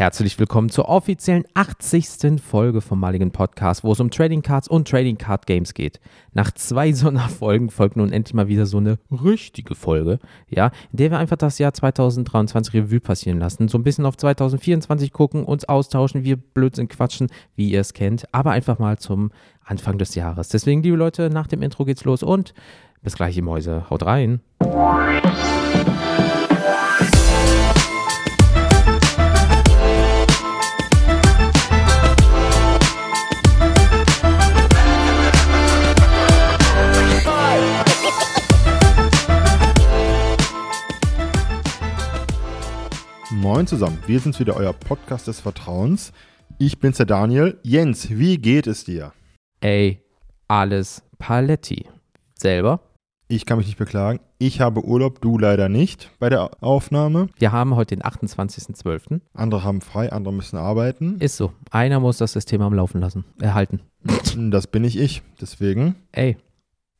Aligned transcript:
Herzlich 0.00 0.38
willkommen 0.38 0.70
zur 0.70 0.88
offiziellen 0.88 1.44
80. 1.52 2.40
Folge 2.42 2.80
vom 2.80 2.98
Maligen 2.98 3.32
Podcast, 3.32 3.84
wo 3.84 3.92
es 3.92 4.00
um 4.00 4.10
Trading 4.10 4.40
Cards 4.40 4.66
und 4.66 4.88
Trading 4.88 5.18
Card 5.18 5.46
Games 5.46 5.74
geht. 5.74 6.00
Nach 6.32 6.50
zwei 6.52 6.90
Sonderfolgen 6.94 7.68
folgt 7.68 7.98
nun 7.98 8.10
endlich 8.10 8.32
mal 8.32 8.48
wieder 8.48 8.64
so 8.64 8.78
eine 8.78 8.96
richtige 9.10 9.74
Folge, 9.74 10.18
ja, 10.48 10.70
in 10.90 10.96
der 10.96 11.10
wir 11.10 11.18
einfach 11.18 11.36
das 11.36 11.58
Jahr 11.58 11.74
2023 11.74 12.72
Revue 12.72 13.00
passieren 13.00 13.38
lassen, 13.40 13.68
so 13.68 13.76
ein 13.76 13.82
bisschen 13.82 14.06
auf 14.06 14.16
2024 14.16 15.12
gucken, 15.12 15.44
uns 15.44 15.66
austauschen, 15.66 16.24
wir 16.24 16.38
Blödsinn 16.38 16.88
quatschen, 16.88 17.26
wie 17.54 17.68
ihr 17.68 17.82
es 17.82 17.92
kennt, 17.92 18.24
aber 18.32 18.52
einfach 18.52 18.78
mal 18.78 18.98
zum 18.98 19.30
Anfang 19.66 19.98
des 19.98 20.14
Jahres. 20.14 20.48
Deswegen, 20.48 20.82
liebe 20.82 20.96
Leute, 20.96 21.28
nach 21.28 21.46
dem 21.46 21.60
Intro 21.60 21.84
geht's 21.84 22.06
los 22.06 22.22
und 22.22 22.54
bis 23.02 23.16
gleich, 23.16 23.36
ihr 23.36 23.42
Mäuse. 23.42 23.90
Haut 23.90 24.06
rein. 24.06 24.40
Moin 43.60 43.66
zusammen, 43.66 43.98
wir 44.06 44.18
sind 44.20 44.40
wieder 44.40 44.56
euer 44.56 44.72
Podcast 44.72 45.26
des 45.26 45.40
Vertrauens. 45.40 46.14
Ich 46.56 46.78
bin's 46.78 46.96
der 46.96 47.04
Daniel. 47.04 47.58
Jens, 47.62 48.08
wie 48.08 48.38
geht 48.38 48.66
es 48.66 48.84
dir? 48.84 49.12
Ey, 49.60 50.02
alles 50.48 51.02
Paletti. 51.18 51.86
Selber? 52.34 52.80
Ich 53.28 53.44
kann 53.44 53.58
mich 53.58 53.66
nicht 53.66 53.76
beklagen. 53.76 54.20
Ich 54.38 54.62
habe 54.62 54.82
Urlaub, 54.86 55.20
du 55.20 55.36
leider 55.36 55.68
nicht 55.68 56.10
bei 56.18 56.30
der 56.30 56.62
Aufnahme. 56.62 57.26
Wir 57.36 57.52
haben 57.52 57.76
heute 57.76 57.94
den 57.96 58.02
28.12. 58.02 59.20
Andere 59.34 59.62
haben 59.62 59.82
frei, 59.82 60.10
andere 60.10 60.32
müssen 60.32 60.56
arbeiten. 60.56 61.18
Ist 61.18 61.36
so. 61.36 61.52
Einer 61.70 62.00
muss 62.00 62.16
das 62.16 62.32
System 62.32 62.62
am 62.62 62.72
Laufen 62.72 63.02
lassen. 63.02 63.26
Erhalten. 63.42 63.82
Das 64.50 64.68
bin 64.68 64.80
nicht 64.80 64.98
ich, 64.98 65.20
deswegen. 65.38 65.96
Ey, 66.12 66.38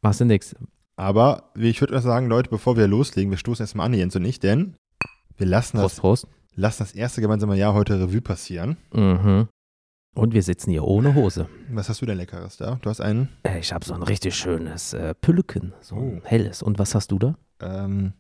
machst 0.03 0.21
du 0.21 0.27
nix. 0.27 0.55
Aber 0.97 1.53
ich 1.57 1.81
würde 1.81 1.99
sagen, 2.03 2.29
Leute, 2.29 2.51
bevor 2.51 2.77
wir 2.77 2.87
loslegen, 2.87 3.31
wir 3.31 3.39
stoßen 3.39 3.63
erstmal 3.63 3.87
an, 3.87 3.95
Jens 3.95 4.15
und 4.15 4.27
ich, 4.27 4.41
denn 4.41 4.75
wir 5.39 5.47
lassen 5.47 5.79
Prost, 5.79 5.95
das, 5.95 6.01
Prost. 6.01 6.27
Lassen 6.61 6.83
das 6.83 6.93
erste 6.93 7.21
gemeinsame 7.21 7.57
Jahr 7.57 7.75
heute 7.75 7.99
Revue 7.99 8.21
passieren. 8.21 8.77
Mhm. 8.93 9.49
Und 10.15 10.35
wir 10.35 10.43
sitzen 10.43 10.71
hier 10.71 10.85
ohne 10.85 11.15
Hose. 11.15 11.49
Was 11.71 11.89
hast 11.89 12.03
du 12.03 12.07
denn 12.07 12.17
Leckeres 12.19 12.57
da? 12.57 12.79
Du 12.83 12.91
hast 12.91 13.01
einen 13.01 13.29
Äh, 13.45 13.61
Ich 13.61 13.73
habe 13.73 13.85
so 13.85 13.95
ein 13.95 14.03
richtig 14.03 14.35
schönes 14.35 14.93
äh, 14.93 15.15
Pülken, 15.15 15.73
so 15.81 15.95
ein 15.97 16.19
Oh. 16.19 16.21
helles. 16.25 16.63
Und 16.63 16.79
was 16.79 16.95
hast 16.95 17.11
du 17.13 17.19
da? 17.19 17.37
ähm, 17.61 18.13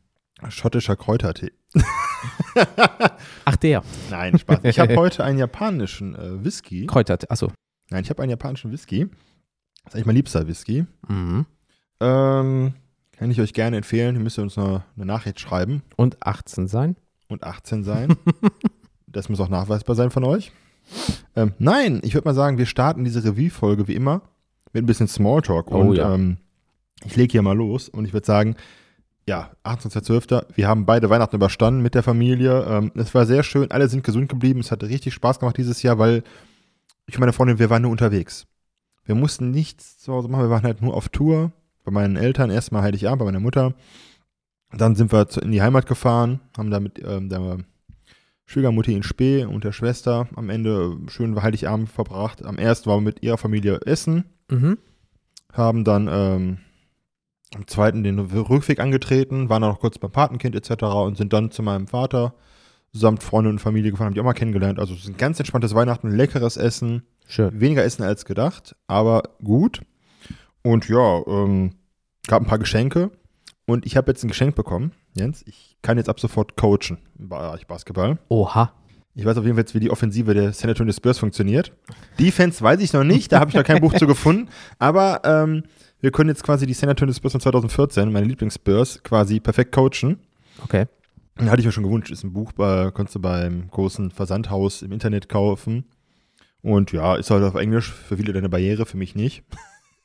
schottischer 0.48 0.96
Kräutertee. 0.96 1.50
Ach, 3.44 3.56
der. 3.56 3.82
Nein, 4.10 4.38
Spaß. 4.38 4.60
Ich 4.64 4.78
habe 4.78 4.96
heute 4.96 5.24
einen 5.24 5.38
japanischen 5.38 6.14
äh, 6.14 6.44
Whisky. 6.44 6.86
Kräuter. 6.86 7.18
Achso. 7.28 7.50
Nein, 7.90 8.04
ich 8.04 8.10
habe 8.10 8.22
einen 8.22 8.30
japanischen 8.30 8.70
Whisky. 8.70 9.06
Das 9.84 9.92
ist 9.92 9.94
eigentlich 9.94 10.06
mein 10.06 10.16
liebster 10.16 10.46
Whisky. 10.46 10.86
Mhm. 11.08 11.46
Ähm, 12.00 12.74
kann 13.12 13.30
ich 13.30 13.40
euch 13.40 13.52
gerne 13.52 13.76
empfehlen. 13.78 14.14
Ihr 14.16 14.22
müsst 14.22 14.38
uns 14.38 14.56
eine, 14.56 14.84
eine 14.96 15.06
Nachricht 15.06 15.40
schreiben 15.40 15.82
Und 15.96 16.22
18 16.24 16.68
sein? 16.68 16.96
Und 17.30 17.44
18 17.44 17.84
sein. 17.84 18.16
das 19.06 19.28
muss 19.28 19.40
auch 19.40 19.48
nachweisbar 19.48 19.96
sein 19.96 20.10
von 20.10 20.24
euch. 20.24 20.52
Ähm, 21.36 21.52
nein, 21.58 22.00
ich 22.02 22.14
würde 22.14 22.28
mal 22.28 22.34
sagen, 22.34 22.58
wir 22.58 22.66
starten 22.66 23.04
diese 23.04 23.24
Revue-Folge 23.24 23.88
wie 23.88 23.94
immer 23.94 24.22
mit 24.72 24.82
ein 24.82 24.86
bisschen 24.86 25.08
Smalltalk. 25.08 25.70
Oh 25.70 25.80
und 25.80 25.96
ja. 25.96 26.14
ähm, 26.14 26.38
ich 27.04 27.16
lege 27.16 27.32
hier 27.32 27.42
mal 27.42 27.56
los 27.56 27.88
und 27.88 28.04
ich 28.04 28.12
würde 28.12 28.26
sagen, 28.26 28.56
ja, 29.26 29.50
28.12. 29.64 30.44
Wir 30.54 30.68
haben 30.68 30.86
beide 30.86 31.08
Weihnachten 31.10 31.36
überstanden 31.36 31.82
mit 31.82 31.94
der 31.94 32.02
Familie. 32.02 32.64
Ähm, 32.68 32.92
es 32.96 33.14
war 33.14 33.26
sehr 33.26 33.42
schön, 33.42 33.70
alle 33.70 33.88
sind 33.88 34.04
gesund 34.04 34.28
geblieben. 34.28 34.60
Es 34.60 34.70
hatte 34.70 34.88
richtig 34.88 35.14
Spaß 35.14 35.38
gemacht 35.38 35.56
dieses 35.56 35.82
Jahr, 35.82 35.98
weil 35.98 36.22
ich 37.06 37.14
und 37.14 37.20
meine 37.20 37.32
Freundin, 37.32 37.58
wir 37.58 37.70
waren 37.70 37.82
nur 37.82 37.90
unterwegs. 37.90 38.46
Wir 39.04 39.14
mussten 39.14 39.50
nichts 39.50 39.98
zu 39.98 40.12
Hause 40.12 40.28
machen, 40.28 40.44
wir 40.44 40.50
waren 40.50 40.62
halt 40.62 40.82
nur 40.82 40.94
auf 40.94 41.08
Tour. 41.08 41.52
Bei 41.84 41.90
meinen 41.90 42.16
Eltern, 42.16 42.50
erstmal 42.50 42.82
Heiligabend, 42.82 43.20
bei 43.20 43.24
meiner 43.24 43.40
Mutter. 43.40 43.74
Dann 44.72 44.94
sind 44.94 45.12
wir 45.12 45.26
in 45.42 45.52
die 45.52 45.62
Heimat 45.62 45.86
gefahren, 45.86 46.40
haben 46.56 46.70
da 46.70 46.78
mit 46.80 47.00
ähm, 47.04 47.28
der 47.28 47.58
Schwiegermutti 48.46 48.94
in 48.94 49.02
Spee 49.02 49.44
und 49.44 49.64
der 49.64 49.72
Schwester 49.72 50.28
am 50.36 50.48
Ende 50.50 50.96
schön 51.08 51.40
Heiligabend 51.40 51.88
verbracht. 51.88 52.44
Am 52.44 52.56
ersten 52.58 52.88
waren 52.88 52.98
wir 53.00 53.06
mit 53.12 53.22
ihrer 53.22 53.38
Familie 53.38 53.80
essen, 53.86 54.24
Mhm. 54.50 54.78
haben 55.52 55.84
dann 55.84 56.08
ähm, 56.10 56.58
am 57.54 57.66
zweiten 57.68 58.02
den 58.02 58.18
Rückweg 58.18 58.80
angetreten, 58.80 59.48
waren 59.48 59.62
dann 59.62 59.70
noch 59.70 59.80
kurz 59.80 59.98
beim 59.98 60.10
Patenkind 60.10 60.54
etc. 60.56 60.82
und 60.84 61.16
sind 61.16 61.32
dann 61.32 61.50
zu 61.50 61.62
meinem 61.62 61.86
Vater 61.86 62.34
samt 62.92 63.22
Freunde 63.22 63.50
und 63.50 63.60
Familie 63.60 63.92
gefahren, 63.92 64.06
haben 64.06 64.14
die 64.14 64.20
auch 64.20 64.24
mal 64.24 64.32
kennengelernt. 64.32 64.80
Also 64.80 64.94
es 64.94 65.00
ist 65.00 65.08
ein 65.08 65.16
ganz 65.16 65.38
entspanntes 65.38 65.74
Weihnachten, 65.74 66.10
leckeres 66.10 66.56
Essen, 66.56 67.04
Schön. 67.28 67.60
weniger 67.60 67.84
Essen 67.84 68.02
als 68.02 68.24
gedacht, 68.24 68.74
aber 68.88 69.22
gut. 69.44 69.80
Und 70.62 70.88
ja, 70.88 71.22
ähm, 71.26 71.70
gab 72.26 72.42
ein 72.42 72.48
paar 72.48 72.58
Geschenke. 72.58 73.12
Und 73.70 73.86
ich 73.86 73.96
habe 73.96 74.10
jetzt 74.10 74.24
ein 74.24 74.28
Geschenk 74.28 74.56
bekommen, 74.56 74.90
Jens. 75.14 75.44
Ich 75.46 75.76
kann 75.80 75.96
jetzt 75.96 76.08
ab 76.08 76.18
sofort 76.18 76.56
coachen 76.56 76.98
im 77.16 77.28
Bereich 77.28 77.68
Basketball. 77.68 78.18
Oha. 78.28 78.72
Ich 79.14 79.24
weiß 79.24 79.38
auf 79.38 79.44
jeden 79.44 79.54
Fall 79.54 79.62
jetzt, 79.62 79.76
wie 79.76 79.80
die 79.80 79.92
Offensive 79.92 80.34
der 80.34 80.52
San 80.52 80.70
Antonio 80.70 80.92
Spurs 80.92 81.20
funktioniert. 81.20 81.72
Defense 82.18 82.60
weiß 82.60 82.80
ich 82.80 82.92
noch 82.92 83.04
nicht, 83.04 83.30
da 83.30 83.38
habe 83.38 83.50
ich 83.50 83.54
noch 83.54 83.62
kein 83.62 83.80
Buch 83.80 83.94
zu 83.94 84.08
gefunden. 84.08 84.48
Aber 84.80 85.20
ähm, 85.22 85.62
wir 86.00 86.10
können 86.10 86.30
jetzt 86.30 86.42
quasi 86.42 86.66
die 86.66 86.74
San 86.74 86.88
Antonio 86.88 87.14
Spurs 87.14 87.30
von 87.30 87.40
2014, 87.40 88.10
meine 88.10 88.26
Lieblings-Spurs, 88.26 89.04
quasi 89.04 89.38
perfekt 89.38 89.70
coachen. 89.70 90.18
Okay. 90.64 90.86
Hatte 91.38 91.60
ich 91.60 91.66
mir 91.66 91.72
schon 91.72 91.84
gewünscht. 91.84 92.10
Ist 92.10 92.24
ein 92.24 92.32
Buch, 92.32 92.50
bei, 92.50 92.90
konntest 92.90 93.14
du 93.14 93.20
beim 93.20 93.70
großen 93.70 94.10
Versandhaus 94.10 94.82
im 94.82 94.90
Internet 94.90 95.28
kaufen. 95.28 95.84
Und 96.60 96.90
ja, 96.90 97.14
ist 97.14 97.30
halt 97.30 97.44
auf 97.44 97.54
Englisch. 97.54 97.92
Für 97.92 98.16
viele 98.16 98.36
eine 98.36 98.48
Barriere, 98.48 98.84
für 98.84 98.96
mich 98.96 99.14
nicht. 99.14 99.44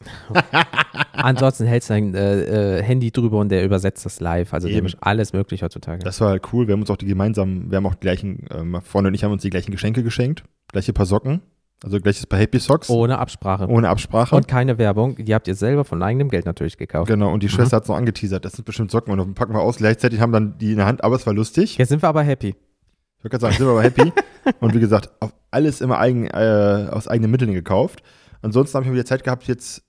Ansonsten 1.13 1.66
hältst 1.66 1.89
du 1.89 1.94
dein 1.94 2.13
äh, 2.13 2.79
äh, 2.79 2.83
Handy 2.83 3.11
drüber 3.11 3.39
und 3.39 3.50
der 3.50 3.63
übersetzt 3.63 4.06
das 4.06 4.19
live. 4.19 4.53
Also 4.53 4.67
Eben. 4.67 4.88
alles 5.01 5.33
möglich 5.33 5.63
heutzutage. 5.63 6.03
Das 6.03 6.22
war 6.22 6.29
halt 6.29 6.53
cool. 6.53 6.67
Wir 6.67 6.73
haben 6.73 6.81
uns 6.81 6.89
auch 6.89 6.97
die 6.97 7.06
gemeinsamen, 7.06 7.72
wir 7.72 7.78
haben 7.78 7.85
auch 7.85 7.95
die 7.95 8.01
gleichen, 8.01 8.45
ähm, 8.51 8.79
Freunde 8.83 9.09
und 9.09 9.13
ich 9.13 9.23
haben 9.23 9.31
uns 9.31 9.41
die 9.41 9.50
gleichen 9.50 9.72
Geschenke 9.72 10.03
geschenkt. 10.03 10.44
Gleiche 10.72 10.94
paar 10.94 11.06
Socken. 11.06 11.41
Also 11.83 12.00
gleiches 12.00 12.25
paar 12.25 12.39
Happy 12.39 12.59
Socks. 12.59 12.89
Ohne 12.89 13.19
Absprache. 13.19 13.67
Ohne 13.67 13.89
Absprache. 13.89 14.35
Und 14.35 14.47
keine 14.47 14.78
Werbung. 14.78 15.17
Die 15.17 15.35
habt 15.35 15.47
ihr 15.47 15.56
selber 15.56 15.83
von 15.83 16.01
eigenem 16.01 16.29
Geld 16.29 16.45
natürlich 16.45 16.77
gekauft. 16.77 17.07
genau, 17.07 17.31
und 17.31 17.44
die 17.44 17.50
Schwester 17.50 17.77
hat 17.77 17.83
es 17.83 17.89
noch 17.89 17.97
angeteasert. 17.97 18.44
Das 18.45 18.53
sind 18.53 18.66
bestimmt 18.66 18.91
Socken 18.91 19.12
und 19.12 19.19
dann 19.19 19.33
packen 19.33 19.53
wir 19.53 19.62
aus. 19.62 19.77
Gleichzeitig 19.77 20.19
haben 20.19 20.31
dann 20.31 20.57
die 20.57 20.72
in 20.72 20.77
der 20.77 20.85
Hand, 20.85 21.03
aber 21.03 21.16
es 21.16 21.27
war 21.27 21.33
lustig. 21.33 21.77
Jetzt 21.77 21.89
sind 21.89 22.01
wir 22.01 22.09
aber 22.09 22.23
happy. 22.23 22.50
Ich 22.50 23.23
würde 23.23 23.38
gerade 23.38 23.41
sagen, 23.41 23.56
sind 23.56 23.66
wir 23.67 23.72
aber 23.72 23.83
happy. 23.83 24.13
und 24.62 24.73
wie 24.73 24.79
gesagt, 24.79 25.09
auf 25.19 25.33
alles 25.51 25.81
immer 25.81 26.00
eigen, 26.00 26.27
äh, 26.27 26.88
aus 26.91 27.07
eigenen 27.07 27.31
Mitteln 27.31 27.53
gekauft. 27.53 28.01
Ansonsten 28.45 28.75
habe 28.78 28.85
ich 28.85 28.94
wieder 28.94 29.06
Zeit 29.06 29.23
gehabt, 29.23 29.44
jetzt 29.47 29.83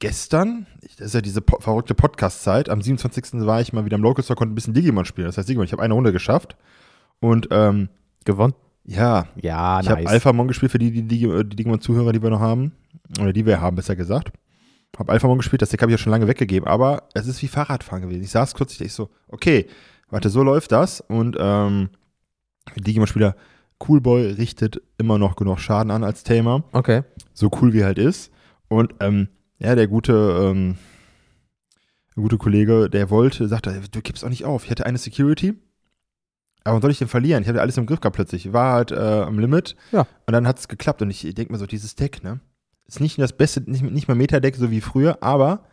gestern, 0.00 0.66
ich- 0.82 0.96
das 0.96 1.08
ist 1.08 1.14
ja 1.14 1.20
diese 1.20 1.40
po 1.40 1.60
verrückte 1.60 1.94
Podcast-Zeit, 1.94 2.68
am 2.68 2.82
27. 2.82 3.46
war 3.46 3.60
ich 3.60 3.72
mal 3.72 3.84
wieder 3.84 3.96
im 3.96 4.02
Local 4.02 4.24
Store, 4.24 4.36
konnte 4.36 4.52
ein 4.52 4.54
bisschen 4.54 4.74
Digimon 4.74 5.04
spielen. 5.04 5.26
Das 5.26 5.38
heißt 5.38 5.48
Digimon, 5.48 5.64
ich 5.66 5.72
habe 5.72 5.82
eine 5.82 5.94
Runde 5.94 6.12
geschafft. 6.12 6.56
Und 7.20 7.48
ähm, 7.50 7.88
Gewonnen? 8.24 8.54
ja, 8.84 9.26
Ja, 9.40 9.80
ich 9.80 9.88
habe 9.90 10.02
nice. 10.02 10.10
Alphamon 10.12 10.48
gespielt 10.48 10.72
für 10.72 10.78
die, 10.78 10.90
die, 10.90 11.02
die, 11.02 11.18
die 11.18 11.56
Digimon-Zuhörer, 11.56 12.12
die 12.12 12.22
wir 12.22 12.30
noch 12.30 12.40
haben. 12.40 12.72
Oder 13.20 13.32
die 13.32 13.44
wir 13.46 13.60
haben, 13.60 13.76
besser 13.76 13.94
gesagt. 13.96 14.32
Habe 14.98 15.12
Alphamon 15.12 15.38
gespielt, 15.38 15.62
das 15.62 15.68
Deck 15.70 15.80
habe 15.82 15.92
ich 15.92 15.98
ja 15.98 16.02
schon 16.02 16.10
lange 16.10 16.26
weggegeben, 16.26 16.66
aber 16.68 17.04
es 17.14 17.26
ist 17.26 17.40
wie 17.42 17.48
Fahrradfahren 17.48 18.02
gewesen. 18.02 18.22
Ich 18.22 18.30
saß 18.30 18.54
kurz, 18.54 18.72
ich 18.72 18.78
dachte 18.78 18.90
so, 18.90 19.10
okay, 19.28 19.66
warte, 20.08 20.30
so 20.30 20.42
läuft 20.42 20.72
das. 20.72 21.00
Und 21.00 21.36
ähm, 21.38 21.90
Digimon-Spieler 22.76 23.36
Coolboy 23.80 24.32
richtet 24.32 24.80
immer 24.98 25.18
noch 25.18 25.34
genug 25.34 25.58
Schaden 25.58 25.90
an 25.90 26.04
als 26.04 26.22
Thema. 26.22 26.62
Okay. 26.72 27.02
So 27.32 27.50
cool 27.60 27.72
wie 27.72 27.80
er 27.80 27.86
halt 27.86 27.98
ist. 27.98 28.30
Und 28.68 28.94
ähm, 29.00 29.28
ja, 29.58 29.74
der 29.74 29.88
gute, 29.88 30.12
ähm, 30.12 30.76
gute 32.14 32.38
Kollege, 32.38 32.88
der 32.88 33.10
wollte, 33.10 33.48
sagte, 33.48 33.82
du 33.90 34.00
gibst 34.00 34.24
auch 34.24 34.28
nicht 34.28 34.44
auf. 34.44 34.64
Ich 34.64 34.70
hatte 34.70 34.86
eine 34.86 34.98
Security. 34.98 35.54
Aber 36.62 36.74
wann 36.74 36.82
soll 36.82 36.90
ich 36.90 36.98
denn 36.98 37.08
verlieren? 37.08 37.42
Ich 37.42 37.48
hatte 37.48 37.60
alles 37.60 37.78
im 37.78 37.86
Griff 37.86 38.00
gehabt 38.00 38.16
plötzlich. 38.16 38.46
Ich 38.46 38.52
war 38.52 38.74
halt 38.74 38.92
äh, 38.92 38.96
am 38.96 39.38
Limit. 39.38 39.76
Ja. 39.92 40.06
Und 40.26 40.32
dann 40.32 40.46
hat 40.46 40.58
es 40.58 40.68
geklappt. 40.68 41.00
Und 41.02 41.10
ich 41.10 41.22
denke 41.34 41.50
mir 41.50 41.58
so, 41.58 41.66
dieses 41.66 41.96
Deck, 41.96 42.22
ne? 42.22 42.38
Ist 42.86 43.00
nicht 43.00 43.18
das 43.18 43.32
beste, 43.32 43.62
nicht, 43.70 43.82
nicht 43.82 44.08
mal 44.08 44.14
Meta-Deck 44.14 44.56
so 44.56 44.70
wie 44.70 44.80
früher, 44.80 45.22
aber 45.22 45.64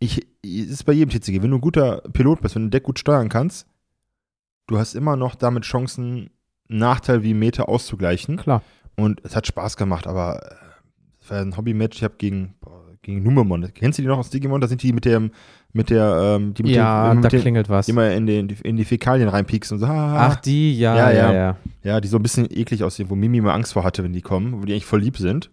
ich, 0.00 0.26
es 0.44 0.70
ist 0.70 0.84
bei 0.84 0.92
jedem 0.92 1.10
TCG. 1.10 1.42
Wenn 1.42 1.50
du 1.50 1.58
ein 1.58 1.62
guter 1.62 2.02
Pilot 2.12 2.42
bist, 2.42 2.54
wenn 2.54 2.62
du 2.62 2.68
ein 2.68 2.70
Deck 2.72 2.82
gut 2.82 2.98
steuern 2.98 3.28
kannst, 3.28 3.66
du 4.66 4.78
hast 4.78 4.94
immer 4.94 5.16
noch 5.16 5.34
damit 5.34 5.64
Chancen, 5.64 6.30
Nachteil 6.68 7.22
wie 7.22 7.34
Meta 7.34 7.64
auszugleichen. 7.64 8.36
Klar. 8.36 8.62
Und 8.96 9.20
es 9.24 9.34
hat 9.36 9.46
Spaß 9.46 9.76
gemacht, 9.76 10.06
aber 10.06 10.40
äh, 10.42 10.54
es 11.22 11.30
war 11.30 11.40
ein 11.40 11.56
Hobby-Match. 11.56 11.96
Ich 11.98 12.04
habe 12.04 12.14
gegen, 12.18 12.54
gegen 13.02 13.22
Numemon. 13.22 13.68
Kennst 13.74 13.98
du 13.98 14.02
die 14.02 14.08
noch 14.08 14.18
aus 14.18 14.30
Digimon? 14.30 14.60
Da 14.60 14.66
sind 14.68 14.82
die 14.82 14.92
mit 14.92 15.04
dem, 15.04 15.30
mit 15.72 15.90
der, 15.90 16.36
ähm, 16.36 16.54
die 16.54 16.62
mit 16.64 16.72
Ja, 16.72 17.12
dem, 17.12 17.22
da 17.22 17.28
den, 17.28 17.40
klingelt 17.40 17.68
was. 17.68 17.86
die 17.86 17.92
immer 17.92 18.10
in, 18.12 18.26
den, 18.26 18.48
in 18.48 18.76
die 18.76 18.84
Fäkalien 18.84 19.28
reinpiekst 19.28 19.70
und 19.72 19.78
so. 19.78 19.86
Ah, 19.86 20.28
Ach, 20.28 20.36
die, 20.36 20.78
ja, 20.78 20.96
Ja, 20.96 21.10
ja, 21.10 21.16
ja. 21.16 21.32
ja. 21.32 21.56
Ja, 21.84 22.00
die 22.00 22.08
so 22.08 22.16
ein 22.18 22.22
bisschen 22.22 22.46
eklig 22.50 22.82
aussehen, 22.84 23.08
wo 23.08 23.14
Mimi 23.14 23.40
mal 23.40 23.54
Angst 23.54 23.72
vor 23.72 23.84
hatte, 23.84 24.02
wenn 24.04 24.12
die 24.12 24.20
kommen, 24.22 24.60
wo 24.60 24.64
die 24.64 24.72
eigentlich 24.72 24.84
voll 24.86 25.00
lieb 25.00 25.16
sind. 25.16 25.50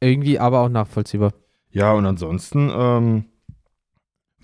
Irgendwie 0.00 0.38
aber 0.38 0.60
auch 0.60 0.68
nachvollziehbar. 0.68 1.32
Ja, 1.70 1.92
und 1.92 2.04
ansonsten 2.04 2.70
ähm, 2.74 3.24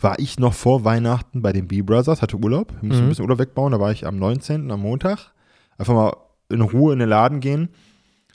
war 0.00 0.18
ich 0.18 0.38
noch 0.38 0.54
vor 0.54 0.84
Weihnachten 0.84 1.42
bei 1.42 1.52
den 1.52 1.68
B-Brothers, 1.68 2.22
hatte 2.22 2.36
Urlaub. 2.38 2.72
Ich 2.76 2.82
musste 2.82 3.02
Mhm. 3.02 3.06
ein 3.06 3.08
bisschen 3.10 3.24
Urlaub 3.24 3.38
wegbauen. 3.40 3.72
Da 3.72 3.80
war 3.80 3.92
ich 3.92 4.06
am 4.06 4.18
19., 4.18 4.70
am 4.70 4.80
Montag. 4.80 5.32
Einfach 5.80 5.94
mal 5.94 6.14
in 6.50 6.60
Ruhe 6.60 6.92
in 6.92 6.98
den 6.98 7.08
Laden 7.08 7.40
gehen, 7.40 7.70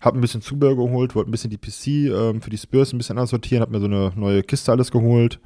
habe 0.01 0.17
ein 0.17 0.21
bisschen 0.21 0.41
Zubehör 0.41 0.75
geholt, 0.75 1.13
wollte 1.13 1.29
ein 1.29 1.31
bisschen 1.31 1.51
die 1.51 1.59
PC 1.59 2.11
ähm, 2.11 2.41
für 2.41 2.49
die 2.49 2.57
Spurs 2.57 2.91
ein 2.91 2.97
bisschen 2.97 3.19
anders 3.19 3.29
sortieren, 3.29 3.61
habe 3.61 3.71
mir 3.71 3.79
so 3.79 3.85
eine 3.85 4.11
neue 4.15 4.41
Kiste 4.41 4.71
alles 4.71 4.89
geholt. 4.89 5.39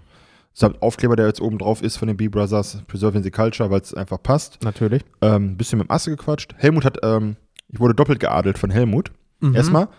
Samt 0.53 0.81
Aufkleber, 0.81 1.17
der 1.17 1.27
jetzt 1.27 1.41
oben 1.41 1.57
drauf 1.57 1.83
ist 1.83 1.97
von 1.97 2.07
den 2.07 2.15
B-Brothers, 2.15 2.83
Preserving 2.87 3.21
the 3.23 3.31
Culture, 3.31 3.69
weil 3.69 3.81
es 3.81 3.93
einfach 3.93 4.23
passt. 4.23 4.63
Natürlich. 4.63 5.03
Ähm, 5.21 5.51
ein 5.51 5.57
bisschen 5.57 5.77
mit 5.77 5.89
dem 5.89 5.91
Asse 5.91 6.09
gequatscht. 6.09 6.55
Helmut 6.57 6.85
hat, 6.85 6.99
ähm, 7.03 7.35
ich 7.67 7.81
wurde 7.81 7.95
doppelt 7.95 8.21
geadelt 8.21 8.57
von 8.57 8.69
Helmut. 8.69 9.11
Mhm. 9.41 9.55
Erstmal, 9.55 9.89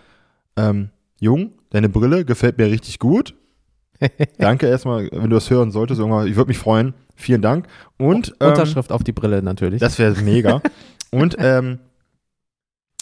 ähm, 0.56 0.88
Jung, 1.20 1.52
deine 1.68 1.90
Brille 1.90 2.24
gefällt 2.24 2.56
mir 2.56 2.70
richtig 2.70 2.98
gut. 2.98 3.34
Danke 4.38 4.68
erstmal, 4.68 5.10
wenn 5.12 5.28
du 5.28 5.36
das 5.36 5.50
hören 5.50 5.70
solltest, 5.70 6.00
irgendwann, 6.00 6.26
ich 6.26 6.36
würde 6.36 6.48
mich 6.48 6.58
freuen. 6.58 6.94
Vielen 7.14 7.42
Dank. 7.42 7.66
Und 7.98 8.34
ähm, 8.40 8.48
Unterschrift 8.48 8.90
auf 8.90 9.04
die 9.04 9.12
Brille 9.12 9.42
natürlich. 9.42 9.80
das 9.80 9.98
wäre 9.98 10.18
mega. 10.22 10.62
Und 11.10 11.36
ähm, 11.38 11.78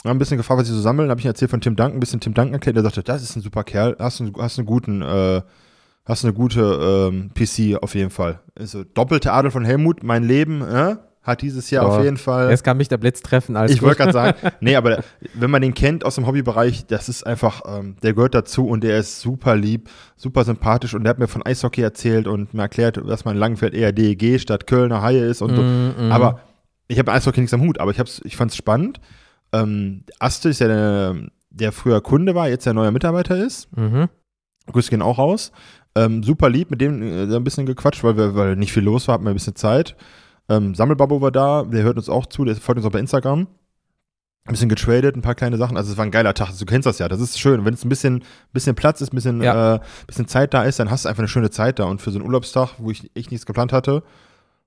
ein 0.05 0.19
bisschen 0.19 0.37
gefragt, 0.37 0.61
was 0.61 0.67
sie 0.67 0.75
so 0.75 0.81
sammeln. 0.81 1.11
habe 1.11 1.21
ich 1.21 1.27
erzählt 1.27 1.51
von 1.51 1.61
Tim 1.61 1.77
Duncan, 1.77 1.97
ein 1.97 2.01
bisschen 2.01 2.21
Tim 2.21 2.35
Duncan 2.35 2.55
erklärt. 2.55 2.77
Der 2.77 2.85
sagte, 2.85 3.03
das 3.03 3.23
ist 3.23 3.37
ein 3.37 3.43
super 3.43 3.65
Kerl. 3.65 3.97
Hast 3.99 4.21
einen, 4.21 4.33
hast 4.39 4.59
einen 4.59 4.67
guten, 4.67 5.03
äh, 5.03 5.43
hast 6.05 6.25
eine 6.25 6.35
gute 6.35 7.11
ähm, 7.11 7.31
PC 7.35 7.83
auf 7.83 7.95
jeden 7.95 8.11
Fall. 8.11 8.41
Also 8.59 8.85
doppelte 8.85 9.33
Adel 9.33 9.51
von 9.51 9.65
Helmut. 9.65 10.03
Mein 10.03 10.25
Leben 10.25 10.63
äh, 10.63 10.97
hat 11.29 11.43
dieses 11.43 11.71
Jahr 11.71 11.87
Oh, 11.87 11.91
auf 11.91 12.05
jeden 12.05 12.17
Fall. 12.17 12.51
Jetzt 12.51 12.65
kann 12.65 12.77
mich 12.77 12.89
der 12.89 12.97
Blitz 12.97 13.21
treffen. 13.23 13.57
Alles 13.57 13.73
Ich 13.73 13.83
wollte 13.83 13.99
gerade 13.99 14.13
sagen, 14.13 14.39
nee, 14.61 14.77
aber 14.77 15.05
wenn 15.35 15.51
man 15.51 15.63
den 15.63 15.75
kennt 15.75 16.05
aus 16.05 16.15
dem 16.15 16.27
Hobbybereich, 16.27 16.87
das 16.87 17.09
ist 17.09 17.27
einfach, 17.27 17.63
ähm, 17.67 17.97
der 18.03 18.15
gehört 18.15 18.35
dazu 18.35 18.67
und 18.67 18.83
der 18.83 18.99
ist 18.99 19.21
super 19.21 19.55
lieb, 19.55 19.91
super 20.17 20.45
sympathisch 20.45 20.95
und 20.95 21.05
der 21.05 21.11
hat 21.11 21.19
mir 21.19 21.29
von 21.29 21.45
Eishockey 21.45 21.83
erzählt 21.83 22.27
und 22.27 22.55
mir 22.55 22.63
erklärt, 22.63 23.01
dass 23.07 23.25
man 23.25 23.35
in 23.35 23.41
Langenfeld 23.41 23.75
eher 23.75 23.93
DEG 23.93 24.41
statt 24.41 24.67
Kölner 24.67 25.03
Haie 25.03 25.25
ist 25.25 25.43
und 25.43 25.55
so. 25.55 25.63
Mm, 25.63 26.09
mm. 26.09 26.13
Aber 26.13 26.41
ich 26.89 26.99
habe 26.99 27.13
Eishockey 27.13 27.41
nichts 27.41 27.53
am 27.53 27.61
Hut, 27.61 27.79
aber 27.79 27.91
ich, 27.91 28.01
hab's, 28.01 28.21
ich 28.25 28.37
fand 28.37 28.51
es 28.51 28.57
spannend. 28.57 29.01
Ähm, 29.53 30.05
Aste 30.19 30.49
ist 30.51 30.61
ja 30.61 30.69
der, 30.69 31.17
der 31.51 31.73
früher 31.73 32.01
Kunde 32.01 32.35
war, 32.35 32.49
jetzt 32.49 32.67
der 32.67 32.75
neuer 32.75 32.91
Mitarbeiter 32.91 33.37
ist. 33.37 33.69
Mhm. 33.77 34.09
Grüße 34.67 34.91
gehen 34.91 35.03
auch 35.03 35.19
raus. 35.19 35.53
Ähm, 35.95 36.23
super 36.23 36.49
lieb, 36.51 36.71
mit 36.71 36.81
dem 36.81 37.03
äh, 37.03 37.35
ein 37.35 37.45
bisschen 37.45 37.67
gequatscht, 37.67 38.05
weil, 38.05 38.17
wir, 38.17 38.35
weil 38.35 38.57
nicht 38.57 38.73
viel 38.73 38.83
los 38.85 39.09
war, 39.09 39.15
hatten 39.15 39.25
wir 39.25 39.31
ein 39.31 39.35
bisschen 39.35 39.57
Zeit. 39.57 39.97
Ähm, 40.49 40.75
Sammelbabo 40.75 41.21
war 41.21 41.33
da, 41.33 41.65
der 41.65 41.83
hört 41.83 41.97
uns 41.97 42.09
auch 42.09 42.27
zu, 42.27 42.45
der 42.45 42.57
folgt 42.57 42.79
uns 42.79 42.87
auch 42.87 42.93
bei 42.93 43.01
Instagram. 43.01 43.47
Ein 44.45 44.53
bisschen 44.53 44.69
getradet, 44.71 45.15
ein 45.15 45.21
paar 45.21 45.35
kleine 45.35 45.59
Sachen. 45.59 45.77
Also 45.77 45.93
es 45.93 45.99
war 45.99 46.07
ein 46.07 46.11
geiler 46.11 46.33
Tag. 46.33 46.57
Du 46.59 46.65
kennst 46.65 46.87
das 46.87 46.99
ja. 46.99 47.09
Das 47.09 47.21
ist 47.21 47.39
schön. 47.39 47.67
Wenn 47.67 47.75
es 47.75 47.85
ein 47.85 47.91
bisschen, 47.91 48.25
bisschen 48.55 48.75
Platz 48.75 49.03
ist, 49.03 49.13
ein 49.13 49.17
bisschen, 49.17 49.43
Ja. 49.43 49.75
äh, 49.75 49.81
bisschen 50.07 50.27
Zeit 50.27 50.55
da 50.55 50.63
ist, 50.63 50.79
dann 50.79 50.91
hast 50.91 51.05
du 51.05 51.11
einfach 51.11 51.21
eine 51.21 51.29
schöne 51.29 51.51
Zeit 51.51 51.79
da. 51.79 51.85
Und 51.85 52.01
für 52.01 52.11
so 52.11 52.19
einen 52.19 52.27
Urlaubstag, 52.27 52.71
wo 52.79 52.91
ich 52.91 53.11
echt 53.15 53.31
nichts 53.31 53.45
geplant 53.45 53.75
hatte, 53.75 54.03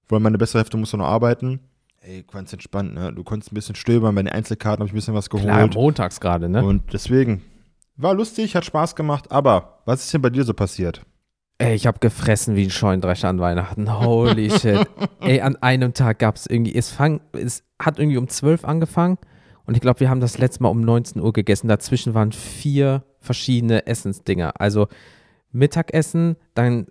weil 0.07 0.19
meine 0.19 0.37
bessere 0.37 0.59
Hälfte 0.59 0.77
musste 0.77 0.97
noch 0.97 1.07
arbeiten, 1.07 1.61
ey, 2.01 2.23
ganz 2.23 2.51
entspannt. 2.53 2.93
Ne? 2.93 3.13
Du 3.13 3.23
konntest 3.23 3.51
ein 3.51 3.55
bisschen 3.55 3.75
stöbern. 3.75 4.15
Bei 4.15 4.23
den 4.23 4.31
Einzelkarten 4.31 4.79
habe 4.81 4.87
ich 4.87 4.93
ein 4.93 4.95
bisschen 4.95 5.13
was 5.13 5.29
geholt. 5.29 5.45
Klar, 5.45 5.69
montags 5.73 6.19
gerade, 6.19 6.49
ne? 6.49 6.63
Und 6.63 6.93
deswegen 6.93 7.41
war 7.95 8.13
lustig, 8.13 8.55
hat 8.55 8.65
Spaß 8.65 8.95
gemacht. 8.95 9.31
Aber 9.31 9.81
was 9.85 10.03
ist 10.03 10.13
denn 10.13 10.21
bei 10.21 10.29
dir 10.29 10.43
so 10.43 10.53
passiert? 10.53 11.05
Ey, 11.57 11.75
ich 11.75 11.85
habe 11.85 11.99
gefressen 11.99 12.55
wie 12.55 12.63
ein 12.63 12.71
Scheunendrescher 12.71 13.29
an 13.29 13.39
Weihnachten. 13.39 13.99
Holy 13.99 14.49
shit. 14.59 14.87
Ey, 15.19 15.41
an 15.41 15.55
einem 15.57 15.93
Tag 15.93 16.17
gab 16.19 16.35
es 16.35 16.47
irgendwie, 16.47 16.73
es, 16.75 16.89
fang, 16.89 17.21
es 17.33 17.63
hat 17.79 17.99
irgendwie 17.99 18.17
um 18.17 18.27
12 18.27 18.65
angefangen 18.65 19.19
und 19.65 19.75
ich 19.75 19.81
glaube, 19.81 19.99
wir 19.99 20.09
haben 20.09 20.21
das 20.21 20.39
letzte 20.39 20.63
Mal 20.63 20.69
um 20.69 20.81
19 20.81 21.21
Uhr 21.21 21.33
gegessen. 21.33 21.67
Dazwischen 21.67 22.15
waren 22.15 22.31
vier 22.31 23.03
verschiedene 23.19 23.85
Essensdinger. 23.85 24.59
Also 24.59 24.87
Mittagessen, 25.51 26.35
dann, 26.55 26.87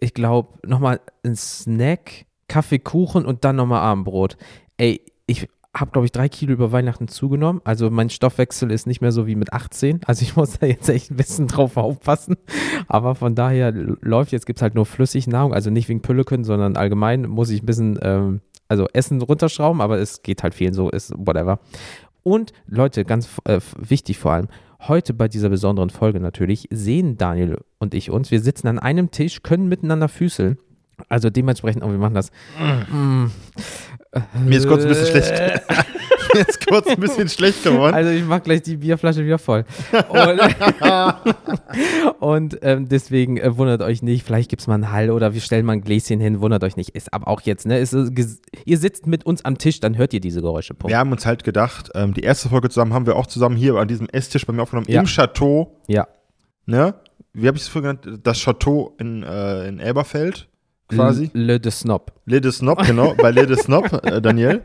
ich 0.00 0.14
glaube, 0.14 0.58
nochmal 0.66 1.00
ein 1.24 1.36
Snack, 1.36 2.26
Kaffee, 2.48 2.78
Kuchen 2.78 3.24
und 3.24 3.44
dann 3.44 3.56
nochmal 3.56 3.80
Abendbrot. 3.80 4.36
Ey, 4.76 5.02
ich 5.26 5.48
habe, 5.74 5.90
glaube 5.90 6.06
ich, 6.06 6.12
drei 6.12 6.28
Kilo 6.28 6.52
über 6.52 6.72
Weihnachten 6.72 7.08
zugenommen. 7.08 7.60
Also 7.64 7.90
mein 7.90 8.10
Stoffwechsel 8.10 8.70
ist 8.70 8.86
nicht 8.86 9.00
mehr 9.00 9.12
so 9.12 9.26
wie 9.26 9.34
mit 9.34 9.52
18. 9.52 10.00
Also 10.06 10.22
ich 10.22 10.36
muss 10.36 10.58
da 10.58 10.66
jetzt 10.66 10.88
echt 10.88 11.10
ein 11.10 11.16
bisschen 11.16 11.46
drauf 11.46 11.76
aufpassen. 11.76 12.36
Aber 12.86 13.14
von 13.14 13.34
daher 13.34 13.72
läuft 13.72 14.32
jetzt, 14.32 14.46
gibt 14.46 14.58
es 14.58 14.62
halt 14.62 14.74
nur 14.74 14.86
Flüssignahrung, 14.86 15.52
also 15.52 15.70
nicht 15.70 15.88
wegen 15.88 16.02
Pülleken, 16.02 16.44
sondern 16.44 16.76
allgemein 16.76 17.28
muss 17.28 17.50
ich 17.50 17.62
ein 17.62 17.66
bisschen, 17.66 17.98
ähm, 18.02 18.40
also 18.68 18.86
Essen 18.92 19.22
runterschrauben, 19.22 19.80
aber 19.80 19.98
es 19.98 20.22
geht 20.22 20.42
halt 20.42 20.54
vielen 20.54 20.74
so, 20.74 20.90
ist 20.90 21.12
whatever. 21.16 21.60
Und 22.22 22.52
Leute, 22.66 23.04
ganz 23.04 23.28
äh, 23.44 23.60
wichtig 23.78 24.18
vor 24.18 24.32
allem, 24.32 24.48
heute 24.86 25.14
bei 25.14 25.28
dieser 25.28 25.48
besonderen 25.48 25.90
Folge 25.90 26.20
natürlich 26.20 26.68
sehen 26.70 27.16
Daniel 27.16 27.58
und 27.78 27.94
ich 27.94 28.10
uns. 28.10 28.30
Wir 28.30 28.40
sitzen 28.40 28.68
an 28.68 28.78
einem 28.78 29.10
Tisch, 29.10 29.42
können 29.42 29.68
miteinander 29.68 30.08
füßeln. 30.08 30.58
Also 31.08 31.30
dementsprechend, 31.30 31.82
oh, 31.84 31.90
wir 31.90 31.98
machen 31.98 32.14
das. 32.14 32.30
Mm. 32.58 33.26
Mir 34.44 34.58
ist 34.58 34.66
kurz 34.66 34.82
ein 34.82 34.88
bisschen 34.88 35.06
schlecht. 35.06 35.62
Mir 36.34 36.40
ist 36.46 36.66
kurz 36.66 36.86
ein 36.88 37.00
bisschen 37.00 37.28
schlecht 37.28 37.64
geworden. 37.64 37.94
Also 37.94 38.10
ich 38.10 38.24
mach 38.24 38.42
gleich 38.42 38.62
die 38.62 38.76
Bierflasche 38.76 39.24
wieder 39.24 39.38
voll. 39.38 39.64
Und, 40.08 40.40
und 42.20 42.58
ähm, 42.62 42.88
deswegen 42.88 43.36
äh, 43.38 43.56
wundert 43.56 43.82
euch 43.82 44.02
nicht, 44.02 44.24
vielleicht 44.24 44.50
gibt 44.50 44.60
es 44.60 44.66
mal 44.66 44.74
einen 44.74 44.92
Hall 44.92 45.10
oder 45.10 45.34
wir 45.34 45.40
stellen 45.40 45.64
mal 45.64 45.74
ein 45.74 45.82
Gläschen 45.82 46.20
hin, 46.20 46.40
wundert 46.40 46.64
euch 46.64 46.76
nicht. 46.76 46.90
Ist 46.90 47.12
aber 47.12 47.28
auch 47.28 47.40
jetzt, 47.42 47.66
ne? 47.66 47.78
Ist, 47.78 47.92
äh, 47.94 48.10
ihr 48.64 48.78
sitzt 48.78 49.06
mit 49.06 49.24
uns 49.26 49.44
am 49.44 49.58
Tisch, 49.58 49.80
dann 49.80 49.96
hört 49.96 50.12
ihr 50.12 50.20
diese 50.20 50.40
Geräusche. 50.40 50.74
Punkt. 50.74 50.90
Wir 50.90 50.98
haben 50.98 51.12
uns 51.12 51.26
halt 51.26 51.44
gedacht, 51.44 51.90
ähm, 51.94 52.14
die 52.14 52.22
erste 52.22 52.48
Folge 52.48 52.68
zusammen 52.68 52.92
haben 52.92 53.06
wir 53.06 53.16
auch 53.16 53.26
zusammen 53.26 53.56
hier 53.56 53.76
an 53.76 53.88
diesem 53.88 54.08
Esstisch 54.08 54.46
bei 54.46 54.52
mir 54.52 54.62
aufgenommen, 54.62 54.86
Ja. 54.88 55.00
im 55.00 55.06
Chateau, 55.06 55.80
Ja. 55.86 56.06
ne? 56.66 56.94
Wie 57.32 57.46
habe 57.46 57.56
ich 57.56 57.62
es 57.62 57.68
vorher 57.68 57.94
genannt? 57.94 58.20
Das 58.24 58.38
Chateau 58.38 58.94
in, 58.98 59.22
äh, 59.22 59.68
in 59.68 59.78
Elberfeld, 59.78 60.48
quasi. 60.88 61.30
Le, 61.34 61.58
de 61.60 61.70
Snob. 61.70 62.12
Le 62.26 62.40
de 62.40 62.50
Snob, 62.50 62.84
genau, 62.86 63.14
bei 63.14 63.30
Le 63.30 63.46
de 63.46 63.56
Snob, 63.56 63.92
äh, 64.04 64.20
Daniel. 64.20 64.62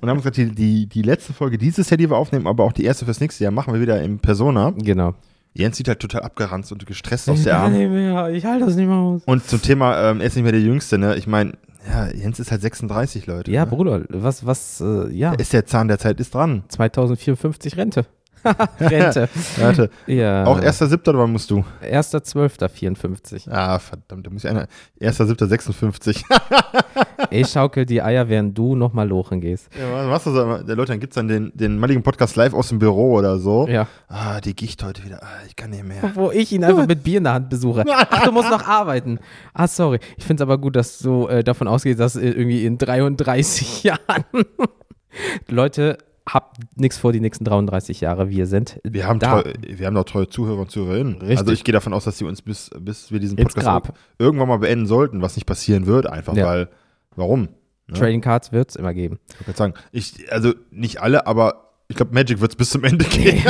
Und 0.00 0.08
haben 0.08 0.18
gesagt, 0.18 0.36
die, 0.36 0.46
die, 0.54 0.86
die 0.86 1.02
letzte 1.02 1.32
Folge 1.32 1.58
dieses 1.58 1.88
Jahr, 1.90 1.98
die 1.98 2.08
wir 2.10 2.16
aufnehmen, 2.16 2.46
aber 2.46 2.64
auch 2.64 2.72
die 2.72 2.84
erste 2.84 3.04
fürs 3.04 3.20
nächste 3.20 3.44
Jahr, 3.44 3.52
machen 3.52 3.72
wir 3.74 3.80
wieder 3.80 4.00
in 4.02 4.18
Persona. 4.18 4.72
Genau. 4.76 5.14
Jens 5.54 5.76
sieht 5.76 5.88
halt 5.88 6.00
total 6.00 6.22
abgeranzt 6.22 6.72
und 6.72 6.86
gestresst 6.86 7.28
aus 7.28 7.38
Ich 7.38 7.44
der 7.44 7.54
kann 7.54 7.62
Arm. 7.64 7.72
nicht 7.74 7.90
mehr, 7.90 8.30
ich 8.30 8.44
halte 8.46 8.64
das 8.64 8.74
nicht 8.76 8.86
mehr 8.86 8.96
aus. 8.96 9.22
Und 9.26 9.46
zum 9.46 9.60
Thema, 9.60 10.10
ähm, 10.10 10.20
er 10.20 10.26
ist 10.28 10.34
nicht 10.36 10.44
mehr 10.44 10.52
der 10.52 10.62
Jüngste, 10.62 10.96
ne? 10.96 11.16
Ich 11.16 11.26
meine, 11.26 11.52
ja, 11.86 12.08
Jens 12.08 12.40
ist 12.40 12.50
halt 12.50 12.62
36, 12.62 13.26
Leute. 13.26 13.50
Ja, 13.50 13.64
ne? 13.64 13.70
Bruder, 13.70 14.02
was, 14.08 14.46
was, 14.46 14.80
äh, 14.80 15.12
ja, 15.12 15.32
Ist 15.34 15.52
der 15.52 15.66
Zahn 15.66 15.88
der 15.88 15.98
Zeit, 15.98 16.20
ist 16.20 16.34
dran. 16.34 16.62
2054 16.68 17.76
Rente. 17.76 18.06
Rente. 18.80 19.28
Warte, 19.58 19.90
Ja. 20.06 20.44
auch 20.46 20.58
1.7. 20.60 21.08
oder 21.08 21.18
wann 21.20 21.32
musst 21.32 21.50
du? 21.50 21.64
1.12.54. 21.82 23.50
Ah, 23.50 23.78
verdammt, 23.78 24.26
da 24.26 24.30
muss 24.30 24.44
ich 24.44 24.50
einer. 24.50 24.66
1.7.56. 25.00 26.22
Ich 27.30 27.48
schaukel 27.48 27.86
die 27.86 28.02
Eier, 28.02 28.28
während 28.28 28.58
du 28.58 28.74
nochmal 28.76 29.08
lochen 29.08 29.40
gehst. 29.40 29.68
ja, 29.78 29.90
was 29.92 30.06
machst 30.06 30.26
du? 30.26 30.64
Der 30.64 30.76
Leute, 30.76 30.92
dann 30.92 31.00
gibt's 31.00 31.14
dann 31.14 31.28
den, 31.28 31.50
den 31.54 31.78
maligen 31.78 32.02
Podcast 32.02 32.36
live 32.36 32.52
aus 32.52 32.68
dem 32.68 32.78
Büro 32.78 33.14
oder 33.16 33.38
so. 33.38 33.66
Ja. 33.68 33.86
Ah, 34.08 34.40
die 34.40 34.54
Gicht 34.54 34.82
heute 34.82 35.02
wieder. 35.04 35.22
Ah, 35.22 35.28
ich 35.46 35.56
kann 35.56 35.70
nicht 35.70 35.84
mehr. 35.84 36.02
Wo 36.14 36.30
ich 36.30 36.52
ihn 36.52 36.62
einfach 36.64 36.86
mit 36.88 37.02
Bier 37.04 37.18
in 37.18 37.24
der 37.24 37.34
Hand 37.34 37.48
besuche. 37.48 37.84
Ach, 37.88 38.24
du 38.24 38.32
musst 38.32 38.50
noch 38.50 38.66
arbeiten. 38.66 39.18
Ah, 39.54 39.66
sorry. 39.68 39.98
Ich 40.18 40.24
finde 40.24 40.42
es 40.42 40.46
aber 40.46 40.58
gut, 40.58 40.76
dass 40.76 40.98
du 40.98 41.26
äh, 41.28 41.42
davon 41.44 41.68
ausgehst, 41.68 42.00
dass 42.00 42.16
äh, 42.16 42.28
irgendwie 42.28 42.66
in 42.66 42.76
33 42.76 43.84
Jahren 43.84 44.24
Leute, 45.48 45.98
habt 46.28 46.58
nichts 46.76 46.98
vor 46.98 47.12
die 47.12 47.20
nächsten 47.20 47.44
33 47.44 48.00
Jahre. 48.00 48.28
Wir 48.28 48.46
sind 48.46 48.80
Wir 48.84 49.06
haben, 49.06 49.18
da. 49.18 49.42
treu, 49.42 49.52
wir 49.60 49.86
haben 49.86 49.94
doch 49.94 50.04
treue 50.04 50.28
Zuhörer 50.28 50.60
und 50.60 50.70
Zuhörerinnen. 50.70 51.14
Richtig. 51.20 51.38
Also 51.38 51.52
ich 51.52 51.64
gehe 51.64 51.72
davon 51.72 51.92
aus, 51.92 52.04
dass 52.04 52.18
sie 52.18 52.24
uns 52.24 52.42
bis, 52.42 52.70
bis 52.78 53.10
wir 53.10 53.20
diesen 53.20 53.36
Podcast 53.36 53.92
irgendwann 54.18 54.48
mal 54.48 54.58
beenden 54.58 54.86
sollten, 54.86 55.22
was 55.22 55.36
nicht 55.36 55.46
passieren 55.46 55.86
wird, 55.86 56.06
einfach 56.06 56.34
Ja. 56.36 56.46
weil, 56.46 56.68
warum? 57.16 57.48
Ne? 57.88 57.94
Trading 57.98 58.20
Cards 58.20 58.52
wird 58.52 58.70
es 58.70 58.76
immer 58.76 58.94
geben. 58.94 59.18
Ich 59.40 59.46
gerade 59.46 59.58
sagen, 59.58 59.74
ich, 59.90 60.32
also 60.32 60.54
nicht 60.70 61.00
alle, 61.02 61.26
aber 61.26 61.70
ich 61.88 61.96
glaube, 61.96 62.14
Magic 62.14 62.40
wird 62.40 62.52
es 62.52 62.56
bis 62.56 62.70
zum 62.70 62.84
Ende 62.84 63.04
gehen. 63.04 63.42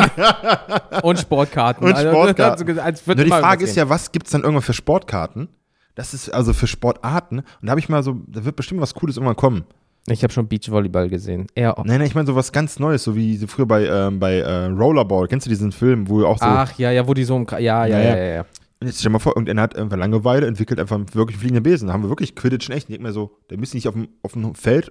Und 1.02 1.18
Sportkarten. 1.18 1.86
Und 1.86 1.96
Sportkarten. 1.96 2.68
Also, 2.68 2.80
als 2.80 3.06
Nur 3.06 3.16
die 3.16 3.28
Frage 3.28 3.64
ist 3.64 3.76
ja, 3.76 3.88
was 3.88 4.10
gibt 4.10 4.26
es 4.26 4.32
dann 4.32 4.40
irgendwann 4.42 4.62
für 4.62 4.72
Sportkarten? 4.72 5.48
Das 5.94 6.14
ist 6.14 6.30
also 6.30 6.52
für 6.52 6.66
Sportarten. 6.66 7.40
Und 7.40 7.46
da 7.62 7.70
habe 7.70 7.80
ich 7.80 7.88
mal 7.88 8.02
so, 8.02 8.16
da 8.26 8.44
wird 8.44 8.56
bestimmt 8.56 8.80
was 8.80 8.94
Cooles 8.94 9.16
irgendwann 9.16 9.36
kommen. 9.36 9.64
Ich 10.08 10.22
habe 10.24 10.32
schon 10.32 10.48
Beachvolleyball 10.48 11.08
gesehen. 11.08 11.46
Eher 11.54 11.74
Nein, 11.78 11.98
nein, 11.98 12.06
ich 12.06 12.14
meine 12.14 12.26
so 12.26 12.34
was 12.34 12.50
ganz 12.50 12.78
Neues, 12.80 13.04
so 13.04 13.14
wie 13.14 13.36
so 13.36 13.46
früher 13.46 13.66
bei, 13.66 13.86
ähm, 13.86 14.18
bei 14.18 14.38
äh, 14.38 14.66
Rollerball. 14.66 15.28
Kennst 15.28 15.46
du 15.46 15.50
diesen 15.50 15.70
Film, 15.70 16.08
wo 16.08 16.24
auch 16.24 16.38
so. 16.38 16.44
Ach 16.44 16.76
ja, 16.78 16.90
ja, 16.90 17.06
wo 17.06 17.14
die 17.14 17.24
so 17.24 17.36
im 17.36 17.46
Kra- 17.46 17.60
ja, 17.60 17.86
ja, 17.86 17.98
Ja, 18.00 18.16
ja, 18.16 18.24
ja. 18.34 18.44
Und 18.80 18.88
jetzt 18.88 18.98
stell 18.98 19.10
dir 19.10 19.12
mal 19.12 19.18
vor, 19.20 19.32
irgendeiner 19.36 19.62
hat 19.62 19.76
einfach 19.76 19.96
Langeweile, 19.96 20.48
entwickelt 20.48 20.80
einfach 20.80 20.98
wirklich 21.12 21.38
fliegende 21.38 21.60
Besen. 21.60 21.86
Da 21.86 21.94
haben 21.94 22.02
wir 22.02 22.08
wirklich 22.08 22.34
Quidditch 22.34 22.68
in 22.68 22.74
echt. 22.74 22.88
Nicht 22.90 23.00
mehr 23.00 23.12
so, 23.12 23.38
der 23.48 23.58
müssen 23.58 23.76
nicht 23.76 23.86
auf 23.86 23.94
dem, 23.94 24.08
auf 24.22 24.32
dem 24.32 24.56
Feld 24.56 24.90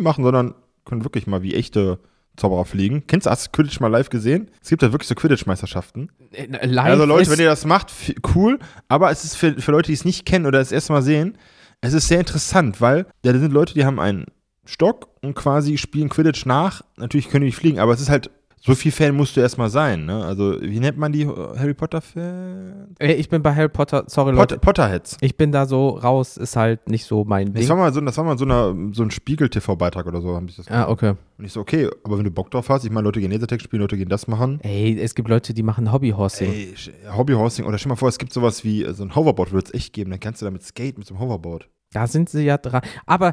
machen, 0.00 0.24
sondern 0.24 0.54
können 0.86 1.04
wirklich 1.04 1.26
mal 1.26 1.42
wie 1.42 1.54
echte 1.54 1.98
Zauberer 2.36 2.64
fliegen. 2.64 3.04
Kennst 3.06 3.26
du, 3.26 3.30
hast 3.30 3.46
du 3.46 3.50
Quidditch 3.52 3.78
mal 3.80 3.88
live 3.88 4.08
gesehen? 4.08 4.50
Es 4.62 4.70
gibt 4.70 4.82
da 4.82 4.90
wirklich 4.90 5.06
so 5.08 5.14
Quidditch-Meisterschaften. 5.14 6.10
Äh, 6.32 6.66
Live 6.66 6.86
Also 6.86 7.04
Leute, 7.04 7.30
wenn 7.30 7.38
ihr 7.40 7.46
das 7.46 7.64
macht, 7.66 7.92
cool. 8.34 8.58
Aber 8.88 9.10
es 9.10 9.22
ist 9.24 9.36
für, 9.36 9.52
für 9.60 9.70
Leute, 9.72 9.88
die 9.88 9.92
es 9.92 10.04
nicht 10.06 10.24
kennen 10.24 10.46
oder 10.46 10.58
das 10.58 10.72
erste 10.72 10.92
Mal 10.94 11.02
sehen, 11.02 11.36
es 11.84 11.94
ist 11.94 12.08
sehr 12.08 12.20
interessant, 12.20 12.80
weil 12.80 13.06
da 13.22 13.32
sind 13.32 13.52
Leute, 13.52 13.74
die 13.74 13.84
haben 13.84 14.00
einen 14.00 14.26
Stock 14.64 15.08
und 15.22 15.34
quasi 15.34 15.76
spielen 15.78 16.08
Quidditch 16.08 16.46
nach. 16.46 16.82
Natürlich 16.96 17.28
können 17.28 17.42
die 17.42 17.46
nicht 17.48 17.56
fliegen, 17.56 17.78
aber 17.78 17.92
es 17.92 18.00
ist 18.00 18.08
halt 18.10 18.30
so 18.66 18.74
viel 18.74 18.92
Fan 18.92 19.14
musst 19.14 19.36
du 19.36 19.42
erstmal 19.42 19.68
sein, 19.68 20.06
ne? 20.06 20.24
Also, 20.24 20.56
wie 20.62 20.80
nennt 20.80 20.96
man 20.96 21.12
die 21.12 21.26
Harry 21.28 21.74
Potter-Fans? 21.74 22.94
Ey, 22.98 23.12
Ich 23.12 23.28
bin 23.28 23.42
bei 23.42 23.54
Harry 23.54 23.68
Potter, 23.68 24.04
sorry 24.06 24.30
Pot 24.32 24.52
Leute, 24.52 24.58
Potterheads. 24.58 25.18
ich 25.20 25.36
bin 25.36 25.52
da 25.52 25.66
so 25.66 25.90
raus, 25.90 26.38
ist 26.38 26.56
halt 26.56 26.88
nicht 26.88 27.04
so 27.04 27.24
mein 27.24 27.52
Das 27.52 27.60
Ding. 27.60 27.68
war 27.68 27.76
mal 27.76 27.92
so, 27.92 28.00
das 28.00 28.16
war 28.16 28.24
mal 28.24 28.38
so, 28.38 28.46
eine, 28.46 28.90
so 28.94 29.02
ein 29.02 29.10
Spiegel-TV-Beitrag 29.10 30.06
oder 30.06 30.22
so, 30.22 30.34
haben 30.34 30.48
sich 30.48 30.56
das 30.56 30.70
Ah, 30.70 30.88
okay. 30.88 31.12
Und 31.36 31.44
ich 31.44 31.52
so, 31.52 31.60
okay, 31.60 31.90
aber 32.04 32.16
wenn 32.16 32.24
du 32.24 32.30
Bock 32.30 32.50
drauf 32.50 32.70
hast, 32.70 32.84
ich 32.86 32.90
meine, 32.90 33.04
Leute 33.04 33.20
gehen 33.20 33.30
Lasertag 33.32 33.60
spielen, 33.60 33.82
Leute 33.82 33.98
gehen 33.98 34.08
das 34.08 34.28
machen. 34.28 34.60
Ey, 34.62 34.98
es 34.98 35.14
gibt 35.14 35.28
Leute, 35.28 35.52
die 35.52 35.62
machen 35.62 35.92
Hobbyhorsing. 35.92 36.50
Ey, 36.50 36.74
Hobbyhorsing, 37.14 37.66
oder 37.66 37.76
stell 37.76 37.90
mal 37.90 37.96
vor, 37.96 38.08
es 38.08 38.16
gibt 38.18 38.32
sowas 38.32 38.64
wie 38.64 38.82
äh, 38.84 38.94
so 38.94 39.02
ein 39.04 39.14
Hoverboard, 39.14 39.52
würde 39.52 39.66
es 39.66 39.74
echt 39.74 39.92
geben, 39.92 40.10
dann 40.10 40.20
kannst 40.20 40.40
du 40.40 40.46
damit 40.46 40.62
skate 40.62 40.96
mit 40.96 41.06
so 41.06 41.14
einem 41.14 41.22
Hoverboard. 41.22 41.68
Da 41.94 42.06
sind 42.06 42.28
sie 42.28 42.44
ja 42.44 42.58
dran. 42.58 42.82
Aber 43.06 43.32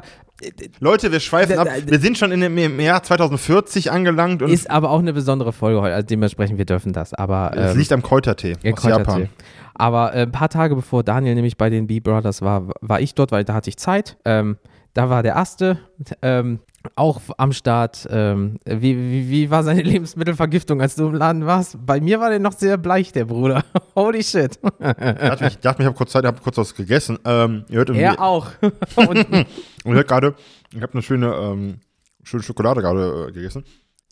Leute, 0.80 1.12
wir 1.12 1.20
schweifen 1.20 1.58
ab. 1.58 1.68
Wir 1.84 2.00
sind 2.00 2.16
schon 2.16 2.32
in 2.32 2.42
im 2.42 2.80
Jahr 2.80 3.02
2040 3.02 3.90
angelangt 3.90 4.42
ist 4.42 4.70
aber 4.70 4.90
auch 4.90 4.98
eine 4.98 5.12
besondere 5.12 5.52
Folge 5.52 5.80
heute. 5.80 5.94
Also 5.94 6.06
dementsprechend, 6.06 6.58
wir 6.58 6.64
dürfen 6.64 6.92
das. 6.92 7.12
Aber 7.14 7.52
es 7.54 7.72
ähm, 7.72 7.78
liegt 7.78 7.92
am 7.92 8.02
Kräutertee 8.02 8.56
ja, 8.62 8.72
aus 8.72 8.80
Kräutertee. 8.80 9.10
Japan. 9.10 9.28
Aber 9.74 10.14
äh, 10.14 10.22
ein 10.22 10.32
paar 10.32 10.48
Tage 10.48 10.74
bevor 10.74 11.02
Daniel 11.02 11.34
nämlich 11.34 11.56
bei 11.56 11.70
den 11.70 11.86
B-Brothers 11.86 12.42
war, 12.42 12.68
war 12.80 13.00
ich 13.00 13.14
dort, 13.14 13.32
weil 13.32 13.44
da 13.44 13.54
hatte 13.54 13.70
ich 13.70 13.76
Zeit. 13.76 14.16
Ähm, 14.24 14.58
da 14.94 15.10
war 15.10 15.22
der 15.22 15.34
Erste 15.34 15.78
ähm, 16.20 16.60
auch 16.96 17.20
am 17.36 17.52
Start. 17.52 18.06
Ähm, 18.10 18.58
wie, 18.64 18.96
wie, 18.96 19.30
wie 19.30 19.50
war 19.50 19.62
seine 19.62 19.82
Lebensmittelvergiftung, 19.82 20.80
als 20.80 20.94
du 20.94 21.08
im 21.08 21.14
Laden 21.14 21.46
warst? 21.46 21.76
Bei 21.84 22.00
mir 22.00 22.20
war 22.20 22.30
der 22.30 22.38
noch 22.38 22.52
sehr 22.52 22.76
bleich, 22.76 23.12
der 23.12 23.24
Bruder. 23.24 23.64
Holy 23.94 24.22
shit. 24.22 24.58
Ich 24.62 24.78
dachte, 24.78 25.46
ich 25.46 25.58
dachte, 25.58 25.82
ich 25.82 25.86
habe 25.86 25.96
kurz 25.96 26.12
Zeit, 26.12 26.24
ich 26.24 26.28
habe 26.28 26.40
kurz 26.40 26.56
was 26.56 26.74
gegessen. 26.74 27.18
Ähm, 27.24 27.64
ihr 27.68 27.78
hört, 27.78 27.90
er 27.90 28.20
auch. 28.20 28.48
Und, 28.96 29.30
und 29.30 29.46
ihr 29.84 29.94
hört 29.94 30.08
gerade, 30.08 30.34
ich 30.74 30.82
habe 30.82 30.92
eine 30.92 31.02
schöne, 31.02 31.34
ähm, 31.34 31.80
schöne 32.22 32.42
Schokolade 32.42 32.80
gerade 32.80 33.28
äh, 33.28 33.32
gegessen. 33.32 33.64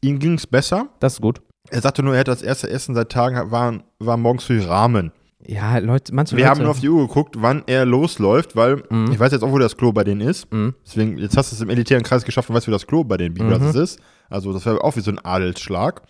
Ihm 0.03 0.19
ging 0.19 0.35
es 0.35 0.47
besser. 0.47 0.89
das 1.01 1.15
ist 1.15 1.21
gut. 1.21 1.41
Er 1.69 1.81
sagte 1.81 2.03
nur, 2.03 2.15
er 2.15 2.21
hätte 2.21 2.31
das 2.31 2.43
erste 2.43 2.69
Essen 2.69 2.95
seit 2.95 3.11
Tagen, 3.11 3.51
war, 3.51 3.81
war 3.99 4.17
morgens 4.17 4.45
früh 4.45 4.61
Rahmen. 4.63 5.13
Ja, 5.47 5.79
Leute, 5.79 6.15
manche 6.15 6.37
Wir 6.37 6.45
Leute. 6.45 6.51
haben 6.51 6.63
nur 6.63 6.71
auf 6.71 6.81
die 6.81 6.89
Uhr 6.89 7.07
geguckt, 7.09 7.37
wann 7.39 7.63
er 7.67 7.85
losläuft, 7.87 8.57
weil 8.57 8.83
Mhm. 8.91 9.11
ich 9.13 9.19
weiß 9.19 9.33
jetzt 9.33 9.43
auch, 9.43 9.51
wo 9.51 9.59
das 9.59 9.77
Klo 9.77 9.93
bei 9.93 10.05
denen 10.05 10.21
ist. 10.21 10.53
Mhm. 10.53 10.75
Deswegen, 10.85 11.17
jetzt 11.19 11.37
hast 11.37 11.51
du 11.51 11.57
es 11.57 11.63
im 11.63 11.71
elitären 11.71 12.03
Kreis 12.03 12.25
geschafft 12.25 12.51
und 12.51 12.57
weißt, 12.57 12.67
wie 12.67 12.71
das 12.73 12.87
Klo 12.87 13.05
bei 13.05 13.17
den 13.17 13.33
Big 13.35 13.43
Brothers 13.49 13.75
Mhm. 13.75 13.83
ist. 13.83 14.01
Also, 14.29 14.53
das 14.53 14.67
wäre 14.67 14.85
auch 14.85 14.97
wie 14.97 15.01
so 15.01 15.11
ein 15.11 15.19
Adelsschlag. 15.19 16.03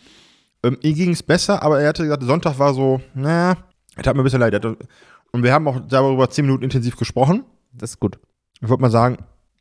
Ähm, 0.63 0.77
ihm 0.83 0.95
ging 0.95 1.11
es 1.13 1.23
besser, 1.23 1.63
aber 1.63 1.81
er 1.81 1.89
hatte 1.89 2.03
gesagt, 2.03 2.23
Sonntag 2.25 2.59
war 2.59 2.75
so, 2.75 3.01
naja, 3.15 3.57
er 3.97 4.03
tat 4.03 4.15
mir 4.15 4.23
ein 4.23 4.25
bisschen 4.25 4.41
leid. 4.41 4.53
Hatte, 4.55 4.77
und 5.33 5.43
wir 5.43 5.53
haben 5.53 5.67
auch 5.69 5.81
darüber 5.89 6.29
zehn 6.29 6.45
Minuten 6.45 6.65
intensiv 6.65 6.97
gesprochen. 6.97 7.45
das 7.73 7.91
ist 7.91 8.01
gut. 8.01 8.19
Ich 8.61 8.69
wollte 8.69 8.83
mal 8.83 8.91
sagen, 8.91 9.19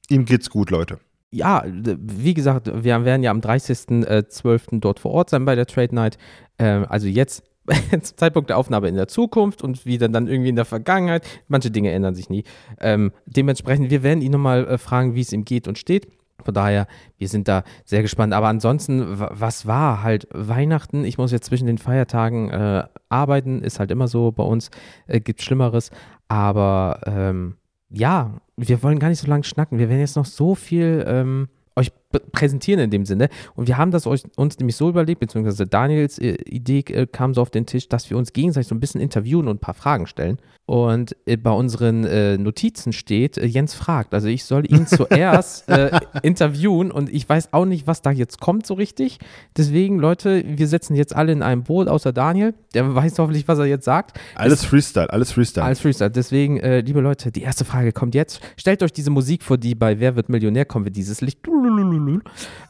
ihm 0.09 0.25
geht's 0.25 0.49
gut, 0.49 0.71
Leute. 0.71 0.97
ja, 1.31 1.63
wie 1.65 2.33
gesagt, 2.33 2.67
wir 2.83 3.05
werden 3.05 3.21
ja 3.23 3.29
am 3.31 3.39
30.12. 3.39 4.79
dort 4.81 4.99
vor 4.99 5.11
Ort 5.11 5.29
sein 5.29 5.45
bei 5.45 5.53
der 5.55 5.67
Trade 5.67 5.93
Night. 5.93 6.17
Ähm, 6.57 6.85
also 6.89 7.07
jetzt 7.07 7.43
zum 8.01 8.17
Zeitpunkt 8.17 8.49
der 8.49 8.57
Aufnahme 8.57 8.87
in 8.87 8.95
der 8.95 9.07
Zukunft 9.07 9.63
und 9.63 9.85
wieder 9.85 10.09
dann 10.09 10.27
irgendwie 10.27 10.49
in 10.49 10.55
der 10.55 10.65
Vergangenheit. 10.65 11.25
Manche 11.47 11.71
Dinge 11.71 11.91
ändern 11.91 12.15
sich 12.15 12.29
nie. 12.29 12.43
Ähm, 12.79 13.11
dementsprechend, 13.25 13.89
wir 13.91 14.03
werden 14.03 14.21
ihn 14.21 14.31
nochmal 14.31 14.67
äh, 14.67 14.77
fragen, 14.77 15.15
wie 15.15 15.21
es 15.21 15.33
ihm 15.33 15.45
geht 15.45 15.67
und 15.67 15.77
steht. 15.77 16.07
Von 16.41 16.53
daher, 16.53 16.87
wir 17.17 17.27
sind 17.27 17.47
da 17.49 17.63
sehr 17.83 18.01
gespannt. 18.01 18.33
Aber 18.33 18.47
ansonsten, 18.47 19.19
wa- 19.19 19.31
was 19.33 19.65
war 19.67 20.03
halt 20.03 20.27
Weihnachten? 20.33 21.03
Ich 21.03 21.17
muss 21.17 21.31
jetzt 21.33 21.45
zwischen 21.45 21.67
den 21.67 21.77
Feiertagen 21.77 22.49
äh, 22.49 22.83
arbeiten, 23.09 23.61
ist 23.61 23.79
halt 23.79 23.91
immer 23.91 24.07
so 24.07 24.31
bei 24.31 24.43
uns, 24.43 24.69
äh, 25.07 25.19
gibt 25.19 25.41
Schlimmeres. 25.41 25.91
Aber 26.29 27.01
ähm, 27.05 27.55
ja, 27.89 28.39
wir 28.55 28.81
wollen 28.83 28.99
gar 28.99 29.09
nicht 29.09 29.19
so 29.19 29.27
lange 29.27 29.43
schnacken. 29.43 29.79
Wir 29.79 29.89
werden 29.89 29.99
jetzt 29.99 30.15
noch 30.15 30.25
so 30.25 30.55
viel 30.55 31.03
ähm, 31.07 31.49
euch 31.75 31.91
präsentieren 32.31 32.79
in 32.79 32.89
dem 32.89 33.05
Sinne. 33.05 33.29
Und 33.55 33.67
wir 33.67 33.77
haben 33.77 33.91
das 33.91 34.07
euch, 34.07 34.23
uns 34.35 34.57
nämlich 34.57 34.75
so 34.75 34.89
überlegt, 34.89 35.19
beziehungsweise 35.19 35.67
Daniels 35.67 36.17
äh, 36.17 36.37
Idee 36.45 36.79
äh, 36.79 37.05
kam 37.05 37.33
so 37.33 37.41
auf 37.41 37.51
den 37.51 37.65
Tisch, 37.65 37.87
dass 37.87 38.09
wir 38.09 38.17
uns 38.17 38.33
gegenseitig 38.33 38.67
so 38.67 38.75
ein 38.75 38.79
bisschen 38.79 38.99
interviewen 38.99 39.47
und 39.47 39.57
ein 39.57 39.59
paar 39.59 39.75
Fragen 39.75 40.07
stellen. 40.07 40.39
Und 40.65 41.15
äh, 41.25 41.37
bei 41.37 41.51
unseren 41.51 42.05
äh, 42.05 42.37
Notizen 42.37 42.93
steht, 42.93 43.37
äh, 43.37 43.45
Jens 43.45 43.75
fragt. 43.75 44.13
Also 44.13 44.27
ich 44.27 44.43
soll 44.43 44.71
ihn 44.71 44.87
zuerst 44.87 45.69
äh, 45.69 45.99
interviewen 46.23 46.91
und 46.91 47.09
ich 47.13 47.27
weiß 47.29 47.53
auch 47.53 47.65
nicht, 47.65 47.85
was 47.85 48.01
da 48.01 48.11
jetzt 48.11 48.39
kommt 48.39 48.65
so 48.65 48.73
richtig. 48.73 49.19
Deswegen, 49.55 49.99
Leute, 49.99 50.43
wir 50.45 50.67
setzen 50.67 50.95
jetzt 50.95 51.15
alle 51.15 51.31
in 51.31 51.43
einem 51.43 51.63
Boot, 51.63 51.87
außer 51.87 52.11
Daniel. 52.11 52.55
Der 52.73 52.95
weiß 52.95 53.19
hoffentlich, 53.19 53.47
was 53.47 53.59
er 53.59 53.65
jetzt 53.65 53.85
sagt. 53.85 54.19
Alles 54.35 54.63
Freestyle, 54.63 55.11
alles 55.11 55.31
Freestyle. 55.31 55.65
Als 55.65 55.79
Freestyle. 55.79 56.11
Deswegen, 56.11 56.59
liebe 56.59 57.01
Leute, 57.01 57.31
die 57.31 57.41
erste 57.41 57.65
Frage 57.65 57.91
kommt 57.91 58.13
jetzt. 58.13 58.39
Stellt 58.55 58.83
euch 58.83 58.93
diese 58.93 59.09
Musik 59.09 59.43
vor, 59.43 59.57
die 59.57 59.73
bei 59.73 59.99
Wer 59.99 60.15
wird 60.15 60.29
Millionär 60.29 60.65
kommt, 60.65 60.85
wird 60.85 60.95
dieses 60.95 61.21
Licht. 61.21 61.39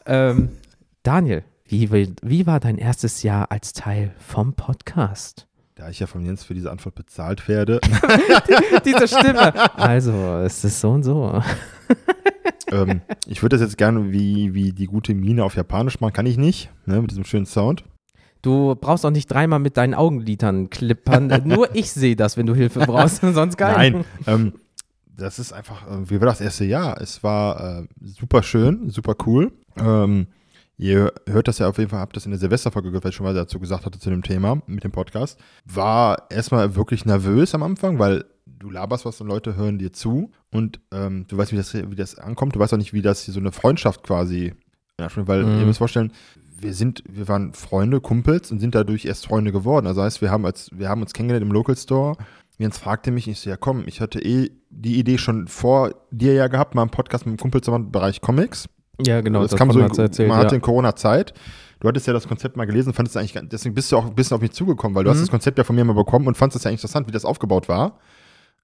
Ähm, 0.05 0.49
Daniel, 1.03 1.43
wie, 1.65 1.91
wie 2.21 2.47
war 2.47 2.59
dein 2.59 2.77
erstes 2.77 3.23
Jahr 3.23 3.51
als 3.51 3.73
Teil 3.73 4.13
vom 4.17 4.53
Podcast? 4.53 5.47
da 5.79 5.89
ich 5.89 5.99
ja 5.99 6.07
von 6.07 6.25
Jens 6.25 6.43
für 6.43 6.53
diese 6.53 6.71
Antwort 6.71 6.95
bezahlt 6.95 7.47
werde, 7.47 7.79
Diese 8.85 9.07
Stimme. 9.07 9.53
Also, 9.77 10.11
es 10.43 10.63
ist 10.65 10.81
so 10.81 10.91
und 10.91 11.03
so. 11.03 11.41
ähm, 12.71 13.01
ich 13.27 13.41
würde 13.41 13.55
das 13.55 13.61
jetzt 13.61 13.77
gerne 13.77 14.11
wie, 14.11 14.53
wie 14.53 14.73
die 14.73 14.87
gute 14.87 15.15
Mine 15.15 15.45
auf 15.45 15.55
Japanisch 15.55 16.01
machen, 16.01 16.11
kann 16.11 16.25
ich 16.25 16.37
nicht, 16.37 16.69
ne, 16.85 17.01
mit 17.01 17.11
diesem 17.11 17.23
schönen 17.23 17.45
Sound. 17.45 17.85
Du 18.41 18.75
brauchst 18.75 19.05
auch 19.05 19.11
nicht 19.11 19.27
dreimal 19.27 19.59
mit 19.59 19.77
deinen 19.77 19.93
Augenlidern 19.93 20.69
klippern. 20.69 21.31
Nur 21.45 21.73
ich 21.73 21.91
sehe 21.91 22.15
das, 22.17 22.35
wenn 22.35 22.45
du 22.45 22.55
Hilfe 22.55 22.81
brauchst, 22.81 23.21
sonst 23.21 23.57
gar 23.57 23.71
Nein, 23.73 24.03
ähm, 24.27 24.53
das 25.19 25.39
ist 25.39 25.53
einfach, 25.53 25.85
äh, 25.87 26.09
wie 26.09 26.19
war 26.19 26.27
das 26.27 26.41
erste 26.41 26.65
Jahr? 26.65 26.99
Es 27.01 27.23
war 27.23 27.81
äh, 27.81 27.87
super 28.01 28.41
schön, 28.43 28.89
super 28.89 29.15
cool. 29.25 29.51
Ähm, 29.77 30.27
ihr 30.77 31.13
hört 31.27 31.47
das 31.47 31.59
ja 31.59 31.67
auf 31.69 31.77
jeden 31.77 31.89
Fall, 31.89 31.99
habt 31.99 32.15
das 32.15 32.25
in 32.25 32.31
der 32.31 32.39
Silvesterfolge 32.39 32.89
gehört, 32.89 33.03
weil 33.03 33.09
ich 33.11 33.15
schon 33.15 33.25
mal 33.25 33.33
dazu 33.33 33.59
gesagt 33.59 33.85
hatte 33.85 33.99
zu 33.99 34.09
dem 34.09 34.23
Thema 34.23 34.61
mit 34.65 34.83
dem 34.83 34.91
Podcast. 34.91 35.39
War 35.65 36.27
erstmal 36.29 36.75
wirklich 36.75 37.05
nervös 37.05 37.53
am 37.53 37.63
Anfang, 37.63 37.99
weil 37.99 38.25
du 38.45 38.69
laberst 38.69 39.05
was 39.05 39.21
und 39.21 39.27
Leute 39.27 39.55
hören 39.55 39.77
dir 39.77 39.93
zu 39.93 40.31
und 40.51 40.79
ähm, 40.91 41.25
du 41.27 41.37
weißt, 41.37 41.51
wie 41.53 41.57
das, 41.57 41.73
wie 41.73 41.95
das 41.95 42.15
ankommt. 42.15 42.55
Du 42.55 42.59
weißt 42.59 42.73
auch 42.73 42.77
nicht, 42.77 42.93
wie 42.93 43.01
das 43.01 43.21
hier 43.23 43.33
so 43.33 43.39
eine 43.39 43.51
Freundschaft 43.51 44.03
quasi, 44.03 44.53
weil 44.97 45.43
Mhm. 45.45 45.59
ihr 45.59 45.65
müsst 45.65 45.77
vorstellen, 45.77 46.11
wir 46.61 46.73
sind, 46.73 47.03
wir 47.09 47.29
waren 47.29 47.53
Freunde, 47.53 48.01
Kumpels 48.01 48.51
und 48.51 48.59
sind 48.59 48.75
dadurch 48.75 49.05
erst 49.05 49.25
Freunde 49.27 49.53
geworden. 49.53 49.87
Also 49.87 50.01
heißt, 50.03 50.21
wir 50.21 50.29
haben 50.29 50.45
als, 50.45 50.69
wir 50.73 50.89
haben 50.89 51.01
uns 51.01 51.13
kennengelernt 51.13 51.45
im 51.45 51.53
Local 51.53 51.77
Store. 51.77 52.17
Jens 52.59 52.77
fragte 52.77 53.09
mich, 53.09 53.27
ich 53.27 53.39
so, 53.39 53.49
ja 53.49 53.57
komm, 53.57 53.83
ich 53.87 54.01
hatte 54.01 54.19
eh 54.19 54.51
die 54.69 54.99
Idee 54.99 55.17
schon 55.17 55.47
vor 55.47 55.95
dir 56.11 56.33
ja 56.33 56.47
gehabt, 56.47 56.75
mal 56.75 56.83
einen 56.83 56.91
Podcast 56.91 57.25
mit 57.25 57.31
einem 57.31 57.37
Kumpel 57.39 57.61
zu 57.61 57.71
machen 57.71 57.85
im 57.85 57.91
Bereich 57.91 58.21
Comics. 58.21 58.67
Ja, 59.03 59.21
genau. 59.21 59.41
das 59.41 59.55
kam 59.55 59.71
so, 59.71 59.79
erzählt, 59.79 60.19
man 60.19 60.27
ja. 60.29 60.37
hatte 60.37 60.55
in 60.55 60.61
Corona-Zeit. 60.61 61.33
Du 61.79 61.87
hattest 61.87 62.05
ja 62.05 62.11
das 62.13 62.27
Konzept 62.27 62.57
mal 62.57 62.65
gelesen, 62.65 62.93
fandest 62.93 63.15
es 63.15 63.19
eigentlich, 63.19 63.33
ganz- 63.33 63.49
deswegen 63.49 63.73
bist 63.73 63.89
du 63.91 63.97
auch 63.97 64.05
ein 64.05 64.13
bisschen 64.13 64.35
auf 64.35 64.41
mich 64.41 64.51
zugekommen, 64.51 64.93
weil 64.95 65.05
du 65.05 65.09
hast 65.09 65.17
Mhm. 65.17 65.21
das 65.21 65.31
Konzept 65.31 65.57
ja 65.57 65.63
von 65.63 65.75
mir 65.75 65.85
mal 65.85 65.93
bekommen 65.93 66.27
und 66.27 66.35
fandest 66.35 66.57
es 66.57 66.63
ja 66.65 66.69
eigentlich 66.69 66.81
interessant, 66.81 67.07
wie 67.07 67.11
das 67.11 67.23
aufgebaut 67.25 67.69
war. 67.69 67.97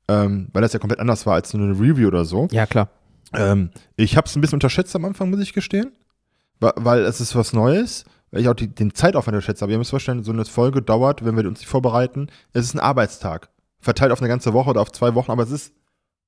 Ähm, 0.07 0.49
weil 0.53 0.61
das 0.61 0.73
ja 0.73 0.79
komplett 0.79 0.99
anders 0.99 1.25
war 1.25 1.33
als 1.35 1.53
nur 1.53 1.65
eine 1.67 1.79
Review 1.79 2.07
oder 2.09 2.25
so. 2.25 2.47
ja, 2.51 2.65
klar. 2.67 2.89
Ähm, 3.33 3.71
ich 3.95 4.15
habe 4.17 4.27
es 4.27 4.35
ein 4.35 4.41
bisschen 4.41 4.57
unterschätzt 4.57 4.95
am 4.95 5.03
Anfang, 5.05 5.29
muss 5.31 5.39
ich 5.39 5.53
gestehen. 5.53 5.93
Weil 6.59 6.99
es 7.05 7.19
ist 7.21 7.35
was 7.35 7.53
Neues, 7.53 8.05
weil 8.31 8.41
ich 8.41 8.47
auch 8.49 8.53
die, 8.53 8.67
den 8.67 8.93
Zeitaufwand 8.93 9.35
unterschätzt 9.35 9.61
habe. 9.61 9.71
Ihr 9.71 9.77
müsst 9.77 9.89
vorstellen, 9.89 10.23
so 10.23 10.31
eine 10.31 10.45
Folge 10.45 10.81
dauert, 10.81 11.25
wenn 11.25 11.35
wir 11.35 11.45
uns 11.47 11.59
nicht 11.59 11.67
vorbereiten, 11.69 12.27
es 12.53 12.65
ist 12.65 12.75
ein 12.75 12.79
Arbeitstag. 12.79 13.49
Verteilt 13.85 14.11
auf 14.11 14.19
eine 14.19 14.27
ganze 14.27 14.51
Woche 14.51 14.71
oder 14.71 14.81
auf 14.81 14.91
zwei 14.91 15.13
Wochen, 15.13 15.29
aber 15.29 15.43
es 15.43 15.51
ist 15.51 15.73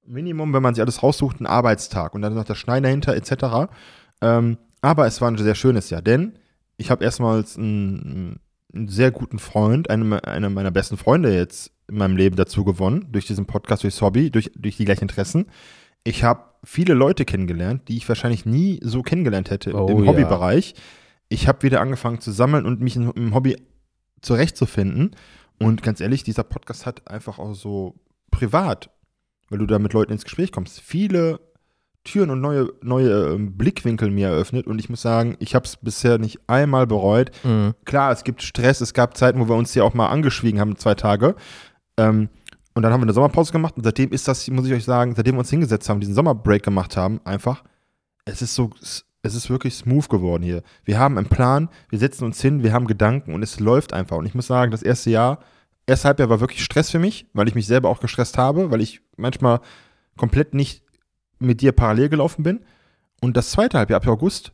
Minimum, 0.05 0.53
wenn 0.53 0.61
man 0.61 0.75
sich 0.75 0.81
alles 0.83 1.01
raussucht, 1.01 1.41
ein 1.41 1.47
Arbeitstag 1.47 2.13
und 2.13 2.21
dann 2.21 2.35
noch 2.35 2.43
der 2.43 2.53
Schneiden 2.53 2.83
dahinter 2.83 3.15
etc. 3.15 3.71
Ähm, 4.21 4.57
aber 4.81 5.07
es 5.07 5.21
war 5.21 5.29
ein 5.31 5.37
sehr 5.39 5.55
schönes 5.55 5.89
Jahr, 5.89 6.03
denn 6.03 6.37
ich 6.77 6.91
habe 6.91 7.03
erstmals 7.03 7.57
einen, 7.57 8.39
einen 8.71 8.87
sehr 8.87 9.09
guten 9.09 9.39
Freund, 9.39 9.89
einen, 9.89 10.13
einen 10.13 10.53
meiner 10.53 10.69
besten 10.69 10.97
Freunde 10.97 11.33
jetzt 11.35 11.71
in 11.87 11.97
meinem 11.97 12.15
Leben 12.15 12.35
dazu 12.35 12.63
gewonnen, 12.63 13.07
durch 13.11 13.25
diesen 13.25 13.47
Podcast, 13.47 13.81
durchs 13.81 14.01
Hobby, 14.01 14.29
durch, 14.29 14.51
durch 14.55 14.77
die 14.77 14.85
gleichen 14.85 15.05
Interessen. 15.05 15.47
Ich 16.03 16.23
habe 16.23 16.43
viele 16.63 16.93
Leute 16.93 17.25
kennengelernt, 17.25 17.87
die 17.87 17.97
ich 17.97 18.07
wahrscheinlich 18.07 18.45
nie 18.45 18.79
so 18.83 19.01
kennengelernt 19.01 19.49
hätte 19.49 19.73
Oh, 19.73 19.87
im 19.87 20.03
ja. 20.03 20.11
Hobbybereich. 20.11 20.75
Ich 21.27 21.47
habe 21.47 21.63
wieder 21.63 21.81
angefangen 21.81 22.21
zu 22.21 22.31
sammeln 22.31 22.67
und 22.67 22.81
mich 22.81 22.95
im 22.95 23.33
Hobby 23.33 23.57
zurechtzufinden. 24.21 25.15
Und 25.59 25.83
ganz 25.83 26.01
ehrlich, 26.01 26.23
dieser 26.23 26.43
Podcast 26.43 26.85
hat 26.85 27.07
einfach 27.09 27.39
auch 27.39 27.53
so 27.53 27.95
privat, 28.31 28.89
weil 29.49 29.59
du 29.59 29.65
da 29.65 29.79
mit 29.79 29.93
Leuten 29.93 30.11
ins 30.11 30.23
Gespräch 30.23 30.51
kommst, 30.51 30.79
viele 30.81 31.39
Türen 32.03 32.29
und 32.29 32.41
neue, 32.41 32.71
neue 32.81 33.33
ähm, 33.33 33.57
Blickwinkel 33.57 34.09
mir 34.09 34.29
eröffnet. 34.29 34.67
Und 34.67 34.79
ich 34.79 34.89
muss 34.89 35.01
sagen, 35.01 35.35
ich 35.39 35.55
habe 35.55 35.65
es 35.65 35.77
bisher 35.77 36.17
nicht 36.17 36.39
einmal 36.47 36.87
bereut. 36.87 37.31
Mhm. 37.43 37.73
Klar, 37.85 38.11
es 38.11 38.23
gibt 38.23 38.41
Stress, 38.41 38.81
es 38.81 38.93
gab 38.93 39.17
Zeiten, 39.17 39.39
wo 39.39 39.49
wir 39.49 39.55
uns 39.55 39.73
hier 39.73 39.83
auch 39.83 39.93
mal 39.93 40.07
angeschwiegen 40.07 40.59
haben, 40.59 40.77
zwei 40.77 40.95
Tage. 40.95 41.35
Ähm, 41.97 42.29
und 42.73 42.83
dann 42.83 42.93
haben 42.93 43.01
wir 43.01 43.05
eine 43.05 43.13
Sommerpause 43.13 43.51
gemacht 43.51 43.75
und 43.75 43.83
seitdem 43.83 44.11
ist 44.11 44.27
das, 44.27 44.47
muss 44.49 44.67
ich 44.67 44.73
euch 44.73 44.85
sagen, 44.85 45.15
seitdem 45.15 45.35
wir 45.35 45.39
uns 45.39 45.49
hingesetzt 45.49 45.89
haben, 45.89 45.99
diesen 45.99 46.13
Sommerbreak 46.13 46.61
gemacht 46.61 46.95
haben, 46.95 47.19
einfach, 47.25 47.63
es 48.25 48.43
ist 48.43 48.53
so, 48.53 48.69
es 49.27 49.35
ist 49.35 49.49
wirklich 49.49 49.75
smooth 49.75 50.09
geworden 50.09 50.43
hier. 50.43 50.63
Wir 50.83 50.97
haben 50.99 51.17
einen 51.17 51.27
Plan, 51.29 51.69
wir 51.89 51.99
setzen 51.99 52.23
uns 52.25 52.41
hin, 52.41 52.63
wir 52.63 52.73
haben 52.73 52.87
Gedanken 52.87 53.33
und 53.33 53.43
es 53.43 53.59
läuft 53.59 53.93
einfach. 53.93 54.17
Und 54.17 54.25
ich 54.25 54.33
muss 54.33 54.47
sagen, 54.47 54.71
das 54.71 54.81
erste 54.83 55.09
Jahr, 55.09 55.39
erste 55.85 56.07
Halbjahr 56.07 56.29
war 56.29 56.39
wirklich 56.39 56.63
Stress 56.63 56.89
für 56.91 56.99
mich, 56.99 57.27
weil 57.33 57.47
ich 57.47 57.55
mich 57.55 57.67
selber 57.67 57.89
auch 57.89 57.99
gestresst 57.99 58.37
habe, 58.37 58.71
weil 58.71 58.81
ich 58.81 59.01
manchmal 59.17 59.59
komplett 60.17 60.53
nicht 60.53 60.83
mit 61.39 61.61
dir 61.61 61.71
parallel 61.71 62.09
gelaufen 62.09 62.43
bin. 62.43 62.61
Und 63.21 63.37
das 63.37 63.51
zweite 63.51 63.77
Halbjahr, 63.77 64.01
ab 64.01 64.07
August, 64.07 64.51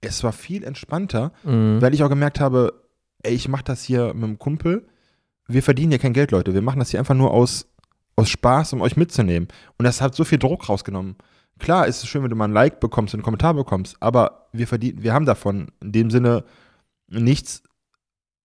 es 0.00 0.22
war 0.24 0.32
viel 0.32 0.64
entspannter, 0.64 1.32
Mhm. 1.44 1.80
weil 1.80 1.94
ich 1.94 2.02
auch 2.02 2.08
gemerkt 2.08 2.40
habe, 2.40 2.72
ey, 3.22 3.34
ich 3.34 3.48
mache 3.48 3.64
das 3.64 3.82
hier 3.84 4.14
mit 4.14 4.24
einem 4.24 4.38
Kumpel. 4.38 4.86
Wir 5.48 5.62
verdienen 5.62 5.92
ja 5.92 5.98
kein 5.98 6.12
Geld, 6.12 6.30
Leute. 6.30 6.54
Wir 6.54 6.62
machen 6.62 6.78
das 6.78 6.90
hier 6.90 7.00
einfach 7.00 7.14
nur 7.14 7.32
aus, 7.32 7.66
aus 8.16 8.28
Spaß, 8.28 8.72
um 8.74 8.80
euch 8.80 8.96
mitzunehmen. 8.96 9.48
Und 9.78 9.84
das 9.84 10.00
hat 10.00 10.14
so 10.14 10.24
viel 10.24 10.38
Druck 10.38 10.68
rausgenommen. 10.68 11.16
Klar 11.58 11.86
ist 11.86 12.02
es 12.02 12.08
schön, 12.08 12.22
wenn 12.22 12.30
du 12.30 12.36
mal 12.36 12.46
ein 12.46 12.52
Like 12.52 12.80
bekommst 12.80 13.14
und 13.14 13.18
einen 13.18 13.24
Kommentar 13.24 13.54
bekommst, 13.54 13.96
aber 14.00 14.48
wir 14.52 14.66
verdienen, 14.66 15.02
wir 15.02 15.12
haben 15.12 15.26
davon 15.26 15.68
in 15.80 15.92
dem 15.92 16.10
Sinne 16.10 16.44
nichts 17.08 17.62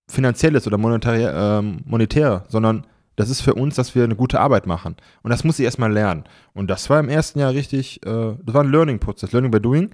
Finanzielles 0.10 0.68
oder 0.68 0.78
monetär, 0.78 1.34
ähm, 1.34 1.82
monetär, 1.86 2.46
sondern 2.50 2.86
das 3.16 3.30
ist 3.30 3.42
für 3.42 3.54
uns, 3.54 3.76
dass 3.76 3.96
wir 3.96 4.04
eine 4.04 4.16
gute 4.16 4.40
Arbeit 4.40 4.66
machen. 4.66 4.96
Und 5.22 5.32
das 5.32 5.44
muss 5.44 5.60
ich 5.60 5.66
erstmal 5.66 5.92
lernen. 5.92 6.24
Und 6.54 6.70
das 6.70 6.90
war 6.90 7.00
im 7.00 7.10
ersten 7.10 7.40
Jahr 7.40 7.54
richtig, 7.54 8.06
äh, 8.06 8.36
das 8.44 8.54
war 8.54 8.64
ein 8.64 8.72
Learning-Prozess, 8.72 9.32
Learning 9.32 9.52
by 9.52 9.62
Doing. 9.62 9.92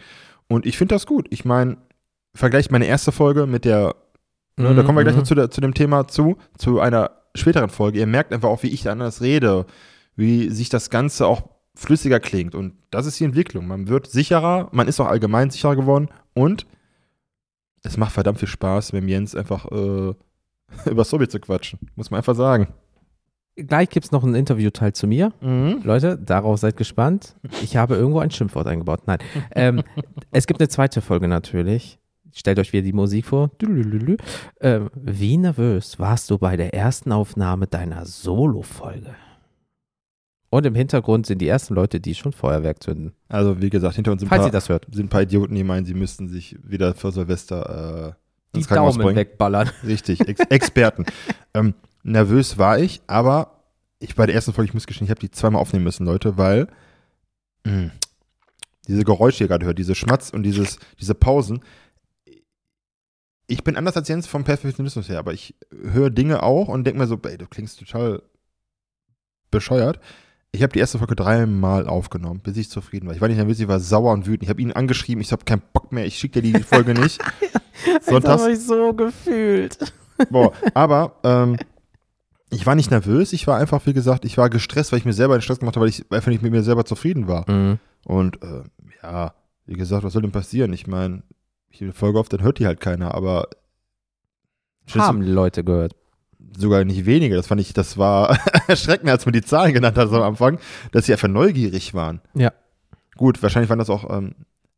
Und 0.47 0.65
ich 0.65 0.77
finde 0.77 0.95
das 0.95 1.05
gut. 1.05 1.27
Ich 1.29 1.45
meine, 1.45 1.77
vergleicht 2.33 2.71
meine 2.71 2.85
erste 2.85 3.11
Folge 3.11 3.45
mit 3.45 3.65
der, 3.65 3.95
ne, 4.57 4.73
da 4.73 4.83
kommen 4.83 4.97
wir 4.97 5.03
gleich 5.03 5.15
noch 5.15 5.23
zu, 5.23 5.35
der, 5.35 5.51
zu 5.51 5.61
dem 5.61 5.73
Thema 5.73 6.07
zu, 6.07 6.37
zu 6.57 6.79
einer 6.79 7.11
späteren 7.35 7.69
Folge. 7.69 7.99
Ihr 7.99 8.07
merkt 8.07 8.33
einfach 8.33 8.49
auch, 8.49 8.63
wie 8.63 8.69
ich 8.69 8.89
anders 8.89 9.21
rede, 9.21 9.65
wie 10.15 10.49
sich 10.49 10.69
das 10.69 10.89
Ganze 10.89 11.27
auch 11.27 11.43
flüssiger 11.79 12.19
klingt. 12.19 12.55
Und 12.55 12.73
das 12.91 13.05
ist 13.05 13.19
die 13.19 13.23
Entwicklung. 13.23 13.67
Man 13.67 13.87
wird 13.87 14.07
sicherer, 14.07 14.69
man 14.71 14.87
ist 14.87 14.99
auch 14.99 15.07
allgemein 15.07 15.49
sicherer 15.49 15.75
geworden 15.75 16.09
und 16.33 16.67
es 17.83 17.95
macht 17.95 18.11
verdammt 18.11 18.39
viel 18.39 18.47
Spaß, 18.47 18.91
mit 18.91 19.03
dem 19.03 19.07
Jens 19.07 19.35
einfach 19.35 19.65
äh, 19.71 20.13
über 20.89 21.03
Sobi 21.05 21.27
zu 21.27 21.39
quatschen. 21.39 21.79
Muss 21.95 22.11
man 22.11 22.19
einfach 22.19 22.35
sagen. 22.35 22.67
Gleich 23.55 23.89
gibt 23.89 24.05
es 24.05 24.11
noch 24.11 24.23
einen 24.23 24.35
Interviewteil 24.35 24.93
zu 24.93 25.07
mir. 25.07 25.33
Mhm. 25.41 25.81
Leute, 25.83 26.17
darauf 26.17 26.59
seid 26.59 26.77
gespannt. 26.77 27.35
Ich 27.61 27.75
habe 27.77 27.95
irgendwo 27.95 28.19
ein 28.19 28.31
Schimpfwort 28.31 28.67
eingebaut. 28.67 29.01
Nein. 29.05 29.19
Ähm, 29.51 29.83
es 30.31 30.47
gibt 30.47 30.61
eine 30.61 30.69
zweite 30.69 31.01
Folge 31.01 31.27
natürlich. 31.27 31.99
Stellt 32.33 32.59
euch 32.59 32.73
wieder 32.73 32.83
die 32.83 32.93
Musik 32.93 33.25
vor. 33.25 33.49
Ähm, 34.61 34.89
wie 34.93 35.37
nervös 35.37 35.99
warst 35.99 36.29
du 36.29 36.37
bei 36.37 36.57
der 36.57 36.73
ersten 36.73 37.11
Aufnahme 37.11 37.67
deiner 37.67 38.05
Solo-Folge? 38.05 39.15
Und 40.51 40.65
im 40.65 40.73
Hintergrund 40.73 41.27
sind 41.27 41.39
die 41.39 41.47
ersten 41.47 41.75
Leute, 41.75 41.99
die 41.99 42.15
schon 42.15 42.31
Feuerwerk 42.31 42.81
zünden. 42.81 43.13
Also, 43.27 43.61
wie 43.61 43.69
gesagt, 43.69 43.95
hinter 43.95 44.11
uns 44.11 44.21
sind 44.21 44.27
ein, 44.27 44.29
Falls 44.29 44.43
paar, 44.43 44.51
das 44.51 44.69
hört. 44.69 44.87
sind 44.91 45.05
ein 45.05 45.09
paar 45.09 45.21
Idioten, 45.21 45.53
die 45.53 45.63
meinen, 45.63 45.85
sie 45.85 45.93
müssten 45.93 46.27
sich 46.27 46.57
wieder 46.63 46.95
für 46.95 47.11
Silvester 47.11 48.15
äh, 48.15 48.19
Die 48.55 48.59
ins 48.59 48.67
Krankenhaus 48.67 48.95
Daumen 48.95 49.05
bringen. 49.05 49.17
wegballern. 49.17 49.69
Richtig, 49.85 50.21
Ex 50.27 50.39
Experten. 50.49 51.05
ähm, 51.53 51.75
nervös 52.03 52.57
war 52.57 52.79
ich, 52.79 53.01
aber 53.05 53.59
ich 53.99 54.15
bei 54.15 54.25
der 54.25 54.33
ersten 54.33 54.53
Folge, 54.53 54.69
ich 54.69 54.73
muss 54.73 54.87
gestehen, 54.87 55.05
ich 55.05 55.11
habe 55.11 55.19
die 55.19 55.29
zweimal 55.29 55.61
aufnehmen 55.61 55.83
müssen, 55.83 56.05
Leute, 56.05 56.37
weil 56.37 56.67
mh, 57.65 57.91
diese 58.87 59.03
Geräusche, 59.03 59.37
die 59.37 59.43
ihr 59.43 59.49
gerade 59.49 59.65
hört, 59.67 59.77
diese 59.77 59.93
Schmatz 59.93 60.31
und 60.31 60.41
dieses, 60.43 60.79
diese 60.99 61.13
Pausen, 61.13 61.59
ich 63.45 63.63
bin 63.63 63.75
anders 63.75 63.97
als 63.97 64.07
Jens 64.07 64.25
vom 64.25 64.43
Perfektionismus 64.43 65.09
her, 65.09 65.19
aber 65.19 65.33
ich 65.33 65.53
höre 65.71 66.09
Dinge 66.09 66.41
auch 66.43 66.67
und 66.69 66.85
denke 66.85 66.99
mir 66.99 67.07
so, 67.07 67.19
ey, 67.23 67.37
du 67.37 67.45
klingst 67.47 67.79
total 67.79 68.21
bescheuert. 69.51 69.99
Ich 70.51 70.63
habe 70.63 70.73
die 70.73 70.79
erste 70.79 70.97
Folge 70.97 71.15
dreimal 71.15 71.87
aufgenommen, 71.87 72.39
bis 72.39 72.57
ich 72.57 72.69
zufrieden 72.69 73.07
war. 73.07 73.13
Ich 73.13 73.21
war 73.21 73.27
nicht 73.27 73.37
nervös, 73.37 73.59
ich 73.59 73.67
war 73.67 73.79
sauer 73.79 74.13
und 74.13 74.25
wütend. 74.25 74.43
Ich 74.43 74.49
habe 74.49 74.61
ihn 74.61 74.71
angeschrieben, 74.71 75.21
ich 75.21 75.31
habe 75.31 75.45
keinen 75.45 75.61
Bock 75.73 75.91
mehr, 75.91 76.05
ich 76.05 76.17
schicke 76.17 76.41
dir 76.41 76.53
die 76.53 76.63
Folge 76.63 76.93
nicht. 76.93 77.21
Sonntags, 78.01 78.47
ich 78.47 78.59
so 78.59 78.93
gefühlt. 78.93 79.77
Boah, 80.29 80.51
aber 80.73 81.13
ähm, 81.23 81.57
ich 82.49 82.65
war 82.65 82.75
nicht 82.75 82.89
nervös, 82.89 83.31
ich 83.31 83.45
war 83.45 83.57
einfach, 83.57 83.85
wie 83.85 83.93
gesagt, 83.93 84.25
ich 84.25 84.37
war 84.37 84.49
gestresst, 84.49 84.91
weil 84.91 84.99
ich 84.99 85.05
mir 85.05 85.13
selber 85.13 85.37
den 85.37 85.41
Stress 85.41 85.59
gemacht 85.59 85.75
habe, 85.75 85.83
weil 85.83 85.89
ich 85.89 86.11
einfach 86.11 86.31
nicht 86.31 86.41
mit 86.41 86.51
mir 86.51 86.63
selber 86.63 86.83
zufrieden 86.83 87.27
war. 87.27 87.49
Mhm. 87.49 87.79
Und 88.05 88.41
äh, 88.41 88.63
ja, 89.03 89.33
wie 89.65 89.75
gesagt, 89.75 90.03
was 90.03 90.13
soll 90.13 90.23
denn 90.23 90.31
passieren? 90.31 90.73
Ich 90.73 90.87
meine, 90.87 91.21
ich 91.69 91.81
eine 91.81 91.93
Folge 91.93 92.19
auf, 92.19 92.27
dann 92.27 92.41
hört 92.41 92.57
die 92.57 92.65
halt 92.65 92.81
keiner, 92.81 93.13
aber 93.13 93.47
Haben 94.95 95.21
die 95.21 95.31
Leute 95.31 95.63
gehört. 95.63 95.95
Sogar 96.57 96.83
nicht 96.85 97.05
wenige. 97.05 97.35
Das 97.35 97.47
fand 97.47 97.61
ich, 97.61 97.73
das 97.73 97.97
war 97.97 98.37
erschreckend, 98.67 99.09
als 99.09 99.25
mir 99.25 99.31
die 99.31 99.41
Zahlen 99.41 99.73
genannt 99.73 99.97
hat 99.97 100.09
am 100.11 100.21
Anfang, 100.21 100.59
dass 100.91 101.05
sie 101.05 101.13
einfach 101.13 101.27
neugierig 101.27 101.93
waren. 101.93 102.21
Ja. 102.33 102.51
Gut, 103.17 103.41
wahrscheinlich 103.43 103.69
waren 103.69 103.79
das 103.79 103.89
auch, 103.89 104.09
ähm, 104.15 104.33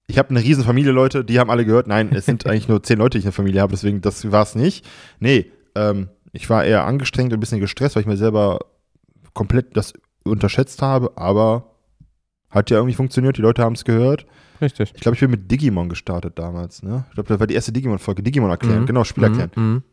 ich 0.07 0.17
habe 0.17 0.29
eine 0.31 0.41
riesen 0.43 0.63
Familie, 0.63 0.91
Leute, 0.91 1.23
die 1.23 1.39
haben 1.39 1.49
alle 1.49 1.65
gehört, 1.65 1.87
nein, 1.87 2.09
es 2.13 2.25
sind 2.25 2.45
eigentlich 2.47 2.67
nur 2.67 2.81
zehn 2.83 2.97
Leute, 2.97 3.17
die 3.17 3.19
ich 3.19 3.25
in 3.25 3.29
der 3.29 3.33
Familie 3.33 3.61
habe, 3.61 3.71
deswegen, 3.71 4.01
das 4.01 4.31
war 4.31 4.43
es 4.43 4.55
nicht. 4.55 4.85
Nee, 5.19 5.51
ähm, 5.75 6.09
ich 6.33 6.49
war 6.49 6.63
eher 6.65 6.85
angestrengt 6.85 7.31
und 7.31 7.37
ein 7.37 7.39
bisschen 7.39 7.59
gestresst, 7.59 7.95
weil 7.95 8.01
ich 8.01 8.07
mir 8.07 8.17
selber 8.17 8.59
komplett 9.33 9.75
das 9.77 9.93
unterschätzt 10.23 10.81
habe, 10.81 11.11
aber 11.17 11.67
hat 12.49 12.69
ja 12.69 12.77
irgendwie 12.77 12.95
funktioniert, 12.95 13.37
die 13.37 13.41
Leute 13.41 13.63
haben 13.63 13.73
es 13.75 13.85
gehört. 13.85 14.25
Richtig. 14.61 14.91
Ich 14.93 15.01
glaube, 15.01 15.15
ich 15.15 15.21
bin 15.21 15.31
mit 15.31 15.49
Digimon 15.49 15.89
gestartet 15.89 16.37
damals, 16.37 16.83
ne? 16.83 17.05
Ich 17.09 17.15
glaube, 17.15 17.29
das 17.29 17.39
war 17.39 17.47
die 17.47 17.55
erste 17.55 17.71
Digimon-Folge, 17.71 18.21
Digimon 18.21 18.49
erklären, 18.51 18.81
Mhm. 18.81 18.85
genau, 18.85 19.03
Spiel 19.03 19.23
erklären. 19.23 19.51
Mhm. 19.55 19.83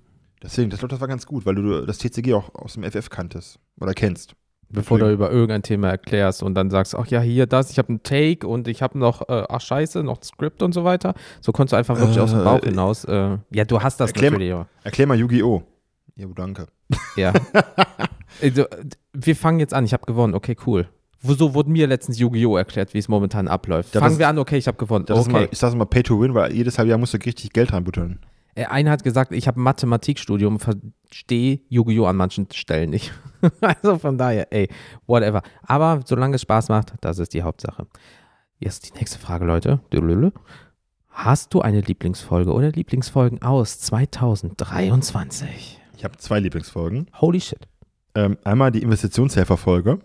Deswegen, 0.43 0.71
das, 0.71 0.79
glaub, 0.81 0.91
das 0.91 1.01
war 1.01 1.09
ganz 1.09 1.27
gut, 1.27 1.47
weil 1.47 1.55
du 1.57 1.85
das 1.85 1.99
TCG 1.99 2.35
auch 2.35 2.55
aus 2.55 2.75
dem 2.75 2.85
FF 2.85 3.11
kanntest 3.11 3.59
oder 3.81 3.93
kennst. 3.95 4.35
Bevor 4.71 4.99
du 4.99 5.05
Deswegen- 5.07 5.15
über 5.15 5.31
irgendein 5.33 5.63
Thema 5.63 5.89
erklärst 5.89 6.43
und 6.43 6.55
dann 6.55 6.69
sagst, 6.71 6.95
ach 6.95 7.07
ja, 7.07 7.21
hier 7.23 7.47
das, 7.47 7.71
ich 7.71 7.79
habe 7.79 7.89
einen 7.89 8.03
Take 8.03 8.47
und 8.47 8.69
ich 8.69 8.83
habe 8.83 8.99
noch, 8.99 9.27
äh, 9.29 9.45
ach 9.49 9.63
scheiße, 9.63 10.03
noch 10.05 10.19
ein 10.19 10.23
Skript 10.23 10.63
und 10.63 10.73
so 10.75 10.85
weiter. 10.85 11.15
So 11.41 11.53
konntest 11.53 11.73
du 11.73 11.77
einfach 11.79 11.99
wirklich 11.99 12.21
aus 12.21 12.31
dem 12.33 12.45
Bauch 12.45 12.63
Äh, 12.63 12.67
hinaus. 12.69 13.05
Äh, 13.05 13.39
ja, 13.51 13.65
du 13.65 13.81
hast 13.81 13.99
das 13.99 14.11
erklär- 14.11 14.31
natürlich. 14.33 14.53
aber- 14.53 14.69
Erklär 14.85 15.07
mal 15.07 15.19
Yu-Gi-Oh! 15.19 15.63
Jo, 16.17 16.33
danke. 16.35 16.67
Ja. 17.17 17.33
also, 18.43 18.65
wir 19.15 19.37
fangen 19.37 19.61
jetzt 19.61 19.73
an, 19.75 19.85
ich 19.85 19.93
habe 19.93 20.05
gewonnen, 20.07 20.35
okay, 20.35 20.57
cool. 20.67 20.87
Wo- 21.23 21.33
So 21.35 21.55
wurde 21.55 21.71
mir 21.71 21.87
letztens 21.87 22.19
Yu-Gi-Oh! 22.19 22.57
erklärt, 22.59 22.93
wie 22.95 22.99
es 22.99 23.09
momentan 23.09 23.49
abläuft. 23.49 23.95
Ja, 23.95 24.01
Fangen 24.01 24.19
wir 24.19 24.29
an, 24.29 24.39
okay, 24.39 24.57
ich 24.59 24.67
habe 24.69 24.77
gewonnen. 24.77 25.07
Das 25.07 25.19
ist 25.19 25.25
okay. 25.29 25.33
mal, 25.33 25.49
ich 25.51 25.59
sage 25.59 25.77
mal 25.77 25.87
Pay 25.87 26.03
to 26.03 26.21
Win, 26.21 26.35
weil 26.35 26.53
jedes 26.53 26.79
halbe 26.79 26.91
Jahr 26.91 26.99
musst 26.99 27.15
du 27.15 27.19
richtig 27.19 27.53
Geld 27.53 27.73
reinbutteln. 27.73 28.21
Äh, 28.59 28.67
Einer 28.67 28.91
hat 28.91 29.05
gesagt, 29.05 29.33
ich 29.33 29.47
habe 29.47 29.61
Mathematikstudium, 29.61 30.59
verstehe 30.59 31.61
Yu-Gi-Oh! 31.69 32.07
an 32.07 32.17
manchen 32.17 32.49
Stellen 32.53 32.91
nicht. 32.91 33.13
also 33.61 33.99
von 33.99 34.19
daher, 34.19 34.53
ey, 34.53 34.69
whatever. 35.07 35.43
Aber 35.63 36.01
solange 36.05 36.35
es 36.35 36.43
Spaß 36.43 36.69
macht, 36.69 36.95
das 37.01 37.21
ist 37.21 37.35
die 37.35 37.45
Hauptsache. 37.45 37.87
Jetzt 38.59 38.89
die 38.89 38.99
nächste 38.99 39.21
Frage, 39.21 39.45
Leute. 39.45 39.79
Hast 41.09 41.55
du 41.55 41.61
eine 41.61 41.81
Lieblingsfolge 41.81 42.53
oder 42.53 42.73
Lieblingsfolgen 42.73 43.43
aus 43.43 43.79
2023? 43.79 45.81
Ich 45.97 46.05
habe 46.05 46.17
zwei 46.17 46.41
Lieblingsfolgen. 46.41 47.09
Holy 47.21 47.41
shit. 47.41 47.69
Ähm, 48.17 48.39
einmal 48.43 48.73
die 48.73 48.83
Investitionshelfer-Folge. 48.83 50.01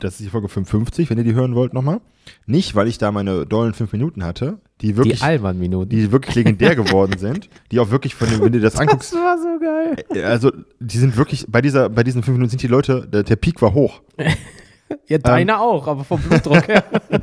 Das 0.00 0.14
ist 0.14 0.20
die 0.20 0.30
Folge 0.30 0.48
55, 0.48 1.08
wenn 1.10 1.18
ihr 1.18 1.24
die 1.24 1.34
hören 1.34 1.54
wollt 1.54 1.72
nochmal. 1.72 2.00
Nicht, 2.46 2.74
weil 2.74 2.88
ich 2.88 2.98
da 2.98 3.12
meine 3.12 3.46
dollen 3.46 3.74
fünf 3.74 3.92
Minuten 3.92 4.24
hatte, 4.24 4.58
die 4.80 4.96
wirklich, 4.96 5.20
die 5.20 5.24
Alman-Minuten. 5.24 5.88
die 5.88 6.12
wirklich 6.12 6.34
legendär 6.34 6.74
geworden 6.76 7.18
sind, 7.18 7.48
die 7.70 7.80
auch 7.80 7.90
wirklich 7.90 8.14
von 8.14 8.28
dem, 8.28 8.40
wenn 8.40 8.52
du 8.52 8.60
das 8.60 8.76
anguckst, 8.76 9.14
war 9.14 9.38
so 9.38 9.58
geil. 9.58 10.24
also 10.24 10.52
die 10.78 10.98
sind 10.98 11.16
wirklich, 11.16 11.46
bei 11.48 11.60
dieser, 11.60 11.88
bei 11.88 12.02
diesen 12.02 12.22
fünf 12.22 12.36
Minuten 12.36 12.50
sind 12.50 12.62
die 12.62 12.68
Leute, 12.68 13.06
der, 13.06 13.22
der 13.22 13.36
Peak 13.36 13.60
war 13.62 13.74
hoch. 13.74 14.02
Ja, 15.06 15.18
deine 15.18 15.60
auch, 15.60 15.86
aber 15.86 16.04
vom 16.04 16.20
Blutdruck 16.20 16.66
her. 16.66 16.84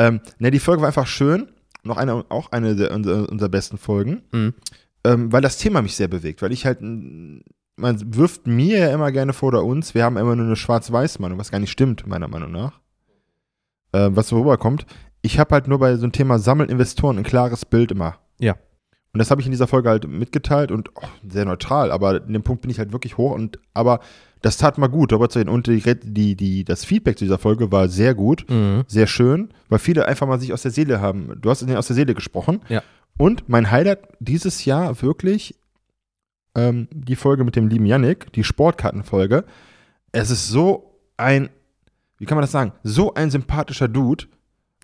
Ähm, 0.00 0.20
ne, 0.38 0.52
die 0.52 0.60
Folge 0.60 0.80
war 0.82 0.86
einfach 0.86 1.08
schön. 1.08 1.48
Noch 1.82 1.96
eine, 1.96 2.24
auch 2.28 2.52
eine 2.52 2.76
der, 2.76 2.92
unserer, 2.92 3.28
unserer 3.28 3.48
besten 3.48 3.78
Folgen. 3.78 4.22
Mhm. 4.30 4.54
Ähm, 5.02 5.32
weil 5.32 5.42
das 5.42 5.58
Thema 5.58 5.82
mich 5.82 5.96
sehr 5.96 6.06
bewegt. 6.06 6.40
Weil 6.40 6.52
ich 6.52 6.64
halt, 6.64 6.80
mm, 6.80 7.38
man 7.78 8.14
wirft 8.16 8.46
mir 8.46 8.78
ja 8.78 8.92
immer 8.92 9.12
gerne 9.12 9.32
vor 9.32 9.48
oder 9.48 9.64
uns, 9.64 9.94
wir 9.94 10.04
haben 10.04 10.16
immer 10.16 10.36
nur 10.36 10.46
eine 10.46 10.56
Schwarz-Weiß-Meinung, 10.56 11.38
was 11.38 11.50
gar 11.50 11.58
nicht 11.60 11.70
stimmt, 11.70 12.06
meiner 12.06 12.28
Meinung 12.28 12.52
nach. 12.52 12.80
Ähm, 13.92 14.16
was 14.16 14.28
so 14.28 14.38
rüberkommt. 14.38 14.86
Ich 15.22 15.38
habe 15.38 15.54
halt 15.54 15.68
nur 15.68 15.78
bei 15.78 15.96
so 15.96 16.02
einem 16.02 16.12
Thema 16.12 16.38
Sammeln 16.38 16.68
Investoren 16.68 17.18
ein 17.18 17.24
klares 17.24 17.64
Bild 17.64 17.90
immer. 17.90 18.16
Ja. 18.38 18.56
Und 19.12 19.18
das 19.18 19.30
habe 19.30 19.40
ich 19.40 19.46
in 19.46 19.50
dieser 19.50 19.66
Folge 19.66 19.88
halt 19.88 20.06
mitgeteilt 20.06 20.70
und 20.70 20.90
oh, 20.94 21.08
sehr 21.26 21.46
neutral, 21.46 21.90
aber 21.90 22.22
in 22.22 22.34
dem 22.34 22.42
Punkt 22.42 22.62
bin 22.62 22.70
ich 22.70 22.78
halt 22.78 22.92
wirklich 22.92 23.16
hoch 23.16 23.32
und 23.32 23.58
aber 23.72 24.00
das 24.42 24.58
tat 24.58 24.78
mal 24.78 24.88
gut, 24.88 25.10
darüber 25.10 25.28
zu 25.28 25.38
reden. 25.38 25.48
Und 25.48 25.66
die, 25.66 25.80
die, 25.80 26.36
die, 26.36 26.64
das 26.64 26.84
Feedback 26.84 27.18
zu 27.18 27.24
dieser 27.24 27.38
Folge 27.38 27.72
war 27.72 27.88
sehr 27.88 28.14
gut 28.14 28.44
Mhm. 28.48 28.84
sehr 28.86 29.06
schön, 29.06 29.48
weil 29.68 29.78
viele 29.78 30.06
einfach 30.06 30.26
mal 30.28 30.38
sich 30.38 30.52
aus 30.52 30.62
der 30.62 30.70
Seele 30.70 31.00
haben. 31.00 31.32
Du 31.40 31.50
hast 31.50 31.68
aus 31.68 31.86
der 31.86 31.96
Seele 31.96 32.14
gesprochen. 32.14 32.60
Ja. 32.68 32.82
Und 33.16 33.48
mein 33.48 33.70
Highlight 33.70 34.00
dieses 34.20 34.64
Jahr 34.64 35.02
wirklich 35.02 35.57
ähm, 36.54 36.88
die 36.92 37.16
Folge 37.16 37.44
mit 37.44 37.56
dem 37.56 37.68
lieben 37.68 37.86
Yannick, 37.86 38.32
die 38.32 38.44
Sportkartenfolge. 38.44 39.44
Es 40.12 40.30
ist 40.30 40.48
so 40.48 41.00
ein, 41.16 41.48
wie 42.18 42.24
kann 42.26 42.36
man 42.36 42.42
das 42.42 42.52
sagen, 42.52 42.72
so 42.82 43.14
ein 43.14 43.30
sympathischer 43.30 43.88
Dude. 43.88 44.24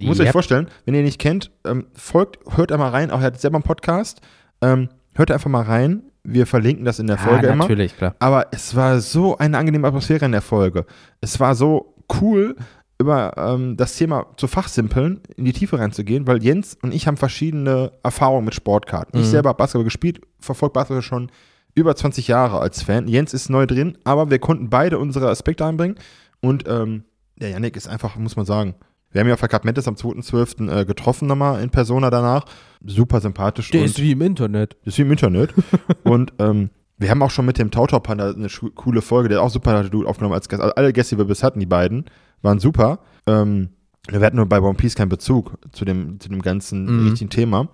Muss 0.00 0.18
euch 0.18 0.26
Yep. 0.26 0.32
vorstellen, 0.32 0.68
wenn 0.84 0.94
ihr 0.94 1.00
ihn 1.00 1.06
nicht 1.06 1.20
kennt, 1.20 1.50
ähm, 1.64 1.86
folgt, 1.94 2.38
hört 2.56 2.72
einmal 2.72 2.90
rein, 2.90 3.10
auch 3.10 3.20
er 3.20 3.26
hat 3.26 3.40
selber 3.40 3.56
einen 3.56 3.62
Podcast. 3.64 4.20
Ähm, 4.60 4.88
hört 5.14 5.30
einfach 5.30 5.50
mal 5.50 5.62
rein. 5.62 6.02
Wir 6.24 6.46
verlinken 6.46 6.84
das 6.84 6.98
in 6.98 7.06
der 7.06 7.18
Folge 7.18 7.48
ah, 7.48 7.52
immer. 7.52 7.64
natürlich, 7.64 7.96
klar. 7.96 8.16
Aber 8.18 8.46
es 8.50 8.74
war 8.74 9.00
so 9.00 9.36
eine 9.38 9.56
angenehme 9.58 9.86
Atmosphäre 9.86 10.24
in 10.24 10.32
der 10.32 10.42
Folge. 10.42 10.86
Es 11.20 11.38
war 11.38 11.54
so 11.54 11.94
cool, 12.20 12.56
über 12.98 13.34
ähm, 13.36 13.76
das 13.76 13.96
Thema 13.96 14.26
zu 14.36 14.46
fachsimpeln, 14.46 15.20
in 15.36 15.44
die 15.44 15.52
Tiefe 15.52 15.78
reinzugehen, 15.78 16.26
weil 16.26 16.42
Jens 16.42 16.76
und 16.82 16.92
ich 16.94 17.06
haben 17.06 17.16
verschiedene 17.16 17.92
Erfahrungen 18.02 18.44
mit 18.44 18.54
Sportkarten. 18.54 19.18
Ich 19.20 19.26
Mhm. 19.26 19.30
selber 19.30 19.48
habe 19.50 19.58
Basketball 19.58 19.84
gespielt, 19.84 20.20
verfolge 20.40 20.72
Basketball 20.72 21.02
schon 21.02 21.30
über 21.74 21.94
20 21.96 22.28
Jahre 22.28 22.60
als 22.60 22.82
Fan. 22.82 23.08
Jens 23.08 23.34
ist 23.34 23.48
neu 23.50 23.66
drin, 23.66 23.98
aber 24.04 24.30
wir 24.30 24.38
konnten 24.38 24.70
beide 24.70 24.98
unsere 24.98 25.28
Aspekte 25.28 25.64
einbringen. 25.64 25.96
Und 26.40 26.64
ähm, 26.68 27.04
der 27.36 27.50
Yannick 27.50 27.76
ist 27.76 27.88
einfach, 27.88 28.16
muss 28.16 28.36
man 28.36 28.46
sagen, 28.46 28.74
Wir 29.12 29.20
haben 29.20 29.28
ja 29.28 29.36
Cup 29.36 29.64
Mentis 29.64 29.88
am 29.88 29.94
2.12. 29.94 30.70
Äh, 30.70 30.84
getroffen 30.84 31.28
nochmal 31.28 31.62
in 31.62 31.70
Persona 31.70 32.10
danach. 32.10 32.44
Super 32.84 33.20
sympathisch. 33.20 33.70
Der 33.70 33.84
ist 33.84 34.00
wie 34.00 34.12
im 34.12 34.20
Internet. 34.22 34.76
ist 34.84 34.98
wie 34.98 35.02
im 35.02 35.10
Internet. 35.12 35.54
und 36.04 36.32
ähm, 36.38 36.70
wir 36.98 37.10
haben 37.10 37.22
auch 37.22 37.30
schon 37.30 37.46
mit 37.46 37.58
dem 37.58 37.70
Tautau 37.70 37.98
Panda 38.00 38.30
eine 38.30 38.48
coole 38.74 39.02
Folge, 39.02 39.28
der 39.28 39.38
ist 39.38 39.44
auch 39.44 39.50
super 39.50 39.82
Dude 39.84 40.08
aufgenommen 40.08 40.34
als 40.34 40.48
Gast. 40.48 40.62
Also 40.62 40.74
alle 40.74 40.92
Gäste, 40.92 41.16
die 41.16 41.20
wir 41.20 41.26
bis 41.26 41.42
hatten, 41.42 41.58
die 41.60 41.66
beiden, 41.66 42.04
waren 42.42 42.58
super. 42.60 43.00
Ähm, 43.26 43.70
wir 44.08 44.20
hatten 44.20 44.36
nur 44.36 44.46
bei 44.46 44.60
One 44.60 44.74
Piece 44.74 44.94
keinen 44.94 45.08
Bezug 45.08 45.56
zu 45.72 45.84
dem, 45.84 46.20
zu 46.20 46.28
dem 46.28 46.42
ganzen 46.42 46.84
Mhm. 46.84 47.08
richtigen 47.08 47.30
Thema. 47.30 47.68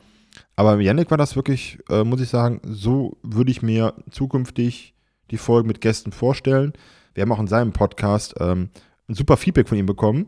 Aber 0.60 0.76
mit 0.76 0.84
Yannick 0.84 1.10
war 1.10 1.16
das 1.16 1.36
wirklich, 1.36 1.78
äh, 1.88 2.04
muss 2.04 2.20
ich 2.20 2.28
sagen, 2.28 2.60
so 2.66 3.16
würde 3.22 3.50
ich 3.50 3.62
mir 3.62 3.94
zukünftig 4.10 4.92
die 5.30 5.38
Folgen 5.38 5.66
mit 5.66 5.80
Gästen 5.80 6.12
vorstellen. 6.12 6.74
Wir 7.14 7.22
haben 7.22 7.32
auch 7.32 7.40
in 7.40 7.46
seinem 7.46 7.72
Podcast 7.72 8.34
ähm, 8.40 8.68
ein 9.08 9.14
super 9.14 9.38
Feedback 9.38 9.70
von 9.70 9.78
ihm 9.78 9.86
bekommen. 9.86 10.26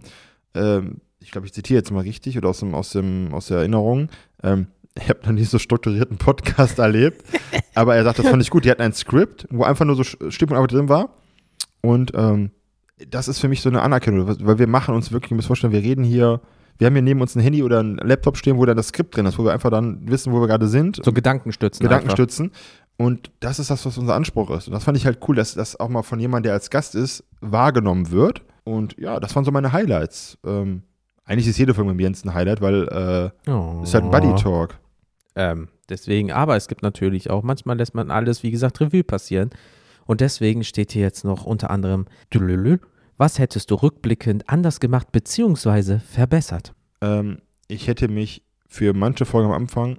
Ähm, 0.55 1.03
ich 1.21 1.33
glaube, 1.33 1.47
ich 1.47 1.53
zitiere 1.53 1.81
jetzt 1.81 1.91
mal 1.91 2.01
richtig 2.01 2.39
oder 2.39 2.49
aus, 2.49 2.61
dem, 2.61 2.75
aus, 2.75 2.93
dem, 2.93 3.35
aus 3.35 3.49
der 3.49 3.59
Erinnerung. 3.59 4.09
Ähm, 4.43 4.69
ich 4.99 5.11
habe 5.11 5.21
noch 5.23 5.33
nie 5.33 5.45
so 5.45 5.59
strukturierten 5.59 6.17
Podcast 6.17 6.79
erlebt. 6.79 7.23
Aber 7.75 7.95
er 7.95 8.05
sagt, 8.05 8.19
das 8.19 8.27
fand 8.27 8.41
ich 8.41 8.49
gut. 8.49 8.65
Die 8.65 8.71
hatten 8.71 8.81
ein 8.81 8.95
Skript, 8.95 9.47
wo 9.51 9.65
einfach 9.65 9.85
nur 9.85 9.97
so 9.97 10.03
Stichpunkt 10.03 10.73
drin 10.73 10.89
war. 10.89 11.11
Und 11.83 12.13
ähm, 12.15 12.53
das 13.07 13.29
ist 13.29 13.39
für 13.39 13.49
mich 13.49 13.61
so 13.61 13.69
eine 13.69 13.83
Anerkennung, 13.83 14.35
weil 14.41 14.59
wir 14.59 14.67
machen 14.67 14.95
uns 14.95 15.13
wirklich, 15.13 15.33
ihr 15.33 15.37
müsst 15.37 15.49
vorstellen, 15.49 15.75
wir 15.75 15.83
reden 15.83 16.05
hier, 16.05 16.41
wir 16.83 16.87
haben 16.87 16.95
hier 16.95 17.03
neben 17.03 17.21
uns 17.21 17.37
ein 17.37 17.41
Handy 17.43 17.63
oder 17.63 17.81
ein 17.81 17.95
Laptop 17.99 18.37
stehen, 18.37 18.57
wo 18.57 18.65
dann 18.67 18.77
das 18.77 18.89
Skript 18.89 19.17
drin 19.17 19.25
ist, 19.27 19.39
wo 19.39 19.45
wir 19.45 19.53
einfach 19.53 19.71
dann 19.71 20.01
wissen, 20.11 20.33
wo 20.33 20.41
wir 20.41 20.49
gerade 20.49 20.67
sind. 20.67 21.01
So 21.05 21.13
Gedankenstützen. 21.13 21.81
Gedankenstützen. 21.85 22.51
Und 22.97 23.31
das 23.39 23.61
ist 23.61 23.71
das, 23.71 23.87
was 23.87 23.97
unser 23.99 24.17
Anspruch 24.17 24.51
ist. 24.51 24.67
Und 24.67 24.73
das 24.75 24.83
fand 24.83 24.97
ich 24.97 25.07
halt 25.07 25.21
cool, 25.29 25.37
dass 25.37 25.55
das 25.55 25.79
auch 25.79 25.89
mal 25.89 26.03
von 26.03 26.19
jemandem, 26.19 26.49
der 26.49 26.55
als 26.55 26.71
Gast 26.71 26.97
ist, 26.97 27.23
wahrgenommen 27.41 28.11
wird. 28.11 28.43
Und 28.65 28.99
ja, 28.99 29.21
das 29.21 29.37
waren 29.37 29.45
so 29.45 29.53
meine 29.53 29.73
Highlights. 29.73 30.39
Ähm, 30.45 30.83
eigentlich 31.25 31.47
ist 31.47 31.57
jede 31.57 31.73
Folge 31.73 31.93
mit 31.93 32.01
Jens 32.01 32.25
ein 32.25 32.35
Highlight, 32.35 32.61
weil 32.61 32.89
äh, 33.47 33.51
Oh. 33.51 33.79
es 33.85 33.91
ist 33.91 33.95
halt 33.95 34.05
ein 34.07 34.11
Buddy 34.11 34.35
Talk. 34.43 34.77
Ähm, 35.37 35.69
deswegen, 35.89 36.33
aber 36.33 36.57
es 36.57 36.67
gibt 36.67 36.83
natürlich 36.83 37.31
auch, 37.31 37.45
manchmal 37.45 37.77
lässt 37.79 37.95
man 37.95 38.11
alles, 38.11 38.43
wie 38.43 38.51
gesagt, 38.51 38.81
Revue 38.81 39.05
passieren. 39.05 39.51
Und 40.05 40.21
deswegen 40.21 40.65
steht 40.65 40.91
hier 40.91 41.03
jetzt 41.03 41.25
noch 41.25 41.45
unter 41.47 41.71
anderem, 41.71 42.07
was 43.23 43.39
hättest 43.39 43.71
du 43.71 43.77
rückblickend 43.77 44.49
anders 44.49 44.81
gemacht 44.81 45.13
bzw. 45.13 46.01
verbessert? 46.01 46.75
Ähm, 47.01 47.39
ich 47.69 47.87
hätte 47.87 48.09
mich 48.09 48.43
für 48.67 48.95
manche 48.95 49.25
Folgen 49.25 49.49
am 49.51 49.55
Anfang 49.55 49.99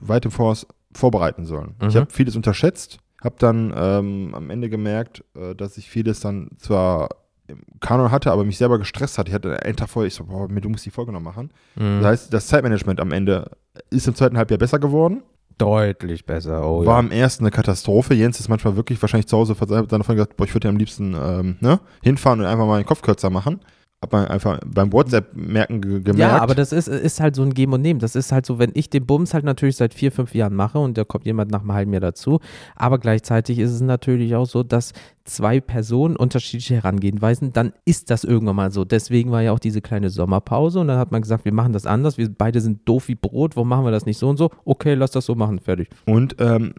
weit 0.00 0.24
im 0.24 0.30
Voraus 0.30 0.66
vorbereiten 0.94 1.44
sollen. 1.44 1.74
Ich 1.86 1.94
Mhm. 1.94 1.98
habe 2.00 2.10
vieles 2.12 2.36
unterschätzt, 2.36 2.98
habe 3.22 3.34
dann 3.38 3.70
ähm, 3.76 4.34
am 4.34 4.48
Ende 4.48 4.70
gemerkt, 4.70 5.22
äh, 5.34 5.54
dass 5.54 5.76
ich 5.76 5.90
vieles 5.90 6.20
dann 6.20 6.48
zwar 6.58 7.10
im 7.48 7.60
Kanon 7.80 8.10
hatte, 8.10 8.32
aber 8.32 8.44
mich 8.44 8.56
selber 8.56 8.78
gestresst 8.78 9.18
hat. 9.18 9.28
Ich 9.28 9.34
hatte 9.34 9.62
einen 9.62 9.76
Tag 9.76 9.90
vorher, 9.90 10.06
ich 10.08 10.14
so, 10.14 10.24
boah, 10.24 10.48
mir, 10.48 10.62
du 10.62 10.70
musst 10.70 10.86
die 10.86 10.90
Folge 10.90 11.12
noch 11.12 11.20
machen. 11.20 11.50
Mhm. 11.76 11.98
Das 12.00 12.06
heißt, 12.06 12.32
das 12.32 12.46
Zeitmanagement 12.46 12.98
am 13.00 13.12
Ende 13.12 13.50
ist 13.90 14.08
im 14.08 14.14
zweiten 14.14 14.38
Halbjahr 14.38 14.56
besser 14.58 14.78
geworden. 14.78 15.22
Deutlich 15.58 16.24
besser. 16.24 16.66
Oh, 16.68 16.84
War 16.84 16.94
ja. 16.94 16.98
am 16.98 17.10
ersten 17.10 17.44
eine 17.44 17.50
Katastrophe. 17.50 18.14
Jens 18.14 18.40
ist 18.40 18.48
manchmal 18.48 18.76
wirklich 18.76 19.00
wahrscheinlich 19.00 19.28
zu 19.28 19.36
Hause 19.36 19.54
dann 19.54 19.86
davon 19.88 20.16
gesagt, 20.16 20.36
boah, 20.36 20.44
ich 20.44 20.54
würde 20.54 20.68
ja 20.68 20.70
am 20.70 20.78
liebsten 20.78 21.14
ähm, 21.14 21.56
ne, 21.60 21.80
hinfahren 22.02 22.40
und 22.40 22.46
einfach 22.46 22.66
mal 22.66 22.80
den 22.80 22.86
Kopf 22.86 23.02
kürzer 23.02 23.30
machen. 23.30 23.60
Hab 24.04 24.12
man 24.12 24.26
einfach 24.26 24.60
beim 24.66 24.92
WhatsApp-Merken 24.92 25.80
ge 25.80 26.00
gemerkt. 26.02 26.18
Ja, 26.18 26.42
aber 26.42 26.54
das 26.54 26.72
ist, 26.72 26.88
ist 26.88 27.20
halt 27.20 27.34
so 27.34 27.42
ein 27.42 27.54
Geben 27.54 27.72
und 27.72 27.80
Nehmen. 27.80 28.00
Das 28.00 28.14
ist 28.14 28.32
halt 28.32 28.44
so, 28.44 28.58
wenn 28.58 28.70
ich 28.74 28.90
den 28.90 29.06
Bums 29.06 29.32
halt 29.32 29.46
natürlich 29.46 29.76
seit 29.76 29.94
vier, 29.94 30.12
fünf 30.12 30.34
Jahren 30.34 30.54
mache 30.54 30.78
und 30.78 30.98
da 30.98 31.04
kommt 31.04 31.24
jemand 31.24 31.50
nach 31.50 31.62
einem 31.62 31.72
halben 31.72 31.92
Jahr 31.94 32.02
dazu. 32.02 32.40
Aber 32.76 32.98
gleichzeitig 32.98 33.58
ist 33.58 33.70
es 33.70 33.80
natürlich 33.80 34.34
auch 34.34 34.44
so, 34.44 34.62
dass 34.62 34.92
zwei 35.24 35.58
Personen 35.58 36.16
unterschiedliche 36.16 36.74
Herangehenweisen, 36.74 37.54
dann 37.54 37.72
ist 37.86 38.10
das 38.10 38.24
irgendwann 38.24 38.56
mal 38.56 38.72
so. 38.72 38.84
Deswegen 38.84 39.30
war 39.30 39.40
ja 39.40 39.52
auch 39.52 39.58
diese 39.58 39.80
kleine 39.80 40.10
Sommerpause 40.10 40.80
und 40.80 40.88
dann 40.88 40.98
hat 40.98 41.10
man 41.10 41.22
gesagt, 41.22 41.46
wir 41.46 41.52
machen 41.54 41.72
das 41.72 41.86
anders. 41.86 42.18
Wir 42.18 42.28
beide 42.28 42.60
sind 42.60 42.86
doof 42.86 43.08
wie 43.08 43.14
Brot. 43.14 43.56
Warum 43.56 43.70
machen 43.70 43.86
wir 43.86 43.90
das 43.90 44.04
nicht 44.04 44.18
so 44.18 44.28
und 44.28 44.36
so? 44.36 44.50
Okay, 44.66 44.92
lass 44.92 45.12
das 45.12 45.24
so 45.24 45.34
machen. 45.34 45.60
Fertig. 45.60 45.88
Und 46.04 46.36
ähm, 46.40 46.74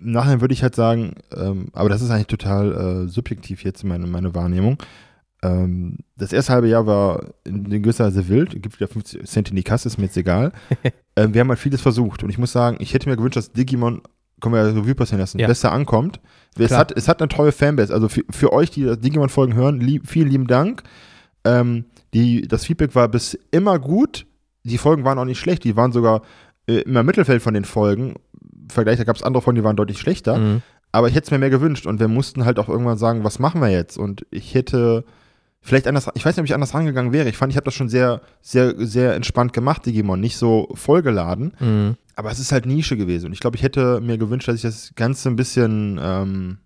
im 0.00 0.12
Nachhinein 0.12 0.40
würde 0.40 0.54
ich 0.54 0.62
halt 0.62 0.74
sagen, 0.74 1.14
ähm, 1.36 1.66
aber 1.72 1.88
das 1.88 2.02
ist 2.02 2.10
eigentlich 2.10 2.28
total 2.28 3.04
äh, 3.04 3.08
subjektiv 3.08 3.64
jetzt 3.64 3.84
meine, 3.84 4.06
meine 4.06 4.34
Wahrnehmung. 4.34 4.78
Ähm, 5.42 5.98
das 6.16 6.32
erste 6.32 6.52
halbe 6.52 6.68
Jahr 6.68 6.86
war 6.86 7.34
in 7.44 7.70
gewisser 7.82 8.06
Weise 8.06 8.28
wild, 8.28 8.60
gibt 8.60 8.80
wieder 8.80 8.88
50 8.88 9.24
Cent 9.24 9.50
in 9.50 9.56
die 9.56 9.62
Kasse, 9.62 9.88
ist 9.88 9.98
mir 9.98 10.04
jetzt 10.04 10.16
egal. 10.16 10.52
ähm, 11.16 11.32
wir 11.32 11.40
haben 11.40 11.48
halt 11.48 11.60
vieles 11.60 11.80
versucht 11.80 12.22
und 12.24 12.30
ich 12.30 12.38
muss 12.38 12.52
sagen, 12.52 12.78
ich 12.80 12.92
hätte 12.92 13.08
mir 13.08 13.16
gewünscht, 13.16 13.36
dass 13.36 13.52
Digimon, 13.52 14.02
können 14.40 14.54
wir 14.54 14.62
ja 14.66 14.72
Revue 14.72 14.94
passieren 14.94 15.20
lassen, 15.20 15.38
Ja. 15.38 15.46
besser 15.46 15.70
ankommt. 15.70 16.20
Es 16.56 16.68
Klar. 16.68 16.80
hat, 16.80 16.92
es 16.96 17.06
hat 17.06 17.20
eine 17.20 17.28
treue 17.28 17.52
Fanbase, 17.52 17.94
also 17.94 18.08
für, 18.08 18.24
für 18.30 18.52
euch, 18.52 18.70
die 18.70 18.84
das 18.84 18.98
Digimon-Folgen 18.98 19.54
hören, 19.54 19.80
lieb, 19.80 20.08
vielen 20.08 20.28
lieben 20.28 20.46
Dank. 20.48 20.82
Ähm, 21.44 21.84
die, 22.14 22.42
das 22.42 22.64
Feedback 22.64 22.94
war 22.96 23.08
bis 23.08 23.38
immer 23.52 23.78
gut, 23.78 24.26
die 24.64 24.78
Folgen 24.78 25.04
waren 25.04 25.18
auch 25.18 25.24
nicht 25.24 25.38
schlecht, 25.38 25.62
die 25.62 25.76
waren 25.76 25.92
sogar 25.92 26.22
äh, 26.66 26.80
immer 26.80 27.00
im 27.00 27.06
Mittelfeld 27.06 27.42
von 27.42 27.54
den 27.54 27.64
Folgen. 27.64 28.14
Im 28.42 28.70
Vergleich, 28.70 28.98
da 28.98 29.04
gab 29.04 29.14
es 29.14 29.22
andere 29.22 29.42
Folgen, 29.42 29.56
die 29.56 29.64
waren 29.64 29.76
deutlich 29.76 29.98
schlechter. 29.98 30.36
Mhm. 30.36 30.62
Aber 30.90 31.08
ich 31.08 31.14
hätte 31.14 31.26
es 31.26 31.30
mir 31.30 31.38
mehr 31.38 31.50
gewünscht 31.50 31.86
und 31.86 32.00
wir 32.00 32.08
mussten 32.08 32.44
halt 32.44 32.58
auch 32.58 32.68
irgendwann 32.68 32.98
sagen, 32.98 33.22
was 33.22 33.38
machen 33.38 33.60
wir 33.60 33.68
jetzt? 33.68 33.98
Und 33.98 34.26
ich 34.30 34.54
hätte 34.54 35.04
vielleicht 35.60 35.86
anders, 35.86 36.08
ich 36.14 36.24
weiß 36.24 36.36
nicht, 36.36 36.40
ob 36.42 36.46
ich 36.46 36.54
anders 36.54 36.74
rangegangen 36.74 37.12
wäre. 37.12 37.28
Ich 37.28 37.36
fand, 37.36 37.52
ich 37.52 37.56
habe 37.56 37.64
das 37.64 37.74
schon 37.74 37.88
sehr, 37.88 38.20
sehr, 38.40 38.74
sehr 38.78 39.14
entspannt 39.14 39.52
gemacht, 39.52 39.84
Digimon, 39.86 40.20
nicht 40.20 40.36
so 40.36 40.68
vollgeladen. 40.74 41.54
Mhm. 41.60 41.96
Aber 42.16 42.30
es 42.30 42.38
ist 42.40 42.52
halt 42.52 42.66
Nische 42.66 42.96
gewesen. 42.96 43.26
Und 43.26 43.32
ich 43.32 43.40
glaube, 43.40 43.56
ich 43.56 43.62
hätte 43.62 44.00
mir 44.00 44.18
gewünscht, 44.18 44.48
dass 44.48 44.56
ich 44.56 44.62
das 44.62 44.92
Ganze 44.96 45.28
ein 45.28 45.36
bisschen 45.36 46.00
ähm, 46.02 46.58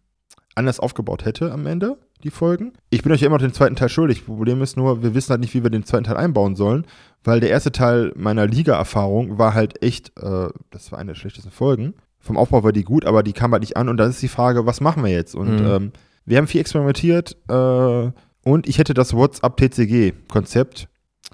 anders 0.55 0.81
aufgebaut 0.81 1.25
hätte 1.25 1.53
am 1.53 1.67
Ende, 1.67 1.99
die 2.23 2.31
Folgen. 2.31 2.73
Ich 2.91 3.03
bin 3.03 3.13
euch 3.13 3.21
ja 3.21 3.27
immer 3.27 3.37
noch 3.37 3.43
den 3.45 3.53
zweiten 3.53 3.77
Teil 3.77 3.89
schuldig. 3.89 4.25
Problem 4.25 4.63
ist 4.63 4.77
nur, 4.77 5.03
wir 5.03 5.15
wissen 5.15 5.31
halt 5.31 5.41
nicht, 5.41 5.53
wie 5.55 5.63
wir 5.63 5.71
den 5.71 5.85
zweiten 5.85 6.05
Teil 6.05 6.17
einbauen 6.17 6.57
sollen, 6.57 6.87
weil 7.25 7.41
der 7.41 7.51
erste 7.51 7.73
Teil 7.73 8.13
meiner 8.17 8.47
Liga-Erfahrung 8.47 9.39
war 9.39 9.53
halt 9.55 9.83
echt, 9.83 10.13
äh, 10.21 10.49
das 10.71 10.91
war 10.93 10.99
eine 10.99 11.13
der 11.13 11.19
schlechtesten 11.19 11.51
Folgen. 11.51 11.95
Vom 12.19 12.37
Aufbau 12.37 12.63
war 12.63 12.73
die 12.73 12.85
gut, 12.85 13.05
aber 13.05 13.23
die 13.23 13.33
kam 13.33 13.53
halt 13.53 13.63
nicht 13.63 13.77
an 13.77 13.89
und 13.89 13.97
dann 13.97 14.11
ist 14.11 14.23
die 14.23 14.29
Frage, 14.29 14.65
was 14.65 14.81
machen 14.81 15.03
wir 15.05 15.11
jetzt? 15.11 15.35
Und 15.35 15.57
Mhm. 15.61 15.67
ähm, 15.67 15.93
wir 16.25 16.39
haben 16.39 16.47
viel 16.47 16.61
experimentiert 16.61 17.37
äh, 17.51 18.11
und 18.45 18.69
ich 18.69 18.79
hätte 18.79 18.95
das 18.95 19.15
WhatsApp-TCG-Konzept, 19.15 20.89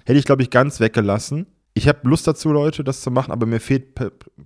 hätte 0.05 0.19
ich, 0.19 0.25
glaube 0.25 0.43
ich, 0.43 0.51
ganz 0.51 0.81
weggelassen. 0.81 1.47
Ich 1.75 1.87
habe 1.87 2.01
Lust 2.09 2.27
dazu, 2.27 2.51
Leute, 2.51 2.83
das 2.83 3.03
zu 3.03 3.11
machen, 3.13 3.31
aber 3.31 3.47
mir 3.47 3.61
fehlt 3.61 3.85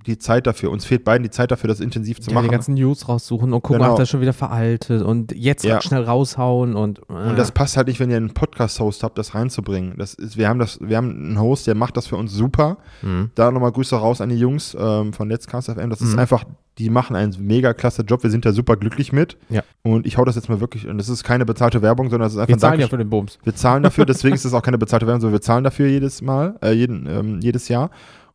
die 0.06 0.18
Zeit 0.18 0.46
dafür. 0.46 0.70
Uns 0.70 0.84
fehlt 0.84 1.02
beiden 1.02 1.22
die 1.22 1.30
Zeit 1.30 1.50
dafür, 1.50 1.68
das 1.68 1.80
intensiv 1.80 2.20
zu 2.20 2.28
Ja, 2.30 2.34
machen. 2.34 2.44
die 2.44 2.50
ganzen 2.50 2.74
News 2.74 3.08
raussuchen 3.08 3.54
und 3.54 3.62
gucken, 3.62 3.78
Genau. 3.80 3.92
ach, 3.92 3.96
das 3.96 4.02
ist 4.02 4.10
schon 4.10 4.20
wieder 4.20 4.34
veraltet 4.34 5.00
und 5.02 5.32
jetzt 5.32 5.64
Ja. 5.64 5.80
schnell 5.80 6.02
raushauen 6.04 6.74
und. 6.76 6.98
äh. 7.08 7.12
Und 7.30 7.38
das 7.38 7.50
passt 7.50 7.78
halt 7.78 7.86
nicht, 7.86 8.00
wenn 8.00 8.10
ihr 8.10 8.18
einen 8.18 8.34
Podcast-Host 8.34 9.02
habt, 9.02 9.16
das 9.16 9.34
reinzubringen. 9.34 9.94
Das 9.96 10.12
ist, 10.12 10.36
wir 10.36 10.46
haben 10.46 10.58
das, 10.58 10.78
wir 10.82 10.98
haben 10.98 11.08
einen 11.10 11.40
Host, 11.40 11.66
der 11.66 11.74
macht 11.74 11.96
das 11.96 12.06
für 12.06 12.16
uns 12.16 12.32
super. 12.32 12.76
Mhm. 13.00 13.30
Da 13.34 13.50
nochmal 13.50 13.72
Grüße 13.72 13.96
raus 13.96 14.20
an 14.20 14.28
die 14.28 14.36
Jungs 14.38 14.76
ähm, 14.78 15.14
von 15.14 15.28
Netzcast 15.28 15.70
FM. 15.70 15.88
Das 15.88 16.02
ist 16.02 16.12
Mhm. 16.12 16.18
einfach, 16.18 16.44
die 16.78 16.90
machen 16.90 17.16
einen 17.16 17.34
mega 17.38 17.74
klasse 17.74 18.02
Job. 18.02 18.22
Wir 18.22 18.30
sind 18.30 18.44
da 18.44 18.52
super 18.52 18.76
glücklich 18.76 19.12
mit. 19.12 19.36
Ja. 19.48 19.62
Und 19.82 20.06
ich 20.06 20.16
hau 20.16 20.24
das 20.24 20.36
jetzt 20.36 20.48
mal 20.48 20.60
wirklich, 20.60 20.86
und 20.86 20.98
das 20.98 21.08
ist 21.08 21.24
keine 21.24 21.44
bezahlte 21.44 21.82
Werbung, 21.82 22.08
sondern 22.08 22.26
das 22.26 22.34
ist 22.34 22.38
einfach 22.38 22.48
Wir 22.48 22.56
ein 22.56 22.60
zahlen 22.60 22.80
ja 22.80 22.88
für 22.88 22.98
den 22.98 23.10
Bums. 23.10 23.38
Wir 23.42 23.54
zahlen 23.54 23.82
dafür, 23.82 24.06
deswegen 24.06 24.34
ist 24.34 24.44
es 24.44 24.54
auch 24.54 24.62
keine 24.62 24.78
bezahlte 24.78 25.06
Werbung, 25.06 25.20
sondern 25.20 25.34
wir 25.34 25.42
zahlen 25.42 25.64
dafür 25.64 25.88
jedes 25.88 26.22
Mal, 26.22 26.56
äh, 26.62 26.72
jeden, 26.72 27.06
ähm, 27.06 27.40
jedes 27.40 27.68
Jahr. 27.68 27.90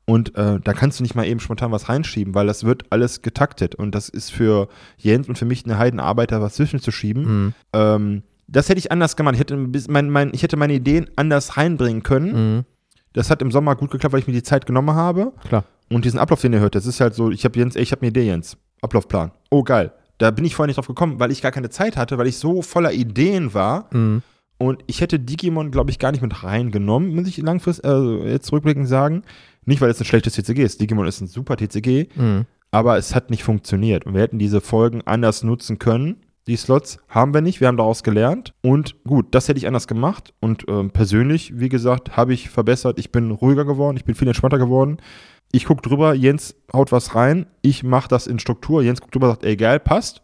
Und 0.06 0.36
äh, 0.38 0.60
da 0.64 0.74
kannst 0.74 1.00
du 1.00 1.04
nicht 1.04 1.16
mal 1.16 1.26
eben 1.26 1.42
spontan 1.42 1.72
was 1.72 1.90
reinschieben, 1.90 2.34
weil 2.34 2.48
das 2.48 2.64
wird 2.64 2.86
alles 2.92 3.22
getaktet. 3.22 3.76
Und 3.76 3.94
das 3.94 4.08
ist 4.08 4.32
für 4.32 4.70
Jens 4.98 5.28
und 5.28 5.38
für 5.38 5.46
mich 5.46 5.66
eine 5.66 5.78
Heidenarbeit, 5.78 6.32
da 6.32 6.40
was 6.40 6.54
zwischenzuschieben. 6.56 7.24
Mhm. 7.24 7.54
Ähm, 7.74 8.24
das 8.48 8.70
hätte 8.70 8.80
ich 8.80 8.92
anders 8.92 9.18
gemacht. 9.18 9.36
Ich 9.36 9.42
hätte, 9.42 9.58
mein, 9.90 10.10
mein, 10.10 10.32
ich 10.34 10.44
hätte 10.44 10.56
meine 10.56 10.74
Ideen 10.74 11.10
anders 11.18 11.58
reinbringen 11.58 12.04
können. 12.04 12.56
Mhm. 12.58 12.66
Das 13.12 13.30
hat 13.30 13.42
im 13.42 13.52
Sommer 13.52 13.76
gut 13.76 13.92
geklappt, 13.92 14.14
weil 14.14 14.22
ich 14.22 14.28
mir 14.28 14.34
die 14.34 14.44
Zeit 14.44 14.66
genommen 14.66 14.96
habe. 14.96 15.34
Klar. 15.48 15.66
Und 15.90 16.06
diesen 16.06 16.20
Ablauf, 16.20 16.42
den 16.42 16.54
ihr 16.54 16.60
hört, 16.60 16.76
das 16.76 16.86
ist 16.86 17.00
halt 17.00 17.14
so, 17.16 17.32
ich 17.32 17.46
habe 17.46 17.58
Jens, 17.58 17.76
ey, 17.76 17.84
ich 17.84 17.92
habe 17.92 18.02
eine 18.02 18.10
Idee, 18.10 18.26
Jens. 18.26 18.58
Ablaufplan. 18.82 19.32
Oh, 19.50 19.64
geil. 19.64 19.92
Da 20.18 20.32
bin 20.32 20.46
ich 20.46 20.56
vorher 20.56 20.68
nicht 20.68 20.78
drauf 20.78 20.88
gekommen, 20.88 21.20
weil 21.20 21.32
ich 21.32 21.42
gar 21.42 21.52
keine 21.52 21.70
Zeit 21.70 21.96
hatte, 21.96 22.18
weil 22.18 22.28
ich 22.28 22.38
so 22.38 22.62
voller 22.62 22.92
Ideen 22.92 23.54
war. 23.54 23.88
Mhm. 23.94 24.22
Und 24.58 24.84
ich 24.88 25.02
hätte 25.02 25.20
Digimon, 25.20 25.70
glaube 25.72 25.92
ich, 25.92 26.00
gar 26.00 26.12
nicht 26.12 26.22
mit 26.24 26.44
reingenommen, 26.44 27.16
muss 27.16 27.28
ich 27.28 27.38
langfristig, 27.38 27.86
also 27.86 28.24
jetzt 28.24 28.52
rückblickend 28.52 28.88
sagen. 28.88 29.22
Nicht, 29.66 29.82
weil 29.82 29.90
es 29.92 30.00
ein 30.00 30.06
schlechtes 30.06 30.34
TCG 30.34 30.64
ist. 30.64 30.82
Digimon 30.82 31.06
ist 31.08 31.22
ein 31.22 31.28
super 31.28 31.56
TCG, 31.58 32.08
Mhm. 32.16 32.46
aber 32.72 32.98
es 32.98 33.14
hat 33.14 33.30
nicht 33.30 33.44
funktioniert. 33.44 34.06
Und 34.06 34.14
wir 34.16 34.22
hätten 34.22 34.40
diese 34.40 34.62
Folgen 34.62 35.02
anders 35.06 35.44
nutzen 35.44 35.78
können. 35.78 36.18
Die 36.48 36.56
Slots 36.56 36.98
haben 37.10 37.34
wir 37.34 37.42
nicht, 37.42 37.60
wir 37.60 37.68
haben 37.68 37.78
daraus 37.78 38.04
gelernt. 38.04 38.54
Und 38.62 38.96
gut, 39.04 39.28
das 39.36 39.48
hätte 39.50 39.60
ich 39.60 39.68
anders 39.68 39.88
gemacht. 39.88 40.34
Und 40.40 40.64
ähm, 40.70 40.90
persönlich, 40.92 41.60
wie 41.60 41.70
gesagt, 41.70 42.16
habe 42.18 42.34
ich 42.34 42.50
verbessert. 42.50 42.98
Ich 43.00 43.12
bin 43.12 43.32
ruhiger 43.32 43.66
geworden, 43.66 43.98
ich 43.98 44.06
bin 44.06 44.16
viel 44.16 44.28
entspannter 44.30 44.58
geworden. 44.58 44.98
Ich 45.52 45.66
gucke 45.66 45.82
drüber, 45.82 46.14
Jens 46.14 46.56
haut 46.74 46.92
was 46.92 47.16
rein, 47.16 47.48
ich 47.62 47.84
mache 47.84 48.08
das 48.10 48.28
in 48.28 48.40
Struktur. 48.40 48.84
Jens 48.84 49.02
guckt 49.02 49.16
drüber, 49.16 49.30
sagt, 49.30 49.46
ey, 49.46 49.56
geil, 49.56 49.80
passt. 49.80 50.22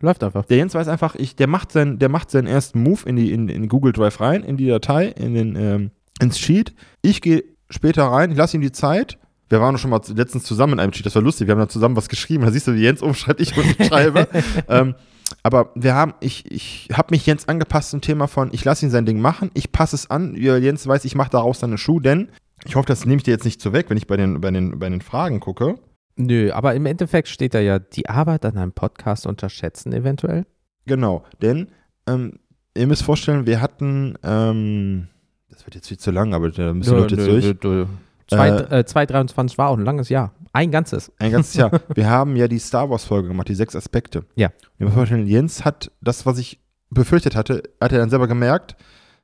Läuft 0.00 0.22
einfach. 0.22 0.44
Der 0.44 0.58
Jens 0.58 0.74
weiß 0.74 0.88
einfach, 0.88 1.14
ich, 1.14 1.36
der 1.36 1.46
macht 1.46 1.72
seinen, 1.72 1.98
der 1.98 2.08
macht 2.08 2.30
seinen 2.30 2.46
ersten 2.46 2.82
Move 2.82 3.00
in 3.06 3.16
die 3.16 3.32
in, 3.32 3.48
in 3.48 3.68
Google 3.68 3.92
Drive 3.92 4.20
rein, 4.20 4.42
in 4.42 4.56
die 4.56 4.66
Datei, 4.66 5.06
in 5.06 5.34
den 5.34 5.56
ähm, 5.56 5.90
ins 6.20 6.38
Sheet. 6.38 6.74
Ich 7.02 7.22
gehe 7.22 7.44
später 7.70 8.04
rein, 8.04 8.30
ich 8.30 8.36
lasse 8.36 8.56
ihm 8.56 8.60
die 8.60 8.72
Zeit. 8.72 9.18
Wir 9.48 9.60
waren 9.60 9.78
schon 9.78 9.90
mal 9.90 10.00
letztens 10.14 10.44
zusammen 10.44 10.74
in 10.74 10.80
einem 10.80 10.92
Sheet, 10.92 11.06
das 11.06 11.14
war 11.14 11.22
lustig. 11.22 11.46
Wir 11.46 11.52
haben 11.52 11.60
dann 11.60 11.68
zusammen 11.68 11.96
was 11.96 12.08
geschrieben. 12.08 12.44
Da 12.44 12.50
siehst 12.50 12.66
du, 12.66 12.74
wie 12.74 12.82
Jens 12.82 13.00
umschreibt, 13.00 13.40
ich 13.40 13.56
und 13.56 13.86
schreibe. 13.86 14.28
ähm, 14.68 14.94
aber 15.42 15.70
wir 15.74 15.94
haben, 15.94 16.14
ich, 16.20 16.50
ich 16.50 16.88
habe 16.92 17.08
mich 17.10 17.24
Jens 17.24 17.48
angepasst 17.48 17.90
zum 17.90 18.00
Thema 18.00 18.26
von, 18.26 18.50
ich 18.52 18.64
lasse 18.64 18.84
ihn 18.84 18.90
sein 18.90 19.06
Ding 19.06 19.20
machen, 19.20 19.50
ich 19.54 19.72
passe 19.72 19.96
es 19.96 20.10
an, 20.10 20.36
Jens 20.36 20.86
weiß, 20.86 21.04
ich 21.04 21.14
mache 21.14 21.30
daraus 21.30 21.58
dann 21.58 21.70
eine 21.70 21.78
Schuh, 21.78 22.00
denn 22.00 22.28
ich 22.66 22.76
hoffe, 22.76 22.86
das 22.86 23.06
nehme 23.06 23.16
ich 23.18 23.22
dir 23.22 23.30
jetzt 23.30 23.44
nicht 23.44 23.60
so 23.60 23.72
weg, 23.72 23.86
wenn 23.88 23.96
ich 23.96 24.06
bei 24.06 24.16
den, 24.16 24.40
bei 24.40 24.50
den, 24.50 24.78
bei 24.78 24.88
den 24.88 25.00
Fragen 25.00 25.40
gucke. 25.40 25.76
Nö, 26.16 26.50
aber 26.52 26.74
im 26.74 26.86
Endeffekt 26.86 27.28
steht 27.28 27.54
da 27.54 27.60
ja 27.60 27.78
die 27.78 28.08
Arbeit 28.08 28.44
an 28.44 28.56
einem 28.56 28.72
Podcast 28.72 29.26
unterschätzen 29.26 29.92
eventuell. 29.92 30.46
Genau, 30.86 31.24
denn 31.42 31.68
ähm, 32.06 32.38
ihr 32.76 32.86
müsst 32.86 33.02
vorstellen, 33.02 33.46
wir 33.46 33.60
hatten, 33.60 34.16
ähm, 34.22 35.08
das 35.50 35.66
wird 35.66 35.74
jetzt 35.74 35.88
viel 35.88 35.98
zu 35.98 36.10
lang, 36.10 36.32
aber 36.32 36.50
da 36.50 36.72
müssen 36.72 36.96
Leute 36.96 37.16
jetzt 37.16 37.26
durch. 37.26 37.44
Nö, 37.44 37.54
nö. 37.62 37.86
Zwei, 38.28 38.48
äh, 38.48 38.84
2023 38.84 39.56
war 39.56 39.68
auch 39.68 39.78
ein 39.78 39.84
langes 39.84 40.08
Jahr. 40.08 40.32
Ein 40.52 40.70
ganzes. 40.70 41.12
Ein 41.18 41.30
ganzes 41.30 41.54
Jahr. 41.54 41.70
Wir 41.94 42.10
haben 42.10 42.34
ja 42.34 42.48
die 42.48 42.58
Star 42.58 42.90
Wars-Folge 42.90 43.28
gemacht, 43.28 43.48
die 43.48 43.54
sechs 43.54 43.76
Aspekte. 43.76 44.24
Ja. 44.34 44.50
Wir 44.78 44.86
müssen 44.86 44.96
vorstellen, 44.96 45.26
Jens 45.26 45.64
hat 45.64 45.92
das, 46.00 46.26
was 46.26 46.38
ich 46.38 46.60
befürchtet 46.90 47.36
hatte, 47.36 47.62
hat 47.80 47.92
er 47.92 47.98
dann 47.98 48.10
selber 48.10 48.26
gemerkt, 48.26 48.76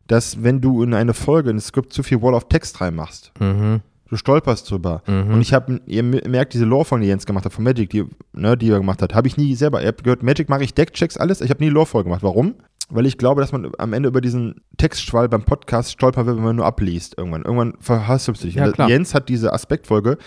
dass 0.06 0.42
wenn 0.42 0.60
du 0.60 0.82
in 0.82 0.94
eine 0.94 1.14
Folge, 1.14 1.50
in 1.50 1.56
das 1.56 1.66
Skript 1.66 1.92
zu 1.92 2.02
viel 2.02 2.20
Wall 2.22 2.34
of 2.34 2.48
Text 2.48 2.80
reinmachst, 2.80 3.32
Mhm. 3.40 3.80
du 4.08 4.16
stolperst 4.16 4.70
drüber. 4.70 5.02
Mhm. 5.06 5.34
Und 5.34 5.40
ich 5.40 5.54
habe, 5.54 5.80
ihr 5.86 6.02
merkt, 6.02 6.52
diese 6.54 6.64
Lore-Folge, 6.64 7.04
die 7.04 7.08
Jens 7.08 7.24
gemacht 7.26 7.44
hat, 7.44 7.52
von 7.52 7.64
Magic, 7.64 7.90
die, 7.90 8.04
ne, 8.32 8.56
die 8.56 8.70
er 8.70 8.78
gemacht 8.78 9.00
hat, 9.02 9.14
habe 9.14 9.26
ich 9.28 9.36
nie 9.36 9.54
selber. 9.54 9.80
Ihr 9.80 9.88
habt 9.88 10.04
gehört, 10.04 10.22
Magic 10.22 10.48
mache 10.48 10.64
ich 10.64 10.74
Deckchecks, 10.74 11.16
alles. 11.16 11.40
Ich 11.40 11.50
habe 11.50 11.62
nie 11.64 11.70
Lore-Folge 11.70 12.08
gemacht. 12.08 12.22
Warum? 12.22 12.54
Weil 12.90 13.06
ich 13.06 13.16
glaube, 13.16 13.40
dass 13.40 13.52
man 13.52 13.70
am 13.78 13.92
Ende 13.94 14.08
über 14.10 14.20
diesen 14.20 14.60
Textschwall 14.76 15.28
beim 15.28 15.44
Podcast 15.44 15.92
stolpern 15.92 16.26
wird, 16.26 16.36
wenn 16.36 16.44
man 16.44 16.56
nur 16.56 16.66
abliest 16.66 17.16
irgendwann. 17.16 17.42
Irgendwann 17.42 17.74
verhasst 17.80 18.28
du 18.28 18.32
dich. 18.32 18.54
Ja, 18.56 18.70
klar. 18.70 18.90
Jens 18.90 19.14
hat 19.14 19.30
diese 19.30 19.52
Aspektfolge, 19.54 20.18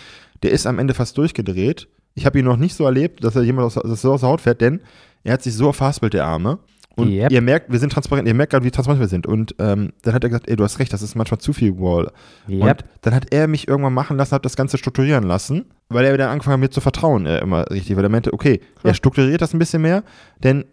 der 0.41 0.51
ist 0.51 0.65
am 0.65 0.79
Ende 0.79 0.95
fast 0.95 1.15
durchgedreht. 1.19 1.87
Ich 2.15 2.25
habe 2.25 2.39
ihn 2.39 2.45
noch 2.45 2.57
nicht 2.57 2.73
so 2.75 2.85
erlebt, 2.85 3.23
dass 3.23 3.35
er 3.35 3.43
jemand 3.43 3.65
aus, 3.67 3.75
dass 3.75 4.03
er 4.03 4.09
aus 4.11 4.21
der 4.21 4.29
Haut 4.29 4.41
fährt, 4.41 4.61
denn 4.61 4.79
er 5.23 5.33
hat 5.33 5.43
sich 5.43 5.53
so 5.53 5.71
verhaspelt, 5.73 6.13
der 6.13 6.25
Arme. 6.25 6.57
Und 6.95 7.09
Yep. 7.09 7.31
ihr 7.31 7.41
merkt, 7.41 7.71
wir 7.71 7.79
sind 7.79 7.91
transparent, 7.91 8.27
ihr 8.27 8.33
merkt 8.33 8.51
gerade, 8.51 8.65
wie 8.65 8.71
transparent 8.71 9.01
wir 9.01 9.07
sind. 9.07 9.27
Und 9.27 9.55
ähm, 9.59 9.91
dann 10.01 10.13
hat 10.13 10.23
er 10.23 10.29
gesagt, 10.29 10.47
ey, 10.47 10.55
du 10.55 10.63
hast 10.63 10.79
recht, 10.79 10.93
das 10.93 11.01
ist 11.01 11.15
manchmal 11.15 11.39
zu 11.39 11.53
viel 11.53 11.77
Wall. 11.77 12.11
Yep. 12.47 12.61
Und 12.61 12.85
dann 13.01 13.13
hat 13.13 13.33
er 13.33 13.47
mich 13.47 13.67
irgendwann 13.67 13.93
machen 13.93 14.17
lassen, 14.17 14.33
hat 14.35 14.45
das 14.45 14.55
Ganze 14.55 14.77
strukturieren 14.77 15.23
lassen, 15.23 15.65
weil 15.89 16.05
er 16.05 16.17
dann 16.17 16.29
angefangen 16.29 16.53
hat, 16.53 16.59
mir 16.61 16.69
zu 16.69 16.81
vertrauen, 16.81 17.25
äh, 17.25 17.39
immer 17.39 17.69
richtig, 17.69 17.95
weil 17.97 18.03
er 18.03 18.09
meinte, 18.09 18.33
okay, 18.33 18.57
Klar. 18.57 18.91
er 18.91 18.93
strukturiert 18.93 19.41
das 19.41 19.53
ein 19.53 19.59
bisschen 19.59 19.81
mehr, 19.81 20.03
denn 20.43 20.65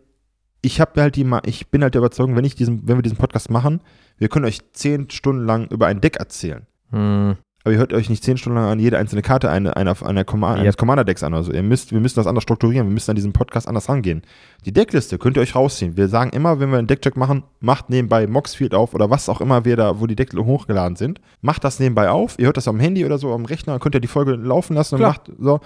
ich 0.63 0.81
habe 0.81 1.01
halt 1.01 1.17
die, 1.17 1.29
ich 1.45 1.71
bin 1.71 1.83
halt 1.83 1.95
der 1.95 2.01
Überzeugung, 2.01 2.37
wenn 2.37 2.45
ich 2.45 2.55
diesen, 2.55 2.87
wenn 2.87 2.97
wir 2.97 3.03
diesen 3.03 3.19
Podcast 3.19 3.51
machen, 3.51 3.81
wir 4.19 4.29
können 4.29 4.45
euch 4.45 4.61
zehn 4.73 5.11
Stunden 5.11 5.45
lang 5.45 5.67
über 5.71 5.89
ein 5.89 6.01
Deck 6.01 6.17
erzählen. 6.17 6.67
Hm. 6.91 7.37
Aber 7.65 7.73
ihr 7.73 7.79
hört 7.79 7.93
euch 7.93 8.11
nicht 8.11 8.25
zehn 8.25 8.37
Stunden 8.37 8.59
lang 8.59 8.69
an 8.69 8.79
jede 8.81 8.99
einzelne 8.99 9.23
Karte 9.23 9.49
eine, 9.51 9.77
eine, 9.77 9.95
einer 10.03 10.25
Command, 10.25 10.57
Yep. 10.57 10.63
eines 10.65 10.77
Commander-Decks 10.77 11.23
an. 11.23 11.33
Also 11.35 11.53
ihr 11.53 11.63
müsst, 11.63 11.93
wir 11.93 12.01
müssen 12.01 12.17
das 12.17 12.27
anders 12.27 12.43
strukturieren, 12.43 12.89
wir 12.89 12.93
müssen 12.93 13.11
an 13.11 13.15
diesem 13.15 13.33
Podcast 13.33 13.69
anders 13.69 13.89
rangehen. 13.89 14.23
Die 14.65 14.73
Deckliste 14.73 15.19
könnt 15.19 15.37
ihr 15.37 15.43
euch 15.43 15.55
rausziehen. 15.55 15.97
Wir 15.97 16.09
sagen 16.09 16.31
immer, 16.31 16.59
wenn 16.61 16.71
wir 16.71 16.79
einen 16.79 16.89
Deckcheck 16.89 17.17
machen, 17.17 17.45
macht 17.61 17.89
nebenbei 17.91 18.27
Moxfield 18.27 18.75
auf 18.75 18.95
oder 18.95 19.11
was 19.11 19.29
auch 19.29 19.41
immer 19.41 19.65
wir 19.65 19.77
da, 19.77 20.01
wo 20.01 20.07
die 20.07 20.17
Deckel 20.17 20.45
hochgeladen 20.45 20.97
sind. 20.97 21.21
Macht 21.41 21.63
das 21.65 21.79
nebenbei 21.79 22.11
auf. 22.11 22.39
Ihr 22.39 22.47
hört 22.47 22.57
das 22.57 22.67
am 22.69 22.81
Handy 22.81 23.05
oder 23.05 23.19
so 23.19 23.33
am 23.33 23.45
Rechner, 23.45 23.79
könnt 23.79 23.95
ihr 23.95 24.01
die 24.01 24.09
Folge 24.09 24.33
laufen 24.33 24.75
lassen 24.75 24.97
und 24.97 25.01
Klar. 25.01 25.11
macht 25.13 25.31
so. 25.39 25.61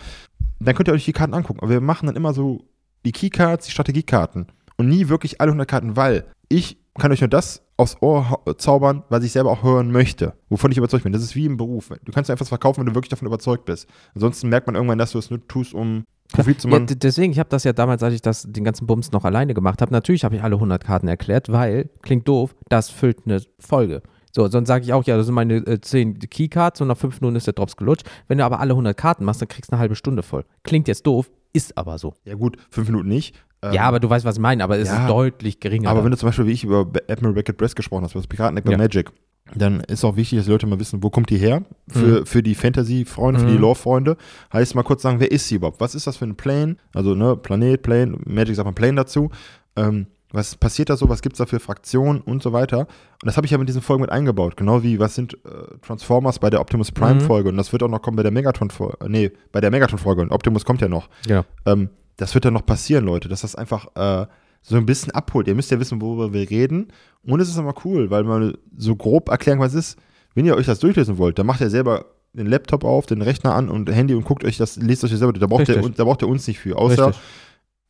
Dann 0.61 0.74
könnt 0.74 0.88
ihr 0.88 0.94
euch 0.94 1.04
die 1.04 1.12
Karten 1.12 1.35
angucken. 1.35 1.61
Aber 1.61 1.70
wir 1.70 1.80
machen 1.80 2.06
dann 2.06 2.16
immer 2.16 2.32
so 2.35 2.64
die 3.04 3.12
Keycards, 3.12 3.66
die 3.66 3.72
Strategiekarten 3.72 4.46
und 4.76 4.88
nie 4.88 5.09
wirklich 5.09 5.40
alle 5.40 5.50
100 5.50 5.68
Karten, 5.68 5.96
weil 5.96 6.24
ich 6.48 6.76
kann 6.98 7.12
euch 7.12 7.20
nur 7.20 7.28
das 7.28 7.62
aufs 7.78 7.96
Ohr 8.00 8.40
zaubern, 8.56 9.02
was 9.10 9.22
ich 9.24 9.32
selber 9.32 9.50
auch 9.50 9.62
hören 9.62 9.90
möchte, 9.92 10.32
wovon 10.48 10.70
ich 10.72 10.78
überzeugt 10.78 11.04
bin. 11.04 11.12
Das 11.12 11.22
ist 11.22 11.34
wie 11.36 11.44
im 11.46 11.56
Beruf. 11.56 11.90
Du 12.04 12.12
kannst 12.12 12.30
einfach 12.30 12.46
verkaufen, 12.46 12.80
wenn 12.80 12.86
du 12.86 12.94
wirklich 12.94 13.10
davon 13.10 13.26
überzeugt 13.26 13.64
bist. 13.66 13.86
Ansonsten 14.14 14.48
merkt 14.48 14.66
man 14.66 14.76
irgendwann, 14.76 14.98
dass 14.98 15.12
du 15.12 15.18
es 15.18 15.28
nur 15.30 15.46
tust, 15.46 15.74
um 15.74 16.04
Profit 16.32 16.60
zu 16.60 16.68
Ja, 16.68 16.74
machen. 16.74 16.86
d- 16.86 16.96
deswegen, 16.96 17.32
ich 17.32 17.38
habe 17.38 17.50
das 17.50 17.64
ja 17.64 17.72
damals, 17.72 18.02
als 18.02 18.14
ich 18.14 18.22
das, 18.22 18.44
den 18.48 18.64
ganzen 18.64 18.86
Bums 18.86 19.12
noch 19.12 19.24
alleine 19.24 19.52
gemacht 19.54 19.80
habe, 19.82 19.92
natürlich 19.92 20.24
habe 20.24 20.34
ich 20.36 20.42
alle 20.42 20.56
100 20.56 20.82
Karten 20.82 21.06
erklärt, 21.06 21.52
weil, 21.52 21.90
klingt 22.02 22.26
doof, 22.26 22.54
das 22.68 22.88
füllt 22.90 23.18
eine 23.26 23.40
Folge. 23.60 24.02
So, 24.32 24.48
sonst 24.48 24.68
sage 24.68 24.84
ich 24.84 24.92
auch, 24.92 25.04
ja, 25.04 25.16
das 25.16 25.26
sind 25.26 25.34
meine 25.34 25.56
äh, 25.66 25.80
10 25.80 26.18
Keycards 26.18 26.80
und 26.80 26.88
nach 26.88 26.96
5 26.96 27.20
Minuten 27.20 27.36
ist 27.36 27.46
der 27.46 27.54
Drops 27.54 27.76
gelutscht. 27.76 28.06
Wenn 28.28 28.38
du 28.38 28.44
aber 28.44 28.60
alle 28.60 28.72
100 28.72 28.96
Karten 28.96 29.24
machst, 29.24 29.40
dann 29.40 29.48
kriegst 29.48 29.70
du 29.70 29.74
eine 29.74 29.80
halbe 29.80 29.94
Stunde 29.94 30.22
voll. 30.22 30.44
Klingt 30.62 30.88
jetzt 30.88 31.06
doof, 31.06 31.30
ist 31.52 31.78
aber 31.78 31.96
so. 31.96 32.12
ja 32.24 32.34
gut, 32.34 32.58
fünf 32.70 32.88
Minuten 32.88 33.08
nicht. 33.08 33.34
Ähm, 33.62 33.73
ja, 33.73 33.83
aber 33.83 34.01
du 34.01 34.09
weißt, 34.11 34.25
was 34.25 34.37
ich 34.37 34.40
meine, 34.42 34.62
aber 34.64 34.79
es 34.79 34.88
ja. 34.88 35.03
ist 35.03 35.09
deutlich 35.11 35.61
geringer. 35.61 35.88
Aber 35.90 35.99
dann. 35.99 36.05
wenn 36.07 36.11
du 36.12 36.16
zum 36.19 36.29
Beispiel, 36.29 36.47
wie 36.47 36.53
ich 36.53 36.64
über 36.64 36.87
Admiral 37.09 37.35
Beckett 37.35 37.57
Breast 37.57 37.77
gesprochen 37.77 38.05
hast, 38.05 38.12
über 38.12 38.21
das 38.21 38.27
Piratendeck 38.29 38.64
bei 38.64 38.73
Ja. 38.73 38.79
Magic, 38.79 39.11
dann 39.55 39.81
ist 39.81 40.05
auch 40.05 40.16
wichtig, 40.16 40.38
dass 40.38 40.47
die 40.47 40.53
Leute 40.53 40.66
mal 40.66 40.79
wissen, 40.81 41.03
wo 41.03 41.09
kommt 41.11 41.31
die 41.31 41.38
her? 41.38 41.62
Für, 41.88 42.27
für 42.27 42.42
die 42.42 42.55
Fantasy-Freunde, 42.57 43.40
für 43.40 43.47
die 43.47 43.55
Mhm. 43.55 43.61
Lore-Freunde. 43.61 44.16
Heißt 44.53 44.75
mal 44.75 44.83
kurz 44.83 45.03
sagen, 45.03 45.21
wer 45.21 45.31
ist 45.31 45.47
sie 45.49 45.55
überhaupt? 45.55 45.81
Was 45.81 45.95
ist 45.95 46.07
das 46.07 46.16
für 46.16 46.25
ein 46.27 46.37
Plane? 46.37 46.77
Also, 46.95 47.14
ne, 47.14 47.37
Planet, 47.37 47.81
Plane, 47.81 48.19
Magic 48.25 48.57
sagt 48.57 48.66
man 48.66 48.75
Plane 48.75 48.97
dazu. 48.97 49.31
Ähm, 49.77 50.07
was 50.33 50.57
passiert 50.57 50.90
da 50.90 50.97
so? 50.97 51.09
Was 51.09 51.23
gibt 51.23 51.35
es 51.35 51.38
da 51.38 51.47
für 51.47 51.61
Fraktionen 51.61 52.21
und 52.21 52.42
so 52.42 52.53
weiter? 52.53 52.81
Und 52.81 52.88
das 53.27 53.37
habe 53.37 53.47
ich 53.47 53.53
ja 53.53 53.59
mit 53.59 53.69
diesen 53.69 53.81
Folgen 53.83 54.01
mit 54.03 54.11
eingebaut. 54.11 54.57
Genau 54.57 54.83
wie, 54.83 54.99
was 54.99 55.14
sind 55.14 55.35
äh, 55.35 55.79
Transformers 55.81 56.40
bei 56.40 56.51
der 56.51 56.61
Optimus 56.61 56.90
Prime-Folge? 56.90 57.49
Und 57.49 57.57
das 57.57 57.73
wird 57.73 57.85
auch 57.85 57.88
noch 57.88 58.03
kommen 58.03 58.16
bei 58.16 58.25
der 58.25 58.33
Megatron-Folge. 58.33 58.97
Nee, 59.09 59.31
bei 59.53 59.61
der 59.61 59.71
Megatron-Folge. 59.71 60.23
Und 60.23 60.33
Optimus 60.33 60.64
kommt 60.64 60.81
ja 60.81 60.88
noch. 60.88 61.09
ja. 61.27 61.45
Ähm, 61.64 61.88
das 62.16 62.35
wird 62.35 62.44
dann 62.44 62.55
noch 62.55 62.66
passieren, 62.66 63.05
Leute, 63.05 63.29
dass 63.29 63.42
das 63.42 63.55
einfach 63.55 63.87
äh, 63.94 64.26
so 64.62 64.76
ein 64.76 64.87
bisschen 64.87 65.12
abholt. 65.12 65.48
Ihr 65.48 65.55
müsst 65.55 65.70
ja 65.70 65.79
wissen, 65.79 66.00
worüber 66.00 66.33
wir 66.33 66.48
reden. 66.50 66.88
Und 67.22 67.40
es 67.40 67.48
ist 67.48 67.59
aber 67.59 67.74
cool, 67.85 68.11
weil 68.11 68.24
man 68.24 68.57
so 68.76 68.96
grob 68.96 69.29
erklären, 69.29 69.59
was 69.61 69.74
es 69.74 69.90
ist. 69.90 69.98
Wenn 70.35 70.44
ihr 70.44 70.57
euch 70.57 70.66
das 70.66 70.81
durchlesen 70.81 71.18
wollt, 71.18 71.38
dann 71.38 71.46
macht 71.46 71.61
ihr 71.61 71.70
selber 71.70 72.07
den 72.33 72.46
Laptop 72.46 72.85
auf, 72.85 73.07
den 73.07 73.22
Rechner 73.22 73.55
an 73.55 73.68
und 73.70 73.90
Handy 73.90 74.14
und 74.14 74.24
guckt 74.24 74.44
euch 74.44 74.59
das, 74.59 74.76
lest 74.76 75.02
euch 75.05 75.11
das 75.11 75.20
selber. 75.20 75.33
Da 75.38 75.46
braucht, 75.46 75.68
ihr, 75.68 75.81
da 75.81 76.05
braucht 76.05 76.22
ihr 76.22 76.29
uns 76.29 76.46
nicht 76.46 76.59
für. 76.59 76.76
Außer 76.76 77.09
Richtig. 77.09 77.22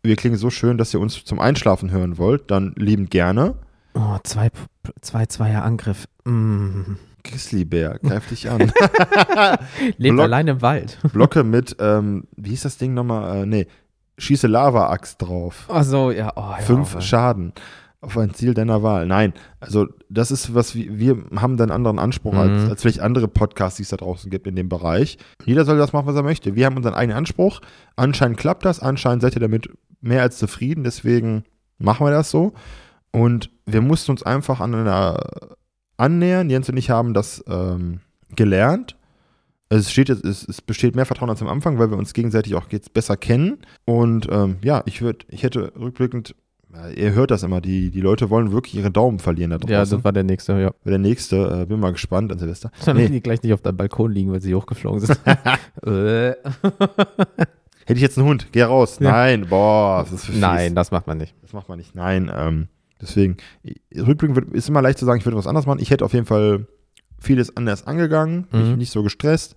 wir 0.03 0.17
klingen 0.17 0.37
so 0.37 0.51
schön, 0.51 0.79
dass 0.79 0.95
ihr 0.95 1.01
uns 1.01 1.25
zum 1.25 1.41
Einschlafen 1.41 1.91
hören 1.91 2.19
wollt, 2.19 2.51
dann 2.51 2.73
liebend 2.77 3.11
gerne. 3.11 3.57
Oh, 3.95 4.19
zwei, 4.23 4.51
zwei, 5.01 5.27
zweier 5.27 5.65
Angriff. 5.65 6.07
Mm. 6.25 6.83
Grizzlybär, 7.25 7.99
greif 8.01 8.29
dich 8.29 8.49
an. 8.49 8.61
Lebt 9.97 10.15
Block- 10.15 10.25
allein 10.25 10.47
im 10.47 10.63
Wald. 10.63 10.99
Blocke 11.13 11.43
mit, 11.43 11.77
ähm, 11.81 12.25
wie 12.37 12.51
hieß 12.51 12.63
das 12.63 12.79
Ding 12.79 12.95
nochmal? 12.95 13.43
Äh, 13.43 13.47
nee, 13.47 13.67
schieße 14.19 14.47
Lava-Axt 14.47 15.21
drauf. 15.23 15.67
Ach 15.69 15.85
so, 15.85 16.11
ja. 16.11 16.33
Oh, 16.37 16.41
ja 16.41 16.57
Fünf 16.59 16.93
aber- 16.93 17.01
Schaden 17.03 17.53
auf 18.03 18.17
ein 18.19 18.33
Ziel 18.35 18.55
deiner 18.55 18.83
Wahl. 18.83 19.07
Nein, 19.07 19.33
also 19.59 19.87
das 20.09 20.31
ist 20.31 20.55
was, 20.55 20.75
wir, 20.77 20.99
wir 20.99 21.17
haben 21.41 21.57
dann 21.57 21.71
einen 21.71 21.77
anderen 21.77 21.99
Anspruch 21.99 22.35
Mhm. 22.35 22.39
als, 22.39 22.71
als 22.71 22.83
vielleicht 22.83 23.01
andere 23.01 23.27
Podcasts, 23.27 23.79
die 23.79 23.83
es 23.83 23.89
da 23.89 23.97
draußen 23.97 24.31
gibt 24.31 24.47
in 24.47 24.55
dem 24.55 24.69
Bereich. 24.69 25.19
Jeder 25.45 25.65
soll 25.65 25.79
das 25.79 25.93
machen, 25.93 26.07
was 26.07 26.15
er 26.15 26.23
möchte. 26.23 26.55
Wir 26.55 26.67
haben 26.67 26.77
unseren 26.77 26.95
eigenen 26.95 27.17
Anspruch. 27.19 27.61
Anscheinend 27.97 28.39
klappt 28.39 28.65
das, 28.65 28.81
anscheinend 28.81 29.23
seid 29.23 29.35
ihr 29.35 29.41
damit 29.41 29.71
mehr 30.01 30.23
als 30.23 30.39
zufrieden, 30.39 30.85
deswegen 30.85 31.45
machen 31.79 32.07
wir 32.07 32.11
das 32.13 32.31
so. 32.31 32.53
Und 33.11 33.51
wir 33.65 33.81
mussten 33.81 34.13
uns 34.13 34.23
einfach 34.23 34.61
an 34.61 34.75
einer 34.75 35.19
annähern. 35.97 36.51
Jens 36.51 36.69
und 36.69 36.77
ich 36.77 36.91
haben 36.91 37.15
das 37.15 37.43
ähm, 37.49 38.01
gelernt. 38.37 38.97
Es, 39.69 39.91
steht 39.91 40.11
es, 40.11 40.47
es 40.49 40.63
besteht 40.63 40.95
mehr 40.95 41.07
Vertrauen 41.07 41.31
als 41.31 41.43
am 41.43 41.49
Anfang, 41.49 41.79
weil 41.79 41.91
wir 41.91 41.99
uns 41.99 42.13
gegenseitig 42.13 42.55
auch 42.55 42.67
jetzt 42.71 42.95
besser 42.95 43.17
kennen. 43.17 43.59
Und 43.85 44.29
ähm, 44.31 44.57
ja, 44.63 44.83
ich 44.87 45.03
würde, 45.03 45.27
ich 45.29 45.43
hätte 45.43 45.73
rückblickend, 45.79 46.37
ja, 46.73 46.89
ihr 46.91 47.13
hört 47.15 47.31
das 47.31 47.43
immer, 47.43 47.61
die, 47.61 47.91
die 47.91 48.01
Leute 48.01 48.31
wollen 48.31 48.53
wirklich 48.53 48.75
ihre 48.77 48.91
Daumen 48.91 49.19
verlieren 49.19 49.51
da 49.51 49.59
draußen. 49.59 49.73
Ja, 49.73 49.85
das 49.85 50.05
war 50.05 50.13
der 50.13 50.23
nächste, 50.23 50.53
ja. 50.61 50.71
der 50.85 50.99
nächste, 50.99 51.63
äh, 51.63 51.67
bin 51.67 51.81
mal 51.81 51.93
gespannt 51.93 52.31
an 52.31 52.39
Silvester. 52.39 52.71
Damit 52.85 53.05
Nee, 53.05 53.17
die 53.17 53.21
gleich 53.23 53.43
nicht 53.43 53.53
auf 53.53 53.63
deinem 53.63 53.77
Balkon 53.77 54.13
liegen, 54.13 54.31
weil 54.31 54.41
sie 54.41 54.55
hochgeflogen 54.55 55.01
sind. 55.01 55.19
Äh. 55.85 56.35
hätte 57.87 57.99
ich 57.99 58.03
jetzt 58.03 58.19
einen 58.19 58.29
Hund, 58.29 58.49
geh 58.53 58.63
raus. 58.63 58.99
Ja. 59.01 59.11
Nein, 59.11 59.47
boah, 59.49 60.05
das 60.09 60.29
ist. 60.29 60.37
Nein, 60.37 60.75
das 60.75 60.91
macht 60.91 61.07
man 61.07 61.19
nicht. 61.19 61.35
Das 61.43 61.53
macht 61.53 61.69
man 61.69 61.79
nicht. 61.79 61.95
Nein, 61.95 62.31
ähm, 62.35 62.69
deswegen, 63.01 63.37
rückblickend 63.97 64.37
wird, 64.37 64.53
ist 64.55 64.69
immer 64.69 64.83
leicht 64.83 64.99
zu 64.99 65.07
sagen, 65.07 65.19
ich 65.19 65.25
würde 65.25 65.39
was 65.39 65.47
anderes 65.47 65.67
machen. 65.67 65.81
Ich 65.81 65.91
hätte 65.91 66.05
auf 66.05 66.13
jeden 66.13 66.27
Fall 66.27 66.67
vieles 67.19 67.57
anders 67.57 67.87
angegangen, 67.87 68.47
Mhm. 68.53 68.77
nicht 68.77 68.93
so 68.93 69.03
gestresst. 69.03 69.55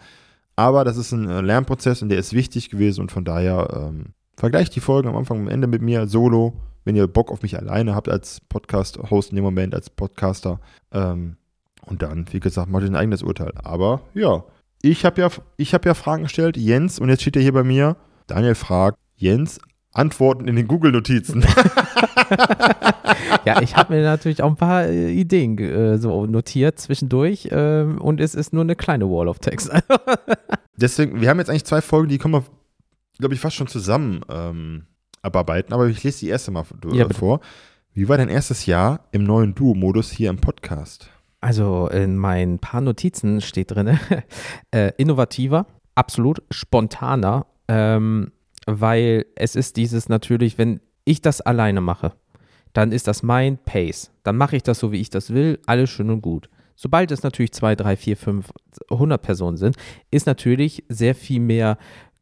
Aber 0.55 0.83
das 0.83 0.97
ist 0.97 1.11
ein 1.13 1.29
äh, 1.29 1.41
Lernprozess 1.41 2.01
und 2.01 2.09
der 2.09 2.19
ist 2.19 2.33
wichtig 2.33 2.69
gewesen 2.69 3.01
und 3.01 3.11
von 3.11 3.23
daher 3.25 3.67
ähm, 3.89 4.07
vergleicht 4.35 4.75
die 4.75 4.81
Folgen 4.81 5.07
am 5.07 5.15
Anfang 5.15 5.37
und 5.39 5.47
am 5.47 5.53
Ende 5.53 5.67
mit 5.67 5.81
mir 5.81 6.07
solo, 6.07 6.53
wenn 6.85 6.95
ihr 6.95 7.07
Bock 7.07 7.31
auf 7.31 7.41
mich 7.41 7.57
alleine 7.57 7.95
habt 7.95 8.09
als 8.09 8.41
Podcast-Host 8.49 9.29
in 9.31 9.35
dem 9.35 9.43
Moment, 9.45 9.73
als 9.75 9.89
Podcaster. 9.89 10.59
Ähm, 10.91 11.37
und 11.85 12.01
dann, 12.01 12.25
wie 12.31 12.39
gesagt, 12.39 12.69
macht 12.69 12.83
ihr 12.83 12.89
ein 12.89 12.95
eigenes 12.95 13.23
Urteil. 13.23 13.51
Aber 13.63 14.01
ja, 14.13 14.43
ich 14.81 15.05
habe 15.05 15.21
ja, 15.21 15.29
ich 15.57 15.73
hab 15.73 15.85
ja 15.85 15.93
Fragen 15.93 16.23
gestellt, 16.23 16.55
Jens, 16.57 16.99
und 16.99 17.09
jetzt 17.09 17.21
steht 17.21 17.35
er 17.35 17.41
hier 17.41 17.53
bei 17.53 17.63
mir. 17.63 17.95
Daniel 18.27 18.55
fragt, 18.55 18.97
Jens, 19.15 19.59
Antworten 19.99 20.47
in 20.47 20.55
den 20.55 20.67
Google-Notizen. 20.67 21.45
Ja, 23.45 23.61
ich 23.61 23.75
habe 23.75 23.93
mir 23.93 24.03
natürlich 24.03 24.41
auch 24.43 24.49
ein 24.49 24.55
paar 24.55 24.85
äh, 24.85 25.11
Ideen 25.11 25.57
äh, 25.57 25.97
so 25.97 26.25
notiert 26.25 26.79
zwischendurch 26.79 27.49
ähm, 27.51 27.99
und 27.99 28.19
es 28.19 28.35
ist 28.35 28.53
nur 28.53 28.63
eine 28.63 28.75
kleine 28.75 29.09
Wall 29.09 29.27
of 29.27 29.39
Text. 29.39 29.71
Deswegen, 30.75 31.21
wir 31.21 31.29
haben 31.29 31.39
jetzt 31.39 31.49
eigentlich 31.49 31.65
zwei 31.65 31.81
Folgen, 31.81 32.09
die 32.09 32.17
können 32.17 32.33
wir, 32.33 32.43
glaube 33.17 33.33
ich, 33.33 33.39
fast 33.39 33.55
schon 33.55 33.67
zusammen 33.67 34.21
ähm, 34.29 34.83
abarbeiten, 35.21 35.73
aber 35.73 35.87
ich 35.87 36.03
lese 36.03 36.19
die 36.19 36.29
erste 36.29 36.51
mal 36.51 36.63
äh, 36.85 36.97
Ja, 36.97 37.05
bitte. 37.07 37.19
vor. 37.19 37.39
Wie 37.93 38.07
war 38.07 38.17
dein 38.17 38.29
erstes 38.29 38.65
Jahr 38.65 39.07
im 39.11 39.23
neuen 39.23 39.55
Duo-Modus 39.55 40.11
hier 40.11 40.29
im 40.29 40.37
Podcast? 40.37 41.09
Also 41.41 41.87
in 41.87 42.17
meinen 42.17 42.59
paar 42.59 42.81
Notizen 42.81 43.41
steht 43.41 43.71
drin, 43.71 43.97
äh, 44.71 44.91
innovativer, 44.97 45.65
absolut 45.95 46.43
spontaner, 46.51 47.45
ähm, 47.67 48.31
weil 48.69 49.25
es 49.35 49.55
ist 49.55 49.77
dieses 49.77 50.09
natürlich, 50.09 50.57
wenn 50.57 50.79
ich 51.05 51.21
das 51.21 51.41
alleine 51.41 51.81
mache, 51.81 52.13
dann 52.73 52.91
ist 52.91 53.07
das 53.07 53.23
mein 53.23 53.57
Pace. 53.57 54.11
Dann 54.23 54.37
mache 54.37 54.55
ich 54.55 54.63
das 54.63 54.79
so, 54.79 54.91
wie 54.91 55.01
ich 55.01 55.09
das 55.09 55.33
will, 55.33 55.59
alles 55.65 55.89
schön 55.89 56.09
und 56.09 56.21
gut. 56.21 56.49
Sobald 56.75 57.11
es 57.11 57.23
natürlich 57.23 57.51
zwei, 57.51 57.75
drei, 57.75 57.97
vier, 57.97 58.15
fünf, 58.15 58.51
hundert 58.89 59.21
Personen 59.21 59.57
sind, 59.57 59.75
ist 60.11 60.27
natürlich 60.27 60.85
sehr 60.87 61.13
viel 61.13 61.41
mehr 61.41 61.77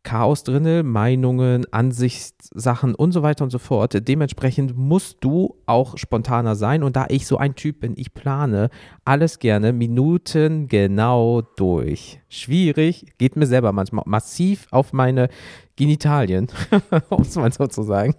Chaos 0.08 0.46
drinne, 0.46 0.84
Meinungen, 0.84 1.66
Ansichtssachen 1.74 2.96
und 2.96 3.12
so 3.12 3.24
weiter 3.24 3.44
und 3.44 3.50
so 3.50 3.60
fort. 3.60 4.08
Dementsprechend 4.08 4.78
musst 4.78 5.18
du 5.20 5.58
auch 5.66 5.98
spontaner 5.98 6.56
sein. 6.56 6.82
Und 6.84 6.96
da 6.96 7.08
ich 7.10 7.28
so 7.28 7.36
ein 7.36 7.56
Typ 7.56 7.82
bin, 7.82 7.94
ich 7.98 8.14
plane 8.14 8.70
alles 9.04 9.40
gerne 9.40 9.74
Minuten 9.74 10.70
genau 10.70 11.42
durch. 11.58 12.22
Schwierig, 12.30 13.18
geht 13.18 13.36
mir 13.36 13.48
selber 13.48 13.74
manchmal 13.74 14.06
massiv 14.08 14.68
auf 14.72 14.94
meine 14.94 15.28
Genitalien, 15.76 16.48
um 17.10 17.24
es 17.24 17.36
mal 17.36 17.52
so 17.52 17.68
zu 17.68 17.84
sagen. 17.84 18.16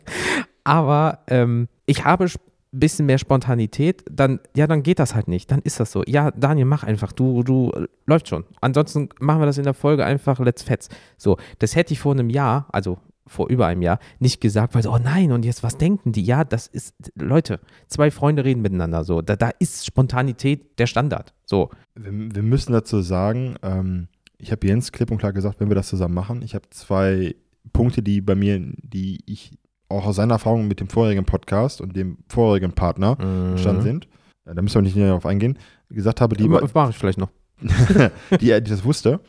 Aber 0.64 1.20
ähm, 1.28 1.68
ich 1.86 2.04
habe 2.04 2.28
bisschen 2.72 3.06
mehr 3.06 3.18
Spontanität, 3.18 4.04
dann, 4.10 4.40
ja, 4.56 4.66
dann 4.66 4.82
geht 4.82 4.98
das 4.98 5.14
halt 5.14 5.28
nicht. 5.28 5.50
Dann 5.50 5.60
ist 5.62 5.80
das 5.80 5.92
so. 5.92 6.02
Ja, 6.06 6.30
Daniel, 6.32 6.66
mach 6.66 6.84
einfach. 6.84 7.12
Du, 7.12 7.42
du, 7.42 7.72
läuft 8.06 8.28
schon. 8.28 8.44
Ansonsten 8.60 9.08
machen 9.20 9.40
wir 9.40 9.46
das 9.46 9.58
in 9.58 9.64
der 9.64 9.74
Folge 9.74 10.04
einfach 10.04 10.38
let's 10.40 10.62
fetz. 10.62 10.88
So, 11.16 11.36
das 11.58 11.76
hätte 11.76 11.92
ich 11.92 12.00
vor 12.00 12.12
einem 12.12 12.30
Jahr, 12.30 12.66
also 12.72 12.98
vor 13.26 13.48
über 13.48 13.66
einem 13.66 13.82
Jahr, 13.82 13.98
nicht 14.18 14.40
gesagt, 14.40 14.74
weil 14.74 14.82
so, 14.82 14.92
oh 14.92 14.98
nein, 14.98 15.32
und 15.32 15.44
jetzt 15.44 15.62
was 15.62 15.76
denken 15.76 16.12
die? 16.12 16.22
Ja, 16.22 16.44
das 16.44 16.66
ist, 16.66 16.94
Leute, 17.14 17.60
zwei 17.86 18.10
Freunde 18.10 18.44
reden 18.44 18.62
miteinander 18.62 19.04
so. 19.04 19.20
Da, 19.20 19.36
da 19.36 19.50
ist 19.58 19.86
Spontanität 19.86 20.78
der 20.78 20.86
Standard. 20.86 21.34
So. 21.44 21.70
Wir, 21.94 22.12
wir 22.12 22.42
müssen 22.42 22.72
dazu 22.72 23.02
sagen, 23.02 23.56
ähm, 23.62 24.08
ich 24.38 24.52
habe 24.52 24.66
Jens 24.66 24.92
klipp 24.92 25.10
und 25.10 25.18
klar 25.18 25.32
gesagt, 25.32 25.60
wenn 25.60 25.68
wir 25.68 25.74
das 25.74 25.88
zusammen 25.88 26.14
machen, 26.14 26.42
ich 26.42 26.54
habe 26.54 26.68
zwei 26.70 27.34
Punkte, 27.72 28.02
die 28.02 28.20
bei 28.20 28.34
mir, 28.34 28.60
die 28.82 29.20
ich 29.26 29.58
auch 29.88 30.06
aus 30.06 30.16
seiner 30.16 30.34
Erfahrung 30.34 30.68
mit 30.68 30.80
dem 30.80 30.88
vorherigen 30.88 31.24
Podcast 31.24 31.80
und 31.80 31.96
dem 31.96 32.18
vorherigen 32.28 32.72
Partner 32.72 33.16
mhm. 33.18 33.50
entstanden 33.52 33.82
sind, 33.82 34.08
da 34.44 34.60
müssen 34.62 34.76
wir 34.76 34.82
nicht 34.82 34.96
näher 34.96 35.08
darauf 35.08 35.26
eingehen, 35.26 35.58
gesagt 35.90 36.20
habe, 36.20 36.36
die. 36.36 36.48
Das 36.48 36.74
mache 36.74 36.90
ich 36.90 36.96
vielleicht 36.96 37.18
noch. 37.18 37.30
die, 37.60 38.38
die 38.38 38.62
das 38.62 38.84
wusste. 38.84 39.20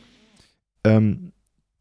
Ähm, 0.84 1.32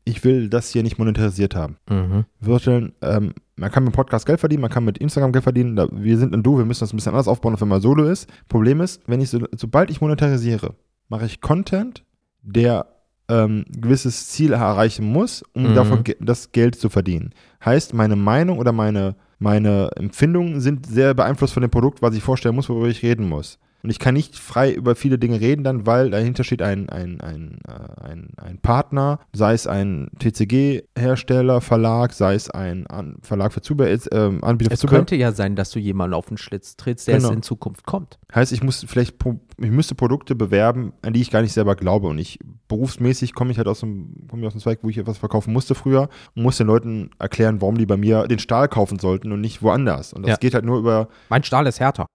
ich 0.04 0.24
will 0.24 0.50
das 0.50 0.72
hier 0.72 0.84
nicht 0.84 0.98
monetarisiert 0.98 1.56
haben. 1.56 1.78
Mhm. 1.90 2.26
Vorstellen, 2.42 2.94
ähm, 3.02 3.34
man 3.56 3.72
kann 3.72 3.84
mit 3.84 3.94
dem 3.94 3.96
Podcast 3.96 4.26
Geld 4.26 4.40
verdienen, 4.40 4.62
man 4.62 4.72
kann 4.72 4.86
mit 4.86 4.98
Instagram 4.98 5.32
Geld 5.32 5.44
verdienen. 5.44 5.76
Da, 5.76 5.88
wir 5.92 6.18
sind 6.18 6.34
ein 6.34 6.44
Du, 6.44 6.58
wir 6.58 6.66
müssen 6.66 6.82
das 6.82 6.94
ein 6.94 6.98
bisschen 6.98 7.12
anders 7.12 7.28
aufbauen, 7.28 7.60
wenn 7.60 7.68
man 7.68 7.82
solo 7.82 8.06
ist. 8.06 8.28
Problem 8.48 8.82
ist, 8.82 9.02
wenn 9.08 9.22
ich 9.22 9.30
so, 9.30 9.40
sobald 9.56 9.92
ich 9.92 10.02
monetarisiere, 10.02 10.76
mache 11.10 11.26
ich 11.26 11.42
Content, 11.42 12.04
der 12.42 12.88
ähm, 13.30 13.66
gewisses 13.70 14.28
Ziel 14.28 14.54
erreichen 14.54 15.06
muss, 15.06 15.44
um 15.54 15.72
mhm. 15.72 15.76
davon 15.76 16.04
ge 16.04 16.18
das 16.20 16.52
Geld 16.52 16.76
zu 16.76 16.90
verdienen. 16.90 17.32
Heißt, 17.64 17.94
meine 17.94 18.16
Meinung 18.16 18.58
oder 18.58 18.72
meine, 18.72 19.16
meine 19.38 19.92
Empfindungen 19.96 20.60
sind 20.60 20.86
sehr 20.86 21.14
beeinflusst 21.14 21.54
von 21.54 21.62
dem 21.62 21.72
Produkt, 21.72 22.02
was 22.02 22.16
ich 22.16 22.24
vorstellen 22.24 22.56
muss, 22.56 22.70
worüber 22.70 22.88
ich 22.88 23.04
reden 23.04 23.30
muss. 23.30 23.60
Und 23.82 23.90
ich 23.90 24.00
kann 24.00 24.14
nicht 24.14 24.36
frei 24.36 24.72
über 24.72 24.96
viele 24.96 25.18
Dinge 25.18 25.40
reden 25.40 25.64
dann, 25.64 25.86
weil 25.86 26.10
dahinter 26.10 26.44
steht 26.44 26.62
ein, 26.62 26.90
ein, 26.90 27.22
ein, 27.22 27.60
äh, 27.68 28.10
ein, 28.10 28.30
ein 28.38 28.58
Partner, 28.58 29.20
sei 29.34 29.54
es 29.54 29.68
ein 29.68 30.10
TCG-Hersteller, 30.20 31.62
Verlag, 31.62 32.14
sei 32.14 32.36
es 32.36 32.50
ein 32.50 32.88
An 32.88 33.18
Verlag 33.22 33.54
für 33.54 33.62
Zubehör, 33.62 33.92
äh, 33.92 34.18
Anbieter 34.42 34.74
es 34.74 34.82
für 34.82 34.88
Zubehör. 34.88 35.00
Es 35.00 35.00
könnte 35.00 35.16
ja 35.16 35.32
sein, 35.32 35.56
dass 35.56 35.72
du 35.72 35.80
jemanden 35.80 36.14
auf 36.14 36.28
den 36.28 36.38
Schlitz 36.38 36.76
trittst, 36.76 37.08
der 37.08 37.18
genau. 37.18 37.30
es 37.30 37.36
in 37.36 37.42
Zukunft 37.42 37.86
kommt. 37.86 38.20
Heißt, 38.34 38.52
ich 38.52 38.64
muss 38.64 38.86
vielleicht, 38.88 39.16
ich 39.58 39.72
müsste 39.72 39.96
Produkte 39.96 40.36
bewerben, 40.36 40.94
an 41.02 41.14
die 41.14 41.22
ich 41.22 41.32
gar 41.32 41.42
nicht 41.42 41.54
selber 41.54 41.76
glaube. 41.76 42.08
Und 42.08 42.18
ich, 42.18 42.40
berufsmäßig 42.68 43.34
komme 43.34 43.52
ich 43.52 43.58
halt 43.58 43.68
aus 43.68 43.80
dem, 43.80 44.28
komme 44.30 44.42
ich 44.42 44.48
aus 44.48 44.54
dem 44.54 44.62
Zweig, 44.62 44.80
wo 44.82 44.90
ich 44.90 44.98
etwas 44.98 45.18
verkaufen 45.18 45.54
musste 45.54 45.74
früher 45.74 46.10
und 46.36 46.44
muss 46.44 46.58
den 46.58 46.68
Leuten 46.68 47.12
erklären, 47.18 47.62
warum 47.62 47.78
die 47.78 47.86
bei 47.86 47.98
mir 47.98 48.28
den 48.28 48.40
Stahl 48.40 48.68
kaufen 48.68 49.00
sollten 49.00 49.32
und 49.32 49.42
nicht 49.42 49.62
woanders. 49.62 50.12
Und 50.12 50.24
das 50.24 50.32
ja. 50.32 50.38
geht 50.38 50.54
halt 50.54 50.66
nur 50.66 50.80
über. 50.80 51.08
Mein 51.30 51.44
Stahl 51.44 51.66
ist 51.68 51.80
härter. 51.80 52.08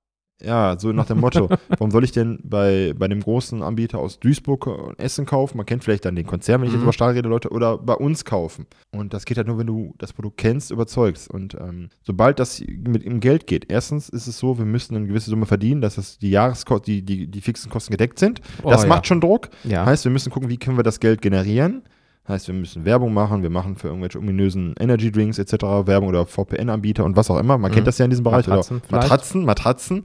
Ja, 0.43 0.77
so 0.79 0.93
nach 0.93 1.07
dem 1.07 1.21
Motto. 1.21 1.49
Warum 1.69 1.91
soll 1.91 2.05
ich 2.05 2.13
denn 2.13 2.41
bei, 2.43 2.93
bei 2.97 3.09
dem 3.09 3.21
großen 3.21 3.63
Anbieter 3.63 3.99
aus 3.99 4.19
Duisburg 4.19 4.95
Essen 4.99 5.27
kaufen? 5.27 5.57
Man 5.57 5.67
kennt 5.67 5.85
vielleicht 5.85 6.05
dann 6.05 6.17
den 6.17 6.27
Konzern, 6.27 6.61
wenn 6.61 6.69
ich 6.69 6.73
mhm. 6.73 6.81
jetzt 6.81 6.83
über 6.85 6.93
Stahl 6.93 7.13
rede, 7.13 7.29
Leute, 7.29 7.51
oder 7.51 7.79
bei 7.79 7.95
uns 7.95 8.25
kaufen. 8.25 8.67
Und 8.91 9.15
das 9.15 9.25
geht 9.25 9.37
halt 9.37 9.47
nur, 9.47 9.59
wenn 9.59 9.67
du 9.67 9.95
das 9.99 10.13
Produkt 10.13 10.39
kennst, 10.39 10.71
überzeugst. 10.71 11.31
Und 11.31 11.55
ähm, 11.55 11.89
sobald 12.03 12.39
das 12.39 12.61
mit 12.61 13.05
im 13.05 13.21
Geld 13.21 13.47
geht, 13.47 13.71
erstens 13.71 14.09
ist 14.09 14.27
es 14.27 14.39
so, 14.39 14.59
wir 14.59 14.65
müssen 14.65 14.97
eine 14.97 15.07
gewisse 15.07 15.31
Summe 15.31 15.47
verdienen, 15.47 15.81
dass 15.81 15.95
das 15.95 16.19
die 16.19 16.31
Jahreskosten, 16.31 16.93
die, 16.93 17.03
die, 17.03 17.27
die 17.29 17.41
fixen 17.41 17.71
Kosten 17.71 17.93
gedeckt 17.93 18.19
sind. 18.19 18.41
Oh, 18.63 18.71
das 18.71 18.83
ja. 18.83 18.89
macht 18.89 19.07
schon 19.07 19.21
Druck. 19.21 19.51
Ja. 19.63 19.87
Heißt, 19.87 20.05
wir 20.05 20.13
müssen 20.13 20.31
gucken, 20.31 20.49
wie 20.49 20.59
können 20.59 20.77
wir 20.77 20.83
das 20.83 21.01
Geld 21.01 21.23
generieren. 21.23 21.83
Heißt, 22.27 22.49
wir 22.49 22.55
müssen 22.55 22.87
Werbung 22.87 23.13
machen, 23.13 23.43
wir 23.43 23.51
machen 23.51 23.77
für 23.77 23.89
irgendwelche 23.89 24.19
ominösen 24.19 24.75
Energy 24.81 25.13
Drinks 25.13 25.39
etc. 25.39 25.53
Werbung 25.87 26.09
oder 26.09 26.25
VPN-Anbieter 26.25 27.05
und 27.05 27.17
was 27.17 27.31
auch 27.31 27.39
immer. 27.39 27.59
Man 27.59 27.71
mhm. 27.71 27.75
kennt 27.75 27.87
das 27.87 27.99
ja 27.99 28.07
in 28.07 28.11
diesem 28.11 28.25
Bereich. 28.25 28.47
Matratzen, 28.47 28.81
oder 28.89 28.97
Matratzen, 28.97 29.45
Matratzen. 29.45 30.05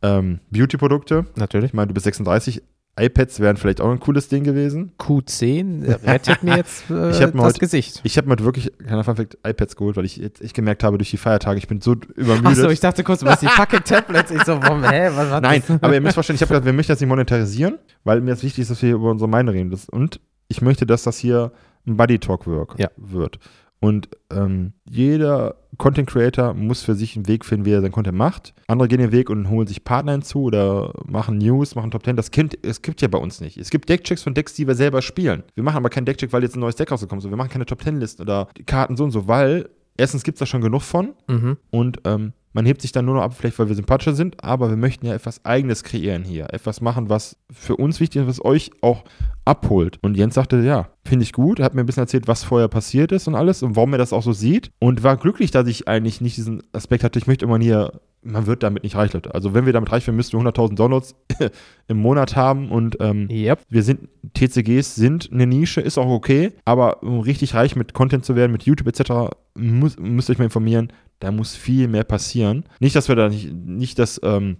Ähm, 0.00 0.40
Beauty-Produkte. 0.50 1.26
Natürlich. 1.36 1.70
Ich 1.70 1.74
meine, 1.74 1.88
du 1.88 1.94
bist 1.94 2.04
36. 2.04 2.62
iPads 2.98 3.40
wären 3.40 3.58
vielleicht 3.58 3.82
auch 3.82 3.90
ein 3.90 4.00
cooles 4.00 4.28
Ding 4.28 4.44
gewesen. 4.44 4.92
Q10 4.98 6.06
rettet 6.06 6.42
mir 6.42 6.56
jetzt 6.56 6.84
äh, 6.90 7.10
ich 7.10 7.18
das 7.18 7.34
heute, 7.34 7.60
Gesicht. 7.60 8.00
Ich 8.02 8.16
habe 8.16 8.28
mir 8.28 8.38
wirklich, 8.38 8.72
keiner 8.78 9.04
Funfact, 9.04 9.36
iPads 9.46 9.76
geholt, 9.76 9.96
weil 9.96 10.06
ich 10.06 10.16
jetzt 10.16 10.40
echt 10.40 10.54
gemerkt 10.54 10.82
habe, 10.84 10.96
durch 10.96 11.10
die 11.10 11.18
Feiertage, 11.18 11.58
ich 11.58 11.68
bin 11.68 11.82
so 11.82 11.96
übermüdet. 12.16 12.46
Achso, 12.46 12.70
ich 12.70 12.80
dachte 12.80 13.04
kurz, 13.04 13.22
hast 13.24 13.42
die 13.42 13.46
fucking 13.46 13.84
Tablets. 13.84 14.30
Ich 14.30 14.42
so, 14.44 14.60
warum, 14.62 14.82
hä, 14.84 15.10
was 15.14 15.30
war 15.30 15.40
Nein, 15.42 15.62
aber 15.82 15.94
ihr 15.94 16.00
müsst 16.00 16.14
verstehen, 16.14 16.36
ich 16.36 16.42
habe 16.42 16.48
gesagt, 16.48 16.64
wir 16.64 16.72
möchten 16.72 16.92
das 16.92 17.00
nicht 17.00 17.08
monetarisieren, 17.08 17.78
weil 18.04 18.22
mir 18.22 18.30
jetzt 18.30 18.42
wichtig 18.42 18.62
ist, 18.62 18.70
dass 18.70 18.80
wir 18.80 18.94
über 18.94 19.10
unsere 19.10 19.28
Meinung 19.28 19.54
reden. 19.54 19.78
Und 19.90 20.20
ich 20.48 20.62
möchte, 20.62 20.86
dass 20.86 21.02
das 21.02 21.18
hier 21.18 21.52
ein 21.86 21.96
Buddy 21.96 22.18
Talk 22.18 22.44
ja. 22.78 22.88
wird. 22.96 23.38
Und 23.80 24.08
ähm, 24.32 24.72
jeder 24.90 25.54
Content 25.76 26.10
Creator 26.10 26.52
muss 26.52 26.82
für 26.82 26.94
sich 26.94 27.14
einen 27.14 27.28
Weg 27.28 27.44
finden, 27.44 27.64
wie 27.64 27.70
er 27.70 27.80
seinen 27.80 27.92
Content 27.92 28.18
macht. 28.18 28.52
Andere 28.66 28.88
gehen 28.88 28.98
den 28.98 29.12
Weg 29.12 29.30
und 29.30 29.48
holen 29.48 29.68
sich 29.68 29.84
Partner 29.84 30.12
hinzu 30.12 30.42
oder 30.42 30.92
machen 31.06 31.38
News, 31.38 31.76
machen 31.76 31.92
Top 31.92 32.04
10. 32.04 32.16
Das 32.16 32.32
gibt, 32.32 32.66
es 32.66 32.82
gibt 32.82 33.00
ja 33.00 33.08
bei 33.08 33.18
uns 33.18 33.40
nicht. 33.40 33.56
Es 33.56 33.70
gibt 33.70 33.88
Deckchecks 33.88 34.24
von 34.24 34.34
Decks, 34.34 34.54
die 34.54 34.66
wir 34.66 34.74
selber 34.74 35.00
spielen. 35.00 35.44
Wir 35.54 35.62
machen 35.62 35.76
aber 35.76 35.90
keinen 35.90 36.06
Deckcheck, 36.06 36.32
weil 36.32 36.42
jetzt 36.42 36.56
ein 36.56 36.60
neues 36.60 36.74
Deck 36.74 36.90
rausgekommen 36.90 37.24
ist. 37.24 37.30
Wir 37.30 37.36
machen 37.36 37.50
keine 37.50 37.66
Top 37.66 37.82
10 37.82 38.00
Listen 38.00 38.22
oder 38.22 38.48
Karten 38.66 38.96
so 38.96 39.04
und 39.04 39.12
so, 39.12 39.28
weil 39.28 39.68
erstens 39.96 40.24
gibt 40.24 40.36
es 40.36 40.40
da 40.40 40.46
schon 40.46 40.60
genug 40.60 40.82
von 40.82 41.14
mhm. 41.28 41.56
und 41.70 42.00
ähm, 42.04 42.32
man 42.52 42.66
hebt 42.66 42.82
sich 42.82 42.92
dann 42.92 43.04
nur 43.04 43.16
noch 43.16 43.22
ab, 43.22 43.34
vielleicht 43.34 43.58
weil 43.58 43.68
wir 43.68 43.74
sympathischer 43.74 44.14
sind, 44.14 44.42
aber 44.42 44.70
wir 44.70 44.76
möchten 44.76 45.06
ja 45.06 45.14
etwas 45.14 45.44
Eigenes 45.44 45.84
kreieren 45.84 46.24
hier. 46.24 46.52
Etwas 46.52 46.80
machen, 46.80 47.08
was 47.08 47.36
für 47.52 47.76
uns 47.76 48.00
wichtig 48.00 48.22
ist, 48.22 48.28
was 48.28 48.44
euch 48.44 48.70
auch 48.80 49.04
abholt. 49.44 49.98
Und 50.02 50.16
Jens 50.16 50.34
sagte, 50.34 50.60
ja, 50.60 50.88
finde 51.04 51.24
ich 51.24 51.32
gut. 51.32 51.58
Er 51.58 51.64
hat 51.64 51.74
mir 51.74 51.82
ein 51.82 51.86
bisschen 51.86 52.02
erzählt, 52.02 52.28
was 52.28 52.44
vorher 52.44 52.68
passiert 52.68 53.12
ist 53.12 53.28
und 53.28 53.34
alles 53.34 53.62
und 53.62 53.76
warum 53.76 53.92
er 53.92 53.98
das 53.98 54.12
auch 54.12 54.22
so 54.22 54.32
sieht. 54.32 54.70
Und 54.78 55.02
war 55.02 55.16
glücklich, 55.16 55.50
dass 55.50 55.66
ich 55.68 55.88
eigentlich 55.88 56.20
nicht 56.20 56.36
diesen 56.36 56.62
Aspekt 56.72 57.04
hatte, 57.04 57.18
ich 57.18 57.26
möchte 57.26 57.44
immer 57.44 57.58
hier, 57.58 58.00
man 58.30 58.46
wird 58.46 58.62
damit 58.62 58.82
nicht 58.82 58.96
reich, 58.96 59.12
Leute. 59.12 59.34
Also 59.34 59.54
wenn 59.54 59.66
wir 59.66 59.72
damit 59.72 59.90
reich 59.90 60.06
werden, 60.06 60.16
müssten 60.16 60.38
wir 60.38 60.50
100.000 60.50 60.74
Downloads 60.74 61.14
im 61.88 61.98
Monat 61.98 62.36
haben 62.36 62.70
und 62.70 62.96
ähm, 63.00 63.28
yep. 63.30 63.60
wir 63.68 63.82
sind, 63.82 64.08
TCGs 64.34 64.94
sind 64.94 65.30
eine 65.32 65.46
Nische, 65.46 65.80
ist 65.80 65.98
auch 65.98 66.10
okay, 66.10 66.52
aber 66.64 67.02
um 67.02 67.20
richtig 67.20 67.54
reich 67.54 67.76
mit 67.76 67.94
Content 67.94 68.24
zu 68.24 68.36
werden, 68.36 68.52
mit 68.52 68.64
YouTube 68.64 68.88
etc., 68.88 69.34
muss, 69.54 69.98
müsst 69.98 70.28
ihr 70.28 70.34
euch 70.34 70.38
mal 70.38 70.44
informieren, 70.44 70.92
da 71.20 71.32
muss 71.32 71.56
viel 71.56 71.88
mehr 71.88 72.04
passieren. 72.04 72.64
Nicht, 72.80 72.94
dass 72.94 73.08
wir 73.08 73.16
da 73.16 73.28
nicht, 73.28 73.52
nicht 73.52 73.98
das, 73.98 74.20
ähm, 74.22 74.58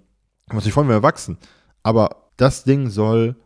muss 0.50 0.66
ich 0.66 0.72
freuen, 0.72 0.88
wenn 0.88 0.96
wir 0.96 1.02
wachsen, 1.02 1.38
aber 1.82 2.30
das 2.36 2.64
Ding 2.64 2.88
soll 2.88 3.36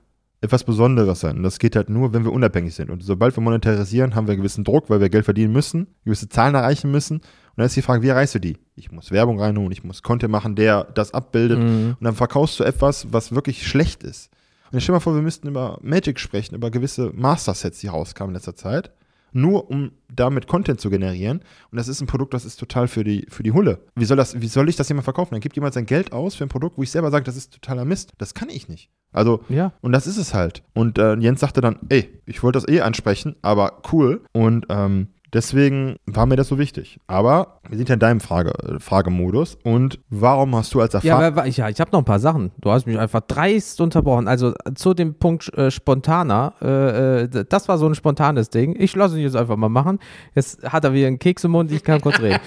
etwas 0.42 0.64
Besonderes 0.64 1.20
sein. 1.20 1.36
Und 1.36 1.44
das 1.44 1.58
geht 1.58 1.76
halt 1.76 1.88
nur, 1.88 2.12
wenn 2.12 2.24
wir 2.24 2.32
unabhängig 2.32 2.74
sind. 2.74 2.90
Und 2.90 3.02
sobald 3.02 3.36
wir 3.36 3.42
monetarisieren, 3.42 4.14
haben 4.14 4.26
wir 4.26 4.32
einen 4.32 4.40
gewissen 4.40 4.64
Druck, 4.64 4.90
weil 4.90 5.00
wir 5.00 5.08
Geld 5.08 5.24
verdienen 5.24 5.52
müssen, 5.52 5.86
gewisse 6.04 6.28
Zahlen 6.28 6.56
erreichen 6.56 6.90
müssen. 6.90 7.20
Und 7.62 7.66
dann 7.66 7.66
ist 7.66 7.76
die 7.76 7.82
Frage, 7.82 8.02
wie 8.02 8.08
erreichst 8.08 8.34
du 8.34 8.40
die? 8.40 8.58
Ich 8.74 8.90
muss 8.90 9.10
Werbung 9.12 9.38
reinholen, 9.38 9.70
ich 9.70 9.84
muss 9.84 10.02
Content 10.02 10.32
machen, 10.32 10.56
der 10.56 10.84
das 10.84 11.14
abbildet. 11.14 11.58
Mhm. 11.58 11.96
Und 11.98 12.04
dann 12.04 12.14
verkaufst 12.14 12.58
du 12.58 12.64
etwas, 12.64 13.12
was 13.12 13.32
wirklich 13.32 13.66
schlecht 13.66 14.02
ist. 14.02 14.30
Und 14.70 14.78
ich 14.78 14.84
stell 14.84 14.94
mal 14.94 15.00
vor, 15.00 15.14
wir 15.14 15.22
müssten 15.22 15.48
über 15.48 15.78
Magic 15.82 16.18
sprechen, 16.18 16.54
über 16.54 16.70
gewisse 16.70 17.12
Master-Sets, 17.14 17.80
die 17.80 17.86
rauskamen 17.88 18.30
in 18.30 18.34
letzter 18.34 18.56
Zeit 18.56 18.90
nur 19.32 19.70
um 19.70 19.92
damit 20.14 20.46
Content 20.46 20.80
zu 20.80 20.90
generieren. 20.90 21.40
Und 21.70 21.78
das 21.78 21.88
ist 21.88 22.00
ein 22.00 22.06
Produkt, 22.06 22.34
das 22.34 22.44
ist 22.44 22.56
total 22.56 22.88
für 22.88 23.04
die, 23.04 23.26
für 23.28 23.42
die 23.42 23.52
Hulle. 23.52 23.78
Wie 23.94 24.04
soll, 24.04 24.16
das, 24.16 24.40
wie 24.40 24.48
soll 24.48 24.68
ich 24.68 24.76
das 24.76 24.88
jemand 24.88 25.04
verkaufen? 25.04 25.34
Dann 25.34 25.40
gibt 25.40 25.56
jemand 25.56 25.74
sein 25.74 25.86
Geld 25.86 26.12
aus 26.12 26.34
für 26.34 26.44
ein 26.44 26.48
Produkt, 26.48 26.78
wo 26.78 26.82
ich 26.82 26.90
selber 26.90 27.10
sage, 27.10 27.24
das 27.24 27.36
ist 27.36 27.52
totaler 27.52 27.84
Mist. 27.84 28.12
Das 28.18 28.34
kann 28.34 28.50
ich 28.50 28.68
nicht. 28.68 28.90
Also, 29.12 29.42
ja. 29.48 29.72
und 29.80 29.92
das 29.92 30.06
ist 30.06 30.16
es 30.16 30.34
halt. 30.34 30.62
Und 30.74 30.98
äh, 30.98 31.14
Jens 31.16 31.40
sagte 31.40 31.60
dann, 31.60 31.78
ey, 31.88 32.20
ich 32.26 32.42
wollte 32.42 32.58
das 32.58 32.68
eh 32.68 32.80
ansprechen, 32.80 33.36
aber 33.42 33.82
cool. 33.92 34.22
Und 34.32 34.66
ähm, 34.68 35.08
Deswegen 35.32 35.96
war 36.04 36.26
mir 36.26 36.36
das 36.36 36.48
so 36.48 36.58
wichtig. 36.58 37.00
Aber 37.06 37.60
wir 37.66 37.78
sind 37.78 37.88
ja 37.88 37.94
in 37.94 38.00
deinem 38.00 38.20
Frage, 38.20 38.52
Fragemodus. 38.78 39.56
Und 39.64 39.98
warum 40.10 40.54
hast 40.54 40.74
du 40.74 40.80
als 40.80 40.92
Erfahrung. 40.92 41.36
Ja, 41.36 41.46
ja, 41.46 41.68
ich 41.70 41.80
habe 41.80 41.90
noch 41.90 42.00
ein 42.00 42.04
paar 42.04 42.18
Sachen. 42.18 42.50
Du 42.60 42.70
hast 42.70 42.86
mich 42.86 42.98
einfach 42.98 43.22
dreist 43.22 43.80
unterbrochen. 43.80 44.28
Also 44.28 44.52
zu 44.74 44.92
dem 44.92 45.14
Punkt 45.14 45.52
äh, 45.56 45.70
spontaner. 45.70 46.52
Äh, 46.60 47.22
äh 47.22 47.44
das 47.48 47.66
war 47.68 47.78
so 47.78 47.86
ein 47.86 47.94
spontanes 47.94 48.50
Ding. 48.50 48.76
Ich 48.78 48.94
lasse 48.94 49.16
ihn 49.16 49.22
jetzt 49.22 49.36
einfach 49.36 49.56
mal 49.56 49.70
machen. 49.70 50.00
Jetzt 50.34 50.62
hat 50.64 50.84
er 50.84 50.92
wieder 50.92 51.06
einen 51.06 51.18
Keks 51.18 51.44
im 51.44 51.52
Mund. 51.52 51.72
Ich 51.72 51.82
kann 51.82 52.02
kurz 52.02 52.20
reden. 52.20 52.40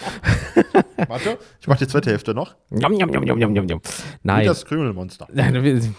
Warte, 1.08 1.40
ich 1.60 1.68
mache 1.68 1.80
die 1.80 1.88
zweite 1.88 2.12
Hälfte 2.12 2.36
noch. 2.36 2.56
Njam, 2.70 2.94
njam, 2.94 3.10
njam, 3.10 3.24
njam, 3.24 3.54
njam, 3.54 3.66
njam. 3.66 3.82
Nein. 4.22 4.44
Wie 4.44 4.48
das 4.48 4.64
Krümelmonster. 4.64 5.28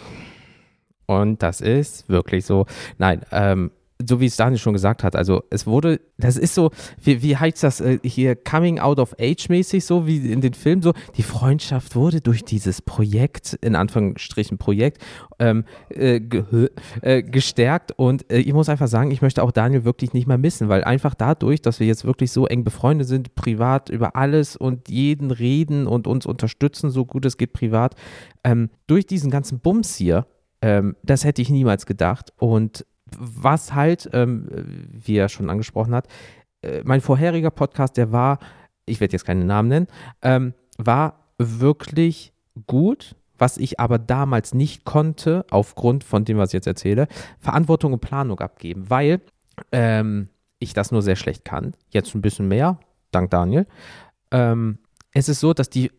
Und 1.07 1.41
das 1.41 1.61
ist 1.61 2.09
wirklich 2.09 2.45
so. 2.45 2.65
Nein, 2.97 3.21
ähm, 3.31 3.71
so 4.05 4.19
wie 4.19 4.25
es 4.25 4.35
Daniel 4.35 4.59
schon 4.59 4.73
gesagt 4.73 5.03
hat, 5.03 5.15
also 5.15 5.43
es 5.49 5.65
wurde, 5.65 5.99
das 6.17 6.37
ist 6.37 6.53
so, 6.53 6.71
wie, 7.01 7.21
wie 7.23 7.35
heißt 7.35 7.63
das 7.63 7.81
äh, 7.81 7.99
hier, 8.03 8.35
coming 8.35 8.79
out 8.79 8.99
of 8.99 9.15
age 9.19 9.49
mäßig, 9.49 9.85
so 9.85 10.05
wie 10.05 10.31
in 10.31 10.41
den 10.41 10.53
Filmen, 10.53 10.81
so, 10.81 10.93
die 11.15 11.23
Freundschaft 11.23 11.95
wurde 11.95 12.21
durch 12.21 12.43
dieses 12.43 12.81
Projekt, 12.81 13.57
in 13.61 13.75
Anführungsstrichen 13.75 14.57
Projekt, 14.57 15.03
ähm, 15.39 15.65
äh, 15.89 16.21
äh, 17.01 17.23
gestärkt. 17.23 17.91
Und 17.95 18.31
äh, 18.31 18.37
ich 18.37 18.53
muss 18.53 18.69
einfach 18.69 18.87
sagen, 18.87 19.11
ich 19.11 19.21
möchte 19.21 19.41
auch 19.41 19.51
Daniel 19.51 19.83
wirklich 19.83 20.13
nicht 20.13 20.27
mehr 20.27 20.37
missen, 20.37 20.69
weil 20.69 20.83
einfach 20.83 21.15
dadurch, 21.15 21.61
dass 21.61 21.79
wir 21.79 21.87
jetzt 21.87 22.05
wirklich 22.05 22.31
so 22.31 22.45
eng 22.45 22.63
befreundet 22.63 23.07
sind, 23.07 23.35
privat 23.35 23.89
über 23.89 24.15
alles 24.15 24.55
und 24.55 24.89
jeden 24.89 25.31
reden 25.31 25.87
und 25.87 26.07
uns 26.07 26.25
unterstützen, 26.25 26.91
so 26.91 27.05
gut 27.05 27.25
es 27.25 27.37
geht 27.37 27.53
privat, 27.53 27.95
ähm, 28.43 28.69
durch 28.85 29.07
diesen 29.07 29.31
ganzen 29.31 29.59
Bums 29.59 29.95
hier, 29.95 30.27
ähm, 30.61 30.95
das 31.03 31.23
hätte 31.23 31.41
ich 31.41 31.49
niemals 31.49 31.85
gedacht. 31.85 32.31
Und 32.37 32.85
was 33.17 33.73
halt, 33.73 34.09
ähm, 34.13 34.47
wie 34.91 35.17
er 35.17 35.29
schon 35.29 35.49
angesprochen 35.49 35.93
hat, 35.93 36.07
äh, 36.61 36.81
mein 36.83 37.01
vorheriger 37.01 37.51
Podcast, 37.51 37.97
der 37.97 38.11
war, 38.11 38.39
ich 38.85 38.99
werde 38.99 39.13
jetzt 39.13 39.25
keine 39.25 39.45
Namen 39.45 39.69
nennen, 39.69 39.87
ähm, 40.21 40.53
war 40.77 41.19
wirklich 41.37 42.33
gut. 42.65 43.15
Was 43.39 43.57
ich 43.57 43.79
aber 43.79 43.99
damals 43.99 44.55
nicht 44.55 44.83
konnte, 44.83 45.45
aufgrund 45.51 46.03
von 46.03 46.25
dem, 46.25 46.39
was 46.39 46.49
ich 46.49 46.53
jetzt 46.53 46.65
erzähle, 46.65 47.07
Verantwortung 47.39 47.93
und 47.93 47.99
Planung 47.99 48.39
abgeben, 48.39 48.89
weil 48.89 49.21
ähm, 49.71 50.29
ich 50.57 50.73
das 50.73 50.91
nur 50.91 51.03
sehr 51.03 51.15
schlecht 51.15 51.45
kann. 51.45 51.73
Jetzt 51.91 52.15
ein 52.15 52.23
bisschen 52.23 52.47
mehr, 52.47 52.79
dank 53.11 53.29
Daniel. 53.29 53.67
Ähm, 54.31 54.79
es 55.13 55.29
ist 55.29 55.39
so, 55.39 55.53
dass 55.53 55.69
die 55.69 55.91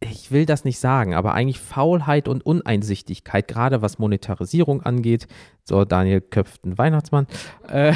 ich 0.00 0.30
will 0.30 0.44
das 0.44 0.64
nicht 0.64 0.78
sagen, 0.78 1.14
aber 1.14 1.32
eigentlich 1.32 1.58
Faulheit 1.58 2.28
und 2.28 2.44
Uneinsichtigkeit, 2.44 3.48
gerade 3.48 3.80
was 3.80 3.98
Monetarisierung 3.98 4.82
angeht. 4.82 5.26
So, 5.64 5.84
Daniel 5.84 6.20
köpft 6.20 6.64
einen 6.64 6.76
Weihnachtsmann. 6.76 7.26
Äh, 7.68 7.94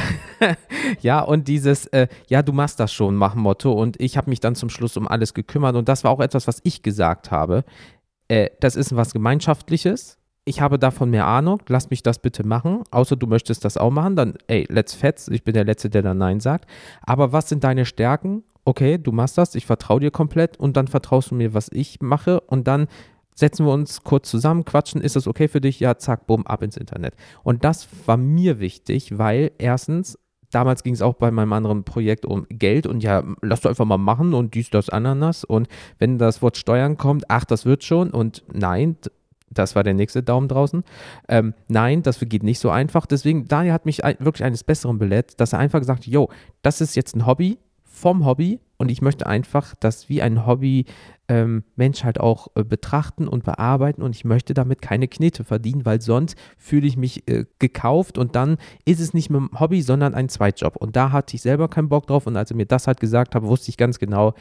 ja, 1.02 1.20
und 1.20 1.46
dieses, 1.46 1.86
äh, 1.88 2.08
ja, 2.28 2.42
du 2.42 2.52
machst 2.52 2.80
das 2.80 2.92
schon, 2.92 3.16
mach 3.16 3.34
Motto. 3.34 3.72
Und 3.72 4.00
ich 4.00 4.16
habe 4.16 4.30
mich 4.30 4.40
dann 4.40 4.54
zum 4.54 4.70
Schluss 4.70 4.96
um 4.96 5.06
alles 5.06 5.34
gekümmert. 5.34 5.76
Und 5.76 5.88
das 5.88 6.02
war 6.02 6.10
auch 6.10 6.20
etwas, 6.20 6.46
was 6.48 6.60
ich 6.64 6.82
gesagt 6.82 7.30
habe. 7.30 7.64
Äh, 8.28 8.48
das 8.60 8.76
ist 8.76 8.96
was 8.96 9.12
Gemeinschaftliches. 9.12 10.16
Ich 10.46 10.62
habe 10.62 10.78
davon 10.78 11.10
mehr 11.10 11.26
Ahnung, 11.26 11.62
lass 11.68 11.90
mich 11.90 12.02
das 12.02 12.18
bitte 12.18 12.46
machen. 12.46 12.82
Außer 12.90 13.14
du 13.14 13.26
möchtest 13.26 13.64
das 13.64 13.76
auch 13.76 13.90
machen, 13.90 14.16
dann, 14.16 14.34
ey, 14.46 14.66
let's 14.70 14.94
fetz. 14.94 15.28
Ich 15.28 15.44
bin 15.44 15.52
der 15.52 15.64
Letzte, 15.64 15.90
der 15.90 16.02
dann 16.02 16.18
Nein 16.18 16.40
sagt. 16.40 16.68
Aber 17.02 17.32
was 17.32 17.50
sind 17.50 17.62
deine 17.62 17.84
Stärken? 17.84 18.42
Okay, 18.64 18.98
du 18.98 19.12
machst 19.12 19.38
das, 19.38 19.54
ich 19.54 19.66
vertraue 19.66 20.00
dir 20.00 20.10
komplett 20.10 20.58
und 20.58 20.76
dann 20.76 20.88
vertraust 20.88 21.30
du 21.30 21.34
mir, 21.34 21.54
was 21.54 21.68
ich 21.72 22.00
mache 22.00 22.40
und 22.40 22.66
dann 22.66 22.88
setzen 23.34 23.66
wir 23.66 23.72
uns 23.72 24.04
kurz 24.04 24.30
zusammen, 24.30 24.64
quatschen, 24.64 25.00
ist 25.00 25.16
das 25.16 25.26
okay 25.26 25.48
für 25.48 25.60
dich? 25.60 25.80
Ja, 25.80 25.96
zack, 25.96 26.26
bumm, 26.26 26.46
ab 26.46 26.62
ins 26.62 26.76
Internet. 26.76 27.14
Und 27.42 27.64
das 27.64 27.88
war 28.06 28.16
mir 28.16 28.60
wichtig, 28.60 29.18
weil 29.18 29.52
erstens, 29.58 30.18
damals 30.50 30.82
ging 30.82 30.94
es 30.94 31.02
auch 31.02 31.14
bei 31.14 31.30
meinem 31.30 31.52
anderen 31.52 31.84
Projekt 31.84 32.26
um 32.26 32.46
Geld 32.50 32.86
und 32.86 33.02
ja, 33.02 33.24
lass 33.40 33.62
du 33.62 33.68
einfach 33.68 33.86
mal 33.86 33.98
machen 33.98 34.34
und 34.34 34.54
dies, 34.54 34.70
das, 34.70 34.90
Ananas 34.90 35.44
und 35.44 35.68
wenn 35.98 36.18
das 36.18 36.42
Wort 36.42 36.56
Steuern 36.56 36.96
kommt, 36.96 37.24
ach, 37.28 37.44
das 37.44 37.64
wird 37.64 37.82
schon 37.82 38.10
und 38.10 38.44
nein, 38.52 38.96
das 39.52 39.74
war 39.74 39.82
der 39.82 39.94
nächste 39.94 40.22
Daumen 40.22 40.46
draußen. 40.46 40.84
Ähm, 41.28 41.54
nein, 41.66 42.02
das 42.02 42.20
geht 42.20 42.44
nicht 42.44 42.60
so 42.60 42.70
einfach. 42.70 43.06
Deswegen, 43.06 43.48
Daniel 43.48 43.72
hat 43.72 43.84
mich 43.84 43.98
wirklich 43.98 44.44
eines 44.44 44.62
Besseren 44.62 44.98
belehrt, 44.98 45.40
dass 45.40 45.52
er 45.52 45.58
einfach 45.58 45.80
gesagt 45.80 46.06
yo, 46.06 46.28
das 46.62 46.80
ist 46.80 46.94
jetzt 46.94 47.16
ein 47.16 47.26
Hobby, 47.26 47.58
vom 48.00 48.24
Hobby 48.24 48.60
und 48.78 48.90
ich 48.90 49.02
möchte 49.02 49.26
einfach 49.26 49.74
das 49.78 50.08
wie 50.08 50.22
ein 50.22 50.46
Hobby 50.46 50.86
ähm, 51.28 51.64
Mensch 51.76 52.02
halt 52.02 52.18
auch 52.18 52.48
äh, 52.54 52.64
betrachten 52.64 53.28
und 53.28 53.44
bearbeiten 53.44 54.02
und 54.02 54.16
ich 54.16 54.24
möchte 54.24 54.54
damit 54.54 54.80
keine 54.80 55.06
Knete 55.06 55.44
verdienen, 55.44 55.84
weil 55.84 56.00
sonst 56.00 56.36
fühle 56.56 56.86
ich 56.86 56.96
mich 56.96 57.28
äh, 57.28 57.44
gekauft 57.58 58.16
und 58.16 58.34
dann 58.36 58.56
ist 58.86 59.00
es 59.00 59.12
nicht 59.12 59.30
mehr 59.30 59.42
ein 59.42 59.60
Hobby, 59.60 59.82
sondern 59.82 60.14
ein 60.14 60.28
Zweitjob 60.28 60.76
und 60.76 60.96
da 60.96 61.12
hatte 61.12 61.36
ich 61.36 61.42
selber 61.42 61.68
keinen 61.68 61.90
Bock 61.90 62.06
drauf 62.06 62.26
und 62.26 62.36
als 62.36 62.50
er 62.50 62.56
mir 62.56 62.66
das 62.66 62.86
halt 62.86 63.00
gesagt 63.00 63.34
hat, 63.34 63.42
wusste 63.42 63.68
ich 63.68 63.76
ganz 63.76 63.98
genau, 63.98 64.34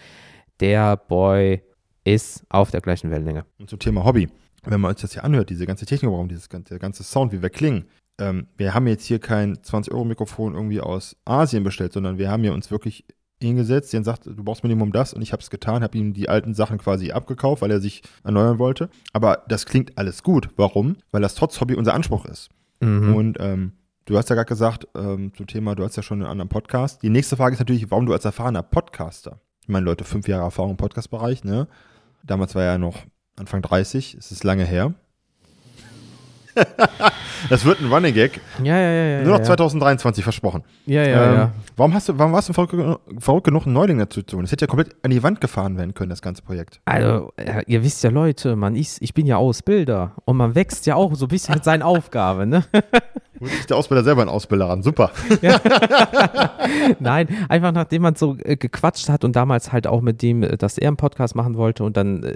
der 0.61 0.95
Boy 0.95 1.61
ist 2.05 2.45
auf 2.49 2.71
der 2.71 2.81
gleichen 2.81 3.11
Wellenlänge. 3.11 3.45
Und 3.59 3.69
zum 3.69 3.79
Thema 3.79 4.05
Hobby, 4.05 4.29
wenn 4.63 4.79
man 4.79 4.91
uns 4.91 5.01
das 5.01 5.13
hier 5.13 5.23
anhört, 5.23 5.49
diese 5.49 5.65
ganze 5.65 5.85
Technik, 5.85 6.11
warum 6.11 6.29
dieses 6.29 6.47
der 6.49 6.79
ganze 6.79 7.03
Sound, 7.03 7.33
wie 7.33 7.41
wir 7.41 7.49
klingen, 7.49 7.85
ähm, 8.19 8.47
wir 8.57 8.73
haben 8.73 8.87
jetzt 8.87 9.05
hier 9.05 9.19
kein 9.19 9.57
20-Euro-Mikrofon 9.57 10.53
irgendwie 10.53 10.81
aus 10.81 11.15
Asien 11.25 11.63
bestellt, 11.63 11.93
sondern 11.93 12.17
wir 12.17 12.29
haben 12.29 12.43
hier 12.43 12.53
uns 12.53 12.71
wirklich 12.71 13.05
hingesetzt, 13.41 13.93
der 13.93 14.03
sagt, 14.03 14.25
du 14.25 14.43
brauchst 14.43 14.63
Minimum 14.63 14.91
das 14.91 15.13
und 15.13 15.21
ich 15.21 15.31
habe 15.31 15.41
es 15.41 15.49
getan, 15.49 15.83
habe 15.83 15.97
ihm 15.97 16.13
die 16.13 16.29
alten 16.29 16.53
Sachen 16.53 16.77
quasi 16.77 17.11
abgekauft, 17.11 17.61
weil 17.61 17.71
er 17.71 17.79
sich 17.79 18.01
erneuern 18.23 18.59
wollte. 18.59 18.89
Aber 19.13 19.43
das 19.47 19.65
klingt 19.65 19.97
alles 19.97 20.23
gut. 20.23 20.49
Warum? 20.57 20.97
Weil 21.11 21.21
das 21.21 21.35
trotz 21.35 21.59
Hobby 21.61 21.75
unser 21.75 21.93
Anspruch 21.93 22.25
ist. 22.25 22.49
Mhm. 22.81 23.15
Und 23.15 23.37
ähm, 23.39 23.73
du 24.05 24.17
hast 24.17 24.29
ja 24.29 24.35
gerade 24.35 24.47
gesagt, 24.47 24.87
ähm, 24.95 25.31
zum 25.35 25.47
Thema, 25.47 25.75
du 25.75 25.83
hast 25.83 25.95
ja 25.95 26.03
schon 26.03 26.21
einen 26.21 26.31
anderen 26.31 26.49
Podcast. 26.49 27.01
Die 27.01 27.09
nächste 27.09 27.37
Frage 27.37 27.53
ist 27.53 27.59
natürlich, 27.59 27.89
warum 27.91 28.05
du 28.05 28.13
als 28.13 28.25
erfahrener 28.25 28.63
Podcaster, 28.63 29.39
ich 29.61 29.69
meine, 29.69 29.85
Leute, 29.85 30.03
fünf 30.03 30.27
Jahre 30.27 30.43
Erfahrung 30.43 30.71
im 30.71 30.77
Podcast-Bereich, 30.77 31.43
ne? 31.43 31.67
Damals 32.23 32.55
war 32.55 32.63
er 32.63 32.73
ja 32.73 32.77
noch 32.77 32.97
Anfang 33.37 33.61
30, 33.61 34.15
es 34.15 34.31
ist 34.31 34.43
lange 34.43 34.65
her. 34.65 34.93
Das 37.49 37.65
wird 37.65 37.81
ein 37.81 37.91
Running 37.91 38.13
Gag. 38.13 38.39
Ja, 38.63 38.77
ja, 38.77 38.91
ja. 38.91 39.03
ja 39.19 39.23
Nur 39.23 39.37
noch 39.37 39.43
2023 39.43 40.23
versprochen. 40.23 40.63
Ja, 40.85 41.03
ja, 41.03 41.25
ähm, 41.25 41.35
ja. 41.35 41.51
Warum, 41.77 41.93
hast 41.93 42.09
du, 42.09 42.17
warum 42.17 42.33
warst 42.33 42.49
du 42.49 42.53
verrückt, 42.53 42.75
verrückt 43.19 43.45
genug, 43.45 43.65
einen 43.65 43.73
Neuling 43.73 43.99
dazu 43.99 44.21
zu 44.21 44.35
tun? 44.35 44.41
Das 44.41 44.51
hätte 44.51 44.65
ja 44.65 44.67
komplett 44.67 44.95
an 45.03 45.11
die 45.11 45.23
Wand 45.23 45.41
gefahren 45.41 45.77
werden 45.77 45.93
können, 45.93 46.09
das 46.09 46.21
ganze 46.21 46.41
Projekt. 46.41 46.81
Also, 46.85 47.31
ja, 47.39 47.61
ihr 47.65 47.83
wisst 47.83 48.03
ja, 48.03 48.09
Leute, 48.09 48.55
man 48.55 48.75
ist, 48.75 49.01
ich 49.01 49.13
bin 49.13 49.25
ja 49.25 49.37
Ausbilder 49.37 50.13
und 50.25 50.37
man 50.37 50.55
wächst 50.55 50.85
ja 50.85 50.95
auch 50.95 51.15
so 51.15 51.25
ein 51.25 51.29
bisschen 51.29 51.55
mit 51.55 51.63
seinen 51.63 51.81
Aufgaben, 51.81 52.49
ne? 52.49 52.63
Ist 53.41 53.69
der 53.69 53.77
Ausbilder 53.77 54.03
selber 54.03 54.21
ein 54.21 54.29
Ausbilder 54.29 54.67
ran. 54.67 54.83
Super. 54.83 55.11
Ja. 55.41 55.61
Nein, 56.99 57.27
einfach 57.47 57.71
nachdem 57.71 58.01
man 58.01 58.15
so 58.15 58.35
äh, 58.43 58.57
gequatscht 58.57 59.07
hat 59.07 59.23
und 59.23 59.35
damals 59.35 59.71
halt 59.71 59.87
auch 59.87 60.01
mit 60.01 60.21
dem, 60.21 60.43
äh, 60.43 60.57
dass 60.57 60.77
er 60.77 60.89
einen 60.89 60.97
Podcast 60.97 61.35
machen 61.35 61.55
wollte 61.55 61.83
und 61.83 61.95
dann 61.95 62.23
äh, 62.23 62.35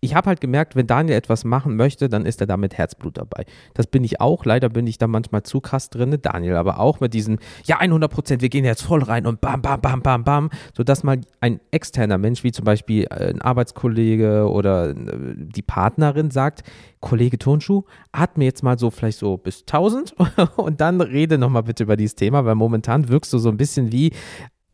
ich 0.00 0.14
habe 0.14 0.28
halt 0.28 0.40
gemerkt, 0.40 0.76
wenn 0.76 0.86
Daniel 0.86 1.16
etwas 1.16 1.44
machen 1.44 1.76
möchte, 1.76 2.08
dann 2.08 2.24
ist 2.24 2.40
er 2.40 2.46
da 2.46 2.56
mit 2.56 2.78
Herzblut 2.78 3.18
dabei. 3.18 3.44
Das 3.74 3.86
bin 3.86 4.02
ich 4.02 4.20
auch. 4.20 4.46
Leider 4.46 4.70
bin 4.70 4.86
ich 4.86 4.96
da 4.96 5.06
manchmal 5.06 5.42
zu 5.42 5.60
krass 5.60 5.90
drin. 5.90 6.16
Daniel 6.22 6.56
aber 6.56 6.80
auch 6.80 7.00
mit 7.00 7.12
diesem, 7.12 7.38
ja, 7.64 7.78
100 7.78 8.10
Prozent, 8.10 8.42
wir 8.42 8.48
gehen 8.48 8.64
jetzt 8.64 8.82
voll 8.82 9.02
rein 9.02 9.26
und 9.26 9.42
bam, 9.42 9.60
bam, 9.60 9.80
bam, 9.80 10.02
bam, 10.02 10.24
bam. 10.24 10.50
Sodass 10.74 11.02
mal 11.02 11.20
ein 11.40 11.60
externer 11.70 12.16
Mensch, 12.16 12.42
wie 12.44 12.52
zum 12.52 12.64
Beispiel 12.64 13.08
ein 13.08 13.42
Arbeitskollege 13.42 14.48
oder 14.48 14.90
äh, 14.90 14.94
die 15.36 15.62
Partnerin 15.62 16.30
sagt, 16.30 16.62
Kollege 17.00 17.38
Tonschuh, 17.38 17.82
atme 18.12 18.44
jetzt 18.44 18.62
mal 18.62 18.78
so 18.78 18.90
vielleicht 18.90 19.18
so 19.18 19.36
bis 19.36 19.60
1000 19.60 20.14
und 20.56 20.80
dann 20.80 21.00
rede 21.02 21.36
nochmal 21.36 21.64
bitte 21.64 21.82
über 21.82 21.96
dieses 21.96 22.14
Thema, 22.14 22.44
weil 22.46 22.54
momentan 22.54 23.08
wirkst 23.08 23.32
du 23.32 23.38
so 23.38 23.50
ein 23.50 23.58
bisschen 23.58 23.92
wie 23.92 24.12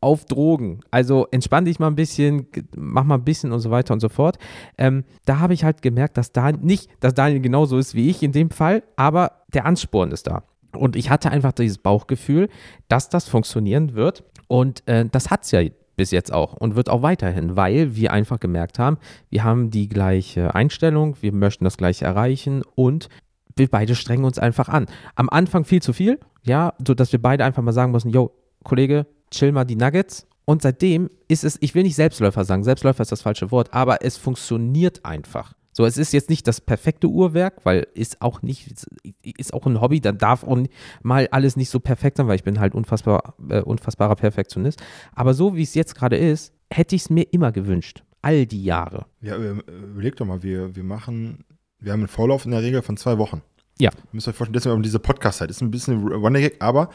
auf 0.07 0.25
Drogen. 0.25 0.83
Also 0.93 1.27
entspann 1.33 1.65
dich 1.65 1.81
mal 1.81 1.89
ein 1.89 1.97
bisschen, 1.97 2.47
mach 2.77 3.03
mal 3.03 3.17
ein 3.17 3.25
bisschen 3.25 3.51
und 3.51 3.59
so 3.59 3.73
weiter 3.73 3.93
und 3.93 3.99
so 3.99 4.09
fort. 4.09 4.39
Ähm, 4.79 5.03
da 5.25 5.41
habe 5.41 5.53
ich 5.53 5.65
halt 5.65 5.83
gemerkt, 5.83 6.17
dass 6.17 6.31
da 6.31 6.53
nicht, 6.53 6.89
dass 7.01 7.13
Daniel 7.13 7.41
genauso 7.41 7.77
ist 7.77 7.97
wie 7.97 8.09
ich 8.09 8.23
in 8.23 8.31
dem 8.31 8.51
Fall, 8.51 8.85
aber 8.95 9.43
der 9.53 9.67
Ansporn 9.67 10.13
ist 10.13 10.29
da. 10.29 10.45
Und 10.77 10.95
ich 10.95 11.11
hatte 11.11 11.33
einfach 11.33 11.51
dieses 11.51 11.79
Bauchgefühl, 11.79 12.49
dass 12.87 13.09
das 13.09 13.29
funktionieren 13.29 13.95
wird. 13.95 14.23
Und 14.47 14.87
äh, 14.87 15.07
das 15.11 15.29
hat 15.29 15.43
es 15.43 15.51
ja 15.51 15.63
bis 15.97 16.13
jetzt 16.13 16.33
auch 16.33 16.53
und 16.53 16.77
wird 16.77 16.89
auch 16.89 17.03
weiterhin, 17.03 17.57
weil 17.57 17.97
wir 17.97 18.13
einfach 18.13 18.39
gemerkt 18.39 18.79
haben, 18.79 18.99
wir 19.29 19.43
haben 19.43 19.71
die 19.71 19.89
gleiche 19.89 20.55
Einstellung, 20.55 21.17
wir 21.21 21.33
möchten 21.33 21.65
das 21.65 21.79
gleiche 21.79 22.05
erreichen 22.05 22.63
und 22.77 23.09
wir 23.57 23.69
beide 23.69 23.97
strengen 23.97 24.25
uns 24.25 24.39
einfach 24.39 24.69
an. 24.69 24.87
Am 25.17 25.29
Anfang 25.31 25.65
viel 25.65 25.83
zu 25.83 25.93
viel, 25.93 26.21
ja, 26.45 26.75
sodass 26.87 27.11
wir 27.11 27.21
beide 27.21 27.45
einfach 27.45 27.63
mal 27.63 27.73
sagen 27.73 27.91
müssen, 27.91 28.11
yo, 28.11 28.31
Kollege, 28.63 29.07
chill 29.31 29.53
mal 29.53 29.65
die 29.65 29.77
Nuggets. 29.77 30.27
Und 30.45 30.63
seitdem 30.63 31.11
ist 31.29 31.45
es, 31.45 31.59
ich 31.61 31.75
will 31.75 31.83
nicht 31.83 31.97
Selbstläufer 31.97 32.45
sagen, 32.45 32.63
Selbstläufer 32.63 33.03
ist 33.03 33.13
das 33.13 33.23
falsche 33.23 33.51
Wort, 33.51 33.75
aber 33.75 34.05
es 34.05 34.17
funktioniert 34.17 35.05
einfach. 35.05 35.55
So, 35.73 35.85
es 35.85 35.99
ist 35.99 36.13
jetzt 36.15 36.31
nicht 36.31 36.47
das 36.49 36.63
perfekte 36.63 37.07
Uhrwerk, 37.07 37.61
weil 37.65 37.87
ist 37.93 38.23
auch 38.23 38.41
nicht, 38.41 38.87
ist 39.23 39.53
auch 39.53 39.67
ein 39.67 39.81
Hobby, 39.81 40.01
dann 40.01 40.17
darf 40.17 40.43
auch 40.43 40.59
mal 41.03 41.29
alles 41.33 41.57
nicht 41.57 41.69
so 41.69 41.81
perfekt 41.81 42.17
sein, 42.17 42.29
weil 42.29 42.37
ich 42.37 42.45
bin 42.45 42.61
halt 42.61 42.75
unfassbar, 42.75 43.35
äh, 43.51 43.61
unfassbarer 43.61 44.15
Perfektionist. 44.15 44.83
Aber 45.13 45.35
so 45.35 45.55
wie 45.55 45.63
es 45.63 45.75
jetzt 45.75 45.95
gerade 45.95 46.17
ist, 46.17 46.55
hätte 46.73 46.97
ich 46.97 47.03
es 47.03 47.11
mir 47.11 47.25
immer 47.31 47.53
gewünscht. 47.53 48.05
All 48.23 48.47
die 48.47 48.65
Jahre. 48.65 49.05
Ja, 49.21 49.37
überleg 49.37 50.17
doch 50.17 50.25
mal, 50.25 50.43
wir, 50.43 50.75
wir 50.75 50.83
machen, 50.83 51.45
wir 51.79 51.93
haben 51.93 52.01
einen 52.01 52.09
Vorlauf 52.09 52.47
in 52.47 52.53
der 52.53 52.63
Regel 52.63 52.81
von 52.81 52.97
zwei 52.97 53.19
Wochen. 53.19 53.43
Ja. 53.79 53.91
Ihr 53.91 54.09
müsst 54.13 54.29
euch 54.29 54.35
vorstellen, 54.35 54.55
deswegen 54.55 54.77
um 54.77 54.83
diese 54.83 54.99
Podcast-Zeit. 54.99 55.51
Ist 55.51 55.61
ein 55.61 55.71
bisschen 55.71 56.09
Running 56.09 56.53
aber 56.59 56.89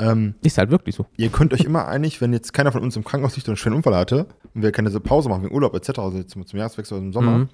ähm, 0.00 0.34
ist 0.42 0.58
halt 0.58 0.70
wirklich 0.70 0.94
so. 0.94 1.06
Ihr 1.16 1.30
könnt 1.30 1.52
euch 1.52 1.60
immer 1.60 1.86
einig, 1.86 2.20
wenn 2.20 2.32
jetzt 2.32 2.52
keiner 2.52 2.72
von 2.72 2.82
uns 2.82 2.96
im 2.96 3.04
Krankenhaus 3.04 3.36
liegt 3.36 3.48
und 3.48 3.52
einen 3.52 3.56
schweren 3.56 3.74
Unfall 3.74 3.94
hatte 3.94 4.26
und 4.54 4.62
wir 4.62 4.72
keine 4.72 4.90
Pause 5.00 5.28
machen 5.28 5.44
wegen 5.44 5.54
Urlaub 5.54 5.74
etc., 5.74 5.98
also 5.98 6.22
zum, 6.22 6.46
zum 6.46 6.58
Jahreswechsel 6.58 6.96
oder 6.96 7.06
im 7.06 7.12
Sommer, 7.12 7.38
mhm. 7.38 7.48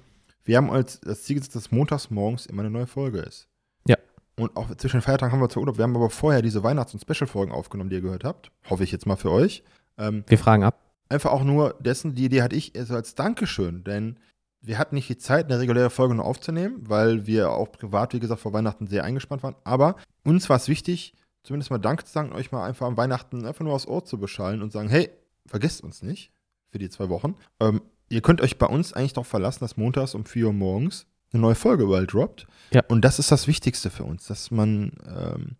wir 0.45 0.57
haben 0.57 0.71
als 0.71 0.99
das 1.01 1.23
Ziel 1.23 1.35
gesetzt, 1.35 1.55
dass 1.55 1.71
montags 1.71 2.09
morgens 2.09 2.45
immer 2.45 2.61
eine 2.61 2.71
neue 2.71 2.87
Folge 2.87 3.19
ist. 3.19 3.47
Ja. 3.87 3.97
Und 4.39 4.55
auch 4.55 4.73
zwischen 4.75 4.97
den 4.97 5.01
Feiertagen 5.01 5.33
haben 5.33 5.41
wir 5.41 5.49
zwar 5.49 5.61
Urlaub, 5.61 5.77
wir 5.77 5.83
haben 5.83 5.95
aber 5.95 6.09
vorher 6.09 6.41
diese 6.41 6.63
Weihnachts- 6.63 6.93
und 6.93 7.01
Special-Folgen 7.01 7.51
aufgenommen, 7.51 7.89
die 7.89 7.97
ihr 7.97 8.01
gehört 8.01 8.23
habt. 8.23 8.51
Hoffe 8.69 8.83
ich 8.83 8.91
jetzt 8.91 9.05
mal 9.05 9.17
für 9.17 9.31
euch. 9.31 9.63
Ähm, 9.97 10.23
wir 10.27 10.37
fragen 10.37 10.63
ab. 10.63 10.79
Einfach 11.09 11.31
auch 11.31 11.43
nur 11.43 11.75
dessen, 11.79 12.15
die 12.15 12.25
Idee 12.25 12.41
hatte 12.41 12.55
ich 12.55 12.77
also 12.77 12.95
als 12.95 13.15
Dankeschön, 13.15 13.83
denn 13.83 14.17
wir 14.61 14.77
hatten 14.77 14.95
nicht 14.95 15.07
die 15.09 15.17
Zeit, 15.17 15.45
eine 15.45 15.59
reguläre 15.59 15.89
Folge 15.89 16.15
nur 16.15 16.25
aufzunehmen, 16.25 16.77
weil 16.81 17.25
wir 17.25 17.51
auch 17.51 17.71
privat, 17.71 18.13
wie 18.13 18.19
gesagt, 18.19 18.41
vor 18.41 18.53
Weihnachten 18.53 18.87
sehr 18.87 19.03
eingespannt 19.03 19.43
waren. 19.43 19.55
Aber 19.63 19.95
uns 20.23 20.49
war 20.49 20.57
es 20.57 20.67
wichtig, 20.67 21.13
zumindest 21.47 21.71
mal 21.71 21.77
Dank 21.79 22.05
zu 22.05 22.11
sagen, 22.11 22.33
euch 22.33 22.51
mal 22.51 22.65
einfach 22.65 22.85
am 22.85 22.97
Weihnachten 22.97 23.45
einfach 23.45 23.63
nur 23.63 23.73
aufs 23.73 23.87
Ohr 23.87 24.03
zu 24.05 24.17
beschallen 24.19 24.61
und 24.61 24.71
sagen, 24.71 24.89
hey, 24.89 25.09
vergesst 25.45 25.81
uns 25.83 26.03
nicht 26.03 26.31
für 26.69 26.77
die 26.77 26.89
zwei 26.89 27.09
Wochen. 27.09 27.35
Ähm, 27.59 27.81
ihr 28.09 28.21
könnt 28.21 28.41
euch 28.41 28.57
bei 28.57 28.67
uns 28.67 28.93
eigentlich 28.93 29.13
darauf 29.13 29.27
verlassen, 29.27 29.59
dass 29.61 29.77
montags 29.77 30.13
um 30.13 30.25
4 30.25 30.47
Uhr 30.47 30.53
morgens 30.53 31.05
eine 31.31 31.41
neue 31.41 31.55
Folge 31.55 31.83
überall 31.83 32.05
droppt. 32.05 32.47
Ja. 32.71 32.83
Und 32.89 33.03
das 33.03 33.19
ist 33.19 33.31
das 33.31 33.47
Wichtigste 33.47 33.89
für 33.89 34.03
uns, 34.03 34.27
dass 34.27 34.51
man 34.51 34.91
ähm, 35.07 35.55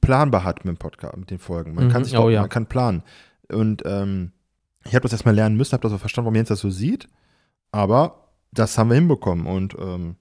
planbar 0.00 0.44
hat 0.44 0.64
mit 0.64 0.76
dem 0.76 0.78
Podcast, 0.78 1.16
mit 1.16 1.30
den 1.30 1.38
Folgen. 1.38 1.74
Man 1.74 1.86
Mhm. 1.86 1.90
kann 1.90 2.04
sich 2.04 2.16
Oh, 2.18 2.28
ja. 2.28 2.40
man 2.40 2.50
kann 2.50 2.66
planen. 2.66 3.02
Und 3.50 3.82
ähm, 3.86 4.32
ich 4.84 4.94
habe 4.94 5.02
das 5.02 5.12
erstmal 5.12 5.34
lernen 5.34 5.56
müssen, 5.56 5.72
habe 5.72 5.82
das 5.82 5.92
auch 5.92 5.98
verstanden, 6.00 6.26
warum 6.26 6.36
Jens 6.36 6.48
das 6.48 6.60
so 6.60 6.70
sieht. 6.70 7.08
Aber 7.70 8.28
das 8.52 8.76
haben 8.78 8.88
wir 8.90 8.94
hinbekommen. 8.96 9.46
Und 9.46 9.74
ähm, 9.78 10.16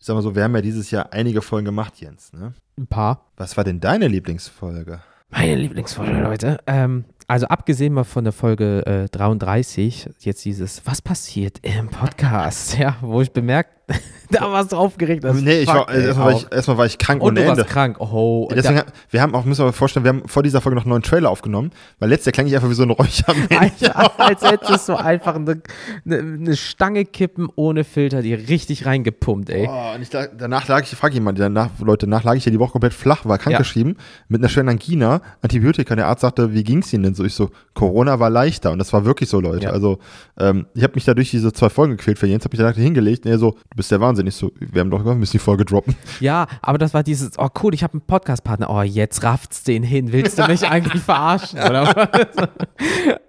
ich 0.00 0.06
sag 0.06 0.14
mal 0.14 0.22
so, 0.22 0.34
wir 0.34 0.44
haben 0.44 0.54
ja 0.54 0.62
dieses 0.62 0.90
Jahr 0.90 1.12
einige 1.12 1.42
Folgen 1.42 1.66
gemacht, 1.66 2.00
Jens. 2.00 2.32
Ne? 2.32 2.54
Ein 2.78 2.86
paar. 2.86 3.26
Was 3.36 3.58
war 3.58 3.64
denn 3.64 3.80
deine 3.80 4.08
Lieblingsfolge? 4.08 5.00
Meine 5.28 5.56
Lieblingsfolge, 5.56 6.18
Leute. 6.22 6.58
Ähm, 6.66 7.04
also 7.28 7.46
abgesehen 7.46 7.92
mal 7.92 8.04
von 8.04 8.24
der 8.24 8.32
Folge 8.32 8.86
äh, 8.86 9.08
33, 9.10 10.08
jetzt 10.20 10.44
dieses, 10.46 10.86
was 10.86 11.02
passiert 11.02 11.58
im 11.60 11.88
Podcast, 11.88 12.78
ja, 12.78 12.96
wo 13.02 13.20
ich 13.20 13.30
bemerkt, 13.30 13.79
da 14.30 14.42
warst 14.52 14.72
du 14.72 14.76
aufgeregt. 14.76 15.24
nee, 15.24 15.64
fuck, 15.64 15.74
war, 15.74 15.88
also 15.88 16.00
ey, 16.00 16.06
erstmal, 16.06 16.26
war 16.26 16.32
ich, 16.36 16.46
erstmal 16.52 16.78
war 16.78 16.86
ich 16.86 16.98
krank 16.98 17.22
Und 17.22 17.28
ohne 17.32 17.40
du 17.40 17.46
warst 17.48 17.60
Ende. 17.60 17.72
krank. 17.72 17.96
Oh, 18.00 18.46
Ja, 18.50 18.56
Deswegen, 18.56 18.78
haben- 18.78 18.92
wir 19.10 19.22
haben 19.22 19.34
auch, 19.34 19.44
müssen 19.44 19.62
wir 19.62 19.66
uns 19.66 19.76
vorstellen, 19.76 20.04
wir 20.04 20.10
haben 20.10 20.22
vor 20.28 20.42
dieser 20.42 20.60
Folge 20.60 20.76
noch 20.76 20.84
einen 20.84 20.90
neuen 20.90 21.02
Trailer 21.02 21.30
aufgenommen, 21.30 21.70
weil 21.98 22.08
letztes 22.10 22.26
Jahr 22.26 22.32
klang 22.32 22.46
ich 22.46 22.54
einfach 22.54 22.70
wie 22.70 22.74
so 22.74 22.84
ein 22.84 22.90
Räuchermensch. 22.90 23.82
Als 24.18 24.42
hättest 24.42 24.88
du 24.88 24.94
einfach 24.94 25.34
eine, 25.34 25.60
eine, 26.06 26.56
Stange 26.56 27.04
kippen 27.04 27.48
ohne 27.56 27.84
Filter, 27.84 28.22
die 28.22 28.34
richtig 28.34 28.86
reingepumpt, 28.86 29.50
ey. 29.50 29.68
Oh, 29.68 29.94
und 29.96 30.02
ich 30.02 30.10
danach 30.10 30.68
lag 30.68 30.82
ich, 30.82 30.90
frag 30.90 31.12
jemand, 31.12 31.38
danach, 31.38 31.70
Leute, 31.80 32.06
danach 32.06 32.22
lag 32.24 32.34
ich 32.34 32.44
ja 32.44 32.52
die 32.52 32.58
Woche 32.60 32.72
komplett 32.72 32.94
flach, 32.94 33.24
war 33.24 33.36
Ja. 33.36 33.42
krankgeschrieben, 33.42 33.96
mit 34.28 34.40
einer 34.40 34.48
schweren 34.48 34.68
Angina, 34.68 35.20
Antibiotika. 35.42 35.96
Der 35.96 36.06
Arzt 36.06 36.20
sagte, 36.22 36.52
wie 36.54 36.62
ging's 36.62 36.92
Ihnen 36.92 37.02
denn 37.02 37.14
so? 37.14 37.24
Ich 37.24 37.34
so, 37.34 37.50
Corona 37.74 38.20
war 38.20 38.30
leichter. 38.30 38.70
Und 38.70 38.78
das 38.78 38.92
war 38.92 39.04
wirklich 39.04 39.28
so, 39.28 39.40
Leute. 39.40 39.66
Ja. 39.66 39.70
Also, 39.72 39.98
ähm, 40.38 40.66
ich 40.74 40.82
habe 40.82 40.94
mich 40.94 41.04
da 41.04 41.14
durch 41.14 41.30
diese 41.30 41.52
zwei 41.52 41.68
Folgen 41.68 41.96
gequält 41.96 42.18
für 42.18 42.26
Jens, 42.26 42.44
hab 42.44 42.52
mich 42.52 42.60
danach 42.60 42.74
hingelegt 42.76 43.24
und 43.24 43.32
er 43.32 43.38
so, 43.38 43.56
bist 43.80 43.90
der 43.90 44.00
Wahnsinn. 44.02 44.26
Ich 44.26 44.34
so, 44.34 44.52
wir 44.58 44.80
haben 44.80 44.90
doch 44.90 45.02
wir 45.02 45.14
müssen 45.14 45.32
die 45.32 45.38
Folge 45.38 45.64
droppen. 45.64 45.96
Ja, 46.20 46.46
aber 46.60 46.76
das 46.76 46.92
war 46.92 47.02
dieses, 47.02 47.38
oh 47.38 47.48
cool, 47.62 47.72
ich 47.72 47.82
habe 47.82 47.94
einen 47.94 48.02
Podcast-Partner. 48.02 48.68
Oh, 48.68 48.82
jetzt 48.82 49.24
rafft's 49.24 49.64
den 49.64 49.82
hin. 49.82 50.12
Willst 50.12 50.38
du 50.38 50.46
mich 50.46 50.68
eigentlich 50.68 51.02
verarschen? 51.02 51.58
Oder 51.66 51.86
was? 51.86 52.48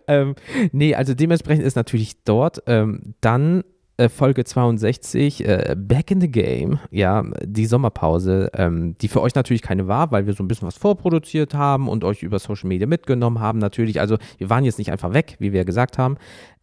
ähm, 0.10 0.36
nee, 0.74 0.94
also 0.94 1.14
dementsprechend 1.14 1.64
ist 1.64 1.76
natürlich 1.76 2.22
dort 2.26 2.64
ähm, 2.68 3.16
dann 3.22 3.64
äh, 3.96 4.10
Folge 4.10 4.44
62, 4.44 5.48
äh, 5.48 5.74
Back 5.78 6.12
in 6.12 6.20
the 6.20 6.30
Game, 6.30 6.80
ja, 6.90 7.24
die 7.46 7.66
Sommerpause, 7.66 8.50
ähm, 8.54 8.98
die 9.00 9.08
für 9.08 9.22
euch 9.22 9.36
natürlich 9.36 9.62
keine 9.62 9.88
war, 9.88 10.12
weil 10.12 10.26
wir 10.26 10.34
so 10.34 10.44
ein 10.44 10.50
bisschen 10.50 10.68
was 10.68 10.76
vorproduziert 10.76 11.54
haben 11.54 11.88
und 11.88 12.04
euch 12.04 12.24
über 12.24 12.40
Social 12.40 12.68
Media 12.68 12.88
mitgenommen 12.88 13.40
haben, 13.40 13.60
natürlich. 13.60 14.02
Also 14.02 14.18
wir 14.38 14.50
waren 14.50 14.66
jetzt 14.66 14.80
nicht 14.80 14.92
einfach 14.92 15.14
weg, 15.14 15.38
wie 15.40 15.54
wir 15.54 15.64
gesagt 15.64 15.98
haben. 15.98 16.18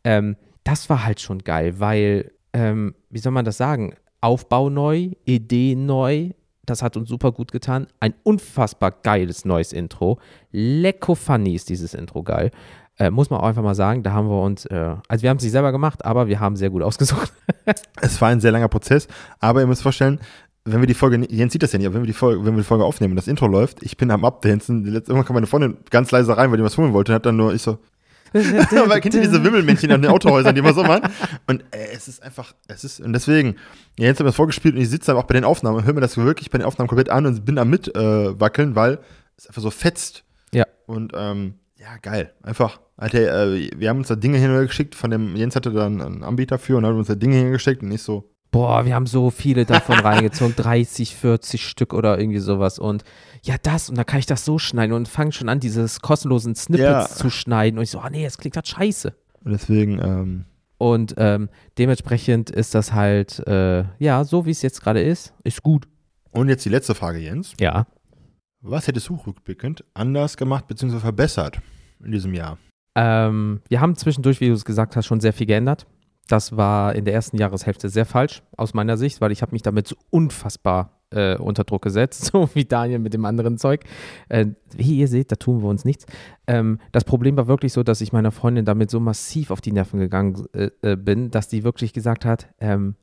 Ähm, 0.04 0.36
das 0.64 0.90
war 0.90 1.06
halt 1.06 1.22
schon 1.22 1.38
geil, 1.38 1.80
weil, 1.80 2.32
ähm, 2.58 2.94
wie 3.10 3.18
soll 3.18 3.32
man 3.32 3.44
das 3.44 3.56
sagen? 3.56 3.94
Aufbau 4.20 4.68
neu, 4.68 5.12
Idee 5.24 5.76
neu, 5.76 6.30
das 6.66 6.82
hat 6.82 6.96
uns 6.96 7.08
super 7.08 7.32
gut 7.32 7.52
getan. 7.52 7.86
Ein 8.00 8.14
unfassbar 8.24 8.90
geiles 8.90 9.44
neues 9.44 9.72
Intro. 9.72 10.18
Lecko 10.50 11.14
funny 11.14 11.54
ist 11.54 11.68
dieses 11.68 11.94
Intro 11.94 12.22
geil. 12.22 12.50
Äh, 12.98 13.10
muss 13.10 13.30
man 13.30 13.40
auch 13.40 13.46
einfach 13.46 13.62
mal 13.62 13.76
sagen, 13.76 14.02
da 14.02 14.12
haben 14.12 14.28
wir 14.28 14.42
uns, 14.42 14.66
äh, 14.66 14.96
also 15.06 15.22
wir 15.22 15.30
haben 15.30 15.36
es 15.36 15.44
nicht 15.44 15.52
selber 15.52 15.70
gemacht, 15.70 16.04
aber 16.04 16.26
wir 16.26 16.40
haben 16.40 16.56
sehr 16.56 16.70
gut 16.70 16.82
ausgesucht. 16.82 17.32
Es 18.00 18.20
war 18.20 18.30
ein 18.30 18.40
sehr 18.40 18.50
langer 18.50 18.68
Prozess, 18.68 19.08
aber 19.40 19.60
ihr 19.60 19.66
müsst 19.66 19.82
vorstellen, 19.82 20.20
wenn 20.64 20.80
wir 20.80 20.86
die 20.86 20.94
Folge, 20.94 21.24
Jens 21.30 21.52
sieht 21.52 21.62
das 21.62 21.72
ja 21.72 21.78
nicht, 21.78 21.86
aber 21.86 21.96
wenn 21.96 22.02
wir 22.02 22.06
die 22.06 22.12
Folge, 22.12 22.44
wenn 22.44 22.54
wir 22.54 22.62
die 22.62 22.66
Folge 22.66 22.84
aufnehmen 22.84 23.12
und 23.12 23.16
das 23.16 23.28
Intro 23.28 23.46
läuft, 23.46 23.82
ich 23.82 23.96
bin 23.96 24.10
am 24.10 24.24
Abdancen, 24.24 24.86
irgendwann 24.86 25.24
kam 25.24 25.34
meine 25.34 25.46
Freundin 25.46 25.76
ganz 25.90 26.10
leise 26.10 26.36
rein, 26.36 26.50
weil 26.50 26.56
die 26.56 26.64
was 26.64 26.78
holen 26.78 26.92
wollte 26.92 27.12
und 27.12 27.16
hat 27.16 27.26
dann 27.26 27.36
nur, 27.36 27.54
ich 27.54 27.62
so, 27.62 27.78
aber 28.84 29.00
kennt 29.00 29.14
ihr 29.14 29.22
diese 29.22 29.42
Wimmelmännchen 29.42 29.90
an 29.92 30.02
den 30.02 30.10
Autohäusern, 30.10 30.54
die 30.54 30.60
immer 30.60 30.74
so 30.74 30.82
machen? 30.82 31.10
Und 31.46 31.62
äh, 31.70 31.88
es 31.94 32.08
ist 32.08 32.22
einfach, 32.22 32.54
es 32.66 32.84
ist, 32.84 33.00
und 33.00 33.12
deswegen, 33.12 33.56
ja, 33.98 34.06
jetzt 34.06 34.18
haben 34.18 34.26
wir 34.26 34.30
das 34.30 34.36
vorgespielt 34.36 34.74
und 34.74 34.80
ich 34.80 34.90
sitze 34.90 35.08
dann 35.08 35.16
auch 35.16 35.24
bei 35.24 35.34
den 35.34 35.44
Aufnahmen 35.44 35.76
und 35.76 35.84
höre 35.84 35.94
mir 35.94 36.00
das 36.00 36.16
wirklich 36.16 36.50
bei 36.50 36.58
den 36.58 36.66
Aufnahmen 36.66 36.88
komplett 36.88 37.10
an 37.10 37.26
und 37.26 37.44
bin 37.44 37.58
am 37.58 37.70
mitwackeln, 37.70 38.34
äh, 38.34 38.40
wackeln, 38.40 38.74
weil 38.74 38.98
es 39.36 39.46
einfach 39.46 39.62
so 39.62 39.70
fetzt. 39.70 40.24
Ja. 40.52 40.64
Und 40.86 41.12
ähm, 41.14 41.54
ja, 41.76 41.96
geil. 42.02 42.32
Einfach, 42.42 42.80
Alter, 42.96 43.52
äh, 43.52 43.70
wir 43.76 43.88
haben 43.88 43.98
uns 43.98 44.08
da 44.08 44.16
Dinge 44.16 44.38
hingeschickt, 44.38 44.94
von 44.94 45.10
dem, 45.10 45.36
Jens 45.36 45.56
hatte 45.56 45.72
dann 45.72 46.00
einen 46.00 46.24
Anbieter 46.24 46.58
für 46.58 46.76
und 46.76 46.86
hat 46.86 46.92
uns 46.92 47.08
da 47.08 47.14
Dinge 47.14 47.36
hingeschickt 47.36 47.82
und 47.82 47.92
ich 47.92 48.02
so, 48.02 48.30
Boah, 48.50 48.86
wir 48.86 48.94
haben 48.94 49.06
so 49.06 49.30
viele 49.30 49.66
davon 49.66 49.98
reingezogen, 50.00 50.56
30, 50.56 51.14
40 51.16 51.66
Stück 51.66 51.92
oder 51.92 52.18
irgendwie 52.18 52.38
sowas. 52.38 52.78
Und 52.78 53.04
ja, 53.44 53.56
das, 53.62 53.88
und 53.90 53.96
da 53.98 54.04
kann 54.04 54.18
ich 54.18 54.26
das 54.26 54.44
so 54.44 54.58
schneiden 54.58 54.92
und 54.94 55.08
fange 55.08 55.32
schon 55.32 55.48
an, 55.48 55.60
dieses 55.60 56.00
kostenlosen 56.00 56.54
Snippets 56.54 56.88
Ja. 56.90 57.06
zu 57.08 57.30
schneiden. 57.30 57.78
Und 57.78 57.84
ich 57.84 57.90
so, 57.90 58.00
ah 58.00 58.10
nee, 58.10 58.24
das 58.24 58.38
klingt 58.38 58.56
halt 58.56 58.68
scheiße. 58.68 59.14
und 59.44 59.52
deswegen, 59.52 59.98
ähm, 60.00 60.44
Und 60.78 61.14
ähm, 61.18 61.48
dementsprechend 61.78 62.50
ist 62.50 62.74
das 62.74 62.92
halt, 62.92 63.40
äh, 63.48 63.84
ja, 63.98 64.24
so 64.24 64.46
wie 64.46 64.50
es 64.50 64.62
jetzt 64.62 64.80
gerade 64.82 65.02
ist, 65.02 65.32
ist 65.44 65.62
gut. 65.62 65.88
und 66.30 66.48
jetzt 66.48 66.64
die 66.64 66.68
letzte 66.70 66.94
Frage, 66.94 67.18
Jens. 67.18 67.54
Ja. 67.58 67.86
Was 68.60 68.86
hättest 68.88 69.08
du 69.08 69.14
rückblickend 69.14 69.84
anders 69.94 70.36
gemacht 70.36 70.66
bzw. 70.68 70.98
verbessert 70.98 71.60
in 72.04 72.12
diesem 72.12 72.34
Jahr? 72.34 72.58
Ähm, 72.96 73.60
wir 73.68 73.80
haben 73.80 73.96
zwischendurch, 73.96 74.40
wie 74.40 74.48
du 74.48 74.54
es 74.54 74.64
gesagt 74.64 74.96
hast, 74.96 75.06
schon 75.06 75.20
sehr 75.20 75.32
viel 75.32 75.46
geändert. 75.46 75.86
Das 76.26 76.56
war 76.56 76.94
in 76.94 77.04
der 77.04 77.14
ersten 77.14 77.38
Jahreshälfte 77.38 77.88
sehr 77.88 78.04
falsch 78.04 78.42
aus 78.56 78.74
meiner 78.74 78.96
Sicht, 78.96 79.20
weil 79.20 79.32
ich 79.32 79.40
habe 79.42 79.52
mich 79.52 79.62
damit 79.62 79.86
so 79.88 79.96
unfassbar 80.10 80.97
äh, 81.10 81.36
unter 81.36 81.64
Druck 81.64 81.82
gesetzt, 81.82 82.24
so 82.32 82.48
wie 82.54 82.64
Daniel 82.64 82.98
mit 82.98 83.14
dem 83.14 83.24
anderen 83.24 83.58
Zeug. 83.58 83.84
Äh, 84.28 84.46
wie 84.76 84.98
ihr 84.98 85.08
seht, 85.08 85.32
da 85.32 85.36
tun 85.36 85.62
wir 85.62 85.68
uns 85.68 85.84
nichts. 85.84 86.06
Ähm, 86.46 86.78
das 86.92 87.04
Problem 87.04 87.36
war 87.36 87.46
wirklich 87.46 87.72
so, 87.72 87.82
dass 87.82 88.00
ich 88.00 88.12
meiner 88.12 88.32
Freundin 88.32 88.64
damit 88.64 88.90
so 88.90 89.00
massiv 89.00 89.50
auf 89.50 89.60
die 89.60 89.72
Nerven 89.72 90.00
gegangen 90.00 90.46
äh, 90.52 90.70
äh, 90.82 90.96
bin, 90.96 91.30
dass 91.30 91.48
die 91.48 91.64
wirklich 91.64 91.92
gesagt 91.92 92.24
hat, 92.24 92.48
ähm, 92.60 92.96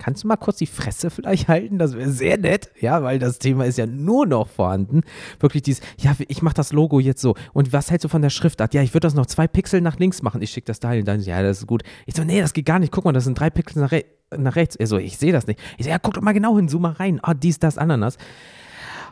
kannst 0.00 0.24
du 0.24 0.28
mal 0.28 0.36
kurz 0.36 0.56
die 0.56 0.66
Fresse 0.66 1.10
vielleicht 1.10 1.46
halten? 1.46 1.78
Das 1.78 1.94
wäre 1.94 2.10
sehr 2.10 2.38
nett, 2.38 2.70
ja, 2.80 3.02
weil 3.04 3.20
das 3.20 3.38
Thema 3.38 3.66
ist 3.66 3.78
ja 3.78 3.86
nur 3.86 4.26
noch 4.26 4.48
vorhanden. 4.48 5.02
Wirklich 5.38 5.62
dieses, 5.62 5.82
ja, 5.98 6.16
ich 6.26 6.42
mache 6.42 6.54
das 6.54 6.72
Logo 6.72 6.98
jetzt 6.98 7.20
so. 7.20 7.36
Und 7.52 7.72
was 7.72 7.90
hältst 7.90 8.04
du 8.04 8.08
von 8.08 8.22
der 8.22 8.30
Schriftart? 8.30 8.74
Ja, 8.74 8.82
ich 8.82 8.92
würde 8.94 9.06
das 9.06 9.14
noch 9.14 9.26
zwei 9.26 9.46
Pixel 9.46 9.80
nach 9.80 9.98
links 9.98 10.22
machen. 10.22 10.42
Ich 10.42 10.50
schicke 10.50 10.66
das 10.66 10.80
dahin. 10.80 11.04
Dann, 11.04 11.20
ja, 11.20 11.42
das 11.42 11.58
ist 11.58 11.66
gut. 11.68 11.82
Ich 12.06 12.14
so, 12.16 12.24
nee, 12.24 12.40
das 12.40 12.52
geht 12.52 12.66
gar 12.66 12.78
nicht. 12.80 12.90
Guck 12.92 13.04
mal, 13.04 13.12
das 13.12 13.24
sind 13.24 13.38
drei 13.38 13.50
Pixel 13.50 13.82
nach, 13.82 13.92
re 13.92 14.04
nach 14.36 14.56
rechts. 14.56 14.74
Er 14.74 14.86
so, 14.86 14.98
ich 14.98 15.18
sehe 15.18 15.32
das 15.32 15.46
nicht. 15.46 15.60
Ich 15.78 15.84
so, 15.84 15.90
ja, 15.90 15.98
guck 15.98 16.14
doch 16.14 16.22
mal 16.22 16.32
genau 16.32 16.56
hin, 16.56 16.68
zoom 16.68 16.82
mal 16.82 16.92
rein. 16.92 17.20
Ah, 17.22 17.34
dies, 17.34 17.58
das, 17.58 17.78
Ananas. 17.78 18.16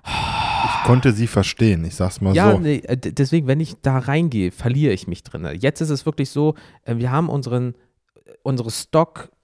Ich 0.07 0.85
konnte 0.87 1.13
sie 1.13 1.27
verstehen, 1.27 1.85
ich 1.85 1.95
sag's 1.97 2.21
mal 2.21 2.35
Ja, 2.35 2.53
so. 2.53 2.59
nee, 2.59 2.77
äh, 2.79 2.97
deswegen, 2.97 3.47
wenn 3.47 3.61
ich 3.61 3.77
da 3.83 3.99
reingehe, 3.99 4.51
verliere 4.53 4.93
ich 4.93 5.07
mich 5.07 5.23
drin. 5.23 5.47
Jetzt 5.59 5.81
ist 5.81 5.91
es 5.91 6.07
wirklich 6.07 6.31
so, 6.31 6.55
äh, 6.85 6.97
wir 6.97 7.11
haben 7.11 7.29
unseren, 7.29 7.75
äh, 8.25 8.33
unsere 8.43 8.71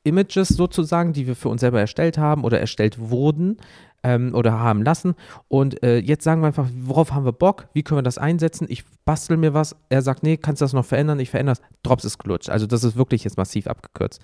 Stock-Images 0.05 0.49
sozusagen, 0.49 1.13
die 1.13 1.27
wir 1.27 1.35
für 1.35 1.49
uns 1.49 1.61
selber 1.61 1.81
erstellt 1.81 2.19
haben 2.19 2.45
oder 2.45 2.61
erstellt 2.61 2.99
wurden 2.99 3.57
ähm, 4.03 4.35
oder 4.35 4.59
haben 4.59 4.83
lassen. 4.83 5.15
Und 5.49 5.83
äh, 5.83 5.99
jetzt 5.99 6.25
sagen 6.25 6.43
wir 6.43 6.49
einfach, 6.49 6.69
worauf 6.83 7.13
haben 7.13 7.25
wir 7.25 7.33
Bock? 7.33 7.69
Wie 7.73 7.83
können 7.83 7.99
wir 7.99 8.03
das 8.03 8.19
einsetzen? 8.19 8.67
Ich 8.69 8.85
bastel 9.05 9.37
mir 9.37 9.55
was. 9.55 9.77
Er 9.89 10.03
sagt, 10.03 10.23
nee, 10.23 10.37
kannst 10.37 10.61
du 10.61 10.65
das 10.65 10.73
noch 10.73 10.85
verändern? 10.85 11.19
Ich 11.21 11.31
verändere 11.31 11.55
es. 11.55 11.63
Drops 11.83 12.05
ist 12.05 12.19
Glutsch. 12.19 12.49
Also 12.49 12.67
das 12.67 12.85
ist 12.85 12.97
wirklich 12.97 13.25
jetzt 13.25 13.37
massiv 13.37 13.67
abgekürzt. 13.67 14.21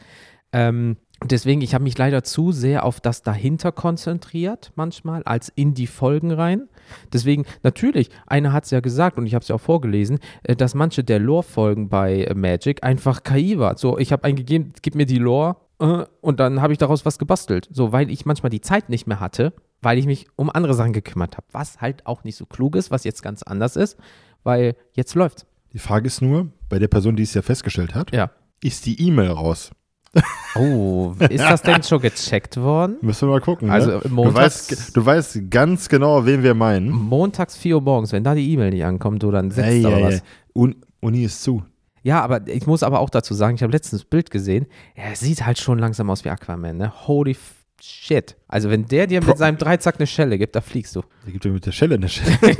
Ähm, 0.52 0.96
deswegen, 1.24 1.60
ich 1.60 1.74
habe 1.74 1.84
mich 1.84 1.96
leider 1.96 2.24
zu 2.24 2.50
sehr 2.50 2.84
auf 2.84 3.00
das 3.00 3.22
dahinter 3.22 3.70
konzentriert, 3.70 4.72
manchmal, 4.74 5.22
als 5.22 5.48
in 5.48 5.74
die 5.74 5.86
Folgen 5.86 6.32
rein. 6.32 6.68
Deswegen, 7.12 7.44
natürlich, 7.62 8.10
einer 8.26 8.52
hat 8.52 8.64
es 8.64 8.72
ja 8.72 8.80
gesagt 8.80 9.16
und 9.16 9.26
ich 9.26 9.34
habe 9.34 9.42
es 9.42 9.48
ja 9.48 9.54
auch 9.54 9.60
vorgelesen, 9.60 10.18
äh, 10.42 10.56
dass 10.56 10.74
manche 10.74 11.04
der 11.04 11.20
Lore-Folgen 11.20 11.88
bei 11.88 12.24
äh, 12.24 12.34
Magic 12.34 12.82
einfach 12.82 13.22
KI 13.22 13.58
war. 13.58 13.78
So, 13.78 13.96
ich 13.96 14.12
habe 14.12 14.24
eingegeben, 14.24 14.72
gib 14.82 14.96
mir 14.96 15.06
die 15.06 15.18
Lore 15.18 15.56
und 16.20 16.40
dann 16.40 16.60
habe 16.60 16.72
ich 16.72 16.78
daraus 16.78 17.04
was 17.06 17.18
gebastelt. 17.18 17.68
So, 17.72 17.92
weil 17.92 18.10
ich 18.10 18.26
manchmal 18.26 18.50
die 18.50 18.60
Zeit 18.60 18.88
nicht 18.90 19.06
mehr 19.06 19.18
hatte, 19.20 19.52
weil 19.80 19.98
ich 19.98 20.06
mich 20.06 20.26
um 20.36 20.50
andere 20.50 20.74
Sachen 20.74 20.92
gekümmert 20.92 21.36
habe. 21.36 21.46
Was 21.52 21.80
halt 21.80 22.06
auch 22.06 22.22
nicht 22.24 22.36
so 22.36 22.44
klug 22.46 22.76
ist, 22.76 22.90
was 22.90 23.04
jetzt 23.04 23.22
ganz 23.22 23.42
anders 23.42 23.76
ist, 23.76 23.96
weil 24.44 24.76
jetzt 24.92 25.14
läuft's. 25.14 25.46
Die 25.72 25.78
Frage 25.78 26.06
ist 26.08 26.20
nur, 26.20 26.48
bei 26.68 26.78
der 26.78 26.88
Person, 26.88 27.16
die 27.16 27.22
es 27.22 27.32
ja 27.34 27.42
festgestellt 27.42 27.94
hat, 27.94 28.12
Ja. 28.12 28.30
ist 28.62 28.84
die 28.86 29.00
E-Mail 29.06 29.30
raus? 29.30 29.70
Oh, 30.56 31.14
ist 31.20 31.38
das 31.44 31.62
denn 31.62 31.82
schon 31.84 32.00
gecheckt 32.00 32.56
worden? 32.56 32.96
Müssen 33.02 33.28
wir 33.28 33.34
mal 33.34 33.40
gucken. 33.40 33.70
Also, 33.70 33.92
ne? 33.92 34.00
du, 34.02 34.08
montags- 34.08 34.70
weißt, 34.70 34.96
du 34.96 35.06
weißt 35.06 35.50
ganz 35.50 35.88
genau, 35.88 36.26
wen 36.26 36.42
wir 36.42 36.54
meinen. 36.54 36.90
Montags 36.90 37.56
4 37.56 37.76
Uhr 37.76 37.82
morgens, 37.82 38.12
wenn 38.12 38.24
da 38.24 38.34
die 38.34 38.50
E-Mail 38.52 38.70
nicht 38.70 38.84
ankommt, 38.84 39.22
du 39.22 39.30
dann 39.30 39.50
setzt 39.52 39.68
Ey, 39.68 39.86
aber 39.86 39.96
ey, 39.98 40.02
was. 40.04 40.14
ey. 40.16 40.20
Un 40.54 40.76
Uni 41.00 41.22
ist 41.22 41.42
zu. 41.42 41.62
Ja, 42.02 42.20
aber 42.22 42.46
ich 42.48 42.66
muss 42.66 42.82
aber 42.82 43.00
auch 43.00 43.10
dazu 43.10 43.34
sagen, 43.34 43.56
ich 43.56 43.62
habe 43.62 43.72
letztens 43.72 44.04
Bild 44.04 44.30
gesehen. 44.30 44.66
Er 44.94 45.14
sieht 45.16 45.44
halt 45.44 45.58
schon 45.58 45.78
langsam 45.78 46.08
aus 46.10 46.24
wie 46.24 46.30
Aquaman, 46.30 46.76
ne? 46.76 46.92
Holy 47.06 47.36
shit. 47.82 48.36
Also 48.48 48.70
wenn 48.70 48.86
der 48.86 49.06
dir 49.06 49.22
mit 49.24 49.38
seinem 49.38 49.58
Dreizack 49.58 49.96
eine 49.98 50.06
Schelle 50.06 50.38
gibt, 50.38 50.54
da 50.56 50.60
fliegst 50.60 50.94
du. 50.96 51.02
Der 51.24 51.32
gibt 51.32 51.44
dir 51.44 51.50
mit 51.50 51.64
der 51.66 51.72
Schelle 51.72 51.94
eine 51.96 52.08
Schelle. 52.08 52.38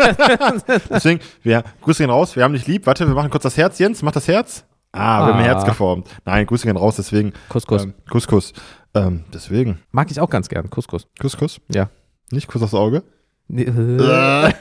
Deswegen, 0.91 1.21
wir 1.43 1.63
Grüße 1.83 2.03
gehen 2.03 2.11
raus. 2.11 2.37
Wir 2.37 2.45
haben 2.45 2.55
dich 2.55 2.67
lieb. 2.67 2.87
Warte, 2.87 3.07
wir 3.07 3.15
machen 3.15 3.31
kurz 3.31 3.43
das 3.43 3.57
Herz. 3.57 3.79
Jens, 3.79 4.03
mach 4.03 4.13
das 4.13 4.29
Herz. 4.29 4.65
Ah, 4.93 5.27
wir 5.27 5.35
haben 5.35 5.39
ein 5.41 5.45
Ah. 5.45 5.55
Herz 5.55 5.65
geformt. 5.65 6.09
Nein, 6.25 6.47
Grüße 6.47 6.67
gehen 6.67 6.77
raus. 6.77 6.97
Deswegen. 6.97 7.33
Kuss, 7.49 7.67
Kuss. 7.67 7.85
Ähm, 7.85 7.95
Kuss, 8.11 8.27
Kuss. 8.27 8.53
Ähm, 8.95 9.25
deswegen. 9.33 9.79
Mag 9.93 10.11
ich 10.11 10.21
auch 10.21 10.31
ganz 10.31 10.49
gern. 10.49 10.69
Kuss, 10.71 10.89
Kuss. 10.89 11.07
Kuss, 11.21 11.37
Kuss. 11.37 11.61
Ja. 11.73 11.91
Nicht 12.33 12.49
Kuss 12.49 12.63
aufs 12.63 12.75
Auge. 12.75 13.03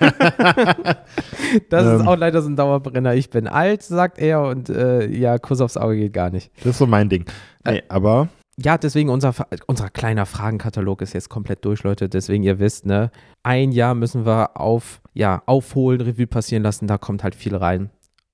Das 1.70 1.86
ist 1.86 2.02
Ähm. 2.02 2.08
auch 2.08 2.18
leider 2.18 2.42
so 2.42 2.50
ein 2.50 2.56
Dauerbrenner. 2.56 3.16
Ich 3.16 3.30
bin 3.30 3.48
alt, 3.48 3.84
sagt 3.84 4.20
er, 4.20 4.44
und 4.44 4.70
äh, 4.70 5.08
ja, 5.08 5.38
Kuss 5.38 5.62
aufs 5.62 5.78
Auge 5.78 5.98
geht 5.98 6.14
gar 6.14 6.30
nicht. 6.30 6.52
Das 6.58 6.68
ist 6.72 6.78
so 6.78 6.88
mein 6.88 7.10
Ding. 7.10 7.26
Äh. 7.64 7.72
Nee, 7.74 7.84
aber 7.90 8.30
Ja, 8.58 8.78
deswegen 8.78 9.10
unser, 9.10 9.34
unser 9.68 9.90
kleiner 9.90 10.26
Fragenkatalog 10.26 11.02
ist 11.02 11.14
jetzt 11.14 11.30
komplett 11.30 11.66
durch, 11.66 11.84
Leute. 11.84 12.10
Deswegen, 12.10 12.44
ihr 12.44 12.60
wisst, 12.60 12.86
ne, 12.86 13.10
ein 13.44 13.72
Jahr 13.72 13.96
müssen 13.96 14.26
wir 14.26 14.60
auf, 14.60 15.02
ja, 15.14 15.42
aufholen, 15.46 16.02
Revue 16.02 16.28
passieren 16.28 16.64
lassen. 16.64 16.88
Da 16.88 16.98
kommt 16.98 17.24
halt 17.24 17.36
viel 17.36 17.56
rein. 17.56 17.90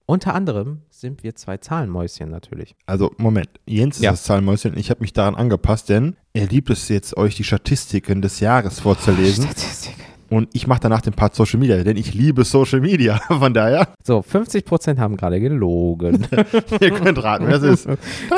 Unter 0.07 0.35
anderem 0.35 0.81
sind 0.91 1.23
wir 1.23 1.33
zwei 1.35 1.57
Zahlenmäuschen 1.57 2.29
natürlich. 2.29 2.75
Also, 2.85 3.11
Moment. 3.17 3.49
Jens 3.65 3.95
ist 3.97 4.03
Ja. 4.03 4.11
das 4.11 4.23
Zahlenmäuschen. 4.23 4.77
Ich 4.77 4.89
habe 4.91 5.01
mich 5.01 5.13
daran 5.13 5.33
angepasst, 5.35 5.89
denn 5.89 6.15
er 6.33 6.45
liebt 6.47 6.69
es 6.69 6.89
jetzt, 6.89 7.17
euch 7.17 7.35
die 7.35 7.43
Statistiken 7.43 8.21
des 8.21 8.39
Jahres 8.39 8.79
vorzulesen. 8.81 9.45
Statistik. 9.45 9.95
Und 10.35 10.49
ich 10.51 10.67
mache 10.67 10.81
danach 10.81 10.99
den 10.99 11.13
Part 11.13 11.33
Social 11.33 11.57
Media, 11.61 11.81
denn 11.81 11.95
ich 11.95 12.13
liebe 12.13 12.43
Social 12.43 12.81
Media. 12.81 13.17
Von 13.29 13.53
daher, 13.53 13.87
So, 14.03 14.19
50% 14.19 14.97
haben 14.97 15.15
gerade 15.15 15.39
gelogen. 15.39 16.27
ihr 16.81 16.91
könnt 16.91 17.23
raten, 17.23 17.45
wer 17.47 17.57
das 17.57 17.63
ist. 17.85 17.89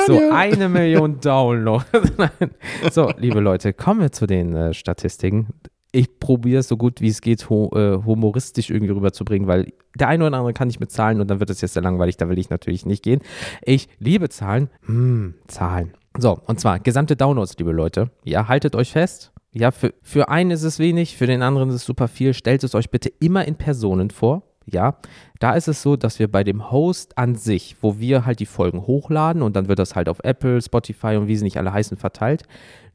So, 0.06 0.30
eine 0.30 0.68
Million 0.68 1.18
Downloads. 1.18 1.86
So, 2.92 3.10
liebe 3.16 3.40
Leute, 3.40 3.72
kommen 3.72 4.00
wir 4.00 4.12
zu 4.12 4.28
den 4.28 4.54
äh, 4.54 4.74
Statistiken. 4.74 5.48
Ich 5.90 6.20
probiere 6.20 6.60
es 6.60 6.68
so 6.68 6.76
gut 6.76 7.00
wie 7.00 7.08
es 7.08 7.20
geht, 7.20 7.50
ho 7.50 7.70
äh, 7.74 7.96
humoristisch 8.04 8.70
irgendwie 8.70 8.92
rüberzubringen, 8.92 9.48
weil 9.48 9.72
der 9.98 10.06
eine 10.06 10.24
oder 10.24 10.36
andere 10.36 10.52
kann 10.52 10.68
nicht 10.68 10.78
mit 10.78 10.92
Zahlen 10.92 11.20
und 11.20 11.28
dann 11.28 11.40
wird 11.40 11.50
es 11.50 11.60
jetzt 11.62 11.74
sehr 11.74 11.82
langweilig, 11.82 12.16
da 12.16 12.28
will 12.28 12.38
ich 12.38 12.48
natürlich 12.48 12.86
nicht 12.86 13.02
gehen. 13.02 13.22
Ich 13.62 13.88
liebe 13.98 14.28
Zahlen. 14.28 14.70
Hm, 14.86 15.34
Zahlen. 15.48 15.94
So, 16.16 16.38
und 16.46 16.60
zwar 16.60 16.78
gesamte 16.78 17.16
Downloads, 17.16 17.56
liebe 17.58 17.72
Leute. 17.72 18.10
Ja, 18.22 18.46
haltet 18.46 18.76
euch 18.76 18.92
fest. 18.92 19.32
Ja, 19.52 19.70
für, 19.70 19.94
für 20.02 20.28
einen 20.28 20.50
ist 20.50 20.62
es 20.62 20.78
wenig, 20.78 21.16
für 21.16 21.26
den 21.26 21.42
anderen 21.42 21.70
ist 21.70 21.76
es 21.76 21.84
super 21.84 22.08
viel. 22.08 22.34
Stellt 22.34 22.64
es 22.64 22.74
euch 22.74 22.90
bitte 22.90 23.10
immer 23.20 23.46
in 23.46 23.56
Personen 23.56 24.10
vor. 24.10 24.42
Ja, 24.70 24.98
da 25.40 25.54
ist 25.54 25.66
es 25.66 25.80
so, 25.80 25.96
dass 25.96 26.18
wir 26.18 26.30
bei 26.30 26.44
dem 26.44 26.70
Host 26.70 27.16
an 27.16 27.36
sich, 27.36 27.76
wo 27.80 27.98
wir 27.98 28.26
halt 28.26 28.38
die 28.38 28.46
Folgen 28.46 28.86
hochladen 28.86 29.40
und 29.40 29.56
dann 29.56 29.66
wird 29.66 29.78
das 29.78 29.96
halt 29.96 30.10
auf 30.10 30.18
Apple, 30.22 30.60
Spotify 30.60 31.16
und 31.16 31.26
wie 31.26 31.36
sie 31.36 31.44
nicht 31.44 31.56
alle 31.56 31.72
heißen 31.72 31.96
verteilt, 31.96 32.42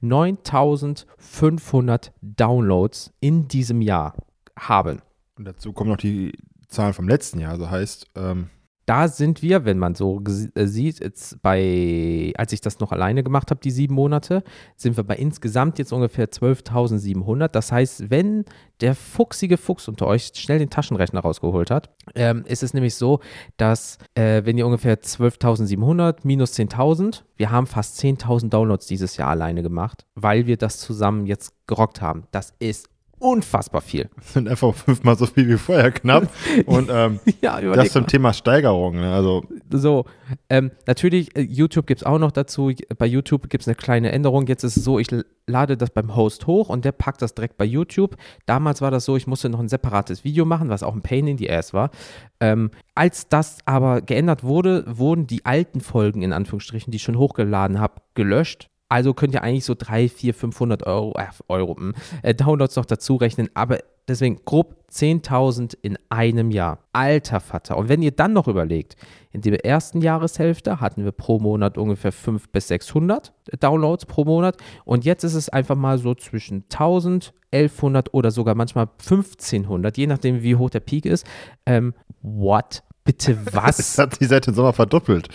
9500 0.01 2.11
Downloads 2.21 3.11
in 3.21 3.47
diesem 3.47 3.81
Jahr 3.81 4.13
haben. 4.55 5.01
Und 5.35 5.45
dazu 5.45 5.73
kommen 5.73 5.89
noch 5.89 5.97
die 5.97 6.33
Zahlen 6.67 6.93
vom 6.93 7.07
letzten 7.07 7.39
Jahr. 7.39 7.53
Also 7.53 7.71
heißt, 7.71 8.05
ähm, 8.15 8.51
Da 8.85 9.07
sind 9.07 9.41
wir, 9.41 9.65
wenn 9.65 9.79
man 9.79 9.95
so 9.95 10.21
äh, 10.55 10.65
sieht, 10.65 10.99
jetzt 10.99 11.41
bei, 11.41 12.33
als 12.37 12.51
ich 12.51 12.61
das 12.61 12.79
noch 12.79 12.91
alleine 12.91 13.23
gemacht 13.23 13.49
habe, 13.49 13.61
die 13.61 13.71
sieben 13.71 13.95
Monate, 13.95 14.43
sind 14.75 14.97
wir 14.97 15.03
bei 15.03 15.15
insgesamt 15.15 15.79
jetzt 15.79 15.93
ungefähr 15.93 16.29
12.700. 16.29 17.47
Das 17.47 17.71
heißt, 17.71 18.09
wenn 18.09 18.45
der 18.81 18.95
fuchsige 18.95 19.57
Fuchs 19.57 19.87
unter 19.87 20.07
euch 20.07 20.31
schnell 20.35 20.59
den 20.59 20.69
Taschenrechner 20.69 21.21
rausgeholt 21.21 21.71
hat, 21.71 21.89
ähm, 22.15 22.43
ist 22.45 22.63
es 22.63 22.73
nämlich 22.73 22.95
so, 22.95 23.21
dass 23.55 23.97
äh, 24.15 24.43
wenn 24.43 24.57
ihr 24.57 24.65
ungefähr 24.65 25.01
12.700 25.01 26.17
minus 26.23 26.53
10.000, 26.53 27.23
wir 27.37 27.51
haben 27.51 27.67
fast 27.67 27.99
10.000 27.99 28.49
Downloads 28.49 28.87
dieses 28.87 29.15
Jahr 29.15 29.29
alleine 29.29 29.63
gemacht, 29.63 30.05
weil 30.15 30.45
wir 30.45 30.57
das 30.57 30.79
zusammen 30.79 31.25
jetzt 31.25 31.53
gerockt 31.67 32.01
haben. 32.01 32.27
Das 32.31 32.53
ist 32.59 32.89
unfassbar 33.23 33.81
viel. 33.81 34.09
sind 34.21 34.49
einfach 34.49 34.73
fünfmal 34.75 35.17
so 35.17 35.25
viel 35.25 35.47
wie 35.47 35.57
vorher 35.57 35.91
knapp. 35.91 36.27
Und 36.65 36.89
ähm, 36.91 37.19
Ja, 37.41 37.59
das 37.61 37.91
zum 37.91 38.05
Thema 38.05 38.33
Steigerung. 38.33 38.95
Ne? 38.95 39.13
Also, 39.13 39.45
So, 39.71 40.05
ähm, 40.49 40.71
natürlich, 40.85 41.35
äh, 41.35 41.41
YouTube 41.41 41.87
gibt 41.87 42.01
es 42.01 42.05
auch 42.05 42.19
noch 42.19 42.31
dazu. 42.31 42.71
Bei 42.97 43.05
YouTube 43.05 43.49
gibt 43.49 43.61
es 43.61 43.67
eine 43.67 43.75
kleine 43.75 44.11
Änderung. 44.11 44.45
Jetzt 44.47 44.63
ist 44.63 44.77
es 44.77 44.83
so, 44.83 44.99
ich 44.99 45.07
lade 45.47 45.77
das 45.77 45.89
beim 45.89 46.15
Host 46.15 46.47
hoch 46.47 46.69
und 46.69 46.85
der 46.85 46.91
packt 46.91 47.21
das 47.21 47.33
direkt 47.33 47.57
bei 47.57 47.65
YouTube. 47.65 48.17
Damals 48.45 48.81
war 48.81 48.91
das 48.91 49.05
so, 49.05 49.15
ich 49.15 49.27
musste 49.27 49.49
noch 49.49 49.59
ein 49.59 49.69
separates 49.69 50.23
Video 50.23 50.45
machen, 50.45 50.69
was 50.69 50.83
auch 50.83 50.93
ein 50.93 51.01
Pain 51.01 51.27
in 51.27 51.37
the 51.37 51.49
Ass 51.49 51.73
war. 51.73 51.91
Ähm, 52.39 52.71
als 52.95 53.29
das 53.29 53.59
aber 53.65 54.01
geändert 54.01 54.43
wurde, 54.43 54.83
wurden 54.87 55.27
die 55.27 55.45
alten 55.45 55.81
Folgen, 55.81 56.21
in 56.21 56.33
Anführungsstrichen, 56.33 56.91
die 56.91 56.97
ich 56.97 57.03
schon 57.03 57.17
hochgeladen 57.17 57.79
habe, 57.79 58.01
gelöscht. 58.15 58.69
Also 58.93 59.15
könnt 59.15 59.33
ihr 59.33 59.41
eigentlich 59.41 59.65
so 59.65 59.73
3, 59.75 60.07
4, 60.07 60.35
500 60.35 60.85
Euro, 60.85 61.15
äh, 61.17 61.25
Euro 61.47 61.75
hm, 61.75 61.95
äh, 62.21 62.35
Downloads 62.35 62.75
noch 62.75 62.85
dazu 62.85 63.15
rechnen. 63.15 63.49
Aber 63.55 63.79
deswegen 64.07 64.41
grob 64.45 64.75
10.000 64.91 65.75
in 65.81 65.97
einem 66.09 66.51
Jahr. 66.51 66.77
Alter 66.91 67.39
Vater. 67.39 67.75
Und 67.75 67.89
wenn 67.89 68.03
ihr 68.03 68.11
dann 68.11 68.33
noch 68.33 68.47
überlegt, 68.47 68.95
in 69.31 69.41
der 69.41 69.65
ersten 69.65 69.99
Jahreshälfte 70.01 70.79
hatten 70.79 71.05
wir 71.05 71.11
pro 71.11 71.39
Monat 71.39 71.79
ungefähr 71.79 72.11
500 72.11 72.51
bis 72.51 72.67
600 72.67 73.33
Downloads 73.59 74.05
pro 74.05 74.25
Monat. 74.25 74.57
Und 74.85 75.05
jetzt 75.05 75.23
ist 75.23 75.33
es 75.33 75.49
einfach 75.49 75.75
mal 75.75 75.97
so 75.97 76.13
zwischen 76.13 76.65
1000, 76.71 77.33
1100 77.51 78.13
oder 78.13 78.29
sogar 78.29 78.53
manchmal 78.53 78.89
1500, 78.99 79.97
je 79.97 80.05
nachdem, 80.05 80.43
wie 80.43 80.55
hoch 80.55 80.69
der 80.69 80.81
Peak 80.81 81.07
ist. 81.07 81.25
Ähm, 81.65 81.95
what? 82.21 82.83
Bitte 83.03 83.31
es 83.47 83.55
was? 83.55 83.97
hat 83.97 84.19
sich 84.19 84.27
seit 84.27 84.45
dem 84.45 84.53
Sommer 84.53 84.73
verdoppelt. 84.73 85.29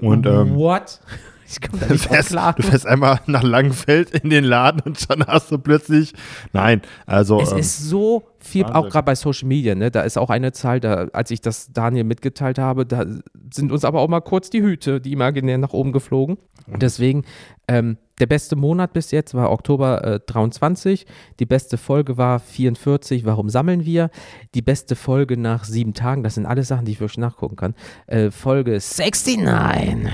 Und 0.00 0.26
ähm, 0.26 0.56
what? 0.56 0.98
Ich 1.46 1.60
komme 1.60 1.80
da 1.80 1.86
du, 1.86 1.92
nicht 1.92 2.06
fährst, 2.06 2.30
klar. 2.30 2.54
du 2.54 2.62
fährst 2.62 2.86
einmal 2.86 3.20
nach 3.26 3.42
Langenfeld 3.42 4.10
in 4.10 4.30
den 4.30 4.44
Laden 4.44 4.80
und 4.80 4.98
schon 4.98 5.26
hast 5.26 5.50
du 5.50 5.58
plötzlich. 5.58 6.12
Nein, 6.52 6.82
also. 7.06 7.40
Es 7.40 7.52
ähm, 7.52 7.58
ist 7.58 7.88
so 7.88 8.24
viel, 8.44 8.62
Wahnsinn. 8.64 8.76
auch 8.76 8.88
gerade 8.88 9.06
bei 9.06 9.14
Social 9.14 9.48
Media, 9.48 9.74
ne? 9.74 9.90
Da 9.90 10.02
ist 10.02 10.16
auch 10.16 10.30
eine 10.30 10.52
Zahl, 10.52 10.80
da, 10.80 11.08
als 11.12 11.30
ich 11.30 11.40
das 11.40 11.72
Daniel 11.72 12.04
mitgeteilt 12.04 12.58
habe, 12.58 12.86
da 12.86 13.04
sind 13.52 13.72
uns 13.72 13.84
aber 13.84 14.00
auch 14.00 14.08
mal 14.08 14.20
kurz 14.20 14.50
die 14.50 14.62
Hüte, 14.62 15.00
die 15.00 15.12
imaginär 15.12 15.58
nach 15.58 15.72
oben 15.72 15.92
geflogen. 15.92 16.38
Und 16.66 16.82
deswegen, 16.82 17.24
ähm, 17.68 17.98
der 18.20 18.26
beste 18.26 18.54
Monat 18.56 18.92
bis 18.92 19.10
jetzt 19.10 19.34
war 19.34 19.50
Oktober 19.50 20.04
äh, 20.04 20.20
23. 20.24 21.04
Die 21.40 21.46
beste 21.46 21.76
Folge 21.76 22.16
war 22.16 22.38
44. 22.38 23.24
Warum 23.24 23.48
sammeln 23.48 23.84
wir? 23.84 24.10
Die 24.54 24.62
beste 24.62 24.94
Folge 24.96 25.36
nach 25.36 25.64
sieben 25.64 25.94
Tagen, 25.94 26.22
das 26.22 26.36
sind 26.36 26.46
alles 26.46 26.68
Sachen, 26.68 26.84
die 26.84 26.92
ich 26.92 27.00
wirklich 27.00 27.18
nachgucken 27.18 27.56
kann. 27.56 27.74
Äh, 28.06 28.30
Folge 28.30 28.78
69. 28.78 30.10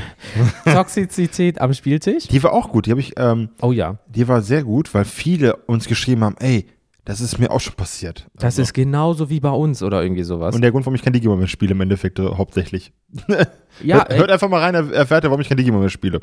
Toxizität 0.65 1.61
am 1.61 1.73
Spieltisch. 1.75 2.27
die 2.29 2.43
war 2.43 2.53
auch 2.53 2.71
gut. 2.71 2.87
Die 2.87 2.91
habe 2.91 3.01
ich, 3.01 3.13
ähm, 3.17 3.51
Oh 3.61 3.73
ja, 3.73 3.99
die 4.09 4.27
war 4.29 4.43
sehr 4.43 4.65
gut, 4.65 4.93
weil 4.95 5.05
viele 5.05 5.57
uns 5.67 5.87
geschrieben 5.87 6.25
haben, 6.25 6.37
ey, 6.41 6.67
das 7.11 7.21
ist 7.21 7.39
mir 7.39 7.51
auch 7.51 7.61
schon 7.61 7.75
passiert. 7.75 8.27
das 8.35 8.45
Also, 8.45 8.63
ist 8.63 8.73
genauso 8.73 9.29
wie 9.31 9.41
bei 9.41 9.51
uns 9.51 9.83
oder 9.83 10.03
irgendwie 10.03 10.23
sowas. 10.23 10.55
Und 10.55 10.63
der 10.63 10.71
Grund, 10.71 10.87
warum 10.87 10.95
ich 10.95 11.03
kein 11.03 11.13
Digimon 11.13 11.39
mehr 11.39 11.49
spiele, 11.49 11.73
im 11.73 11.81
Endeffekt 11.81 12.19
äh, 12.19 12.23
hauptsächlich. 12.37 12.93
ja, 13.83 13.97
hört, 13.97 14.15
hört 14.17 14.31
einfach 14.31 14.49
mal 14.49 14.61
rein, 14.61 14.75
er- 14.75 14.93
erfährt 14.93 15.25
ihr, 15.25 15.31
warum 15.31 15.41
ich 15.41 15.49
kein 15.49 15.57
Digimon 15.59 15.81
mehr 15.81 15.89
spiele. 15.91 16.21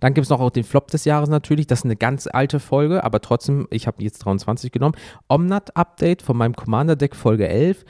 Dann 0.00 0.14
gibt 0.14 0.24
es 0.24 0.30
noch 0.30 0.40
auch 0.40 0.50
den 0.50 0.64
Flop 0.64 0.90
des 0.90 1.04
Jahres 1.04 1.28
natürlich. 1.28 1.66
Das 1.68 1.80
ist 1.80 1.84
eine 1.84 1.94
ganz 1.96 2.26
alte 2.26 2.58
Folge, 2.60 3.04
aber 3.04 3.20
trotzdem, 3.20 3.68
ich 3.70 3.86
habe 3.86 4.02
jetzt 4.02 4.18
23 4.24 4.72
genommen. 4.72 4.94
Omnat-Update 5.28 6.22
von 6.22 6.36
meinem 6.36 6.54
Commander-Deck 6.56 7.14
Folge 7.16 7.48
11. 7.48 7.84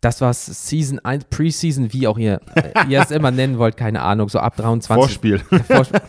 Das 0.00 0.20
war 0.20 0.32
Season 0.32 1.00
1, 1.00 1.24
Preseason, 1.24 1.92
wie 1.92 2.06
auch 2.06 2.18
ihr, 2.18 2.40
äh, 2.54 2.72
ihr 2.88 3.00
es 3.00 3.10
immer 3.10 3.32
nennen 3.32 3.58
wollt, 3.58 3.76
keine 3.76 4.02
Ahnung, 4.02 4.28
so 4.28 4.38
ab 4.38 4.54
23. 4.56 4.94
Vorspiel. 4.94 5.36
Vorsp- 5.50 6.00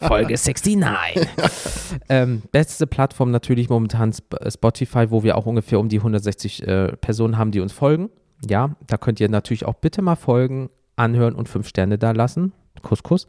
Folge 0.00 0.34
69. 0.36 1.28
ähm, 2.08 2.42
beste 2.52 2.86
Plattform 2.86 3.30
natürlich 3.30 3.68
momentan 3.68 4.10
Sp 4.10 4.34
Spotify, 4.48 5.10
wo 5.10 5.22
wir 5.22 5.36
auch 5.38 5.46
ungefähr 5.46 5.78
um 5.78 5.88
die 5.88 5.98
160 5.98 6.66
äh, 6.66 6.96
Personen 6.96 7.38
haben, 7.38 7.52
die 7.52 7.60
uns 7.60 7.72
folgen. 7.72 8.10
Ja, 8.48 8.74
da 8.86 8.96
könnt 8.96 9.20
ihr 9.20 9.28
natürlich 9.28 9.64
auch 9.64 9.74
bitte 9.74 10.02
mal 10.02 10.16
folgen, 10.16 10.68
anhören 10.96 11.34
und 11.34 11.48
fünf 11.48 11.68
Sterne 11.68 11.96
da 11.96 12.10
lassen. 12.10 12.52
Kuss, 12.82 13.02
Kuss. 13.02 13.28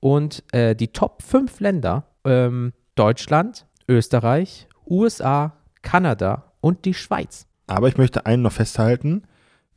Und 0.00 0.42
äh, 0.52 0.74
die 0.74 0.88
Top 0.88 1.22
5 1.22 1.60
Länder, 1.60 2.04
ähm, 2.24 2.72
Deutschland, 2.96 3.66
Österreich, 3.88 4.66
USA, 4.90 5.52
Kanada 5.82 6.52
und 6.60 6.84
die 6.84 6.94
Schweiz. 6.94 7.46
Aber 7.66 7.88
ich 7.88 7.96
möchte 7.96 8.26
einen 8.26 8.42
noch 8.42 8.52
festhalten. 8.52 9.22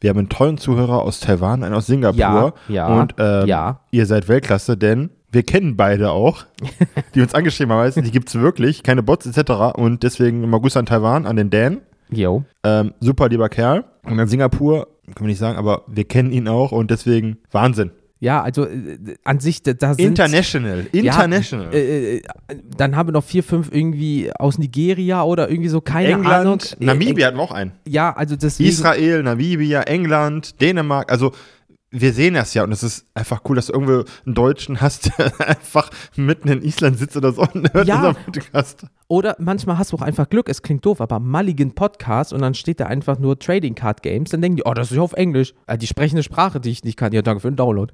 Wir 0.02 0.10
haben 0.10 0.20
einen 0.20 0.30
tollen 0.30 0.58
Zuhörer 0.58 1.02
aus 1.02 1.20
Taiwan, 1.20 1.64
einen 1.64 1.74
aus 1.74 1.88
Singapur. 1.88 2.20
Ja, 2.20 2.54
ja, 2.68 2.88
Und 2.88 3.16
ähm, 3.18 3.48
ja. 3.48 3.80
ihr 3.92 4.06
seid 4.06 4.28
Weltklasse, 4.28 4.78
denn 4.78 5.10
wir 5.32 5.44
kennen 5.44 5.76
beide 5.76 6.12
auch, 6.12 6.46
die 7.16 7.22
uns 7.22 7.34
angeschrieben 7.34 7.74
haben. 7.74 8.04
Die 8.04 8.12
gibt 8.12 8.30
es 8.30 8.36
wirklich, 8.36 8.84
keine 8.84 9.04
Bots 9.04 9.26
etc. 9.26 9.78
Und 9.78 10.04
deswegen 10.04 10.50
mal 10.50 10.60
Grüße 10.60 10.80
an 10.80 10.86
Taiwan, 10.86 11.26
an 11.26 11.36
den 11.36 11.50
Dan. 11.50 11.82
Yo. 12.10 12.44
Ähm, 12.64 12.94
super 13.00 13.30
lieber 13.30 13.50
Kerl. 13.50 13.86
Und 14.04 14.20
an 14.20 14.28
Singapur, 14.28 14.88
können 15.06 15.22
wir 15.22 15.28
nicht 15.28 15.40
sagen, 15.40 15.58
aber 15.58 15.84
wir 15.88 16.04
kennen 16.06 16.32
ihn 16.32 16.48
auch 16.48 16.72
und 16.72 16.92
deswegen 16.92 17.38
Wahnsinn. 17.52 17.92
Ja, 18.22 18.42
also 18.42 18.66
äh, 18.66 18.98
an 19.26 19.40
sich, 19.40 19.62
da 19.62 19.74
da 19.74 19.94
sind 19.94 20.06
International. 20.06 20.86
International. 20.94 21.66
Ja, 21.74 21.78
äh, 21.80 22.16
äh, 22.18 22.22
dann 22.78 22.96
haben 22.96 23.10
wir 23.10 23.14
noch 23.14 23.24
vier, 23.26 23.44
fünf 23.44 23.70
irgendwie 23.74 24.32
aus 24.40 24.58
Nigeria 24.58 25.22
oder 25.24 25.50
irgendwie 25.50 25.70
so, 25.70 25.82
keine 25.82 26.16
Ahnung. 26.16 26.24
England, 26.26 26.78
Äh, 26.80 26.86
Namibia 26.86 27.28
hatten 27.28 27.38
wir 27.38 27.44
auch 27.44 27.52
einen. 27.52 27.72
äh, 27.86 27.90
Ja, 27.90 28.14
also 28.16 28.36
deswegen. 28.38 28.70
Israel, 28.70 29.22
Namibia, 29.22 29.82
England, 29.82 30.60
Dänemark, 30.62 31.12
also 31.12 31.34
wir 32.02 32.14
sehen 32.14 32.34
das 32.34 32.54
ja 32.54 32.64
und 32.64 32.72
es 32.72 32.84
ist 32.84 33.06
einfach 33.14 33.42
cool, 33.48 33.56
dass 33.56 33.68
du 33.68 33.74
irgendwo 33.74 34.04
einen 34.26 34.36
Deutschen 34.36 34.82
hast, 34.82 35.12
der 35.18 35.32
einfach 35.50 35.90
mitten 36.16 36.48
in 36.50 36.62
Island 36.62 36.98
sitzt 37.00 37.16
oder 37.18 37.32
so 37.32 37.42
und 37.54 37.74
hört 37.74 37.88
Ja. 37.88 37.96
unseren 37.98 38.16
Podcast. 38.26 38.86
Oder 39.08 39.36
manchmal 39.40 39.78
hast 39.78 39.92
du 39.92 39.98
auch 39.98 40.02
einfach 40.02 40.30
Glück, 40.30 40.50
es 40.50 40.62
klingt 40.62 40.86
doof, 40.86 41.00
aber 41.00 41.20
Mulligan 41.20 41.72
Podcast 41.72 42.34
und 42.34 42.42
dann 42.42 42.54
steht 42.54 42.80
da 42.80 42.88
einfach 42.88 43.20
nur 43.20 43.40
Trading 43.40 43.76
Card 43.76 44.02
Games, 44.04 44.32
dann 44.32 44.42
denken 44.42 44.58
die, 44.58 44.64
oh, 44.66 44.74
das 44.74 44.92
ist 44.92 44.98
ja 44.98 45.04
auf 45.04 45.14
Englisch. 45.14 45.54
Äh, 45.68 45.78
die 45.78 45.88
sprechende 45.88 46.24
Sprache, 46.24 46.60
die 46.60 46.72
ich 46.72 46.84
nicht 46.84 46.98
kann. 46.98 47.14
Ja, 47.14 47.22
danke 47.22 47.42
für 47.42 47.50
den 47.52 47.56
Download. 47.56 47.94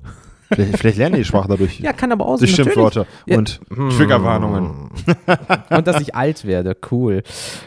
Vielleicht, 0.53 0.77
vielleicht 0.79 0.97
lernen 0.97 1.15
die 1.15 1.21
die 1.21 1.25
Sprache 1.25 1.47
dadurch. 1.47 1.79
Ja, 1.79 1.93
kann 1.93 2.11
aber 2.11 2.25
auch 2.25 2.33
natürlich. 2.33 2.55
Schimpfworte 2.55 3.05
Ja. 3.25 3.37
und 3.37 3.61
Triggerwarnungen. 3.95 4.89
und 5.69 5.87
dass 5.87 6.01
ich 6.01 6.13
alt 6.15 6.43
werde. 6.45 6.75
Cool. 6.91 7.23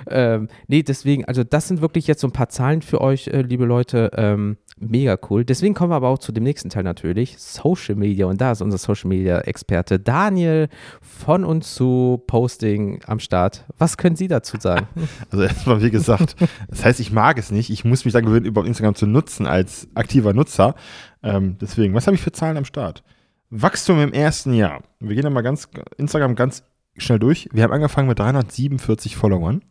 Ähm, 0.09 0.49
nee, 0.69 0.83
deswegen, 0.83 1.25
also 1.25 1.45
das 1.45 1.69
sind 1.69 1.81
wirklich 1.81 2.07
jetzt 2.07 2.21
so 2.21 2.27
ein 2.27 2.33
paar 2.33 2.51
Zahlen 2.51 2.83
für 2.83 3.01
euch, 3.01 3.29
äh, 3.29 3.41
liebe 3.43 3.65
Leute. 3.65 4.11
Ähm, 4.17 4.59
mega 4.77 5.19
cool. 5.31 5.45
Deswegen 5.45 5.75
kommen 5.75 5.91
wir 5.91 5.97
aber 5.97 6.09
auch 6.09 6.19
zu 6.19 6.33
dem 6.33 6.45
nächsten 6.45 6.71
Teil 6.71 6.83
natürlich. 6.83 7.39
Social 7.39 7.95
Media. 7.95 8.27
Und 8.27 8.41
da 8.41 8.53
ist 8.53 8.61
unser 8.61 8.79
Social 8.79 9.09
Media 9.09 9.41
Experte 9.41 9.99
Daniel 9.99 10.69
von 11.01 11.45
uns 11.45 11.75
zu 11.75 12.23
Posting 12.27 13.01
am 13.07 13.21
Start. 13.21 13.65
Was 13.79 13.97
können 13.97 14.17
Sie 14.17 14.29
dazu 14.29 14.59
sagen? 14.59 14.87
Also 15.31 15.45
erstmal, 15.45 15.83
wie 15.83 15.91
gesagt, 15.91 16.37
das 16.69 16.85
heißt, 16.85 17.01
ich 17.01 17.11
mag 17.11 17.39
es 17.39 17.51
nicht. 17.51 17.71
Ich 17.71 17.85
muss 17.85 18.05
mich 18.05 18.13
dann 18.13 18.25
gewöhnen, 18.25 18.47
überhaupt 18.47 18.69
Instagram 18.69 18.95
zu 18.95 19.07
nutzen 19.07 19.47
als 19.47 19.89
aktiver 19.95 20.33
Nutzer. 20.33 20.75
Ähm, 21.23 21.57
deswegen, 21.61 21.95
was 21.95 22.07
habe 22.07 22.15
ich 22.15 22.23
für 22.23 22.33
Zahlen 22.33 22.57
am 22.57 22.65
Start? 22.65 23.03
Wachstum 23.51 24.01
im 24.01 24.13
ersten 24.13 24.55
Jahr. 24.55 24.83
Wir 25.01 25.15
gehen 25.15 25.25
da 25.25 25.31
mal 25.31 25.43
ganz 25.43 25.69
Instagram 25.97 26.35
ganz 26.35 26.63
schnell 26.97 27.19
durch. 27.19 27.49
Wir 27.53 27.65
haben 27.65 27.73
angefangen 27.73 28.09
mit 28.09 28.19
347 28.19 29.17
Followern. 29.17 29.63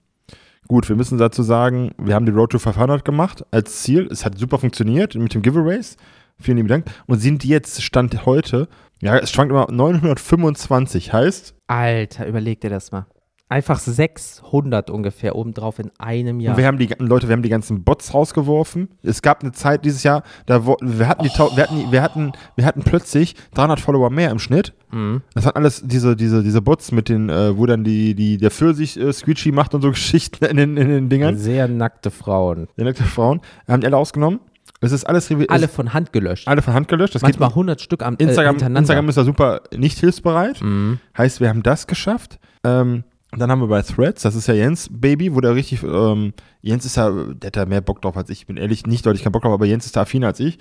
Gut, 0.67 0.87
wir 0.89 0.95
müssen 0.95 1.17
dazu 1.17 1.43
sagen, 1.43 1.91
wir 1.97 2.15
haben 2.15 2.25
die 2.25 2.31
Road 2.31 2.51
to 2.51 2.59
500 2.59 3.03
gemacht 3.03 3.45
als 3.51 3.81
Ziel. 3.83 4.07
Es 4.11 4.25
hat 4.25 4.37
super 4.37 4.57
funktioniert 4.57 5.15
mit 5.15 5.33
dem 5.33 5.41
Giveaways. 5.41 5.97
Vielen 6.39 6.57
lieben 6.57 6.69
Dank. 6.69 6.85
Und 7.05 7.19
sind 7.19 7.43
jetzt, 7.43 7.81
Stand 7.83 8.25
heute, 8.25 8.67
ja, 9.01 9.17
es 9.17 9.31
schwankt 9.31 9.51
immer 9.51 9.67
925. 9.69 11.11
Heißt, 11.13 11.55
Alter, 11.67 12.27
überleg 12.27 12.61
dir 12.61 12.69
das 12.69 12.91
mal. 12.91 13.05
Einfach 13.49 13.77
600 13.79 14.89
ungefähr 14.89 15.35
obendrauf 15.35 15.77
in 15.77 15.91
einem 15.99 16.39
Jahr. 16.39 16.53
Und 16.55 16.57
wir 16.57 16.65
haben 16.65 16.79
die 16.79 16.89
Leute, 16.97 17.27
wir 17.27 17.33
haben 17.33 17.43
die 17.43 17.49
ganzen 17.49 17.83
Bots 17.83 18.13
rausgeworfen. 18.13 18.89
Es 19.03 19.21
gab 19.21 19.43
eine 19.43 19.51
Zeit 19.51 19.85
dieses 19.85 20.01
Jahr, 20.01 20.23
da 20.47 20.65
wo, 20.65 20.75
wir 20.81 21.07
hatten 21.07 21.23
die, 21.23 21.29
Tau- 21.29 21.55
wir 21.55 21.63
hatten, 21.63 21.91
wir 21.91 22.01
hatten, 22.01 22.31
wir 22.55 22.65
hatten 22.65 22.81
plötzlich 22.81 23.35
300 23.53 23.79
Follower 23.79 24.09
mehr 24.09 24.31
im 24.31 24.39
Schnitt. 24.39 24.73
Mhm. 24.91 25.21
Das 25.35 25.45
hat 25.45 25.55
alles 25.55 25.83
diese, 25.85 26.15
diese, 26.15 26.41
diese 26.41 26.61
Bots 26.63 26.91
mit 26.91 27.09
den, 27.09 27.29
äh, 27.29 27.55
wo 27.55 27.65
dann 27.67 27.83
die, 27.83 28.15
die, 28.15 28.37
der 28.37 28.49
Pfirsich 28.49 28.99
äh, 28.99 29.13
Squeegee 29.13 29.51
macht 29.51 29.75
und 29.75 29.81
so 29.81 29.89
Geschichten 29.91 30.43
in 30.45 30.57
den, 30.57 30.77
in 30.77 30.87
den 30.87 31.09
Dingern. 31.09 31.37
Sehr 31.37 31.67
nackte 31.67 32.09
Frauen. 32.09 32.67
Die 32.77 32.83
nackte 32.83 33.03
Frauen 33.03 33.41
haben 33.67 33.81
die 33.81 33.87
alle 33.87 33.97
ausgenommen. 33.97 34.39
Es 34.81 34.91
ist 34.91 35.05
alles, 35.05 35.29
Alle 35.47 35.67
von 35.69 35.93
Hand 35.93 36.11
gelöscht. 36.11 36.47
alle 36.47 36.61
von 36.61 36.73
Hand 36.73 36.87
gelöscht. 36.89 37.15
Das 37.15 37.21
Manchmal 37.21 37.49
geht 37.49 37.53
100 37.53 37.81
Stück 37.81 38.03
am 38.03 38.15
äh, 38.15 38.23
Instagram, 38.23 38.55
hintereinander. 38.55 38.79
Instagram 38.79 39.09
ist 39.09 39.17
da 39.17 39.23
super 39.23 39.61
nicht 39.75 39.99
hilfsbereit. 39.99 40.61
Mhm. 40.61 40.99
Heißt, 41.17 41.39
wir 41.39 41.47
haben 41.49 41.63
das 41.63 41.87
geschafft. 41.87 42.39
Ähm, 42.65 43.03
dann 43.39 43.49
haben 43.51 43.61
wir 43.61 43.67
bei 43.67 43.81
Threads, 43.81 44.21
das 44.23 44.35
ist 44.35 44.47
ja 44.47 44.53
Jens 44.53 44.89
Baby, 44.91 45.33
wo 45.35 45.41
der 45.41 45.55
richtig, 45.55 45.83
ähm, 45.83 46.33
Jens 46.61 46.85
ist 46.85 46.97
ja, 46.97 47.09
der 47.11 47.47
hat 47.47 47.55
da 47.57 47.65
mehr 47.65 47.81
Bock 47.81 48.01
drauf 48.01 48.15
als 48.17 48.29
ich. 48.29 48.39
Ich 48.41 48.47
bin 48.47 48.57
ehrlich 48.57 48.85
nicht 48.85 49.05
deutlich 49.05 49.23
keinen 49.23 49.31
Bock 49.31 49.41
drauf, 49.43 49.53
aber 49.53 49.65
Jens 49.65 49.85
ist 49.85 49.95
da 49.95 50.01
affiner 50.01 50.27
als 50.27 50.39
ich. 50.39 50.59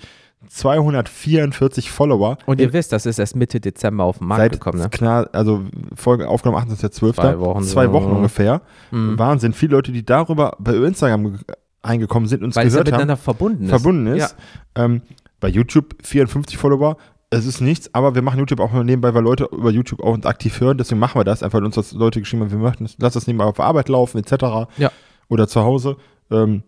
244 0.81 1.91
Follower. 1.91 2.37
Und 2.45 2.59
ihr 2.59 2.73
wisst, 2.73 2.91
das 2.91 3.05
ist 3.05 3.19
erst 3.19 3.35
Mitte 3.35 3.59
Dezember 3.59 4.03
auf 4.03 4.17
den 4.19 4.27
Markt 4.27 4.41
seit 4.41 4.51
gekommen, 4.53 4.79
ne? 4.79 4.89
klar, 4.89 5.29
also 5.33 5.63
Folge 5.95 6.27
aufgenommen 6.27 6.67
28.12. 6.69 7.13
Zwei 7.13 7.39
Wochen 7.39 7.63
Zwei 7.63 7.85
so. 7.85 7.93
Wochen 7.93 8.11
ungefähr. 8.11 8.61
Mhm. 8.91 9.17
Wahnsinn. 9.17 9.53
Viele 9.53 9.73
Leute, 9.75 9.91
die 9.91 10.05
darüber 10.05 10.55
bei 10.59 10.73
Instagram 10.75 11.31
ge- 11.33 11.39
eingekommen 11.81 12.27
sind 12.27 12.39
und 12.41 12.47
uns 12.47 12.55
Weil 12.55 12.67
es 12.67 12.73
ja 12.73 12.79
gehört 12.83 12.87
haben, 12.87 12.93
miteinander 13.01 13.17
verbunden 13.17 13.63
ist. 13.65 13.69
verbunden 13.69 14.07
ist. 14.07 14.35
Ähm, 14.75 15.01
bei 15.39 15.49
YouTube 15.49 15.95
54 16.03 16.57
Follower. 16.57 16.97
Es 17.33 17.45
ist 17.45 17.61
nichts, 17.61 17.93
aber 17.93 18.15
wir 18.15 18.21
machen 18.21 18.39
YouTube 18.39 18.59
auch 18.59 18.71
nebenbei, 18.73 19.13
weil 19.13 19.23
Leute 19.23 19.45
über 19.51 19.71
YouTube 19.71 20.01
auch 20.01 20.13
uns 20.13 20.25
aktiv 20.25 20.59
hören. 20.59 20.77
Deswegen 20.77 20.99
machen 20.99 21.19
wir 21.19 21.23
das. 21.23 21.43
Einfach 21.43 21.57
weil 21.59 21.65
uns 21.65 21.75
das 21.75 21.91
Leute 21.93 22.19
geschrieben 22.19 22.43
haben, 22.43 22.51
wir 22.51 22.57
möchten, 22.57 22.83
das- 22.85 22.95
lass 22.99 23.13
das 23.13 23.27
nebenbei 23.27 23.45
auf 23.45 23.59
Arbeit 23.59 23.89
laufen, 23.89 24.17
etc. 24.19 24.67
Ja. 24.77 24.91
Oder 25.29 25.47
zu 25.47 25.61
Hause. 25.61 25.97
Ähm, 26.31 26.63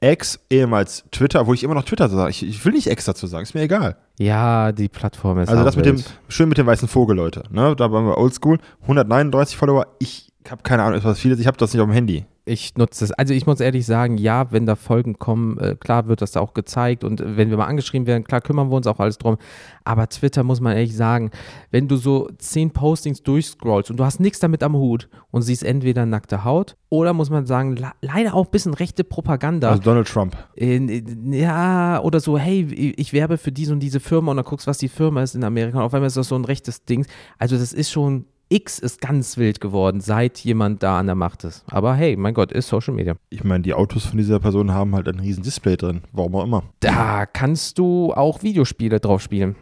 X, 0.00 0.38
ehemals 0.50 1.04
Twitter, 1.10 1.46
wo 1.46 1.54
ich 1.54 1.62
immer 1.64 1.74
noch 1.74 1.84
Twitter 1.84 2.08
sage. 2.08 2.30
Ich, 2.30 2.42
ich 2.46 2.64
will 2.64 2.72
nicht 2.72 2.86
X 2.88 3.04
dazu 3.06 3.26
sagen, 3.26 3.44
ist 3.44 3.54
mir 3.54 3.62
egal. 3.62 3.96
Ja, 4.18 4.72
die 4.72 4.88
Plattform 4.88 5.38
ist 5.38 5.48
Also 5.48 5.64
das 5.64 5.76
mit 5.76 5.86
dem, 5.86 6.02
schön 6.28 6.48
mit 6.48 6.58
dem 6.58 6.66
weißen 6.66 6.88
Vogel, 6.88 7.16
Leute. 7.16 7.42
Ne? 7.50 7.74
Da 7.76 7.92
waren 7.92 8.06
wir 8.06 8.16
oldschool. 8.16 8.58
139 8.82 9.56
Follower. 9.56 9.86
Ich 9.98 10.32
habe 10.50 10.62
keine 10.62 10.82
Ahnung, 10.82 11.00
was 11.02 11.18
viele, 11.18 11.34
ich 11.36 11.46
habe 11.46 11.56
das 11.56 11.72
nicht 11.72 11.80
auf 11.80 11.88
dem 11.88 11.92
Handy. 11.92 12.24
Ich 12.48 12.76
nutze 12.76 13.04
es. 13.04 13.10
Also 13.10 13.34
ich 13.34 13.44
muss 13.44 13.58
ehrlich 13.58 13.84
sagen, 13.86 14.18
ja, 14.18 14.52
wenn 14.52 14.66
da 14.66 14.76
Folgen 14.76 15.18
kommen, 15.18 15.58
äh, 15.58 15.74
klar 15.74 16.06
wird 16.06 16.22
das 16.22 16.30
da 16.30 16.40
auch 16.40 16.54
gezeigt 16.54 17.02
und 17.02 17.20
äh, 17.20 17.36
wenn 17.36 17.50
wir 17.50 17.56
mal 17.56 17.66
angeschrieben 17.66 18.06
werden, 18.06 18.22
klar 18.22 18.40
kümmern 18.40 18.70
wir 18.70 18.76
uns 18.76 18.86
auch 18.86 19.00
alles 19.00 19.18
drum. 19.18 19.36
Aber 19.82 20.08
Twitter 20.08 20.44
muss 20.44 20.60
man 20.60 20.76
ehrlich 20.76 20.96
sagen, 20.96 21.32
wenn 21.72 21.88
du 21.88 21.96
so 21.96 22.28
zehn 22.38 22.70
Postings 22.70 23.24
durchscrollst 23.24 23.90
und 23.90 23.96
du 23.96 24.04
hast 24.04 24.20
nichts 24.20 24.38
damit 24.38 24.62
am 24.62 24.76
Hut 24.76 25.08
und 25.32 25.42
siehst 25.42 25.64
entweder 25.64 26.06
nackte 26.06 26.44
Haut 26.44 26.76
oder 26.88 27.12
muss 27.14 27.30
man 27.30 27.46
sagen, 27.46 27.76
leider 28.00 28.34
auch 28.34 28.44
ein 28.46 28.50
bisschen 28.52 28.74
rechte 28.74 29.02
Propaganda. 29.02 29.70
Also 29.70 29.82
Donald 29.82 30.06
Trump. 30.06 30.36
Ja, 30.56 32.00
oder 32.00 32.20
so, 32.20 32.38
hey, 32.38 32.94
ich 32.96 33.12
werbe 33.12 33.38
für 33.38 33.50
diese 33.50 33.72
und 33.72 33.80
diese 33.80 33.98
Firma 34.06 34.30
und 34.30 34.36
dann 34.36 34.46
guckst, 34.46 34.66
was 34.66 34.78
die 34.78 34.88
Firma 34.88 35.22
ist 35.22 35.34
in 35.34 35.44
Amerika 35.44 35.78
und 35.78 35.84
auf 35.84 35.94
einmal 35.94 36.08
ist 36.08 36.16
das 36.16 36.28
so 36.28 36.36
ein 36.36 36.44
rechtes 36.44 36.84
Ding. 36.84 37.06
Also 37.38 37.58
das 37.58 37.72
ist 37.72 37.90
schon, 37.90 38.26
X 38.48 38.78
ist 38.78 39.00
ganz 39.00 39.36
wild 39.36 39.60
geworden, 39.60 40.00
seit 40.00 40.38
jemand 40.38 40.82
da 40.82 40.98
an 40.98 41.06
der 41.06 41.16
Macht 41.16 41.44
ist. 41.44 41.64
Aber 41.68 41.94
hey, 41.94 42.16
mein 42.16 42.32
Gott, 42.32 42.52
ist 42.52 42.68
Social 42.68 42.94
Media. 42.94 43.16
Ich 43.30 43.42
meine, 43.42 43.62
die 43.62 43.74
Autos 43.74 44.04
von 44.04 44.18
dieser 44.18 44.38
Person 44.38 44.72
haben 44.72 44.94
halt 44.94 45.08
ein 45.08 45.18
riesen 45.18 45.42
Display 45.42 45.76
drin. 45.76 46.02
Warum 46.12 46.36
auch 46.36 46.44
immer. 46.44 46.62
Da 46.80 47.26
kannst 47.26 47.78
du 47.78 48.12
auch 48.14 48.42
Videospiele 48.42 49.00
drauf 49.00 49.20
spielen. 49.20 49.56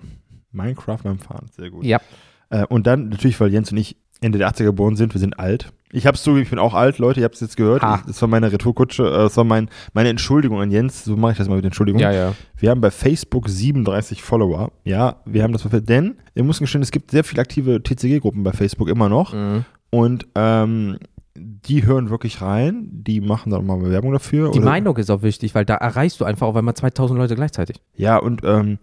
Minecraft 0.53 0.99
beim 1.03 1.19
Fahren, 1.19 1.47
sehr 1.51 1.71
gut. 1.71 1.85
Ja. 1.85 2.01
Äh, 2.51 2.67
und 2.67 2.87
dann 2.87 3.09
natürlich, 3.09 3.41
weil 3.41 3.53
Jens 3.53 3.73
und 3.73 3.79
ich 3.79 3.97
Ende 4.25 4.39
der 4.39 4.51
80er 4.51 4.65
geboren 4.65 4.97
sind, 4.97 5.15
wir 5.15 5.21
sind 5.21 5.39
alt. 5.39 5.73
Ich 5.93 6.07
hab's 6.09 6.25
zugegeben, 6.25 6.43
ich 6.45 6.51
bin 6.51 6.59
auch 6.59 6.75
alt, 6.75 6.99
Leute, 6.99 7.21
ihr 7.21 7.25
habt 7.25 7.37
es 7.37 7.41
jetzt 7.41 7.57
gehört. 7.57 7.83
Ich, 7.83 8.07
das 8.07 8.21
war 8.21 8.29
meine 8.29 8.51
Retourkutsche, 8.51 9.05
äh, 9.07 9.19
das 9.19 9.37
war 9.37 9.45
mein, 9.45 9.69
meine 9.93 10.09
Entschuldigung 10.09 10.61
an 10.61 10.73
Jens. 10.73 11.05
So 11.05 11.17
mache 11.17 11.33
ich 11.33 11.39
das 11.39 11.49
mal 11.49 11.55
mit 11.55 11.65
Entschuldigung. 11.65 12.01
Ja, 12.01 12.11
ja. 12.11 12.35
Wir 12.57 12.71
haben 12.71 12.81
bei 12.81 12.91
Facebook 12.91 13.49
37 13.49 14.21
Follower. 14.21 14.73
Ja, 14.83 15.17
wir 15.25 15.45
haben 15.45 15.53
das, 15.53 15.65
denn 15.71 16.17
wir 16.35 16.43
müssen 16.43 16.65
gestehen, 16.65 16.83
es 16.83 16.91
gibt 16.91 17.13
sehr 17.13 17.23
viele 17.23 17.43
aktive 17.43 17.81
TCG-Gruppen 17.81 18.43
bei 18.43 18.53
Facebook 18.53 18.89
immer 18.89 19.09
noch. 19.09 19.35
Mhm. 19.35 19.65
Und 19.91 20.27
ähm, 20.35 20.99
die 21.37 21.85
hören 21.85 22.11
wirklich 22.11 22.41
rein, 22.43 22.89
die 22.91 23.21
machen 23.21 23.51
dann 23.51 23.67
mal 23.67 23.81
Werbung 23.91 24.13
dafür. 24.13 24.51
Die 24.51 24.61
Meinung 24.61 24.97
ist 24.97 25.11
auch 25.11 25.23
wichtig, 25.23 25.55
weil 25.55 25.65
da 25.65 25.75
erreichst 25.75 26.21
du 26.21 26.25
einfach 26.25 26.47
auf 26.47 26.57
einmal 26.57 26.75
2000 26.75 27.19
Leute 27.19 27.35
gleichzeitig. 27.35 27.81
Ja, 27.95 28.19
und 28.19 28.43
ähm, 28.45 28.79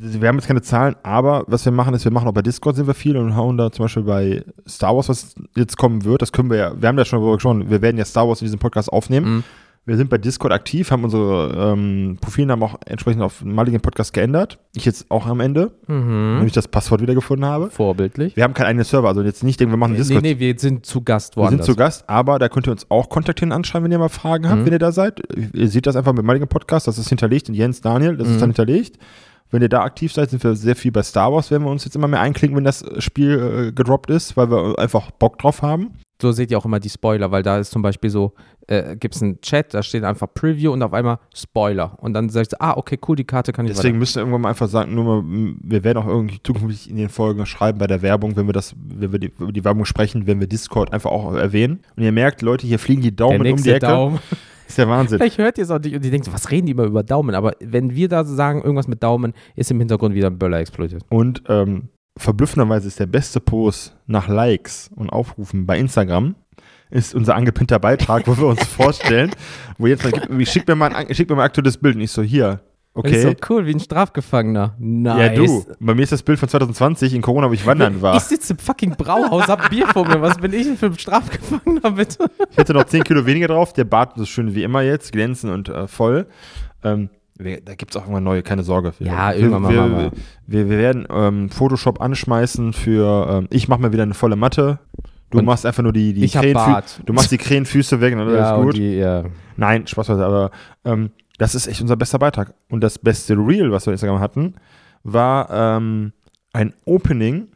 wir 0.00 0.28
haben 0.28 0.36
jetzt 0.36 0.46
keine 0.48 0.62
Zahlen, 0.62 0.96
aber 1.02 1.44
was 1.46 1.64
wir 1.64 1.72
machen, 1.72 1.94
ist, 1.94 2.04
wir 2.04 2.12
machen 2.12 2.28
auch 2.28 2.32
bei 2.34 2.42
Discord 2.42 2.76
sind 2.76 2.86
wir 2.86 2.94
viel 2.94 3.16
und 3.16 3.36
hauen 3.36 3.56
da 3.56 3.70
zum 3.70 3.84
Beispiel 3.84 4.02
bei 4.02 4.44
Star 4.68 4.96
Wars, 4.96 5.08
was 5.08 5.34
jetzt 5.56 5.76
kommen 5.76 6.04
wird, 6.04 6.22
das 6.22 6.32
können 6.32 6.50
wir 6.50 6.56
ja, 6.56 6.72
wir 6.80 6.88
haben 6.88 6.98
ja 6.98 7.04
schon 7.04 7.20
gesprochen, 7.32 7.70
wir 7.70 7.82
werden 7.82 7.98
ja 7.98 8.04
Star 8.04 8.26
Wars 8.28 8.40
in 8.40 8.46
diesem 8.46 8.58
Podcast 8.58 8.92
aufnehmen. 8.92 9.36
Mhm. 9.36 9.44
Wir 9.86 9.96
sind 9.96 10.10
bei 10.10 10.18
Discord 10.18 10.52
aktiv, 10.52 10.90
haben 10.90 11.04
unsere 11.04 11.72
ähm, 11.72 12.18
Profilnamen 12.20 12.62
auch 12.62 12.78
entsprechend 12.84 13.22
auf 13.22 13.38
den 13.38 13.54
maligen 13.54 13.80
Podcast 13.80 14.12
geändert. 14.12 14.58
Ich 14.76 14.84
jetzt 14.84 15.10
auch 15.10 15.26
am 15.26 15.40
Ende, 15.40 15.72
Mhm. 15.86 16.36
wenn 16.38 16.46
ich 16.46 16.52
das 16.52 16.68
Passwort 16.68 17.00
wiedergefunden 17.00 17.46
habe. 17.48 17.70
Vorbildlich. 17.70 18.36
Wir 18.36 18.44
haben 18.44 18.52
keinen 18.52 18.66
eigenen 18.66 18.84
Server, 18.84 19.08
also 19.08 19.22
jetzt 19.22 19.42
nicht 19.42 19.58
denken, 19.58 19.72
wir 19.72 19.78
machen 19.78 19.92
Nee, 19.92 19.98
Discord. 19.98 20.22
nee, 20.22 20.38
wir 20.38 20.54
sind 20.58 20.84
zu 20.84 21.00
Gast 21.00 21.36
Wir 21.38 21.48
sind 21.48 21.64
zu 21.64 21.74
Gast, 21.74 22.04
aber 22.08 22.38
da 22.38 22.50
könnt 22.50 22.68
ihr 22.68 22.72
uns 22.72 22.86
auch 22.90 23.08
kontaktieren, 23.08 23.52
anschreiben, 23.52 23.84
wenn 23.86 23.92
ihr 23.92 23.98
mal 23.98 24.10
Fragen 24.10 24.48
habt, 24.50 24.60
Mhm. 24.60 24.66
wenn 24.66 24.72
ihr 24.74 24.78
da 24.78 24.92
seid. 24.92 25.22
Ihr 25.54 25.68
seht 25.68 25.86
das 25.86 25.96
einfach 25.96 26.12
mit 26.12 26.24
Maligen 26.26 26.46
Podcast, 26.46 26.86
das 26.86 26.98
ist 26.98 27.08
hinterlegt 27.08 27.48
und 27.48 27.54
Jens, 27.54 27.80
Daniel, 27.80 28.16
das 28.18 28.28
Mhm. 28.28 28.34
ist 28.34 28.42
dann 28.42 28.50
hinterlegt. 28.50 28.98
Wenn 29.50 29.62
ihr 29.62 29.68
da 29.68 29.82
aktiv 29.82 30.12
seid, 30.12 30.30
sind 30.30 30.42
wir 30.44 30.54
sehr 30.54 30.76
viel 30.76 30.92
bei 30.92 31.02
Star 31.02 31.32
Wars, 31.32 31.50
werden 31.50 31.64
wir 31.64 31.70
uns 31.70 31.84
jetzt 31.84 31.96
immer 31.96 32.08
mehr 32.08 32.20
einklinken, 32.20 32.56
wenn 32.56 32.64
das 32.64 32.84
Spiel 32.98 33.68
äh, 33.68 33.72
gedroppt 33.72 34.10
ist, 34.10 34.36
weil 34.36 34.50
wir 34.50 34.78
einfach 34.78 35.10
Bock 35.10 35.38
drauf 35.38 35.62
haben. 35.62 35.92
so 36.22 36.32
seht 36.32 36.50
ihr 36.50 36.58
auch 36.58 36.64
immer 36.64 36.80
die 36.80 36.90
Spoiler, 36.90 37.30
weil 37.30 37.42
da 37.42 37.58
ist 37.58 37.70
zum 37.70 37.82
Beispiel 37.82 38.10
so, 38.10 38.34
äh, 38.68 38.96
gibt 38.96 39.16
es 39.16 39.22
einen 39.22 39.40
Chat, 39.40 39.74
da 39.74 39.82
steht 39.82 40.04
einfach 40.04 40.28
Preview 40.32 40.72
und 40.72 40.82
auf 40.82 40.92
einmal 40.92 41.18
Spoiler. 41.34 41.98
Und 42.00 42.14
dann 42.14 42.28
sagst 42.28 42.52
du, 42.52 42.60
ah, 42.60 42.76
okay, 42.76 42.98
cool, 43.08 43.16
die 43.16 43.24
Karte 43.24 43.52
kann 43.52 43.66
ich 43.66 43.72
Deswegen 43.72 43.98
müsst 43.98 44.16
ihr 44.16 44.20
irgendwann 44.20 44.42
mal 44.42 44.50
einfach 44.50 44.68
sagen, 44.68 44.94
nur 44.94 45.22
mal, 45.22 45.54
wir 45.62 45.82
werden 45.82 45.98
auch 45.98 46.06
irgendwie 46.06 46.40
zukünftig 46.42 46.88
in 46.88 46.96
den 46.96 47.08
Folgen 47.08 47.44
schreiben 47.46 47.78
bei 47.78 47.88
der 47.88 48.02
Werbung, 48.02 48.36
wenn 48.36 48.46
wir 48.46 48.52
das, 48.52 48.74
wenn 48.76 49.10
wir 49.10 49.18
die, 49.18 49.32
über 49.38 49.52
die 49.52 49.64
Werbung 49.64 49.84
sprechen, 49.84 50.26
wenn 50.28 50.38
wir 50.38 50.46
Discord 50.46 50.92
einfach 50.92 51.10
auch 51.10 51.34
erwähnen. 51.34 51.80
Und 51.96 52.04
ihr 52.04 52.12
merkt, 52.12 52.42
Leute, 52.42 52.66
hier 52.66 52.78
fliegen 52.78 53.02
die 53.02 53.14
Daumen 53.14 53.40
um 53.40 53.62
die 53.62 53.70
Ecke. 53.70 53.86
Daumen. 53.86 54.20
Ist 54.70 54.78
der 54.78 54.88
Wahnsinn. 54.88 55.18
Vielleicht 55.18 55.38
hört 55.38 55.58
ihr 55.58 55.64
es 55.64 55.70
auch 55.70 55.80
nicht 55.80 55.94
und 55.96 56.04
die 56.04 56.10
denkt 56.10 56.26
so, 56.26 56.32
was 56.32 56.50
reden 56.50 56.66
die 56.66 56.72
immer 56.72 56.84
über 56.84 57.02
Daumen? 57.02 57.34
Aber 57.34 57.52
wenn 57.60 57.94
wir 57.94 58.08
da 58.08 58.24
sagen, 58.24 58.62
irgendwas 58.62 58.86
mit 58.88 59.02
Daumen, 59.02 59.32
ist 59.56 59.70
im 59.70 59.78
Hintergrund 59.80 60.14
wieder 60.14 60.28
ein 60.28 60.38
Böller 60.38 60.58
explodiert. 60.60 61.02
Und 61.10 61.42
ähm, 61.48 61.88
verblüffenderweise 62.16 62.86
ist 62.88 63.00
der 63.00 63.06
beste 63.06 63.40
Post 63.40 63.96
nach 64.06 64.28
Likes 64.28 64.90
und 64.94 65.10
Aufrufen 65.10 65.66
bei 65.66 65.78
Instagram 65.78 66.34
ist 66.92 67.14
unser 67.14 67.36
angepinnter 67.36 67.78
Beitrag, 67.78 68.26
wo 68.26 68.36
wir 68.36 68.46
uns 68.46 68.64
vorstellen, 68.66 69.30
wo 69.78 69.86
jetzt 69.86 70.02
mal, 70.04 70.12
gib- 70.12 70.48
schick 70.48 70.66
mir 70.66 70.74
mal 70.74 70.92
ein, 70.92 71.14
schick 71.14 71.28
mir 71.30 71.36
mal 71.36 71.42
ein 71.42 71.46
aktuelles 71.46 71.76
Bild 71.76 71.94
und 71.96 72.00
ich 72.02 72.10
so 72.10 72.20
hier, 72.22 72.60
Das 72.94 73.12
ist 73.12 73.24
okay. 73.24 73.36
so 73.40 73.54
cool, 73.54 73.66
wie 73.66 73.72
ein 73.74 73.80
Strafgefangener. 73.80 74.74
Nice. 74.78 75.18
Ja, 75.18 75.28
du. 75.28 75.64
Bei 75.78 75.94
mir 75.94 76.02
ist 76.02 76.10
das 76.12 76.22
Bild 76.24 76.38
von 76.40 76.48
2020 76.48 77.14
in 77.14 77.22
Corona, 77.22 77.48
wo 77.48 77.52
ich 77.52 77.64
wandern 77.64 78.02
war. 78.02 78.16
Ich 78.16 78.22
sitze 78.24 78.54
im 78.54 78.58
fucking 78.58 78.96
Brauhaus, 78.96 79.46
hab 79.46 79.70
Bier 79.70 79.86
vor 79.88 80.06
mir. 80.06 80.20
Was 80.20 80.38
bin 80.38 80.52
ich 80.52 80.66
denn 80.66 80.76
für 80.76 80.86
ein 80.86 80.98
Strafgefangener, 80.98 81.92
bitte? 81.92 82.26
Ich 82.50 82.56
hätte 82.56 82.74
noch 82.74 82.84
10 82.84 83.04
Kilo 83.04 83.24
weniger 83.26 83.46
drauf. 83.48 83.72
Der 83.72 83.84
Bart 83.84 84.16
ist 84.18 84.28
schön 84.28 84.54
wie 84.54 84.64
immer 84.64 84.82
jetzt, 84.82 85.12
glänzend 85.12 85.52
und 85.52 85.68
äh, 85.68 85.86
voll. 85.86 86.26
Ähm, 86.82 87.10
da 87.38 87.74
gibt 87.74 87.92
es 87.92 87.96
auch 87.96 88.02
irgendwann 88.02 88.24
neue, 88.24 88.42
keine 88.42 88.64
Sorge. 88.64 88.92
Wir, 88.98 89.06
Ja, 89.06 89.32
irgendwann 89.32 89.62
mal 89.62 89.72
wir, 89.72 89.80
machen 89.82 89.96
wir. 89.96 90.10
wir, 90.64 90.68
wir 90.70 90.78
werden 90.78 91.06
ähm, 91.10 91.48
Photoshop 91.48 92.00
anschmeißen 92.00 92.72
für, 92.72 93.28
ähm, 93.30 93.46
ich 93.50 93.68
mache 93.68 93.80
mir 93.80 93.92
wieder 93.92 94.02
eine 94.02 94.14
volle 94.14 94.36
Matte. 94.36 94.78
Du 95.30 95.38
Und 95.38 95.44
machst 95.44 95.64
einfach 95.64 95.82
nur 95.84 95.92
die, 95.92 96.12
die 96.12 96.24
ich 96.24 96.36
hab 96.36 96.44
Krähenfü- 96.44 96.54
Bart. 96.54 97.00
Du 97.06 97.12
machst 97.12 97.30
die 97.30 97.38
Krähenfüße 97.38 98.00
weg 98.00 98.14
und 98.14 98.20
alles 98.22 98.34
ja, 98.34 98.56
ist 98.58 98.62
gut. 98.64 98.76
die, 98.76 98.96
ja. 98.96 99.24
Nein, 99.56 99.86
Spaß 99.86 100.10
aber 100.10 100.50
ähm, 100.84 101.10
das 101.40 101.54
ist 101.54 101.66
echt 101.66 101.80
unser 101.80 101.96
bester 101.96 102.18
Beitrag. 102.18 102.52
Und 102.68 102.82
das 102.82 102.98
beste 102.98 103.32
Reel, 103.34 103.72
was 103.72 103.86
wir 103.86 103.92
auf 103.92 103.94
Instagram 103.94 104.20
hatten, 104.20 104.54
war 105.04 105.48
ähm, 105.50 106.12
ein 106.52 106.74
Opening, 106.84 107.48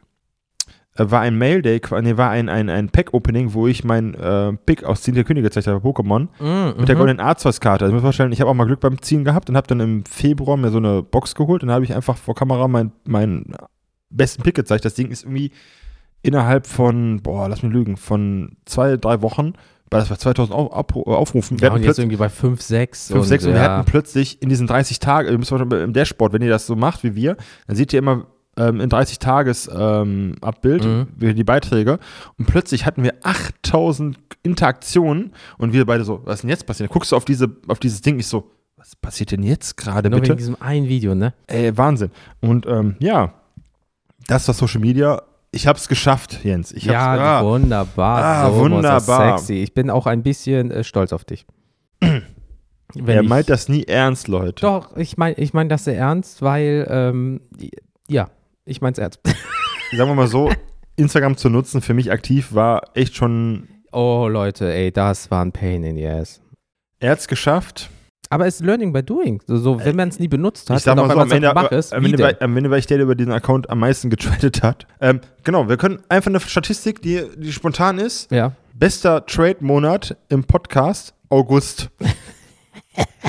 äh, 0.96 1.04
war 1.10 1.20
ein 1.20 1.36
Mail 1.36 1.60
Day, 1.60 1.82
nee, 2.00 2.16
war 2.16 2.30
ein, 2.30 2.48
ein, 2.48 2.70
ein 2.70 2.88
Pack-Opening, 2.88 3.52
wo 3.52 3.66
ich 3.66 3.84
mein 3.84 4.14
äh, 4.14 4.54
Pick 4.54 4.84
aus 4.84 5.02
Ziehen 5.02 5.14
der 5.14 5.24
Könige 5.24 5.48
gezeigt 5.48 5.66
habe, 5.66 5.86
Pokémon, 5.86 6.28
Mm, 6.38 6.78
mit 6.78 6.88
der 6.88 6.94
mhm. 6.94 7.00
goldenen 7.00 7.20
Arztweiskarte. 7.20 7.84
Also, 7.84 7.92
ich 7.92 7.94
muss 7.96 8.06
vorstellen, 8.06 8.32
ich 8.32 8.40
habe 8.40 8.50
auch 8.50 8.54
mal 8.54 8.64
Glück 8.64 8.80
beim 8.80 9.02
Ziehen 9.02 9.22
gehabt 9.22 9.50
und 9.50 9.56
habe 9.56 9.66
dann 9.66 9.80
im 9.80 10.06
Februar 10.06 10.56
mir 10.56 10.70
so 10.70 10.78
eine 10.78 11.02
Box 11.02 11.34
geholt 11.34 11.60
und 11.60 11.68
da 11.68 11.74
habe 11.74 11.84
ich 11.84 11.94
einfach 11.94 12.16
vor 12.16 12.34
Kamera 12.34 12.66
meinen 12.68 12.92
mein 13.04 13.54
besten 14.08 14.42
Pick 14.44 14.54
gezeigt. 14.54 14.86
Das 14.86 14.94
Ding 14.94 15.10
ist 15.10 15.24
irgendwie 15.24 15.50
innerhalb 16.22 16.66
von, 16.66 17.20
boah, 17.22 17.50
lass 17.50 17.62
mich 17.62 17.70
lügen, 17.70 17.98
von 17.98 18.56
zwei, 18.64 18.96
drei 18.96 19.20
Wochen, 19.20 19.52
das 19.90 20.10
war 20.10 20.18
2000 20.18 20.54
Auf, 20.56 20.72
Ab- 20.72 20.96
Aufrufen, 20.96 21.60
wir 21.60 21.68
Ja, 21.68 21.74
und 21.74 21.82
jetzt 21.84 21.98
irgendwie 21.98 22.16
bei 22.16 22.28
5, 22.28 22.60
6. 22.60 23.08
5, 23.12 23.24
6 23.26 23.44
und 23.46 23.52
wir 23.52 23.60
ja. 23.60 23.70
hatten 23.78 23.84
plötzlich 23.84 24.42
in 24.42 24.48
diesen 24.48 24.66
30 24.66 24.98
Tagen, 24.98 25.28
ihr 25.30 25.38
müsst 25.38 25.52
mal 25.52 25.72
im 25.72 25.92
Dashboard, 25.92 26.32
wenn 26.32 26.42
ihr 26.42 26.50
das 26.50 26.66
so 26.66 26.74
macht 26.76 27.04
wie 27.04 27.14
wir, 27.14 27.36
dann 27.66 27.76
seht 27.76 27.92
ihr 27.92 28.00
immer 28.00 28.26
ähm, 28.56 28.80
in 28.80 28.88
30 28.88 29.18
Tages 29.18 29.68
ähm, 29.74 30.36
Abbild, 30.40 30.84
Mhm. 30.84 31.34
die 31.34 31.44
Beiträge 31.44 31.98
und 32.38 32.46
plötzlich 32.46 32.86
hatten 32.86 33.02
wir 33.02 33.14
8000 33.22 34.18
Interaktionen 34.42 35.32
und 35.58 35.72
wir 35.72 35.84
beide 35.86 36.04
so, 36.04 36.20
was 36.24 36.36
ist 36.36 36.40
denn 36.42 36.50
jetzt 36.50 36.66
passiert? 36.66 36.88
Dann 36.90 36.92
guckst 36.92 37.12
du 37.12 37.16
auf, 37.16 37.24
diese, 37.24 37.48
auf 37.68 37.78
dieses 37.78 38.00
Ding, 38.02 38.18
ich 38.18 38.26
so, 38.26 38.50
was 38.76 38.94
passiert 38.96 39.30
denn 39.32 39.42
jetzt 39.42 39.76
gerade 39.76 40.10
Nur 40.10 40.20
bitte? 40.20 40.30
wegen 40.32 40.38
diesem 40.38 40.60
einen 40.60 40.88
Video, 40.88 41.14
ne? 41.14 41.32
Ey, 41.46 41.76
Wahnsinn. 41.76 42.10
Und 42.40 42.66
ähm, 42.66 42.96
ja, 42.98 43.32
das 44.26 44.46
war 44.48 44.54
Social 44.54 44.80
Media. 44.80 45.22
Ich 45.54 45.66
hab's 45.68 45.88
geschafft, 45.88 46.44
Jens. 46.44 46.72
Ich 46.72 46.88
hab's, 46.88 46.94
ja, 46.94 47.38
ah, 47.38 47.44
wunderbar. 47.44 48.24
Ah, 48.24 48.50
so 48.50 48.56
wunderbar. 48.58 49.38
Sexy. 49.38 49.62
Ich 49.62 49.72
bin 49.72 49.88
auch 49.88 50.06
ein 50.06 50.22
bisschen 50.22 50.70
äh, 50.72 50.82
stolz 50.82 51.12
auf 51.12 51.24
dich. 51.24 51.46
Wenn 52.00 52.22
er 53.16 53.22
ich- 53.22 53.28
meint 53.28 53.48
das 53.48 53.68
nie 53.68 53.84
ernst, 53.84 54.26
Leute. 54.28 54.62
Doch, 54.62 54.96
ich 54.96 55.16
meine 55.16 55.36
ich 55.36 55.54
mein 55.54 55.68
das 55.68 55.84
sehr 55.84 55.96
ernst, 55.96 56.42
weil, 56.42 56.86
ähm, 56.90 57.40
ja, 58.08 58.30
ich 58.64 58.80
meine 58.80 58.92
es 58.92 58.98
ernst. 58.98 59.20
Sagen 59.96 60.10
wir 60.10 60.14
mal 60.14 60.26
so, 60.26 60.50
Instagram 60.96 61.36
zu 61.36 61.48
nutzen 61.50 61.80
für 61.80 61.94
mich 61.94 62.10
aktiv 62.10 62.52
war 62.52 62.82
echt 62.94 63.14
schon 63.14 63.68
Oh, 63.92 64.26
Leute, 64.28 64.72
ey, 64.72 64.90
das 64.90 65.30
war 65.30 65.44
ein 65.44 65.52
Pain 65.52 65.84
in 65.84 65.94
the 65.96 66.06
ass. 66.08 66.40
Er 66.98 67.12
hat's 67.12 67.28
geschafft. 67.28 67.90
Aber 68.34 68.48
es 68.48 68.56
ist 68.56 68.66
Learning 68.66 68.92
by 68.92 69.00
Doing. 69.00 69.40
So, 69.46 69.56
so 69.56 69.84
wenn 69.84 69.94
man 69.94 70.08
es 70.08 70.18
nie 70.18 70.26
benutzt 70.26 70.68
hat 70.68 70.78
Ich 70.78 70.82
sag 70.82 70.96
mal 70.96 71.08
so, 71.08 71.20
am 71.20 71.30
Ende, 71.30 71.52
sagt, 71.54 71.70
es, 71.70 71.92
am, 71.92 72.04
Ende 72.04 72.18
war, 72.18 72.32
am 72.40 72.56
Ende 72.56 72.68
war 72.68 72.78
ich 72.78 72.86
der, 72.86 72.96
der 72.96 73.04
über 73.04 73.14
diesen 73.14 73.32
Account 73.32 73.70
am 73.70 73.78
meisten 73.78 74.10
getradet 74.10 74.60
hat. 74.64 74.88
Ähm, 75.00 75.20
genau, 75.44 75.68
wir 75.68 75.76
können 75.76 76.00
einfach 76.08 76.30
eine 76.32 76.40
Statistik, 76.40 77.00
die, 77.00 77.22
die 77.36 77.52
spontan 77.52 78.00
ist. 78.00 78.32
Ja. 78.32 78.50
Bester 78.72 79.24
Trade-Monat 79.24 80.16
im 80.30 80.42
Podcast, 80.42 81.14
August. 81.28 81.90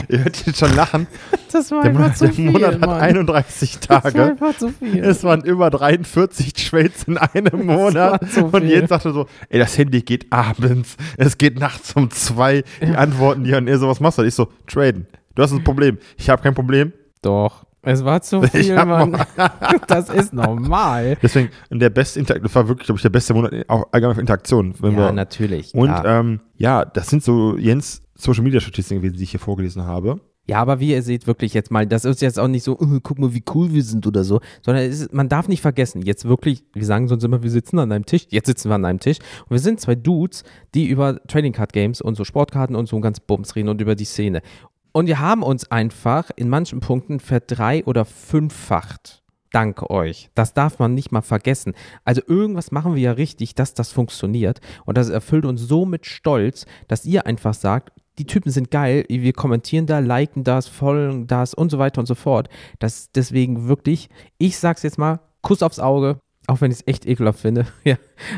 Ihr 0.10 0.24
hört 0.24 0.46
jetzt 0.46 0.60
schon 0.60 0.76
lachen. 0.76 1.08
Das 1.52 1.72
war 1.72 1.82
Der 1.82 1.90
einfach 1.92 2.02
Monat, 2.04 2.18
zu 2.18 2.26
der 2.26 2.34
viel, 2.34 2.52
Monat 2.52 2.74
hat 2.74 2.80
Mann. 2.82 3.00
31 3.02 3.80
Das 3.80 3.90
war 3.90 4.02
Tage. 4.04 4.24
einfach 4.24 4.58
zu 4.58 4.70
viel. 4.70 5.04
Es 5.04 5.24
waren 5.24 5.44
über 5.44 5.70
43 5.70 6.54
Trades 6.54 7.04
in 7.06 7.18
einem 7.18 7.66
Monat. 7.66 8.22
Und. 8.38 8.64
Jens 8.66 8.90
sagte 8.90 9.12
so, 9.14 9.28
ey, 9.50 9.58
das 9.60 9.78
Handy 9.78 10.02
geht 10.02 10.32
abends, 10.32 10.98
es 11.18 11.38
geht 11.38 11.60
nachts 11.60 11.94
um 11.94 12.12
zwei. 12.12 12.64
Die 12.82 12.96
antworten 12.96 13.44
die 13.44 13.54
und 13.56 13.68
er 13.68 13.80
so, 13.80 13.88
was 13.88 14.00
machst 14.00 14.18
du? 14.20 14.24
Ich 14.24 14.36
so, 14.36 14.50
traden. 14.68 15.08
Du 15.34 15.42
hast 15.44 15.52
ein 15.52 15.64
Problem. 15.64 15.98
Ich 16.18 16.30
habe 16.30 16.42
kein 16.42 16.54
Problem. 16.54 16.94
Doch. 17.22 17.66
Es 17.82 18.04
war 18.04 18.22
zu 18.22 18.42
viel, 18.48 18.76
Mann. 18.84 19.16
das 19.88 20.10
ist 20.10 20.34
normal. 20.34 21.18
Deswegen, 21.22 21.50
der 21.70 21.90
beste 21.92 22.20
Interaktion, 22.20 22.44
das 22.48 22.56
war 22.56 22.68
wirklich, 22.68 22.88
glaube 22.88 22.98
ich, 22.98 23.04
der 23.04 23.10
beste 23.10 23.34
Monat 23.34 23.54
auch 23.68 23.88
allgemein 23.92 24.16
für 24.16 24.22
Interaktion. 24.22 24.74
Ja, 24.82 24.92
wir, 24.92 25.12
natürlich. 25.12 25.74
und 25.74 25.94
ähm, 26.04 26.40
ja, 26.58 26.84
das 26.84 27.08
sind 27.10 27.24
so 27.24 27.56
Jens 27.58 28.02
Social 28.18 28.44
Media 28.44 28.60
Statistiken 28.60 29.02
gewesen, 29.02 29.18
die 29.18 29.24
ich 29.24 29.32
hier 29.32 29.40
vorgelesen 29.40 29.84
habe. 29.84 30.20
Ja, 30.48 30.62
aber 30.62 30.80
wie 30.80 30.92
ihr 30.92 31.02
seht, 31.02 31.26
wirklich 31.26 31.56
jetzt 31.56 31.72
mal, 31.72 31.88
das 31.88 32.06
ist 32.06 32.22
jetzt 32.22 32.40
auch 32.40 32.48
nicht 32.48 32.64
so, 32.64 32.78
"Oh, 32.80 33.00
guck 33.02 33.18
mal, 33.18 33.34
wie 33.34 33.44
cool 33.56 33.74
wir 33.74 33.82
sind 33.82 34.06
oder 34.06 34.24
so, 34.24 34.42
sondern 34.62 34.86
ist, 34.86 35.12
man 35.12 35.28
darf 35.28 35.48
nicht 35.48 35.62
vergessen, 35.62 36.04
jetzt 36.04 36.26
wirklich, 36.26 36.64
wir 36.74 36.86
sagen 36.86 37.08
sonst 37.08 37.24
immer, 37.24 37.42
wir 37.42 37.50
sitzen 37.50 37.80
an 37.80 37.92
einem 37.92 38.06
Tisch, 38.06 38.28
jetzt 38.30 38.46
sitzen 38.46 38.70
wir 38.70 38.76
an 38.76 38.86
einem 38.86 39.00
Tisch 39.00 39.18
und 39.46 39.52
wir 39.52 39.60
sind 39.60 39.80
zwei 39.80 39.96
Dudes, 39.96 40.44
die 40.76 40.86
über 40.88 41.20
Trading 41.28 41.54
Card 41.54 41.74
Games 41.74 42.00
und 42.00 42.16
so 42.16 42.24
Sportkarten 42.24 42.76
und 42.76 42.88
so 42.88 43.00
ganz 43.00 43.20
Bums 43.20 43.56
reden 43.56 43.70
und 43.70 43.82
über 43.82 43.96
die 43.96 44.06
Szene. 44.06 44.44
Und 44.92 45.08
wir 45.08 45.20
haben 45.20 45.42
uns 45.42 45.70
einfach 45.72 46.30
in 46.36 46.48
manchen 46.48 46.80
Punkten 46.80 47.20
verdrei- 47.20 47.84
oder 47.86 48.06
fünffacht. 48.06 49.24
Dank 49.52 49.90
euch. 49.90 50.30
Das 50.36 50.54
darf 50.54 50.80
man 50.80 50.94
nicht 50.94 51.12
mal 51.12 51.22
vergessen. 51.22 51.74
Also 52.04 52.22
irgendwas 52.28 52.72
machen 52.72 52.94
wir 52.94 53.02
ja 53.02 53.12
richtig, 53.14 53.56
dass 53.56 53.74
das 53.74 53.92
funktioniert. 53.92 54.60
Und 54.86 54.98
das 54.98 55.10
erfüllt 55.10 55.46
uns 55.46 55.62
so 55.62 55.86
mit 55.86 56.06
Stolz, 56.06 56.66
dass 56.88 57.06
ihr 57.06 57.26
einfach 57.26 57.54
sagt, 57.54 57.94
die 58.20 58.26
Typen 58.26 58.52
sind 58.52 58.72
geil, 58.72 59.06
wir 59.10 59.34
kommentieren 59.34 59.86
da, 59.86 60.00
liken 60.00 60.44
das, 60.44 60.68
folgen 60.68 61.28
das 61.28 61.54
und 61.54 61.70
so 61.70 61.80
weiter 61.80 62.00
und 62.00 62.06
so 62.06 62.16
fort. 62.16 62.50
Das 62.80 63.12
deswegen 63.14 63.68
wirklich, 63.68 64.10
ich 64.38 64.58
sag's 64.58 64.84
jetzt 64.84 64.98
mal, 64.98 65.20
Kuss 65.42 65.62
aufs 65.62 65.80
Auge, 65.80 66.20
auch 66.48 66.62
wenn 66.62 66.70
ich 66.72 66.78
es 66.78 66.88
echt 66.88 67.06
ekelhaft 67.08 67.40
finde, 67.40 67.66
ja, 67.84 67.96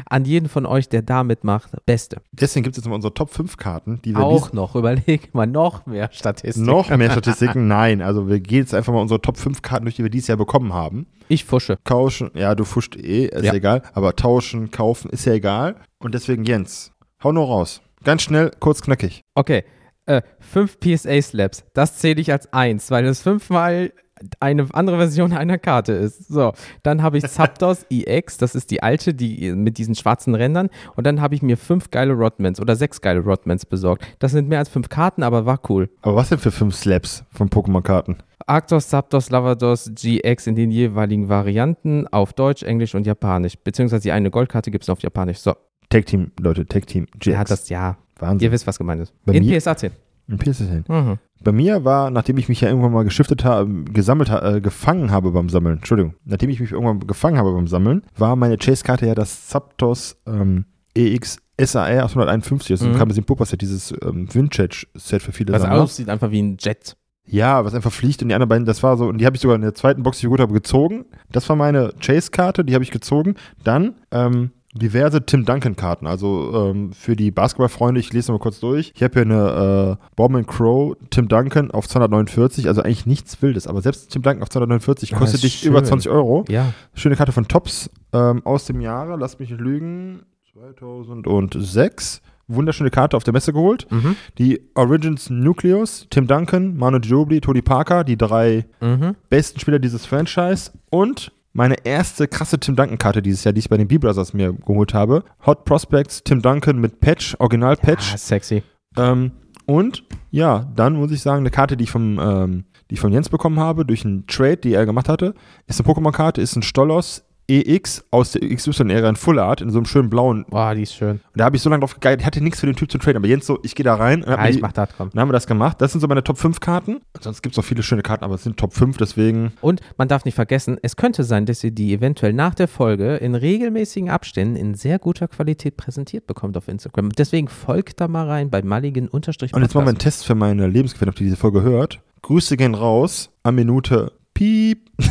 an 0.10 0.26
jeden 0.26 0.48
von 0.50 0.66
euch, 0.66 0.88
der 0.90 1.02
da 1.02 1.24
mitmacht, 1.24 1.72
Beste. 1.86 2.22
Deswegen 2.32 2.64
gibt 2.64 2.78
es 2.78 2.84
jetzt 2.84 2.90
mal 2.90 2.96
unsere 2.96 3.14
Top 3.14 3.30
5 3.30 3.58
Karten, 3.58 4.02
die 4.04 4.16
wir 4.16 4.24
Auch 4.24 4.54
noch, 4.54 4.76
überleg 4.76 5.34
mal, 5.34 5.46
noch 5.46 5.86
mehr 5.86 6.10
Statistiken. 6.12 6.66
noch 6.66 6.90
mehr 6.90 7.12
Statistiken. 7.12 7.68
Nein, 7.68 8.02
also 8.02 8.28
wir 8.30 8.40
gehen 8.40 8.60
jetzt 8.60 8.74
einfach 8.74 8.94
mal 8.94 9.02
unsere 9.02 9.22
Top 9.22 9.38
5 9.38 9.62
Karten 9.62 9.86
durch, 9.86 9.96
die 9.98 10.04
wir 10.04 10.10
dieses 10.10 10.28
Jahr 10.30 10.38
bekommen 10.38 10.74
haben. 10.74 11.06
Ich 11.28 11.44
fusche. 11.44 11.78
Tauschen, 11.84 12.32
ja, 12.34 12.56
du 12.56 12.64
fuscht 12.64 12.96
eh, 12.96 13.26
ist 13.26 13.44
Ja. 13.44 13.54
egal. 13.54 13.82
Aber 13.94 14.16
tauschen, 14.16 14.72
kaufen, 14.72 15.10
ist 15.12 15.26
ja 15.26 15.34
egal. 15.34 15.76
Und 16.00 16.14
deswegen, 16.16 16.46
Jens, 16.46 16.94
hau 17.24 17.34
nur 17.34 17.46
raus. 17.48 17.82
Ganz 18.08 18.22
schnell, 18.22 18.52
kurz, 18.62 18.82
knackig. 18.82 19.26
Okay, 19.36 19.66
äh, 20.06 20.22
fünf 20.40 20.80
PSA-Slaps, 20.80 21.66
das 21.74 21.98
zähle 21.98 22.22
ich 22.22 22.32
als 22.32 22.54
eins, 22.54 22.90
weil 22.90 23.04
es 23.04 23.22
fünfmal 23.22 23.92
eine 24.40 24.66
andere 24.72 24.96
Version 24.96 25.34
einer 25.34 25.58
Karte 25.58 25.92
ist. 25.92 26.30
So, 26.30 26.54
dann 26.84 27.04
habe 27.04 27.18
ich 27.18 27.26
Zapdos 27.28 27.86
EX, 27.90 28.38
das 28.38 28.56
ist 28.56 28.72
die 28.72 28.82
alte, 28.82 29.14
die 29.14 29.52
mit 29.52 29.78
diesen 29.78 29.94
schwarzen 29.94 30.36
Rändern. 30.36 30.70
Und 30.96 31.06
dann 31.06 31.20
habe 31.20 31.36
ich 31.36 31.42
mir 31.42 31.58
fünf 31.58 31.92
geile 31.92 32.14
Rodmans 32.14 32.62
oder 32.62 32.78
sechs 32.78 33.02
geile 33.02 33.20
Rodmans 33.20 33.66
besorgt. 33.66 34.06
Das 34.20 34.32
sind 34.32 34.48
mehr 34.48 34.60
als 34.60 34.70
fünf 34.70 34.88
Karten, 34.88 35.22
aber 35.22 35.46
war 35.46 35.60
cool. 35.68 35.90
Aber 36.02 36.16
was 36.16 36.30
denn 36.30 36.40
für 36.40 36.52
fünf 36.52 36.76
Slaps 36.76 37.26
von 37.34 37.50
Pokémon-Karten? 37.50 38.20
Arctos, 38.46 38.88
Zapdos, 38.88 39.32
Lavados, 39.32 39.92
GX 39.94 40.48
in 40.48 40.56
den 40.56 40.72
jeweiligen 40.72 41.28
Varianten 41.28 42.08
auf 42.08 42.32
Deutsch, 42.32 42.64
Englisch 42.64 42.96
und 42.96 43.06
Japanisch. 43.06 43.58
Beziehungsweise 43.58 44.04
die 44.04 44.14
eine 44.14 44.32
Goldkarte 44.32 44.72
gibt 44.72 44.86
es 44.86 44.90
auf 44.90 45.02
Japanisch. 45.02 45.40
So, 45.40 45.54
Tag 45.90 46.06
Team, 46.06 46.32
Leute, 46.40 46.66
Tag 46.66 46.88
Team. 46.88 47.08
GX. 47.20 47.38
hat 47.38 47.50
das, 47.52 47.70
ja, 47.70 47.98
Wahnsinn. 48.20 48.46
ihr 48.48 48.52
wisst, 48.52 48.68
was 48.68 48.78
gemeint 48.78 49.02
ist. 49.02 49.14
Bei 49.26 49.34
in 49.34 49.46
mir- 49.46 49.58
PSA 49.60 49.76
10. 49.78 49.92
Ein 50.30 50.38
PSN. 50.40 50.84
Mhm. 50.90 51.18
Bei 51.42 51.54
mir 51.54 51.86
war, 51.86 52.12
nachdem 52.12 52.38
ich 52.38 52.50
mich 52.50 52.60
ja 52.60 52.68
irgendwann 52.68 52.92
mal 52.92 53.06
geschiftet 53.06 53.46
habe, 53.46 53.86
gesammelt, 53.86 54.30
äh, 54.30 54.60
gefangen 54.60 55.12
habe 55.12 55.32
beim 55.32 55.48
Sammeln, 55.48 55.78
Entschuldigung, 55.78 56.16
nachdem 56.26 56.50
ich 56.50 56.60
mich 56.60 56.74
irgendwann 56.74 57.00
gefangen 57.08 57.38
habe 57.38 57.54
beim 57.54 57.68
Sammeln, 57.68 58.02
war 58.18 58.36
meine 58.36 58.58
Chase-Karte 58.58 59.06
ja 59.08 59.16
das 59.16 59.48
Zapdos 59.48 60.18
ähm, 60.28 60.66
EX 60.96 61.38
SAR 61.58 61.86
851. 62.04 62.78
Das 62.78 62.86
Mhm. 62.86 62.96
kam 62.98 63.08
mit 63.08 63.16
dem 63.16 63.24
Pupa-Set, 63.24 63.62
dieses 63.62 63.94
ähm, 64.04 64.28
Vintage-Set 64.34 65.22
für 65.22 65.32
viele 65.32 65.54
Was 65.54 65.62
Sammler. 65.62 65.82
aussieht 65.84 66.10
einfach 66.10 66.32
wie 66.32 66.42
ein 66.42 66.58
Jet. 66.60 66.98
Ja, 67.26 67.64
was 67.64 67.74
einfach 67.74 67.92
fliegt 67.94 68.22
und 68.22 68.30
die 68.30 68.36
anderen 68.36 68.50
beiden, 68.50 68.66
das 68.66 68.84
war 68.84 68.98
so, 68.98 69.06
und 69.08 69.20
die 69.20 69.26
habe 69.26 69.36
ich 69.38 69.42
sogar 69.42 69.56
in 69.56 69.62
der 69.62 69.76
zweiten 69.76 70.04
Box, 70.04 70.20
die 70.20 70.26
ich 70.26 70.30
gut 70.30 70.40
habe, 70.42 70.54
gezogen. 70.54 71.06
Das 71.32 71.48
war 71.48 71.56
meine 71.56 71.94
Chase-Karte, 72.02 72.66
die 72.66 72.74
habe 72.74 72.84
ich 72.84 72.92
gezogen. 72.92 73.36
Dann 73.64 73.96
ähm, 74.12 74.52
diverse 74.78 75.26
Tim 75.26 75.46
Duncan-Karten, 75.46 76.08
also 76.08 76.70
ähm, 76.72 76.92
für 76.94 77.16
die 77.16 77.32
Basketballfreunde, 77.32 78.00
ich 78.00 78.12
lese 78.14 78.32
mal 78.32 78.40
kurz 78.40 78.60
durch. 78.60 78.92
Ich 78.96 79.04
habe 79.04 79.14
hier 79.14 79.22
eine 79.24 79.98
äh, 80.00 80.06
Bomb 80.16 80.48
Crow 80.48 80.96
Tim 81.10 81.28
Duncan 81.28 81.72
auf 81.72 81.88
249, 81.88 82.68
also 82.68 82.82
eigentlich 82.84 83.06
nichts 83.06 83.42
Wildes, 83.42 83.68
aber 83.68 83.82
selbst 83.82 84.12
Tim 84.12 84.22
Duncan 84.22 84.44
auf 84.44 84.50
249 84.50 85.12
Ja, 85.12 85.18
kostet 85.18 85.44
dich 85.44 85.56
schön. 85.60 85.70
über 85.72 85.84
20 85.84 86.10
Euro. 86.12 86.46
Ja. 86.50 86.74
Schöne 86.94 87.16
Karte 87.16 87.32
von 87.32 87.48
Tops 87.48 87.90
ähm, 88.14 88.46
aus 88.46 88.66
dem 88.66 88.82
Jahre, 88.82 89.16
lass 89.18 89.40
mich 89.40 89.50
nicht 89.50 89.60
lügen, 89.62 90.22
2006. 90.54 92.22
Wunderschöne 92.50 92.90
Karte 92.90 93.18
auf 93.18 93.26
der 93.26 93.34
Messe 93.34 93.52
geholt. 93.52 93.88
Mhm. 93.92 94.16
Die 94.38 94.62
Origins 94.74 95.30
Nucleus, 95.30 96.08
Tim 96.10 96.28
Duncan, 96.28 96.78
Manu 96.78 97.00
Ginobili, 97.02 97.42
Tony 97.42 97.62
Parker, 97.62 98.06
die 98.06 98.16
drei 98.18 98.66
Mhm. 98.80 99.16
besten 99.30 99.60
Spieler 99.60 99.80
dieses 99.80 100.06
Franchise 100.06 100.72
und 100.90 101.34
meine 101.58 101.76
erste 101.86 102.28
krasse 102.28 102.60
Tim 102.60 102.76
Duncan-Karte 102.76 103.24
dieses 103.24 103.44
Jahr, 103.44 103.52
die 103.52 103.60
ich 103.60 103.70
bei 103.70 103.78
den 103.78 103.88
B-Brothers 103.88 104.34
mir 104.34 104.54
geholt 104.54 104.94
habe. 104.94 105.24
Hot 105.48 105.66
Prospects, 105.66 106.24
Tim 106.24 106.44
Duncan 106.44 106.78
mit 106.78 107.00
Patch, 107.00 107.36
Original-Patch. 107.40 108.14
Ah, 108.14 108.18
sexy. 108.18 108.62
Ähm, 108.96 109.32
und 109.66 110.04
ja, 110.30 110.72
dann 110.76 110.94
muss 110.94 111.12
ich 111.12 111.22
sagen, 111.22 111.40
eine 111.40 111.50
Karte, 111.50 111.76
die 111.76 111.86
ich 111.86 111.92
vom, 111.92 112.20
ähm, 112.20 112.66
die 112.92 112.94
ich 112.94 113.00
von 113.00 113.12
Jens 113.12 113.30
bekommen 113.30 113.60
habe, 113.60 113.86
durch 113.86 114.06
einen 114.06 114.28
Trade, 114.28 114.58
die 114.58 114.74
er 114.74 114.86
gemacht 114.86 115.10
hatte, 115.10 115.34
ist 115.66 115.82
eine 115.82 115.92
Pokémon-Karte, 115.92 116.42
ist 116.42 116.56
ein 116.56 116.62
Stolos 116.62 117.24
EX 117.50 118.04
aus 118.12 118.32
der 118.34 118.42
XY-Ära 118.48 119.08
in 119.10 119.16
Full 119.16 119.40
Art, 119.40 119.62
in 119.62 119.70
so 119.70 119.78
einem 119.80 119.86
schönen 119.86 120.10
blauen. 120.10 120.44
Und 120.44 120.50
Boah, 120.50 120.76
die 120.76 120.84
ist 120.84 120.94
schön. 120.96 121.22
da 121.36 121.46
habe 121.46 121.56
ich 121.56 121.62
so 121.62 121.70
lange 121.70 121.80
drauf 121.82 121.94
gegeilt, 121.94 122.20
ich 122.20 122.26
hatte 122.26 122.42
nichts 122.42 122.60
für 122.60 122.66
den 122.66 122.76
Typ 122.76 122.92
zum 122.92 123.00
Traden, 123.00 123.18
aber 123.18 123.28
Jens 123.28 123.46
so, 123.46 123.60
ich 123.64 123.74
gehe 123.76 123.84
da 123.84 123.96
rein 123.96 124.24
und 124.24 124.30
Ja, 124.32 124.48
ich 124.48 124.58
die- 124.58 124.62
mach 124.62 124.74
das, 124.74 124.90
komm. 124.98 125.10
dann 125.14 125.22
haben 125.22 125.30
wir 125.30 125.34
das 125.34 125.48
gemacht. 125.48 125.82
Das 125.82 125.92
sind 125.94 126.02
so 126.02 126.08
meine 126.08 126.24
Top 126.24 126.38
5 126.38 126.60
Karten. 126.60 126.98
Sonst 127.22 127.42
gibt 127.42 127.54
es 127.54 127.58
noch 127.58 127.64
viele 127.66 127.84
schöne 127.84 128.02
Karten, 128.02 128.24
aber 128.26 128.36
es 128.36 128.44
sind 128.44 128.58
Top 128.58 128.74
5, 128.74 128.98
deswegen. 128.98 129.54
Und 129.62 129.82
man 129.98 130.08
darf 130.08 130.26
nicht 130.26 130.36
vergessen, 130.36 130.78
es 130.82 130.96
könnte 130.98 131.24
sein, 131.24 131.46
dass 131.46 131.64
ihr 131.64 131.72
die 131.72 131.94
eventuell 131.94 132.34
nach 132.34 132.54
der 132.56 132.68
Folge 132.68 133.16
in 133.18 133.34
regelmäßigen 133.36 134.10
Abständen 134.10 134.56
in 134.56 134.76
sehr 134.76 135.00
guter 135.00 135.28
Qualität 135.28 135.78
präsentiert 135.78 136.28
bekommt 136.28 136.58
auf 136.58 136.68
Instagram. 136.68 137.10
Deswegen 137.12 137.48
folgt 137.48 138.02
da 138.02 138.08
mal 138.08 138.28
rein 138.28 138.50
bei 138.50 138.62
Mulligan 138.62 139.08
unterstrich 139.08 139.54
Und 139.54 139.62
jetzt 139.62 139.74
machen 139.74 139.86
wir 139.86 139.90
einen 139.90 139.98
Test 140.00 140.26
für 140.26 140.36
meine 140.36 140.68
Lebensgefährtin, 140.68 141.16
die 141.20 141.24
diese 141.26 141.38
Folge 141.38 141.62
hört. 141.62 142.00
Grüße 142.24 142.58
gehen 142.58 142.74
raus 142.76 143.30
an 143.44 143.56
Minute 143.56 144.12
Piep. 144.38 144.92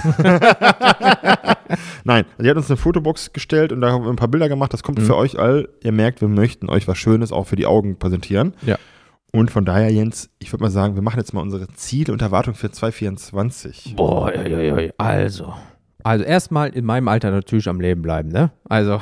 Nein, 2.05 2.25
sie 2.39 2.49
hat 2.49 2.57
uns 2.57 2.71
eine 2.71 2.77
Fotobox 2.77 3.33
gestellt 3.33 3.73
und 3.73 3.81
da 3.81 3.91
haben 3.91 4.05
wir 4.05 4.11
ein 4.11 4.17
paar 4.17 4.29
Bilder 4.29 4.49
gemacht. 4.49 4.73
Das 4.73 4.85
kommt 4.85 4.99
Mhm. 5.01 5.03
für 5.05 5.17
euch 5.17 5.37
all. 5.39 5.69
Ihr 5.83 5.91
merkt, 5.93 6.21
wir 6.21 6.29
möchten 6.29 6.69
euch 6.71 6.87
was 6.87 6.97
Schönes 6.97 7.33
auch 7.33 7.47
für 7.49 7.57
die 7.57 7.67
Augen 7.67 7.99
präsentieren. 7.99 8.55
Ja. 8.63 8.77
Und 9.33 9.51
von 9.51 9.65
daher, 9.65 9.91
Jens, 9.93 10.31
ich 10.39 10.53
würde 10.53 10.63
mal 10.63 10.71
sagen, 10.71 10.95
wir 10.95 11.03
machen 11.03 11.19
jetzt 11.19 11.35
mal 11.35 11.41
unsere 11.41 11.67
Ziele 11.75 12.13
und 12.13 12.23
Erwartungen 12.23 12.55
für 12.55 12.71
2024. 12.71 13.95
Boah, 13.97 14.27
oi, 14.29 14.55
oi, 14.55 14.73
oi. 14.73 14.93
also. 14.97 15.55
Also 16.05 16.25
erstmal 16.25 16.69
in 16.69 16.85
meinem 16.85 17.09
Alter 17.09 17.33
natürlich 17.33 17.69
am 17.69 17.81
Leben 17.81 18.03
bleiben, 18.03 18.29
ne? 18.29 18.53
Also, 18.69 19.01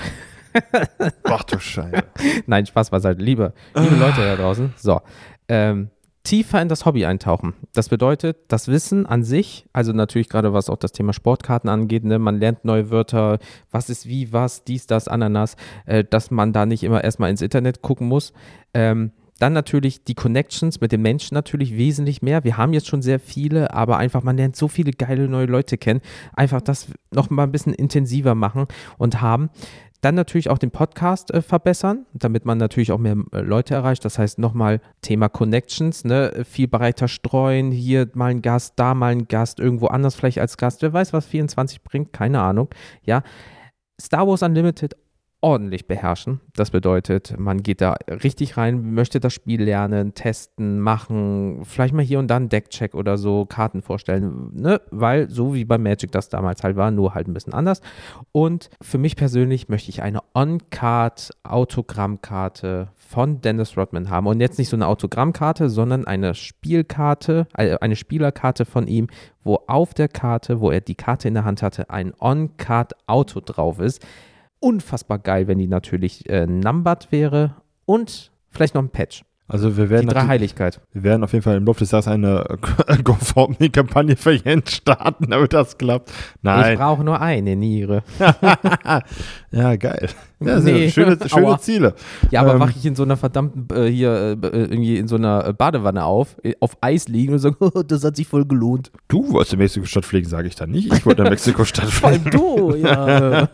Ach 1.25 1.43
du 1.45 1.59
Scheiße. 1.59 2.03
nein, 2.47 2.65
Spaß 2.65 2.89
beiseite. 2.91 3.21
Liebe, 3.21 3.53
liebe 3.77 3.97
Leute 3.97 4.23
da 4.23 4.37
draußen. 4.37 4.73
So, 4.77 5.01
ähm, 5.49 5.91
tiefer 6.25 6.61
in 6.61 6.69
das 6.69 6.87
Hobby 6.87 7.05
eintauchen. 7.05 7.55
Das 7.75 7.91
bedeutet, 7.91 8.39
das 8.49 8.69
Wissen 8.69 9.07
an 9.07 9.23
sich, 9.23 9.67
also 9.73 9.93
natürlich 9.93 10.29
gerade 10.29 10.53
was 10.53 10.71
auch 10.71 10.79
das 10.79 10.93
Thema 10.93 11.13
Sportkarten 11.13 11.69
angeht, 11.69 12.05
ne, 12.05 12.19
man 12.19 12.41
lernt 12.41 12.65
neue 12.65 12.91
Wörter, 12.91 13.39
was 13.71 13.91
ist 13.91 14.09
wie, 14.09 14.33
was, 14.33 14.65
dies, 14.65 14.87
das, 14.87 15.07
Ananas, 15.07 15.57
äh, 15.87 16.03
dass 16.03 16.31
man 16.31 16.53
da 16.53 16.67
nicht 16.67 16.83
immer 16.83 17.05
erstmal 17.05 17.31
ins 17.31 17.43
Internet 17.43 17.83
gucken 17.83 18.09
muss. 18.09 18.33
Ähm, 18.73 19.13
dann 19.39 19.53
natürlich 19.53 20.05
die 20.05 20.15
Connections 20.15 20.81
mit 20.81 20.93
den 20.93 21.03
Menschen 21.03 21.35
natürlich 21.35 21.77
wesentlich 21.77 22.23
mehr. 22.23 22.45
Wir 22.45 22.57
haben 22.57 22.73
jetzt 22.73 22.87
schon 22.87 23.03
sehr 23.03 23.19
viele, 23.19 23.75
aber 23.75 23.97
einfach, 23.99 24.23
man 24.23 24.37
lernt 24.37 24.57
so 24.57 24.69
viele 24.69 24.93
geile 24.93 25.29
neue 25.29 25.47
Leute 25.47 25.77
kennen. 25.77 26.01
Einfach 26.35 26.61
das 26.61 26.87
noch 27.11 27.31
mal 27.31 27.43
ein 27.43 27.53
bisschen 27.53 27.75
intensiver 27.75 28.35
machen 28.35 28.67
und 28.97 29.21
haben. 29.21 29.51
Dann 30.05 30.17
natürlich 30.17 30.51
auch 30.51 30.59
den 30.59 30.71
Podcast 30.71 31.33
äh, 31.33 31.41
verbessern, 31.41 32.05
damit 32.13 32.45
man 32.45 32.59
natürlich 32.59 32.93
auch 32.93 32.99
mehr 32.99 33.17
äh, 33.33 33.41
Leute 33.41 33.73
erreicht. 33.73 34.05
Das 34.05 34.19
heißt 34.19 34.39
nochmal 34.39 34.83
Thema 35.01 35.31
Connections, 35.31 36.05
ne? 36.05 36.45
viel 36.45 36.69
breiter 36.69 37.09
streuen, 37.09 37.71
hier 37.71 38.11
mal 38.13 38.31
ein 38.31 38.43
Gast, 38.43 38.75
da 38.77 38.93
mal 38.93 39.13
ein 39.13 39.29
Gast, 39.29 39.61
irgendwo 39.61 39.87
anders 39.87 40.15
vielleicht 40.15 40.41
als 40.41 40.59
Gast. 40.59 40.83
Wer 40.83 40.93
weiß, 40.93 41.15
was 41.15 41.25
24 41.25 41.83
bringt, 41.83 42.13
keine 42.13 42.43
Ahnung. 42.43 42.69
Ja, 43.03 43.23
Star 43.99 44.29
Wars 44.29 44.43
Unlimited 44.43 44.95
ordentlich 45.45 45.87
beherrschen. 45.87 46.41
Das 46.57 46.71
bedeutet, 46.71 47.39
man 47.39 47.63
geht 47.63 47.83
da 47.83 47.97
richtig 48.09 48.57
rein, 48.57 48.95
möchte 48.95 49.21
das 49.21 49.35
Spiel 49.35 49.63
lernen, 49.63 50.15
testen, 50.15 50.81
machen, 50.81 51.61
vielleicht 51.65 51.93
mal 51.93 52.03
hier 52.03 52.19
und 52.19 52.29
dann 52.29 52.49
Deckcheck 52.49 52.95
oder 52.95 53.19
so, 53.19 53.45
Karten 53.45 53.83
vorstellen, 53.83 54.53
ne? 54.55 54.81
weil 54.91 55.29
so 55.29 55.53
wie 55.53 55.67
bei 55.67 55.77
Magic 55.77 56.11
das 56.13 56.31
damals 56.31 56.65
halt 56.65 56.77
war, 56.77 56.91
nur 56.91 57.15
halt 57.15 57.29
ein 57.29 57.35
bisschen 57.35 57.53
anders. 57.53 57.83
Und 58.33 58.71
für 58.81 58.97
mich 58.97 59.17
persönlich 59.17 59.69
möchte 59.69 59.91
ich 59.91 60.01
eine 60.01 60.21
On-Card-Autogrammkarte 60.33 62.89
von 62.95 63.43
Dennis 63.43 63.77
Rodman 63.77 64.09
haben. 64.09 64.27
Und 64.27 64.41
jetzt 64.41 64.59
nicht 64.59 64.71
so 64.71 64.77
eine 64.77 64.87
Autogrammkarte, 64.87 65.69
sondern 65.69 66.07
eine 66.07 66.35
Spielkarte, 66.35 67.49
äh, 67.55 67.77
eine 67.83 67.97
Spielerkarte 67.97 68.65
von 68.65 68.87
ihm, 68.87 69.09
wo 69.43 69.59
auf 69.67 69.93
der 69.93 70.09
Karte, 70.09 70.61
wo 70.61 70.71
er 70.71 70.81
die 70.81 70.95
Karte 70.95 71.29
in 71.29 71.35
der 71.35 71.45
Hand 71.45 71.61
hatte, 71.61 71.91
ein 71.91 72.15
On-Card-Auto 72.19 73.41
drauf 73.41 73.79
ist. 73.79 74.03
Unfassbar 74.65 75.19
geil, 75.19 75.47
wenn 75.47 75.59
die 75.59 75.69
natürlich 75.69 76.27
äh, 76.29 76.47
numbered 76.47 77.13
wäre 77.13 77.55
und 77.85 78.31
vielleicht 78.51 78.75
noch 78.75 78.83
ein 78.83 78.89
Patch. 78.89 79.23
Also 79.47 79.77
wir 79.77 79.85
Die 79.85 79.91
werden, 79.91 80.07
drei 80.07 80.15
natürlich- 80.15 80.29
Heiligkeit. 80.31 80.81
wir 80.95 81.03
werden 81.03 81.23
auf 81.23 81.35
jeden 81.35 81.43
Fall 81.43 81.59
im 81.59 81.67
Laufe 81.67 81.81
des 81.81 81.91
Jahres 81.91 82.09
eine 82.09 82.47
GoFundMe-Kampagne 83.05 84.17
für 84.17 84.33
Jens 84.33 84.73
starten, 84.73 85.27
damit 85.29 85.53
das 85.53 85.77
klappt. 85.77 86.09
Ich 86.09 86.15
Nein. 86.41 86.79
brauche 86.79 87.05
nur 87.05 87.21
eine 87.21 87.55
Niere. 87.55 88.03
ja, 89.51 89.77
geil. 89.77 90.09
Ja, 90.41 90.61
Nee. 90.61 90.91
schöne, 90.91 91.19
schöne 91.29 91.47
Aua. 91.47 91.59
Ziele. 91.59 91.95
Ja, 92.31 92.41
aber 92.41 92.55
Ähm. 92.55 92.61
wache 92.61 92.73
ich 92.77 92.87
in 92.87 92.95
so 92.95 93.03
einer 93.03 93.19
verdammten, 93.19 93.67
äh, 93.77 93.87
hier, 93.91 94.39
äh, 94.43 94.47
irgendwie 94.47 94.97
in 94.97 95.09
so 95.09 95.17
einer 95.17 95.47
äh, 95.49 95.53
Badewanne 95.53 96.05
auf, 96.05 96.37
äh, 96.43 96.55
auf 96.61 96.79
Eis 96.81 97.09
liegen 97.09 97.35
und 97.35 97.39
sage, 97.41 97.57
oh, 97.61 97.83
das 97.87 98.03
hat 98.03 98.17
sich 98.17 98.27
voll 98.27 98.47
gelohnt. 98.47 98.93
Du 99.09 99.31
wolltest 99.31 99.53
in 99.53 99.59
Mexiko-Stadt 99.59 100.07
fliegen, 100.07 100.27
sage 100.29 100.49
ich 100.49 100.55
dann 100.55 100.71
nicht. 100.71 100.91
Ich 100.91 101.05
wollte 101.05 101.23
in 101.23 101.29
Mexiko-Stadt 101.29 101.91
Vor 101.91 102.09
allem 102.09 102.23
fliegen. 102.23 102.39
du, 102.39 102.75
ja. 102.77 103.49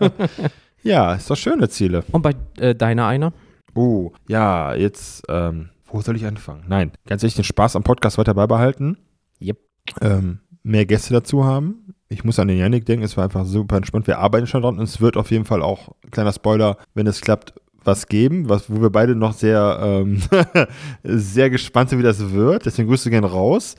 Ja, 0.83 1.15
ist 1.15 1.31
doch 1.31 1.37
schöne 1.37 1.69
Ziele. 1.69 2.05
und 2.13 2.23
bei 2.23 2.35
äh, 2.59 2.75
deiner 2.75 3.07
einer? 3.07 3.33
Oh, 3.75 4.13
ja, 4.29 4.75
jetzt, 4.75 5.23
ähm, 5.29 5.71
wo 5.87 6.01
soll 6.01 6.17
ich 6.17 6.27
anfangen? 6.27 6.65
Nein, 6.69 6.93
ganz 7.07 7.23
ehrlich, 7.23 7.35
den 7.37 7.45
Spaß 7.45 7.77
am 7.77 7.83
Podcast 7.83 8.19
weiter 8.19 8.35
beibehalten. 8.35 8.99
Yep. 9.41 9.59
Ähm, 10.01 10.41
mehr 10.63 10.87
Gäste 10.87 11.13
dazu 11.13 11.45
haben. 11.45 11.95
Ich 12.09 12.25
muss 12.25 12.39
an 12.39 12.49
den 12.49 12.59
Yannick 12.59 12.87
denken, 12.87 13.05
es 13.05 13.17
war 13.17 13.25
einfach 13.25 13.45
super 13.45 13.77
entspannt. 13.77 14.07
Wir 14.07 14.19
arbeiten 14.19 14.47
schon 14.47 14.63
dran 14.63 14.79
und 14.79 14.85
es 14.85 15.01
wird 15.01 15.17
auf 15.17 15.31
jeden 15.31 15.45
Fall 15.45 15.63
auch, 15.63 15.95
kleiner 16.11 16.33
Spoiler, 16.33 16.77
wenn 16.95 17.07
es 17.07 17.21
klappt, 17.21 17.55
was 17.85 18.09
geben, 18.09 18.49
was, 18.49 18.71
wo 18.71 18.83
wir 18.83 18.91
beide 18.91 19.15
noch 19.15 19.33
sehr, 19.33 19.79
ähm, 19.83 20.21
sehr 21.03 21.51
gespannt 21.51 21.91
sind, 21.91 21.99
wie 21.99 22.05
das 22.05 22.33
wird. 22.33 22.67
Deswegen 22.67 22.89
Grüße 22.89 23.11
gerne 23.11 23.29
raus. 23.29 23.77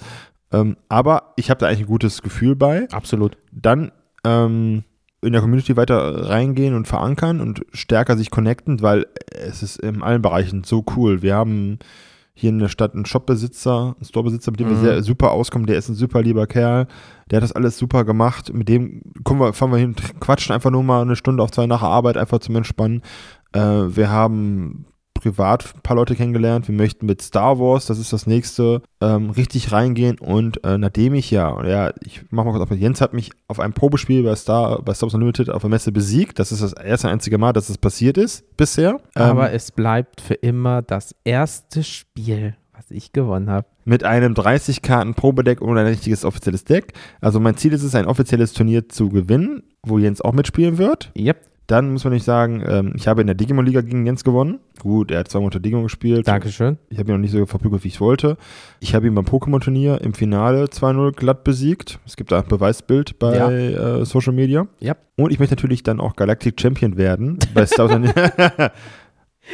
Ähm, 0.51 0.77
aber 0.89 1.33
ich 1.35 1.49
habe 1.49 1.59
da 1.59 1.67
eigentlich 1.67 1.81
ein 1.81 1.87
gutes 1.87 2.21
Gefühl 2.21 2.55
bei. 2.55 2.87
Absolut. 2.91 3.37
Dann 3.51 3.91
ähm, 4.23 4.83
in 5.21 5.33
der 5.33 5.41
Community 5.41 5.77
weiter 5.77 6.29
reingehen 6.29 6.73
und 6.75 6.87
verankern 6.87 7.39
und 7.41 7.63
stärker 7.73 8.17
sich 8.17 8.31
connecten, 8.31 8.81
weil 8.81 9.05
es 9.29 9.61
ist 9.61 9.77
in 9.77 10.01
allen 10.01 10.21
Bereichen 10.21 10.63
so 10.63 10.83
cool. 10.95 11.21
Wir 11.21 11.35
haben 11.35 11.77
hier 12.33 12.49
in 12.49 12.59
der 12.59 12.69
Stadt 12.69 12.95
einen 12.95 13.05
Shopbesitzer, 13.05 13.95
einen 13.97 14.05
Storebesitzer, 14.05 14.51
mit 14.51 14.59
dem 14.59 14.69
wir 14.69 14.77
Mhm. 14.77 14.81
sehr 14.81 15.03
super 15.03 15.31
auskommen. 15.31 15.67
Der 15.67 15.77
ist 15.77 15.89
ein 15.89 15.95
super 15.95 16.21
lieber 16.23 16.47
Kerl. 16.47 16.87
Der 17.29 17.37
hat 17.37 17.43
das 17.43 17.51
alles 17.51 17.77
super 17.77 18.03
gemacht. 18.03 18.51
Mit 18.53 18.67
dem 18.67 19.01
kommen 19.23 19.41
wir, 19.41 19.53
fahren 19.53 19.71
wir 19.71 19.77
hin, 19.77 19.95
quatschen 20.19 20.55
einfach 20.55 20.71
nur 20.71 20.81
mal 20.83 21.01
eine 21.01 21.15
Stunde 21.15 21.43
auf 21.43 21.51
zwei 21.51 21.67
nach 21.67 21.81
der 21.81 21.89
Arbeit, 21.89 22.17
einfach 22.17 22.39
zum 22.39 22.55
Entspannen. 22.55 23.01
Äh, 23.53 23.59
wir 23.59 24.09
haben 24.09 24.85
privat 25.21 25.73
ein 25.75 25.81
paar 25.81 25.95
Leute 25.95 26.15
kennengelernt. 26.15 26.67
Wir 26.67 26.75
möchten 26.75 27.05
mit 27.05 27.21
Star 27.21 27.59
Wars, 27.59 27.85
das 27.85 27.99
ist 27.99 28.11
das 28.11 28.27
nächste, 28.27 28.81
ähm, 29.01 29.29
richtig 29.29 29.71
reingehen. 29.71 30.19
Und 30.19 30.63
äh, 30.63 30.77
nachdem 30.77 31.13
ich 31.13 31.31
ja, 31.31 31.63
ja, 31.65 31.93
ich 32.03 32.23
mach 32.29 32.43
mal 32.43 32.51
kurz 32.51 32.63
auf, 32.69 32.77
Jens 32.77 33.01
hat 33.01 33.13
mich 33.13 33.31
auf 33.47 33.59
einem 33.59 33.73
Probespiel 33.73 34.23
bei 34.23 34.35
Star, 34.35 34.81
bei 34.81 34.93
Star 34.93 35.07
Wars 35.07 35.13
Unlimited 35.13 35.49
auf 35.49 35.61
der 35.61 35.69
Messe 35.69 35.91
besiegt. 35.91 36.39
Das 36.39 36.51
ist 36.51 36.61
das 36.61 36.73
erste 36.73 37.09
einzige 37.09 37.37
Mal, 37.37 37.53
dass 37.53 37.69
es 37.69 37.77
passiert 37.77 38.17
ist 38.17 38.57
bisher. 38.57 38.99
Ähm, 39.15 39.21
Aber 39.21 39.51
es 39.51 39.71
bleibt 39.71 40.21
für 40.21 40.33
immer 40.35 40.81
das 40.81 41.15
erste 41.23 41.83
Spiel, 41.83 42.55
was 42.73 42.89
ich 42.89 43.13
gewonnen 43.13 43.49
habe. 43.49 43.67
mit 43.85 44.03
einem 44.03 44.33
30 44.33 44.81
Karten 44.81 45.13
Probedeck 45.13 45.61
und 45.61 45.77
ein 45.77 45.85
richtiges 45.87 46.25
offizielles 46.25 46.63
Deck. 46.65 46.93
Also 47.19 47.39
mein 47.39 47.57
Ziel 47.57 47.73
ist 47.73 47.83
es, 47.83 47.95
ein 47.95 48.05
offizielles 48.05 48.53
Turnier 48.53 48.89
zu 48.89 49.09
gewinnen, 49.09 49.63
wo 49.83 49.97
Jens 49.97 50.21
auch 50.21 50.33
mitspielen 50.33 50.77
wird. 50.77 51.11
Yep, 51.17 51.37
Dann 51.71 51.93
muss 51.93 52.03
man 52.03 52.11
nicht 52.11 52.25
sagen, 52.25 52.61
ähm, 52.67 52.91
ich 52.97 53.07
habe 53.07 53.21
in 53.21 53.27
der 53.27 53.35
Digimon-Liga 53.35 53.79
gegen 53.79 54.05
Jens 54.05 54.25
gewonnen. 54.25 54.59
Gut, 54.79 55.09
er 55.09 55.19
hat 55.19 55.29
zweimal 55.29 55.45
unter 55.45 55.61
Digimon 55.61 55.83
gespielt. 55.83 56.27
Dankeschön. 56.27 56.77
Ich 56.89 56.99
habe 56.99 57.09
ihn 57.09 57.13
noch 57.13 57.21
nicht 57.21 57.31
so 57.31 57.45
verprügelt, 57.45 57.85
wie 57.85 57.87
ich 57.87 58.01
wollte. 58.01 58.35
Ich 58.81 58.93
habe 58.93 59.07
ihn 59.07 59.15
beim 59.15 59.23
Pokémon-Turnier 59.23 60.01
im 60.01 60.13
Finale 60.13 60.65
2-0 60.65 61.13
glatt 61.15 61.45
besiegt. 61.45 61.99
Es 62.05 62.17
gibt 62.17 62.33
da 62.33 62.39
ein 62.41 62.47
Beweisbild 62.49 63.19
bei 63.19 63.37
Ja. 63.37 63.49
äh, 63.49 64.05
Social 64.05 64.33
Media. 64.33 64.67
Yep. 64.81 64.97
Und 65.15 65.31
ich 65.31 65.39
möchte 65.39 65.55
natürlich 65.55 65.81
dann 65.81 66.01
auch 66.01 66.17
Galactic 66.17 66.59
Champion 66.59 66.97
werden 66.97 67.39
bei 67.53 67.65
Star. 67.65 67.89
Im, 67.93 68.03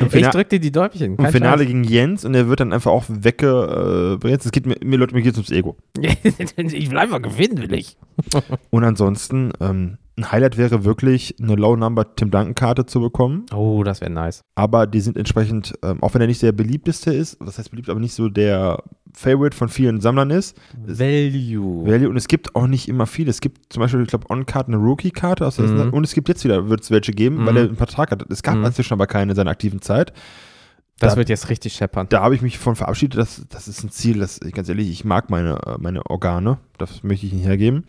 Ich 0.07 0.11
Fina 0.11 0.32
drück 0.32 0.49
dir 0.49 0.59
die 0.59 0.72
Däubchen. 0.72 1.18
Im 1.18 1.26
Finale 1.28 1.59
Scheiß. 1.59 1.68
gegen 1.68 1.84
Jens 1.84 2.26
und 2.26 2.34
er 2.34 2.49
wird 2.49 2.61
dann 2.61 2.74
einfach 2.74 2.91
auch 2.91 3.05
wegge. 3.07 4.20
Äh, 4.24 4.28
es 4.30 4.51
geht 4.51 4.65
mir, 4.65 4.78
mir 4.84 4.97
Leute, 4.97 5.13
mir 5.13 5.22
geht's 5.22 5.38
ums 5.38 5.51
Ego. 5.51 5.78
ich 5.99 6.89
will 6.91 6.97
einfach 6.97 7.22
gewinnen, 7.22 7.59
will 7.59 7.74
ich. 7.76 7.95
Und 8.72 8.84
ansonsten, 8.84 9.51
ähm, 9.61 9.97
ein 10.18 10.32
Highlight 10.32 10.57
wäre 10.57 10.84
wirklich, 10.84 11.36
eine 11.39 11.55
Low-Number 11.55 12.15
Tim 12.15 12.32
Duncan-Karte 12.32 12.86
zu 12.88 12.99
bekommen. 13.01 13.45
Oh, 13.53 13.84
das 13.84 14.01
wäre 14.01 14.09
nice. 14.11 14.41
Aber 14.55 14.88
die 14.88 14.99
sind 14.99 15.15
entsprechend, 15.15 15.76
ähm, 15.84 16.01
auch 16.01 16.13
wenn 16.15 16.22
er 16.22 16.28
nicht 16.28 16.41
der 16.41 16.51
beliebteste 16.53 17.13
ist, 17.13 17.38
was 17.39 17.57
heißt 17.59 17.70
beliebt, 17.70 17.89
aber 17.89 17.99
nicht 17.99 18.15
so 18.15 18.28
der 18.28 18.82
Favorite 19.13 19.55
von 19.55 19.70
vielen 19.70 20.01
Sammlern 20.01 20.32
ist, 20.32 20.57
Value. 20.86 21.86
Value. 21.86 22.09
Und 22.09 22.18
es 22.18 22.28
gibt 22.28 22.55
auch 22.55 22.68
nicht 22.68 22.88
immer 22.88 23.05
viele. 23.05 23.30
Es 23.30 23.41
gibt 23.41 23.72
zum 23.72 23.82
Beispiel, 23.82 24.01
ich 24.01 24.07
glaube, 24.07 24.30
On-Card 24.30 24.68
eine 24.68 24.78
Rookie-Karte 24.78 25.45
aus 25.45 25.57
der 25.57 25.65
Mhm. 25.68 25.93
und 25.93 26.03
es 26.03 26.13
gibt 26.13 26.30
jetzt 26.30 26.43
wieder, 26.43 26.68
wird 26.70 26.82
es 26.82 26.91
welche 26.91 27.11
geben, 27.11 27.45
weil 27.45 27.51
Mhm. 27.53 27.57
er 27.57 27.63
einen 27.65 27.76
Vertrag 27.78 28.11
hat. 28.11 28.26
Es 28.32 28.41
gab 28.43 28.55
Mhm. 28.55 28.65
inzwischen 28.65 28.93
aber 28.93 29.07
keine 29.07 29.32
in 29.32 29.36
seiner 29.36 29.51
aktiven 29.51 29.82
Zeit. 29.82 30.13
das 30.99 31.13
da- 31.13 31.18
wird 31.20 31.30
jetzt 31.30 31.49
richtig 31.51 31.74
scheppern. 31.74 32.07
Da 32.09 32.24
habe 32.24 32.34
ich 32.34 32.41
mich 32.41 32.57
von 32.57 32.76
verabschiedet. 32.76 33.20
Das, 33.20 33.45
das 33.49 33.68
ist 33.68 33.84
ein 33.84 33.91
Ziel, 33.91 34.18
das, 34.18 34.39
ganz 34.39 34.68
ehrlich, 34.68 34.89
ich 34.89 35.05
mag 35.05 35.30
meine, 35.30 35.59
äh, 35.63 35.76
meine 35.78 36.03
Organe. 36.07 36.57
Das 36.80 37.03
möchte 37.03 37.28
ich 37.28 37.34
nicht 37.34 37.45
hergeben. 37.45 37.84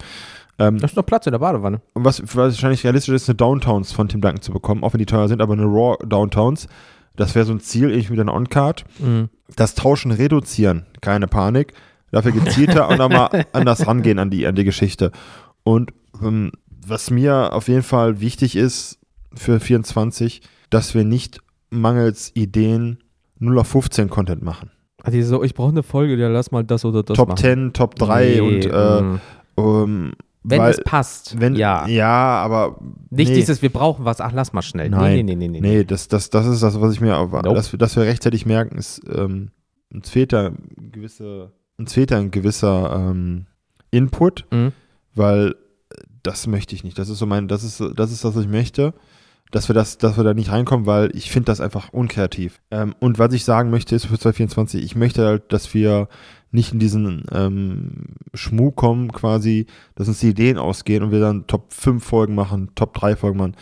Ähm, 0.59 0.79
Da 0.79 0.87
ist 0.87 0.97
noch 0.97 1.07
Platz 1.07 1.27
in 1.27 1.33
der 1.33 1.39
Badewanne. 1.39 1.81
und 1.95 2.05
was 2.05 2.23
wahrscheinlich 2.35 2.85
realistisch 2.85 3.15
ist, 3.15 3.29
eine 3.29 3.37
Downtowns 3.37 3.93
von 3.93 4.09
Tim 4.09 4.21
Duncan 4.21 4.43
zu 4.43 4.53
bekommen, 4.53 4.83
auch 4.83 4.93
wenn 4.93 4.99
die 4.99 5.07
teuer 5.07 5.29
sind, 5.29 5.41
aber 5.41 5.53
eine 5.53 5.65
Raw 5.65 5.97
Downtowns. 6.05 6.69
Das 7.17 7.35
wäre 7.35 7.45
so 7.45 7.53
ein 7.53 7.61
Ziel, 7.61 7.91
ich 7.91 8.11
mit 8.11 8.21
einer 8.21 8.33
On-Card. 8.33 8.85
Mhm. 8.99 9.29
Das 9.57 9.75
Tauschen 9.75 10.13
reduzieren, 10.13 10.87
keine 11.01 11.27
Panik. 11.27 11.73
Dafür 12.11 12.33
gezielter 12.33 12.89
und 12.89 12.99
nochmal 12.99 13.45
anders 13.53 13.87
rangehen 13.87 14.19
an 14.19 14.31
die, 14.31 14.47
an 14.47 14.55
die 14.55 14.65
Geschichte. 14.65 15.13
Und 15.63 15.93
ähm, 16.23 16.53
was 16.87 17.11
mir 17.11 17.53
auf 17.53 17.69
jeden 17.69 17.83
Fall 17.83 18.21
wichtig 18.21 18.57
ist 18.57 18.99
für 19.35 19.61
24, 19.61 20.41
dass 20.71 20.95
wir 20.95 21.05
nicht 21.05 21.41
mangels 21.71 22.35
Ideen 22.35 22.99
0 23.41 23.59
auf 23.59 23.69
15 23.69 24.09
Content 24.09 24.43
machen. 24.43 24.71
Also 25.03 25.21
so, 25.23 25.43
ich 25.43 25.55
brauche 25.55 25.71
eine 25.71 25.83
Folge, 25.83 26.17
ja, 26.17 26.29
lass 26.29 26.51
mal 26.51 26.65
das 26.65 26.85
oder 26.85 27.03
das 27.03 27.17
Top 27.17 27.29
machen. 27.29 27.39
10, 27.39 27.73
Top 27.73 27.95
3 27.97 28.25
Nee, 28.25 28.41
und 28.41 28.67
äh, 28.67 29.03
mm. 29.03 29.21
ähm, 29.59 30.13
wenn 30.51 30.61
weil, 30.61 30.71
es 30.73 30.81
passt. 30.85 31.41
wenn, 31.41 31.55
ja. 31.55 31.87
ja, 31.87 32.09
aber 32.09 32.79
Nicht 33.11 33.29
nee. 33.31 33.35
dieses, 33.35 33.61
wir 33.63 33.73
brauchen 33.73 34.05
was, 34.05 34.21
ach, 34.21 34.33
lass 34.33 34.53
mal 34.53 34.63
schnell. 34.63 34.89
Nein. 34.91 35.15
Nee, 35.17 35.23
nee, 35.23 35.35
nee, 35.37 35.49
nee. 35.49 35.61
Nee, 35.61 35.85
das, 35.85 36.09
das, 36.09 36.31
das 36.31 36.47
ist 36.47 36.63
das, 36.63 36.81
was 36.81 36.93
ich 36.95 37.01
mir, 37.01 37.13
Nope. 37.19 37.43
dass, 37.55 37.73
wir- 37.73 37.79
dass 37.79 37.97
wir 37.97 38.05
rechtzeitig 38.05 38.47
merken, 38.47 38.79
ist, 38.79 39.01
ähm, 39.13 39.51
uns 39.93 40.11
fehlt 40.11 40.33
da 40.33 40.47
ein 40.49 40.91
gewisse, 40.93 41.53
uns 41.79 41.93
fehlt 41.95 42.11
da 42.11 42.19
ein 42.19 42.31
gewisser 42.31 42.95
ähm, 43.11 43.47
Input. 43.91 44.45
Mhm. 44.51 44.73
weil 45.15 45.55
das 46.23 46.47
möchte 46.47 46.75
ich 46.75 46.85
nicht. 46.85 46.99
Das 46.99 47.09
ist 47.09 47.19
so 47.19 47.27
mein, 47.27 47.49
das 47.49 47.65
ist, 47.65 47.81
das 47.97 48.13
ist 48.13 48.25
das, 48.25 48.35
was 48.37 48.43
ich 48.43 48.51
möchte, 48.51 48.93
dass 49.51 49.69
wir 49.69 49.75
das, 49.75 49.99
dass 49.99 50.17
wir 50.17 50.25
da 50.25 50.35
nicht 50.35 50.51
reinkommen, 50.53 50.87
weil 50.87 51.11
ich 51.17 51.31
finde 51.31 51.47
das 51.47 51.61
einfach 51.61 51.93
unkreativ. 51.93 52.61
Ähm, 52.71 52.95
und 53.01 53.19
was 53.19 53.33
ich 53.33 53.45
sagen 53.45 53.71
möchte, 53.71 53.95
ist 53.95 54.05
für 54.07 54.19
2024, 54.19 54.83
ich 54.85 54.95
möchte 54.97 55.25
halt, 55.27 55.53
dass 55.53 55.73
wir 55.75 56.09
nicht 56.51 56.73
in 56.73 56.79
diesen 56.79 57.25
ähm, 57.33 57.91
Schmuck 58.35 58.77
kommen, 58.77 59.13
quasi, 59.13 59.67
dass 59.95 60.09
uns 60.09 60.21
die 60.21 60.31
Ideen 60.31 60.59
ausgehen 60.59 61.03
und 61.03 61.11
wir 61.11 61.21
dann 61.21 61.47
Top 61.47 61.73
5 61.73 62.03
Folgen 62.03 62.35
machen, 62.35 62.71
Top 62.75 62.95
3 62.95 63.17
Folgen 63.17 63.39
machen. 63.39 63.57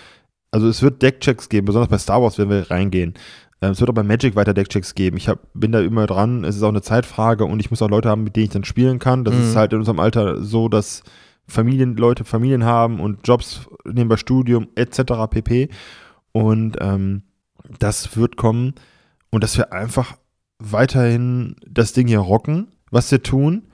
Also 0.53 0.69
es 0.69 0.83
wird 0.83 1.03
Deckchecks 1.03 1.49
geben, 1.49 1.67
besonders 1.67 1.89
bei 1.91 1.99
Star 1.99 2.23
Wars 2.23 2.39
werden 2.39 2.51
wir 2.51 2.71
reingehen. 2.71 3.15
Ähm, 3.61 3.73
es 3.73 3.81
wird 3.81 3.91
auch 3.91 3.95
bei 3.95 4.03
Magic 4.05 4.37
weiter 4.37 4.55
Deckchecks 4.55 4.95
geben. 4.95 5.17
Ich 5.17 5.29
hab, 5.29 5.41
bin 5.55 5.73
da 5.73 5.81
immer 5.81 6.07
dran, 6.07 6.45
es 6.45 6.57
ist 6.57 6.63
auch 6.63 6.69
eine 6.69 6.83
Zeitfrage 6.83 7.45
und 7.45 7.59
ich 7.61 7.71
muss 7.71 7.83
auch 7.83 7.91
Leute 7.91 8.09
haben, 8.09 8.23
mit 8.25 8.37
denen 8.37 8.45
ich 8.45 8.51
dann 8.53 8.65
spielen 8.65 8.99
kann. 8.99 9.25
Das 9.25 9.35
Mhm. 9.35 9.41
ist 9.41 9.57
halt 9.57 9.73
in 9.73 9.81
unserem 9.81 9.99
Alter 9.99 10.43
so, 10.43 10.69
dass 10.69 11.03
Familienleute 11.49 12.25
Familien 12.25 12.65
haben 12.65 13.01
und 13.01 13.27
Jobs 13.27 13.69
nebenbei 13.85 14.17
Studium 14.17 14.69
etc. 14.75 15.01
pp. 15.31 15.69
Und 16.33 16.77
ähm, 16.81 17.23
das 17.79 18.17
wird 18.17 18.37
kommen 18.37 18.75
und 19.31 19.43
dass 19.43 19.57
wir 19.57 19.73
einfach 19.73 20.17
weiterhin 20.59 21.57
das 21.67 21.93
Ding 21.93 22.09
hier 22.09 22.21
rocken, 22.21 22.69
was 22.91 23.11
wir 23.11 23.23
tun 23.23 23.69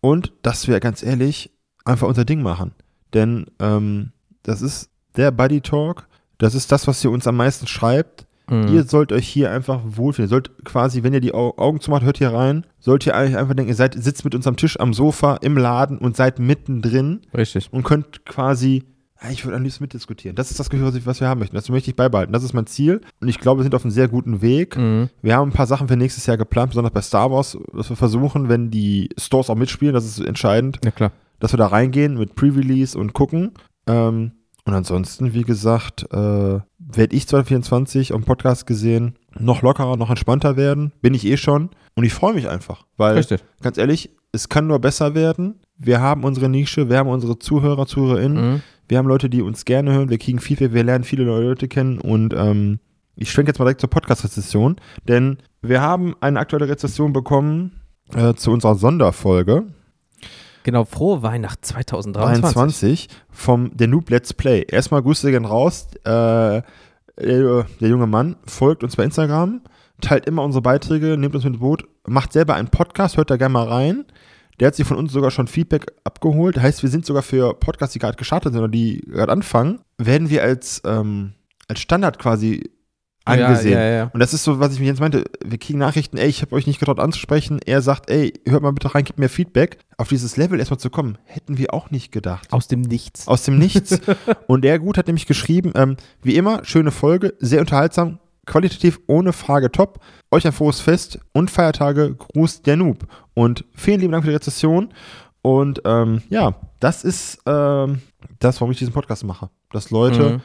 und 0.00 0.32
dass 0.42 0.68
wir 0.68 0.80
ganz 0.80 1.02
ehrlich 1.02 1.50
einfach 1.84 2.08
unser 2.08 2.24
Ding 2.24 2.42
machen. 2.42 2.74
Denn 3.12 3.46
ähm, 3.58 4.12
das 4.42 4.62
ist 4.62 4.90
der 5.16 5.30
Buddy 5.30 5.60
Talk, 5.60 6.06
das 6.38 6.54
ist 6.54 6.72
das, 6.72 6.86
was 6.86 7.04
ihr 7.04 7.10
uns 7.10 7.26
am 7.26 7.36
meisten 7.36 7.66
schreibt. 7.66 8.26
Mhm. 8.50 8.68
Ihr 8.68 8.82
sollt 8.84 9.12
euch 9.12 9.26
hier 9.28 9.50
einfach 9.50 9.80
wohlfühlen. 9.84 10.26
Ihr 10.26 10.30
sollt 10.30 10.64
quasi, 10.64 11.02
wenn 11.02 11.14
ihr 11.14 11.20
die 11.20 11.32
Au- 11.34 11.56
Augen 11.56 11.80
zumacht, 11.80 12.02
hört 12.02 12.18
hier 12.18 12.32
rein, 12.32 12.66
sollt 12.78 13.06
ihr 13.06 13.16
eigentlich 13.16 13.36
einfach 13.36 13.54
denken, 13.54 13.70
ihr 13.70 13.76
seid, 13.76 13.94
sitzt 13.94 14.24
mit 14.24 14.34
uns 14.34 14.46
am 14.46 14.56
Tisch, 14.56 14.78
am 14.80 14.92
Sofa, 14.92 15.36
im 15.42 15.56
Laden 15.56 15.98
und 15.98 16.16
seid 16.16 16.38
mittendrin 16.38 17.20
Richtig. 17.34 17.68
und 17.72 17.84
könnt 17.84 18.24
quasi, 18.26 18.84
ich 19.30 19.44
würde 19.44 19.56
am 19.56 19.62
liebsten 19.62 19.84
mitdiskutieren. 19.84 20.34
Das 20.34 20.50
ist 20.50 20.58
das 20.58 20.70
Gefühl, 20.70 20.90
was, 21.04 21.20
wir 21.20 21.28
haben 21.28 21.40
möchten. 21.40 21.54
Das 21.54 21.68
möchte 21.68 21.90
ich 21.90 21.96
beibehalten. 21.96 22.32
Das 22.32 22.42
ist 22.42 22.54
mein 22.54 22.66
Ziel. 22.66 23.00
Und 23.20 23.28
ich 23.28 23.38
glaube, 23.38 23.60
wir 23.60 23.62
sind 23.64 23.74
auf 23.74 23.84
einem 23.84 23.90
sehr 23.90 24.08
guten 24.08 24.40
Weg. 24.40 24.76
Mhm. 24.78 25.10
Wir 25.22 25.36
haben 25.36 25.50
ein 25.50 25.54
paar 25.54 25.66
Sachen 25.66 25.88
für 25.88 25.96
nächstes 25.96 26.24
Jahr 26.26 26.36
geplant, 26.38 26.70
besonders 26.70 26.92
bei 26.92 27.02
Star 27.02 27.30
Wars, 27.30 27.58
dass 27.74 27.90
wir 27.90 27.96
versuchen, 27.96 28.48
wenn 28.48 28.70
die 28.70 29.10
Stores 29.18 29.50
auch 29.50 29.56
mitspielen, 29.56 29.92
das 29.94 30.06
ist 30.06 30.20
entscheidend, 30.20 30.78
Ja, 30.84 30.90
klar. 30.90 31.12
dass 31.38 31.52
wir 31.52 31.58
da 31.58 31.66
reingehen 31.66 32.16
mit 32.18 32.34
Pre-Release 32.34 32.96
und 32.98 33.12
gucken. 33.12 33.52
Ähm, 33.86 34.32
und 34.64 34.74
ansonsten, 34.74 35.34
wie 35.34 35.42
gesagt, 35.42 36.06
äh, 36.12 36.60
werde 36.92 37.14
ich 37.16 37.26
2024 37.28 38.14
am 38.14 38.24
Podcast 38.24 38.66
gesehen 38.66 39.16
noch 39.38 39.62
lockerer, 39.62 39.96
noch 39.96 40.10
entspannter 40.10 40.56
werden. 40.56 40.92
Bin 41.02 41.14
ich 41.14 41.24
eh 41.26 41.36
schon. 41.36 41.70
Und 41.94 42.04
ich 42.04 42.12
freue 42.12 42.34
mich 42.34 42.48
einfach, 42.48 42.84
weil, 42.96 43.16
Richtig. 43.16 43.42
ganz 43.62 43.78
ehrlich, 43.78 44.10
es 44.32 44.48
kann 44.48 44.66
nur 44.66 44.78
besser 44.78 45.14
werden. 45.14 45.60
Wir 45.76 46.00
haben 46.00 46.24
unsere 46.24 46.48
Nische, 46.48 46.88
wir 46.90 46.98
haben 46.98 47.08
unsere 47.08 47.38
Zuhörer, 47.38 47.86
Zuhörerinnen, 47.86 48.52
Mhm. 48.54 48.62
wir 48.88 48.98
haben 48.98 49.08
Leute, 49.08 49.30
die 49.30 49.42
uns 49.42 49.64
gerne 49.64 49.92
hören, 49.92 50.10
wir 50.10 50.18
kriegen 50.18 50.38
Feedback, 50.40 50.72
wir 50.74 50.84
lernen 50.84 51.04
viele 51.04 51.24
neue 51.24 51.44
Leute 51.48 51.68
kennen 51.68 51.98
und 51.98 52.34
ähm, 52.36 52.80
ich 53.16 53.30
schwenke 53.30 53.50
jetzt 53.50 53.58
mal 53.58 53.64
direkt 53.64 53.80
zur 53.80 53.90
Podcast-Rezession, 53.90 54.76
denn 55.08 55.38
wir 55.62 55.80
haben 55.80 56.14
eine 56.20 56.38
aktuelle 56.38 56.68
Rezession 56.68 57.12
bekommen 57.12 57.80
äh, 58.14 58.34
zu 58.34 58.50
unserer 58.50 58.74
Sonderfolge 58.76 59.64
Genau, 60.62 60.84
frohe 60.84 61.22
Weihnacht 61.22 61.64
2023. 61.64 62.42
23 62.42 63.08
vom 63.30 63.76
der 63.76 63.88
Noob 63.88 64.10
Let's 64.10 64.34
Play. 64.34 64.64
Erstmal 64.68 65.02
Grüße 65.02 65.30
gehen 65.30 65.44
raus. 65.44 65.88
Äh, 66.04 66.62
der, 67.20 67.66
der 67.80 67.88
junge 67.88 68.06
Mann 68.06 68.36
folgt 68.46 68.82
uns 68.82 68.96
bei 68.96 69.04
Instagram, 69.04 69.62
teilt 70.00 70.26
immer 70.26 70.42
unsere 70.42 70.62
Beiträge, 70.62 71.16
nimmt 71.16 71.34
uns 71.34 71.44
mit 71.44 71.60
Boot, 71.60 71.84
macht 72.06 72.32
selber 72.32 72.54
einen 72.54 72.68
Podcast, 72.68 73.16
hört 73.16 73.30
da 73.30 73.36
gerne 73.36 73.52
mal 73.52 73.68
rein. 73.68 74.04
Der 74.58 74.68
hat 74.68 74.74
sich 74.74 74.86
von 74.86 74.98
uns 74.98 75.12
sogar 75.12 75.30
schon 75.30 75.46
Feedback 75.46 75.86
abgeholt. 76.04 76.60
Heißt, 76.60 76.82
wir 76.82 76.90
sind 76.90 77.06
sogar 77.06 77.22
für 77.22 77.54
Podcasts, 77.54 77.94
die 77.94 77.98
gerade 77.98 78.18
gestartet 78.18 78.52
sind 78.52 78.60
oder 78.60 78.70
die 78.70 79.00
gerade 79.06 79.32
anfangen, 79.32 79.80
werden 79.96 80.28
wir 80.28 80.42
als, 80.42 80.82
ähm, 80.84 81.32
als 81.68 81.80
Standard 81.80 82.18
quasi 82.18 82.70
angesehen. 83.24 83.74
Ja, 83.74 83.84
ja, 83.84 83.90
ja. 83.96 84.10
Und 84.12 84.20
das 84.20 84.32
ist 84.34 84.44
so, 84.44 84.58
was 84.60 84.72
ich 84.74 84.80
mir 84.80 84.86
jetzt 84.86 85.00
meinte. 85.00 85.24
Wir 85.44 85.58
kriegen 85.58 85.78
Nachrichten, 85.78 86.16
ey, 86.16 86.28
ich 86.28 86.42
habe 86.42 86.54
euch 86.54 86.66
nicht 86.66 86.80
getraut 86.80 86.98
anzusprechen. 87.00 87.60
Er 87.64 87.82
sagt, 87.82 88.10
ey, 88.10 88.32
hört 88.46 88.62
mal 88.62 88.72
bitte 88.72 88.94
rein, 88.94 89.04
gebt 89.04 89.18
mir 89.18 89.28
Feedback. 89.28 89.78
Auf 89.98 90.08
dieses 90.08 90.36
Level 90.36 90.58
erstmal 90.58 90.80
zu 90.80 90.90
kommen, 90.90 91.18
hätten 91.24 91.58
wir 91.58 91.74
auch 91.74 91.90
nicht 91.90 92.10
gedacht. 92.12 92.52
Aus 92.52 92.66
dem 92.68 92.80
Nichts. 92.80 93.28
Aus 93.28 93.42
dem 93.44 93.58
Nichts. 93.58 94.00
Und 94.46 94.62
der 94.62 94.78
Gut 94.78 94.96
hat 94.98 95.06
nämlich 95.06 95.26
geschrieben, 95.26 95.72
ähm, 95.74 95.96
wie 96.22 96.36
immer, 96.36 96.64
schöne 96.64 96.90
Folge, 96.90 97.34
sehr 97.38 97.60
unterhaltsam, 97.60 98.18
qualitativ 98.46 98.98
ohne 99.06 99.32
Frage 99.32 99.70
top. 99.70 100.00
Euch 100.30 100.46
ein 100.46 100.52
frohes 100.52 100.80
Fest 100.80 101.18
und 101.32 101.50
Feiertage. 101.50 102.14
Gruß 102.14 102.62
der 102.62 102.76
Noob. 102.76 103.06
Und 103.34 103.64
vielen 103.74 104.00
lieben 104.00 104.12
Dank 104.12 104.24
für 104.24 104.30
die 104.30 104.36
Rezession. 104.36 104.92
Und 105.42 105.82
ähm, 105.84 106.22
ja, 106.30 106.54
das 106.80 107.04
ist 107.04 107.38
ähm, 107.46 108.00
das, 108.38 108.60
warum 108.60 108.72
ich 108.72 108.78
diesen 108.78 108.92
Podcast 108.94 109.24
mache. 109.24 109.50
Dass 109.72 109.90
Leute 109.90 110.22
Mhm. 110.30 110.40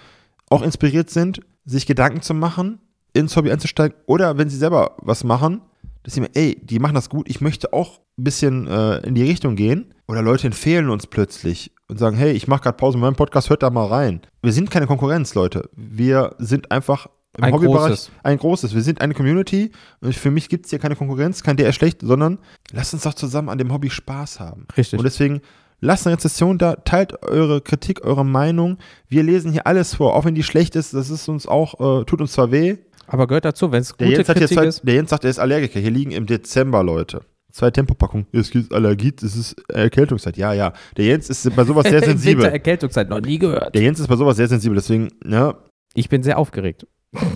auch 0.50 0.62
inspiriert 0.62 1.10
sind, 1.10 1.42
sich 1.66 1.86
Gedanken 1.86 2.22
zu 2.22 2.34
machen, 2.34 2.80
ins 3.14 3.36
Hobby 3.36 3.52
einzusteigen 3.52 3.98
oder 4.06 4.38
wenn 4.38 4.50
sie 4.50 4.58
selber 4.58 4.96
was 4.98 5.24
machen, 5.24 5.62
dass 6.04 6.14
sie 6.14 6.22
mir, 6.22 6.30
ey, 6.36 6.60
die 6.62 6.80
machen 6.80 6.94
das 6.94 7.10
gut, 7.10 7.28
ich 7.30 7.42
möchte 7.42 7.74
auch 7.74 8.00
ein 8.18 8.24
bisschen 8.24 8.68
äh, 8.68 8.98
in 9.00 9.16
die 9.16 9.24
Richtung 9.24 9.56
gehen. 9.56 9.94
Oder 10.08 10.22
Leute 10.22 10.46
empfehlen 10.46 10.90
uns 10.90 11.08
plötzlich 11.08 11.72
und 11.88 11.98
sagen, 11.98 12.16
hey, 12.16 12.32
ich 12.32 12.48
mache 12.48 12.62
gerade 12.62 12.78
Pause 12.78 12.98
mit 12.98 13.04
meinem 13.06 13.16
Podcast, 13.16 13.50
hört 13.50 13.64
da 13.64 13.72
mal 13.72 13.88
rein. 13.88 14.22
Wir 14.44 14.52
sind 14.52 14.70
keine 14.70 14.86
Konkurrenz, 14.86 15.34
Leute. 15.34 15.70
Wir 15.76 16.36
sind 16.38 16.72
einfach 16.72 17.08
im 17.38 17.44
Ein 17.44 17.54
Hobbybereich 17.54 17.88
großes. 17.88 18.12
ein 18.24 18.38
großes. 18.38 18.76
Wir 18.76 18.82
sind 18.82 19.02
eine 19.02 19.14
Community 19.14 19.72
und 20.00 20.16
für 20.16 20.32
mich 20.32 20.48
gibt 20.48 20.66
es 20.66 20.70
hier 20.70 20.80
keine 20.80 20.96
Konkurrenz, 20.96 21.44
kein 21.44 21.58
der 21.58 21.70
ist 21.70 21.76
schlecht, 21.76 22.02
sondern 22.02 22.40
lasst 22.72 22.94
uns 22.94 23.04
doch 23.04 23.14
zusammen 23.14 23.50
an 23.50 23.58
dem 23.58 23.74
Hobby 23.74 23.90
Spaß 23.90 24.40
haben. 24.40 24.68
Richtig. 24.78 25.00
Und 25.00 25.06
deswegen 25.06 25.42
lasst 25.86 26.06
eine 26.06 26.16
Rezession 26.16 26.58
da, 26.58 26.76
teilt 26.76 27.24
eure 27.24 27.62
Kritik, 27.62 28.04
eure 28.04 28.26
Meinung. 28.26 28.78
Wir 29.08 29.24
lesen 29.24 29.52
hier 29.52 29.68
alles 29.68 29.96
vor, 29.96 30.16
auch 30.16 30.26
wenn 30.26 30.36
die 30.36 30.44
schlecht 30.44 30.76
ist, 30.76 30.94
das 30.94 31.10
ist 31.10 31.30
uns 31.30 31.48
auch, 31.48 32.02
äh, 32.02 32.06
tut 32.06 32.22
uns 32.22 32.34
zwar 32.34 32.52
weh. 32.52 32.78
Aber 33.08 33.28
gehört 33.28 33.46
dazu, 33.46 33.72
wenn 33.72 33.82
es 33.82 33.96
gute 33.96 34.06
Jens, 34.10 34.28
Kritik 34.28 34.50
zwei, 34.50 34.66
ist. 34.66 34.82
der 34.84 34.96
Jens 34.96 35.12
sagt, 35.12 35.24
er 35.24 35.30
ist 35.30 35.40
Allergiker. 35.40 35.80
Hier 35.80 35.92
liegen 35.92 36.12
im 36.12 36.26
Dezember, 36.26 36.84
Leute. 36.84 37.22
Zwei 37.52 37.72
Tempopackungen. 37.72 38.26
Es 38.34 38.50
gibt 38.50 38.74
Allergie, 38.74 39.14
es 39.22 39.36
ist 39.36 39.56
Erkältungszeit. 39.70 40.36
Ja, 40.38 40.54
ja. 40.54 40.74
Der 40.98 41.06
Jens 41.06 41.30
ist 41.30 41.56
bei 41.56 41.64
sowas 41.64 41.84
sehr 41.84 41.94
Im 42.00 42.02
Winter 42.02 42.18
sensibel. 42.18 42.46
Erkältungszeit 42.46 43.10
noch 43.10 43.22
nie 43.22 43.38
gehört. 43.38 43.76
Der 43.76 43.82
Jens 43.82 44.00
ist 44.00 44.08
bei 44.08 44.16
sowas 44.16 44.36
sehr 44.38 44.48
sensibel, 44.48 44.76
deswegen, 44.76 45.10
ne. 45.24 45.56
Ich 45.94 46.10
bin 46.10 46.24
sehr 46.24 46.38
aufgeregt. 46.38 46.88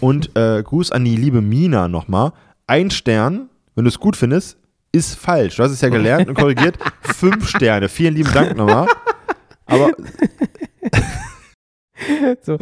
Und 0.01 0.35
äh, 0.35 0.61
Gruß 0.63 0.91
an 0.91 1.05
die 1.05 1.15
liebe 1.15 1.41
Mina 1.41 1.87
nochmal. 1.87 2.33
Ein 2.67 2.89
Stern, 2.91 3.49
wenn 3.75 3.85
du 3.85 3.89
es 3.89 3.99
gut 3.99 4.17
findest, 4.17 4.58
ist 4.91 5.15
falsch. 5.15 5.57
Du 5.57 5.63
hast 5.63 5.71
es 5.71 5.81
ja 5.81 5.89
gelernt 5.89 6.27
und 6.27 6.35
korrigiert. 6.35 6.77
Fünf 7.01 7.49
Sterne. 7.49 7.89
Vielen 7.89 8.15
lieben 8.15 8.31
Dank 8.33 8.55
nochmal. 8.55 8.87
Aber 9.65 9.91
so, 12.41 12.57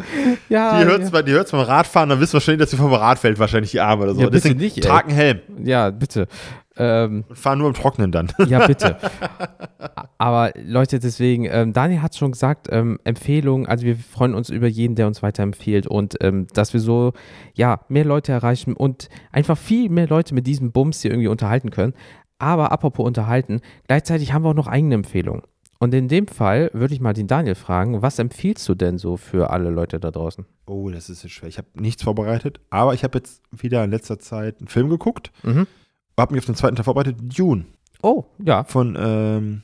ja, 0.48 0.78
die 0.78 0.84
hört 0.86 1.00
ja. 1.00 1.18
es 1.18 1.24
die 1.24 1.32
hört's 1.32 1.52
beim 1.52 1.60
Radfahren, 1.62 2.10
dann 2.10 2.20
wissen 2.20 2.34
wir 2.34 2.40
schon, 2.40 2.58
dass 2.58 2.70
sie 2.70 2.76
vom 2.76 2.92
Rad 2.92 3.18
fällt, 3.18 3.38
wahrscheinlich 3.38 3.70
die 3.70 3.80
Arme 3.80 4.02
oder 4.02 4.14
so. 4.14 4.20
Ja, 4.20 4.26
bitte 4.26 4.42
Deswegen 4.42 4.60
nicht, 4.60 4.76
ey. 4.76 4.82
trag 4.82 5.06
einen 5.06 5.14
Helm 5.14 5.40
ja, 5.64 5.90
bitte. 5.90 6.28
Ähm, 6.78 7.24
und 7.28 7.36
fahr 7.38 7.56
nur 7.56 7.68
im 7.68 7.74
Trocknen 7.74 8.12
dann. 8.12 8.28
ja, 8.46 8.66
bitte. 8.66 8.96
Aber 10.18 10.52
Leute, 10.56 10.98
deswegen, 10.98 11.44
ähm, 11.44 11.72
Daniel 11.72 12.02
hat 12.02 12.16
schon 12.16 12.32
gesagt, 12.32 12.68
ähm, 12.70 12.98
Empfehlungen, 13.04 13.66
also 13.66 13.84
wir 13.84 13.96
freuen 13.96 14.34
uns 14.34 14.50
über 14.50 14.66
jeden, 14.66 14.94
der 14.94 15.06
uns 15.06 15.22
weiterempfiehlt 15.22 15.86
und 15.86 16.16
ähm, 16.20 16.46
dass 16.54 16.72
wir 16.72 16.80
so, 16.80 17.12
ja, 17.54 17.80
mehr 17.88 18.04
Leute 18.04 18.32
erreichen 18.32 18.74
und 18.74 19.08
einfach 19.32 19.56
viel 19.58 19.90
mehr 19.90 20.08
Leute 20.08 20.34
mit 20.34 20.46
diesem 20.46 20.72
Bums 20.72 21.02
hier 21.02 21.10
irgendwie 21.12 21.28
unterhalten 21.28 21.70
können. 21.70 21.94
Aber 22.38 22.72
apropos 22.72 23.06
unterhalten, 23.06 23.60
gleichzeitig 23.86 24.32
haben 24.32 24.44
wir 24.44 24.50
auch 24.50 24.54
noch 24.54 24.68
eigene 24.68 24.94
Empfehlungen. 24.94 25.42
Und 25.80 25.94
in 25.94 26.08
dem 26.08 26.26
Fall 26.26 26.70
würde 26.72 26.94
ich 26.94 27.00
mal 27.00 27.12
den 27.12 27.28
Daniel 27.28 27.54
fragen, 27.54 28.02
was 28.02 28.18
empfiehlst 28.18 28.68
du 28.68 28.74
denn 28.74 28.98
so 28.98 29.16
für 29.16 29.50
alle 29.50 29.70
Leute 29.70 30.00
da 30.00 30.10
draußen? 30.10 30.44
Oh, 30.66 30.90
das 30.90 31.08
ist 31.08 31.22
jetzt 31.22 31.32
schwer. 31.32 31.48
Ich 31.48 31.58
habe 31.58 31.68
nichts 31.74 32.02
vorbereitet, 32.02 32.60
aber 32.70 32.94
ich 32.94 33.04
habe 33.04 33.18
jetzt 33.18 33.42
wieder 33.52 33.84
in 33.84 33.90
letzter 33.92 34.18
Zeit 34.18 34.58
einen 34.58 34.68
Film 34.68 34.88
geguckt, 34.88 35.30
Mhm. 35.44 35.66
Habe 36.18 36.34
mich 36.34 36.42
auf 36.42 36.46
den 36.46 36.54
zweiten 36.54 36.76
Teil 36.76 36.84
vorbereitet. 36.84 37.16
Dune 37.20 37.64
Oh, 38.02 38.24
ja. 38.44 38.64
von, 38.64 38.96
ähm, 39.00 39.62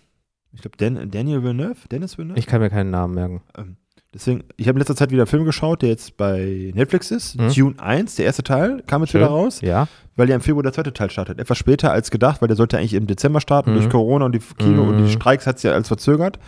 ich 0.53 0.61
glaube, 0.63 0.77
Dan, 0.77 1.11
Daniel 1.11 1.43
Villeneuve. 1.43 1.77
Dennis 1.91 2.19
Villeneuve? 2.19 2.39
Ich 2.39 2.47
kann 2.47 2.61
mir 2.61 2.71
keinen 2.71 2.91
Namen 2.91 3.15
merken. 3.15 3.43
Ähm, 3.57 3.77
deswegen, 4.13 4.43
ich 4.57 4.67
habe 4.69 4.77
in 4.77 4.81
letzter 4.81 4.97
Zeit 4.97 5.11
wieder 5.11 5.23
einen 5.23 5.29
Film 5.29 5.45
geschaut, 5.45 5.83
der 5.83 5.91
jetzt 5.91 6.17
bei 6.17 6.73
Netflix 6.75 7.11
ist. 7.11 7.39
Mhm. 7.41 7.53
Dune 7.55 7.75
1, 7.79 8.17
der 8.17 8.25
erste 8.27 8.43
Teil, 8.43 8.83
kam 8.87 9.03
jetzt 9.03 9.11
Schön. 9.13 9.21
wieder 9.21 9.31
raus, 9.31 9.61
Ja. 9.61 9.87
weil 10.17 10.29
ja 10.29 10.35
im 10.35 10.41
Februar 10.41 10.63
der 10.65 10.73
zweite 10.73 10.93
Teil 10.93 11.11
startet. 11.11 11.39
Etwas 11.39 11.59
später 11.59 11.93
als 11.93 12.11
gedacht, 12.11 12.41
weil 12.41 12.49
der 12.49 12.57
sollte 12.57 12.77
eigentlich 12.79 12.95
im 12.95 13.07
Dezember 13.07 13.41
starten. 13.41 13.71
Mhm. 13.71 13.75
Durch 13.77 13.89
Corona 13.91 14.25
und 14.25 14.33
die 14.35 14.41
Kino 14.59 14.83
und 14.83 15.01
Mhm. 15.01 15.07
die 15.07 15.13
Streiks 15.13 15.47
hat 15.47 15.57
es 15.59 15.63
ja 15.63 15.73
als 15.73 15.89
verzögert. 15.89 16.39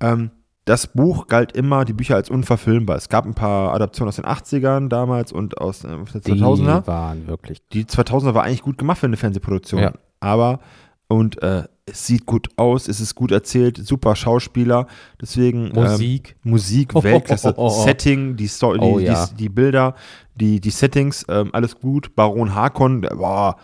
Ähm, 0.00 0.30
das 0.66 0.88
Buch 0.88 1.28
galt 1.28 1.52
immer, 1.52 1.84
die 1.84 1.92
Bücher 1.92 2.16
als 2.16 2.28
unverfilmbar. 2.28 2.96
Es 2.96 3.08
gab 3.08 3.24
ein 3.24 3.34
paar 3.34 3.72
Adaptionen 3.72 4.08
aus 4.08 4.16
den 4.16 4.24
80ern 4.24 4.88
damals 4.88 5.32
und 5.32 5.58
aus 5.58 5.84
äh, 5.84 5.88
den 5.88 6.04
2000er. 6.06 6.80
Die 6.82 6.86
waren 6.88 7.26
wirklich. 7.28 7.62
Die 7.72 7.84
2000er 7.84 8.34
war 8.34 8.42
eigentlich 8.42 8.62
gut 8.62 8.76
gemacht 8.76 8.98
für 8.98 9.06
eine 9.06 9.16
Fernsehproduktion. 9.16 9.80
Ja. 9.80 9.92
Aber, 10.18 10.58
und 11.06 11.40
äh, 11.40 11.62
es 11.86 12.04
sieht 12.08 12.26
gut 12.26 12.48
aus, 12.56 12.88
es 12.88 12.98
ist 12.98 13.14
gut 13.14 13.30
erzählt, 13.30 13.76
super 13.86 14.16
Schauspieler. 14.16 14.88
Deswegen. 15.20 15.66
Ähm, 15.66 15.84
Musik. 15.84 16.36
Musik, 16.42 16.90
Oh, 16.94 17.02
Weltklasse, 17.04 17.54
oh, 17.56 17.62
oh, 17.62 17.66
oh. 17.66 17.84
Setting, 17.84 18.34
die, 18.34 18.48
Story, 18.48 18.80
Oh, 18.82 18.98
die, 18.98 19.04
ja. 19.04 19.24
die, 19.26 19.34
die 19.36 19.48
Bilder, 19.48 19.94
die, 20.34 20.60
die 20.60 20.70
Settings, 20.70 21.24
ähm, 21.28 21.50
alles 21.52 21.78
gut. 21.78 22.16
Baron 22.16 22.56
Harkon, 22.56 23.02
der, 23.02 23.14
boah, 23.14 23.56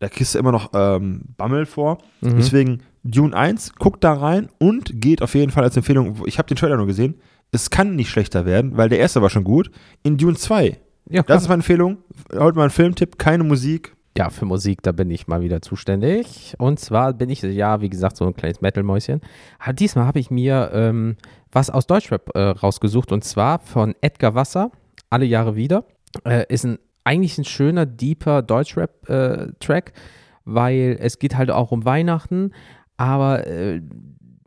da 0.00 0.10
kriegst 0.10 0.34
du 0.34 0.38
immer 0.38 0.52
noch 0.52 0.68
ähm, 0.74 1.22
Bammel 1.38 1.64
vor. 1.64 1.96
Mhm. 2.20 2.36
Deswegen 2.36 2.82
Dune 3.10 3.36
1, 3.36 3.74
guckt 3.76 4.04
da 4.04 4.14
rein 4.14 4.48
und 4.58 5.00
geht 5.00 5.22
auf 5.22 5.34
jeden 5.34 5.50
Fall 5.52 5.64
als 5.64 5.76
Empfehlung, 5.76 6.22
ich 6.26 6.38
habe 6.38 6.48
den 6.48 6.56
Trailer 6.56 6.76
nur 6.76 6.86
gesehen, 6.86 7.14
es 7.52 7.70
kann 7.70 7.96
nicht 7.96 8.10
schlechter 8.10 8.44
werden, 8.44 8.76
weil 8.76 8.88
der 8.88 8.98
erste 8.98 9.22
war 9.22 9.30
schon 9.30 9.44
gut, 9.44 9.70
in 10.02 10.16
Dune 10.16 10.36
2. 10.36 10.78
Ja, 11.08 11.22
Das 11.22 11.42
ist 11.42 11.48
meine 11.48 11.60
Empfehlung. 11.60 11.98
Heute 12.32 12.58
mal 12.58 12.64
ein 12.64 12.70
Filmtipp, 12.70 13.18
keine 13.18 13.44
Musik. 13.44 13.94
Ja, 14.16 14.30
für 14.30 14.46
Musik, 14.46 14.82
da 14.82 14.92
bin 14.92 15.10
ich 15.10 15.28
mal 15.28 15.42
wieder 15.42 15.60
zuständig. 15.60 16.54
Und 16.58 16.80
zwar 16.80 17.12
bin 17.12 17.28
ich, 17.28 17.42
ja, 17.42 17.80
wie 17.82 17.90
gesagt, 17.90 18.16
so 18.16 18.26
ein 18.26 18.34
kleines 18.34 18.60
Metal-Mäuschen. 18.62 19.20
Aber 19.58 19.74
diesmal 19.74 20.06
habe 20.06 20.18
ich 20.18 20.30
mir 20.30 20.70
ähm, 20.72 21.16
was 21.52 21.70
aus 21.70 21.86
Deutschrap 21.86 22.30
äh, 22.34 22.40
rausgesucht 22.40 23.12
und 23.12 23.24
zwar 23.24 23.58
von 23.60 23.94
Edgar 24.00 24.34
Wasser, 24.34 24.70
Alle 25.10 25.26
Jahre 25.26 25.54
wieder. 25.54 25.84
Äh, 26.24 26.46
ist 26.48 26.64
ein, 26.64 26.78
eigentlich 27.04 27.36
ein 27.38 27.44
schöner, 27.44 27.84
deeper 27.86 28.42
Deutschrap-Track, 28.42 29.92
weil 30.44 30.96
es 30.98 31.18
geht 31.18 31.36
halt 31.36 31.50
auch 31.50 31.70
um 31.70 31.84
Weihnachten, 31.84 32.52
aber 32.96 33.46
äh, 33.46 33.80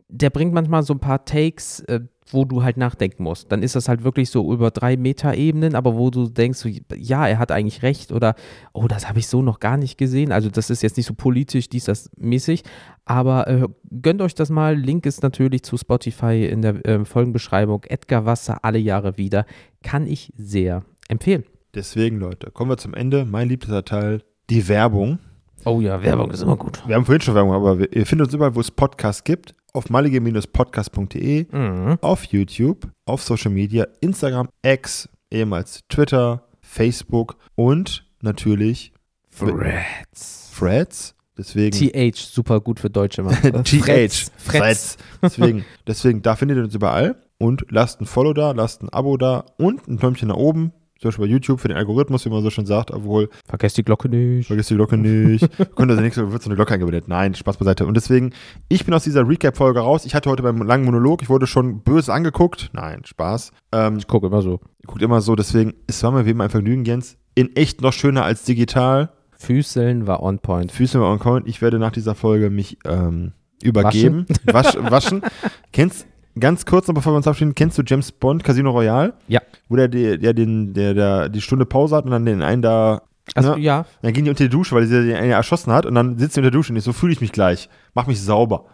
der 0.08 0.30
bringt 0.30 0.52
manchmal 0.52 0.82
so 0.82 0.94
ein 0.94 1.00
paar 1.00 1.24
Takes, 1.24 1.80
äh, 1.80 2.00
wo 2.32 2.44
du 2.44 2.62
halt 2.62 2.76
nachdenken 2.76 3.24
musst. 3.24 3.50
Dann 3.50 3.62
ist 3.62 3.76
das 3.76 3.88
halt 3.88 4.04
wirklich 4.04 4.30
so 4.30 4.52
über 4.52 4.70
drei 4.70 4.96
Meter-Ebenen, 4.96 5.74
aber 5.74 5.96
wo 5.96 6.10
du 6.10 6.28
denkst, 6.28 6.58
so, 6.58 6.68
ja, 6.94 7.26
er 7.26 7.38
hat 7.38 7.50
eigentlich 7.50 7.82
recht 7.82 8.12
oder, 8.12 8.34
oh, 8.72 8.86
das 8.86 9.08
habe 9.08 9.18
ich 9.18 9.26
so 9.26 9.42
noch 9.42 9.60
gar 9.60 9.76
nicht 9.76 9.98
gesehen. 9.98 10.32
Also 10.32 10.48
das 10.48 10.70
ist 10.70 10.82
jetzt 10.82 10.96
nicht 10.96 11.06
so 11.06 11.14
politisch, 11.14 11.68
dies, 11.68 11.84
das 11.84 12.10
mäßig, 12.16 12.62
aber 13.04 13.48
äh, 13.48 13.68
gönnt 14.02 14.22
euch 14.22 14.34
das 14.34 14.50
mal. 14.50 14.76
Link 14.76 15.06
ist 15.06 15.22
natürlich 15.22 15.62
zu 15.62 15.76
Spotify 15.76 16.46
in 16.46 16.62
der 16.62 16.84
äh, 16.86 17.04
Folgenbeschreibung. 17.04 17.84
Edgar 17.84 18.26
Wasser, 18.26 18.64
alle 18.64 18.78
Jahre 18.78 19.16
wieder. 19.16 19.46
Kann 19.82 20.06
ich 20.06 20.32
sehr 20.36 20.84
empfehlen. 21.08 21.44
Deswegen, 21.74 22.18
Leute, 22.18 22.50
kommen 22.50 22.70
wir 22.70 22.78
zum 22.78 22.94
Ende. 22.94 23.24
Mein 23.24 23.48
liebster 23.48 23.84
Teil, 23.84 24.22
die 24.50 24.68
Werbung. 24.68 25.18
Oh 25.64 25.80
ja, 25.80 26.02
Werbung 26.02 26.30
ist 26.30 26.42
immer 26.42 26.56
gut. 26.56 26.82
Wir 26.86 26.96
haben 26.96 27.04
vorhin 27.04 27.20
schon 27.20 27.34
Werbung, 27.34 27.52
aber 27.52 27.78
wir- 27.78 27.92
ihr 27.92 28.06
findet 28.06 28.28
uns 28.28 28.34
überall, 28.34 28.54
wo 28.54 28.60
es 28.60 28.70
Podcasts 28.70 29.24
gibt. 29.24 29.54
Auf 29.72 29.88
malige-podcast.de, 29.90 31.46
Mhm. 31.52 31.98
auf 32.00 32.24
YouTube, 32.24 32.88
auf 33.06 33.22
Social 33.22 33.50
Media, 33.52 33.86
Instagram, 34.00 34.48
X, 34.62 35.08
ehemals 35.30 35.80
Twitter, 35.88 36.44
Facebook 36.60 37.36
und 37.54 38.04
natürlich 38.20 38.92
Freds. 39.28 40.50
Threads. 40.58 41.14
Deswegen 41.38 41.70
TH, 41.76 42.16
super 42.16 42.60
gut 42.60 42.80
für 42.80 42.90
Deutsche. 42.90 43.22
Mann. 43.22 43.34
TH. 43.64 44.30
Threads. 44.46 44.96
Deswegen, 45.22 45.64
deswegen, 45.86 46.20
da 46.22 46.36
findet 46.36 46.58
ihr 46.58 46.64
uns 46.64 46.74
überall. 46.74 47.16
Und 47.38 47.64
lasst 47.70 48.02
ein 48.02 48.06
Follow 48.06 48.34
da, 48.34 48.50
lasst 48.50 48.82
ein 48.82 48.90
Abo 48.90 49.16
da 49.16 49.46
und 49.56 49.88
ein 49.88 49.96
Däumchen 49.98 50.28
nach 50.28 50.36
oben. 50.36 50.72
Zum 51.00 51.08
Beispiel 51.08 51.24
bei 51.26 51.30
YouTube 51.30 51.60
für 51.60 51.68
den 51.68 51.78
Algorithmus, 51.78 52.26
wie 52.26 52.28
man 52.28 52.42
so 52.42 52.50
schon 52.50 52.66
sagt, 52.66 52.90
obwohl, 52.90 53.30
Vergesst 53.48 53.78
die 53.78 53.82
Glocke 53.82 54.08
nicht. 54.10 54.46
vergesst 54.48 54.68
die 54.68 54.74
Glocke 54.74 54.98
nicht. 54.98 55.48
Könnte 55.56 55.92
also 55.92 56.00
nächste 56.02 56.30
wird 56.30 56.42
so 56.42 56.50
eine 56.50 56.56
Glocke 56.56 56.74
eingeblendet. 56.74 57.08
Nein, 57.08 57.34
Spaß 57.34 57.56
beiseite. 57.56 57.86
Und 57.86 57.94
deswegen, 57.96 58.32
ich 58.68 58.84
bin 58.84 58.92
aus 58.92 59.04
dieser 59.04 59.26
Recap-Folge 59.26 59.80
raus. 59.80 60.04
Ich 60.04 60.14
hatte 60.14 60.28
heute 60.28 60.42
beim 60.42 60.58
langen 60.62 60.84
Monolog, 60.84 61.22
ich 61.22 61.30
wurde 61.30 61.46
schon 61.46 61.80
böse 61.80 62.12
angeguckt. 62.12 62.68
Nein, 62.74 63.02
Spaß. 63.06 63.50
Ähm, 63.72 63.96
Ich 63.96 64.06
gucke 64.06 64.26
immer 64.26 64.42
so. 64.42 64.60
guckt 64.86 65.00
immer 65.00 65.22
so, 65.22 65.34
deswegen, 65.36 65.72
es 65.86 66.02
war 66.02 66.10
mir 66.12 66.26
wie 66.26 66.30
immer 66.30 66.44
ein 66.44 66.50
Vergnügen, 66.50 66.84
Jens. 66.84 67.16
In 67.34 67.56
echt 67.56 67.80
noch 67.80 67.94
schöner 67.94 68.24
als 68.24 68.44
digital. 68.44 69.10
Füßeln 69.38 70.06
war 70.06 70.22
on 70.22 70.38
point. 70.38 70.70
Füße 70.70 70.98
mal 70.98 71.10
on 71.10 71.18
point. 71.18 71.48
Ich 71.48 71.62
werde 71.62 71.78
nach 71.78 71.92
dieser 71.92 72.14
Folge 72.14 72.50
mich 72.50 72.76
ähm, 72.84 73.32
übergeben. 73.62 74.26
Wasch, 74.44 74.74
waschen. 74.78 75.22
Kennst, 75.72 76.06
ganz 76.38 76.64
kurz 76.66 76.86
noch 76.88 76.94
bevor 76.94 77.12
wir 77.12 77.16
uns 77.16 77.26
abschieden, 77.26 77.54
kennst 77.54 77.78
du 77.78 77.82
James 77.84 78.12
Bond 78.12 78.44
Casino 78.44 78.70
Royale? 78.70 79.14
Ja. 79.28 79.40
Wo 79.68 79.76
der, 79.76 79.88
der, 79.88 80.16
der, 80.18 80.32
der, 80.34 80.94
der 80.94 81.28
die 81.28 81.40
Stunde 81.40 81.66
Pause 81.66 81.96
hat 81.96 82.04
und 82.04 82.10
dann 82.10 82.24
den 82.26 82.42
einen 82.42 82.62
da. 82.62 83.02
Also, 83.34 83.54
ne? 83.54 83.60
ja, 83.60 83.86
Dann 84.02 84.12
gehen 84.12 84.24
die 84.24 84.30
unter 84.30 84.44
die 84.44 84.50
Dusche, 84.50 84.74
weil 84.74 84.86
sie 84.86 85.06
den 85.06 85.16
einen 85.16 85.30
erschossen 85.30 85.72
hat 85.72 85.86
und 85.86 85.94
dann 85.94 86.18
sitzt 86.18 86.34
sie 86.34 86.40
unter 86.40 86.50
der 86.50 86.58
Dusche 86.58 86.72
und 86.72 86.76
ich 86.76 86.84
so 86.84 86.92
fühle 86.92 87.12
ich 87.12 87.20
mich 87.20 87.32
gleich. 87.32 87.68
Mach 87.94 88.06
mich 88.06 88.20
sauber. 88.20 88.64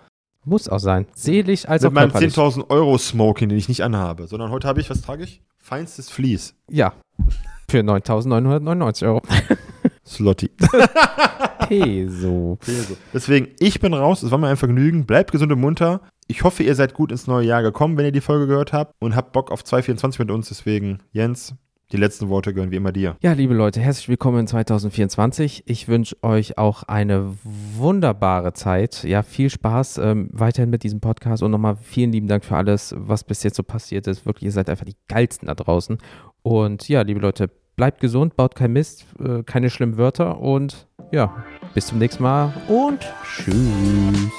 muss 0.44 0.68
auch 0.68 0.78
sein. 0.78 1.06
Seelisch 1.14 1.68
als 1.68 1.82
Mit 1.82 1.90
auch 1.90 1.94
meinem 1.94 2.10
körperlich. 2.10 2.34
10.000 2.34 2.70
Euro 2.70 2.96
Smoking, 2.96 3.48
den 3.50 3.58
ich 3.58 3.68
nicht 3.68 3.82
anhabe. 3.82 4.26
Sondern 4.26 4.50
heute 4.50 4.66
habe 4.66 4.80
ich, 4.80 4.88
was 4.88 5.02
trage 5.02 5.24
ich? 5.24 5.42
Feinstes 5.58 6.08
Vlies. 6.10 6.54
Ja. 6.70 6.94
Für 7.68 7.80
9.999 7.80 9.06
Euro. 9.06 9.22
Slotty. 10.06 10.50
Peso. 11.68 12.58
Deswegen, 13.12 13.48
ich 13.58 13.80
bin 13.80 13.92
raus. 13.92 14.22
Es 14.22 14.30
war 14.30 14.38
mir 14.38 14.48
ein 14.48 14.56
Vergnügen. 14.56 15.04
Bleibt 15.04 15.32
gesund 15.32 15.52
und 15.52 15.60
munter. 15.60 16.00
Ich 16.28 16.42
hoffe, 16.42 16.64
ihr 16.64 16.74
seid 16.74 16.94
gut 16.94 17.12
ins 17.12 17.28
neue 17.28 17.46
Jahr 17.46 17.62
gekommen, 17.62 17.96
wenn 17.96 18.04
ihr 18.04 18.12
die 18.12 18.20
Folge 18.20 18.48
gehört 18.48 18.72
habt 18.72 18.92
und 18.98 19.14
habt 19.14 19.32
Bock 19.32 19.52
auf 19.52 19.62
224 19.62 20.18
mit 20.18 20.30
uns. 20.32 20.48
Deswegen, 20.48 20.98
Jens, 21.12 21.54
die 21.92 21.96
letzten 21.96 22.28
Worte 22.28 22.52
gehören 22.52 22.72
wie 22.72 22.76
immer 22.76 22.90
dir. 22.90 23.16
Ja, 23.20 23.32
liebe 23.32 23.54
Leute, 23.54 23.80
herzlich 23.80 24.08
willkommen 24.08 24.40
in 24.40 24.46
2024. 24.48 25.62
Ich 25.66 25.86
wünsche 25.86 26.16
euch 26.22 26.58
auch 26.58 26.82
eine 26.82 27.36
wunderbare 27.44 28.54
Zeit. 28.54 29.04
Ja, 29.04 29.22
viel 29.22 29.50
Spaß 29.50 29.98
ähm, 29.98 30.28
weiterhin 30.32 30.68
mit 30.68 30.82
diesem 30.82 31.00
Podcast 31.00 31.44
und 31.44 31.52
nochmal 31.52 31.76
vielen 31.76 32.10
lieben 32.10 32.26
Dank 32.26 32.44
für 32.44 32.56
alles, 32.56 32.92
was 32.98 33.22
bis 33.22 33.44
jetzt 33.44 33.56
so 33.56 33.62
passiert 33.62 34.08
ist. 34.08 34.26
Wirklich, 34.26 34.46
ihr 34.46 34.52
seid 34.52 34.68
einfach 34.68 34.84
die 34.84 34.96
geilsten 35.06 35.46
da 35.46 35.54
draußen. 35.54 35.98
Und 36.42 36.88
ja, 36.88 37.02
liebe 37.02 37.20
Leute, 37.20 37.50
bleibt 37.76 38.00
gesund, 38.00 38.34
baut 38.34 38.56
kein 38.56 38.72
Mist, 38.72 39.06
äh, 39.20 39.44
keine 39.44 39.70
schlimmen 39.70 39.96
Wörter 39.96 40.40
und 40.40 40.88
ja, 41.12 41.44
bis 41.72 41.86
zum 41.86 41.98
nächsten 41.98 42.24
Mal 42.24 42.52
und 42.66 43.06
tschüss. 43.22 44.32